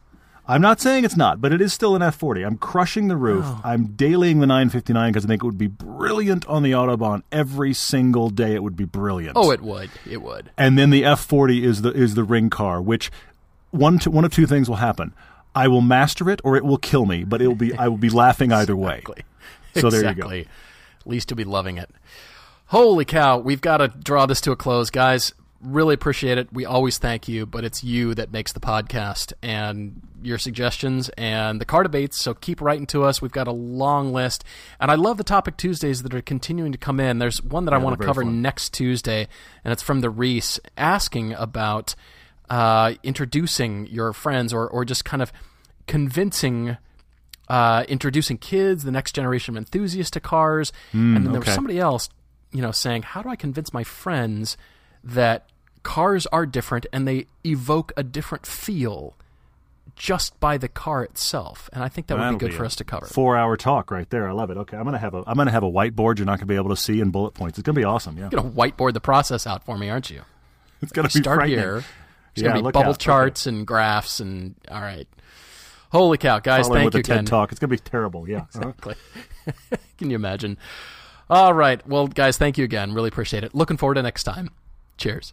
I'm 0.47 0.63
not 0.63 0.81
saying 0.81 1.05
it's 1.05 1.17
not, 1.17 1.41
but 1.43 1.53
it 1.53 1.61
is 1.61 1.75
still 1.75 1.95
an 1.97 2.01
F40. 2.01 2.47
I'm 2.47 2.57
crushing 2.57 3.09
the 3.09 3.17
RUF. 3.17 3.45
Oh. 3.45 3.61
I'm 3.65 3.89
dailying 3.89 4.41
the 4.41 4.47
959 4.47 5.13
because 5.13 5.25
I 5.25 5.29
think 5.29 5.43
it 5.43 5.47
would 5.47 5.59
be 5.59 5.67
brilliant 5.67 6.47
on 6.47 6.63
the 6.63 6.71
Autobahn 6.73 7.23
every 7.31 7.75
single 7.75 8.31
day. 8.31 8.55
It 8.55 8.63
would 8.63 8.77
be 8.77 8.85
brilliant. 8.87 9.37
Oh, 9.37 9.51
it 9.51 9.61
would. 9.61 9.91
It 10.09 10.23
would. 10.23 10.51
and 10.57 10.79
then 10.79 10.89
the 10.91 11.03
F40 11.03 11.63
is 11.63 11.83
the 11.83 11.93
is 11.93 12.15
the 12.15 12.25
ring 12.25 12.49
car, 12.49 12.81
which 12.81 13.11
one 13.73 13.99
to, 13.99 14.11
one 14.11 14.25
of 14.25 14.33
two 14.33 14.47
things 14.47 14.69
will 14.69 14.77
happen. 14.77 15.13
I 15.59 15.67
will 15.67 15.81
master 15.81 16.31
it, 16.31 16.41
or 16.45 16.57
it 16.57 16.65
will 16.65 16.79
kill 16.79 17.05
me. 17.05 17.25
But 17.25 17.43
it 17.43 17.49
will 17.49 17.57
be 17.57 17.75
I 17.75 17.89
will 17.89 17.97
be 17.97 18.11
laughing 18.11 18.53
either 18.53 18.77
way. 18.77 18.99
Exactly. 18.99 19.25
So 19.81 19.91
there 19.91 20.09
you 20.09 20.15
go. 20.15 20.31
At 20.31 21.07
least 21.07 21.31
you'll 21.31 21.37
be 21.37 21.45
loving 21.45 21.79
it. 21.79 21.91
Holy 22.67 23.05
cow, 23.05 23.39
we've 23.39 23.61
got 23.61 23.79
to 23.79 23.89
draw 23.89 24.27
this 24.27 24.41
to 24.43 24.53
a 24.53 24.57
close, 24.57 24.91
guys. 24.91 25.33
Really 25.61 25.95
appreciate 25.95 26.39
it. 26.39 26.53
We 26.53 26.65
always 26.65 26.99
thank 26.99 27.27
you, 27.27 27.45
but 27.47 27.65
it's 27.65 27.83
you 27.83 28.15
that 28.15 28.31
makes 28.31 28.53
the 28.53 28.61
podcast 28.61 29.33
and 29.43 30.01
your 30.23 30.39
suggestions 30.39 31.09
and 31.17 31.61
the 31.61 31.65
car 31.65 31.83
debates. 31.83 32.21
So 32.21 32.35
keep 32.35 32.61
writing 32.61 32.87
to 32.89 33.03
us. 33.05 33.21
We've 33.21 33.33
got 33.33 33.49
a 33.49 33.53
long 33.53 34.13
list. 34.13 34.45
And 34.79 34.91
I 34.91 34.95
love 34.95 35.17
the 35.17 35.25
topic 35.25 35.57
Tuesdays 35.57 36.03
that 36.03 36.15
are 36.15 36.23
continuing 36.23 36.71
to 36.71 36.79
come 36.79 37.01
in. 37.01 37.19
There's 37.19 37.43
one 37.43 37.65
that 37.65 37.75
I 37.75 37.79
want 37.79 37.99
to 37.99 38.07
cover 38.07 38.23
fun. 38.23 38.43
next 38.43 38.73
Tuesday, 38.73 39.27
and 39.65 39.73
it's 39.73 39.83
from 39.83 40.01
the 40.01 40.11
Reese 40.11 40.61
asking 40.77 41.33
about 41.33 41.97
uh, 42.51 42.95
introducing 43.03 43.87
your 43.87 44.13
friends 44.13 44.53
or, 44.53 44.69
or 44.69 44.85
just 44.85 45.05
kind 45.05 45.23
of 45.23 45.33
convincing 45.89 46.77
uh, 47.49 47.85
introducing 47.89 48.39
kids, 48.39 48.85
the 48.85 48.93
next 48.93 49.15
generation 49.15 49.57
of 49.57 49.59
enthusiasts 49.59 50.11
to 50.13 50.21
cars, 50.21 50.73
and 50.93 51.17
then 51.17 51.33
there 51.33 51.41
was 51.41 51.53
somebody 51.53 51.81
else, 51.81 52.09
you 52.53 52.63
know, 52.63 52.71
saying, 52.71 53.03
"How 53.03 53.23
do 53.23 53.29
I 53.31 53.37
convince 53.37 53.73
my 53.73 53.83
friends 53.83 54.57
that 55.03 55.49
cars 55.83 56.27
are 56.27 56.45
different 56.45 56.87
and 56.93 57.09
they 57.09 57.27
evoke 57.45 57.93
a 57.97 58.03
different 58.03 58.47
feel 58.47 59.17
just 59.97 60.39
by 60.41 60.59
the 60.59 60.69
car 60.69 61.03
itself?" 61.03 61.71
And 61.73 61.83
I 61.83 61.89
think 61.89 62.09
that 62.09 62.19
would 62.19 62.33
be 62.33 62.37
good 62.37 62.51
be 62.51 62.57
for 62.57 62.67
us 62.67 62.77
to 62.77 62.85
cover. 62.85 63.07
Four 63.07 63.37
hour 63.37 63.57
talk 63.57 63.91
right 63.91 64.09
there. 64.11 64.29
I 64.29 64.33
love 64.33 64.51
it. 64.51 64.59
Okay, 64.59 64.77
I'm 64.77 64.85
gonna 64.85 64.99
have 64.99 65.15
a 65.15 65.25
I'm 65.27 65.37
gonna 65.37 65.51
have 65.51 65.65
a 65.65 65.71
whiteboard 65.71 66.19
you're 66.19 66.27
not 66.27 66.39
gonna 66.39 66.47
be 66.47 66.57
able 66.57 66.71
to 66.71 66.77
see 66.77 67.01
in 67.01 67.11
bullet 67.11 67.33
points. 67.33 67.59
It's 67.59 67.65
gonna 67.65 67.77
be 67.77 67.85
awesome. 67.85 68.17
Yeah, 68.19 68.29
You're 68.31 68.43
gonna 68.43 68.55
whiteboard 68.55 68.93
the 68.93 69.01
process 69.01 69.47
out 69.47 69.65
for 69.65 69.79
me, 69.79 69.89
aren't 69.89 70.11
you? 70.11 70.21
it's 70.83 70.93
gonna 70.93 71.09
be 71.09 71.21
Start 71.21 71.49
here. 71.49 71.79
It's 72.35 72.43
yeah, 72.43 72.49
gonna 72.49 72.63
be 72.63 72.73
bubble 72.73 72.91
out. 72.91 72.99
charts 72.99 73.47
and 73.47 73.67
graphs 73.67 74.21
and 74.21 74.55
all 74.71 74.83
right. 74.83 75.09
Holy 75.91 76.19
cow, 76.19 76.39
guys! 76.39 76.67
Following 76.67 76.81
thank 76.83 76.87
with 76.87 76.95
you 76.95 77.01
a 77.01 77.03
TED 77.03 77.17
again. 77.17 77.25
talk. 77.25 77.51
It's 77.53 77.59
gonna 77.59 77.71
be 77.71 77.79
terrible. 77.79 78.29
Yeah. 78.29 78.39
Uh-huh. 78.55 78.69
Exactly. 78.69 78.95
Can 79.99 80.11
you 80.11 80.17
imagine? 80.17 80.59
All 81.31 81.55
right. 81.55 81.87
Well, 81.87 82.07
guys, 82.09 82.37
thank 82.39 82.59
you 82.59 82.65
again. 82.65 82.93
Really 82.93 83.09
appreciate 83.09 83.45
it. 83.45 83.55
Looking 83.55 83.77
forward 83.77 83.95
to 83.95 84.03
next 84.03 84.25
time. 84.25 84.51
Cheers. 84.99 85.33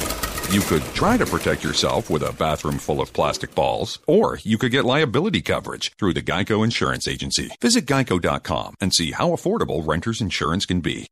You 0.51 0.59
could 0.59 0.83
try 0.93 1.15
to 1.15 1.25
protect 1.25 1.63
yourself 1.63 2.09
with 2.09 2.23
a 2.23 2.33
bathroom 2.33 2.77
full 2.77 2.99
of 2.99 3.13
plastic 3.13 3.55
balls, 3.55 3.99
or 4.05 4.37
you 4.43 4.57
could 4.57 4.73
get 4.73 4.83
liability 4.83 5.41
coverage 5.41 5.93
through 5.97 6.13
the 6.13 6.21
Geico 6.21 6.61
Insurance 6.61 7.07
Agency. 7.07 7.51
Visit 7.61 7.85
geico.com 7.85 8.75
and 8.81 8.93
see 8.93 9.11
how 9.11 9.29
affordable 9.29 9.87
renter's 9.87 10.19
insurance 10.19 10.65
can 10.65 10.81
be. 10.81 11.07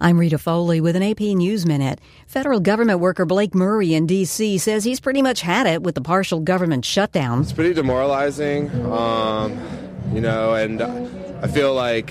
I'm 0.00 0.16
Rita 0.16 0.38
Foley 0.38 0.80
with 0.80 0.96
an 0.96 1.02
AP 1.02 1.20
News 1.20 1.66
Minute. 1.66 2.00
Federal 2.26 2.60
government 2.60 3.00
worker 3.00 3.26
Blake 3.26 3.54
Murray 3.54 3.92
in 3.92 4.06
D.C. 4.06 4.56
says 4.56 4.84
he's 4.84 5.00
pretty 5.00 5.20
much 5.20 5.42
had 5.42 5.66
it 5.66 5.82
with 5.82 5.94
the 5.94 6.00
partial 6.00 6.40
government 6.40 6.86
shutdown. 6.86 7.42
It's 7.42 7.52
pretty 7.52 7.74
demoralizing, 7.74 8.70
um, 8.90 9.60
you 10.14 10.22
know, 10.22 10.54
and 10.54 10.80
I 10.80 11.46
feel 11.48 11.74
like 11.74 12.10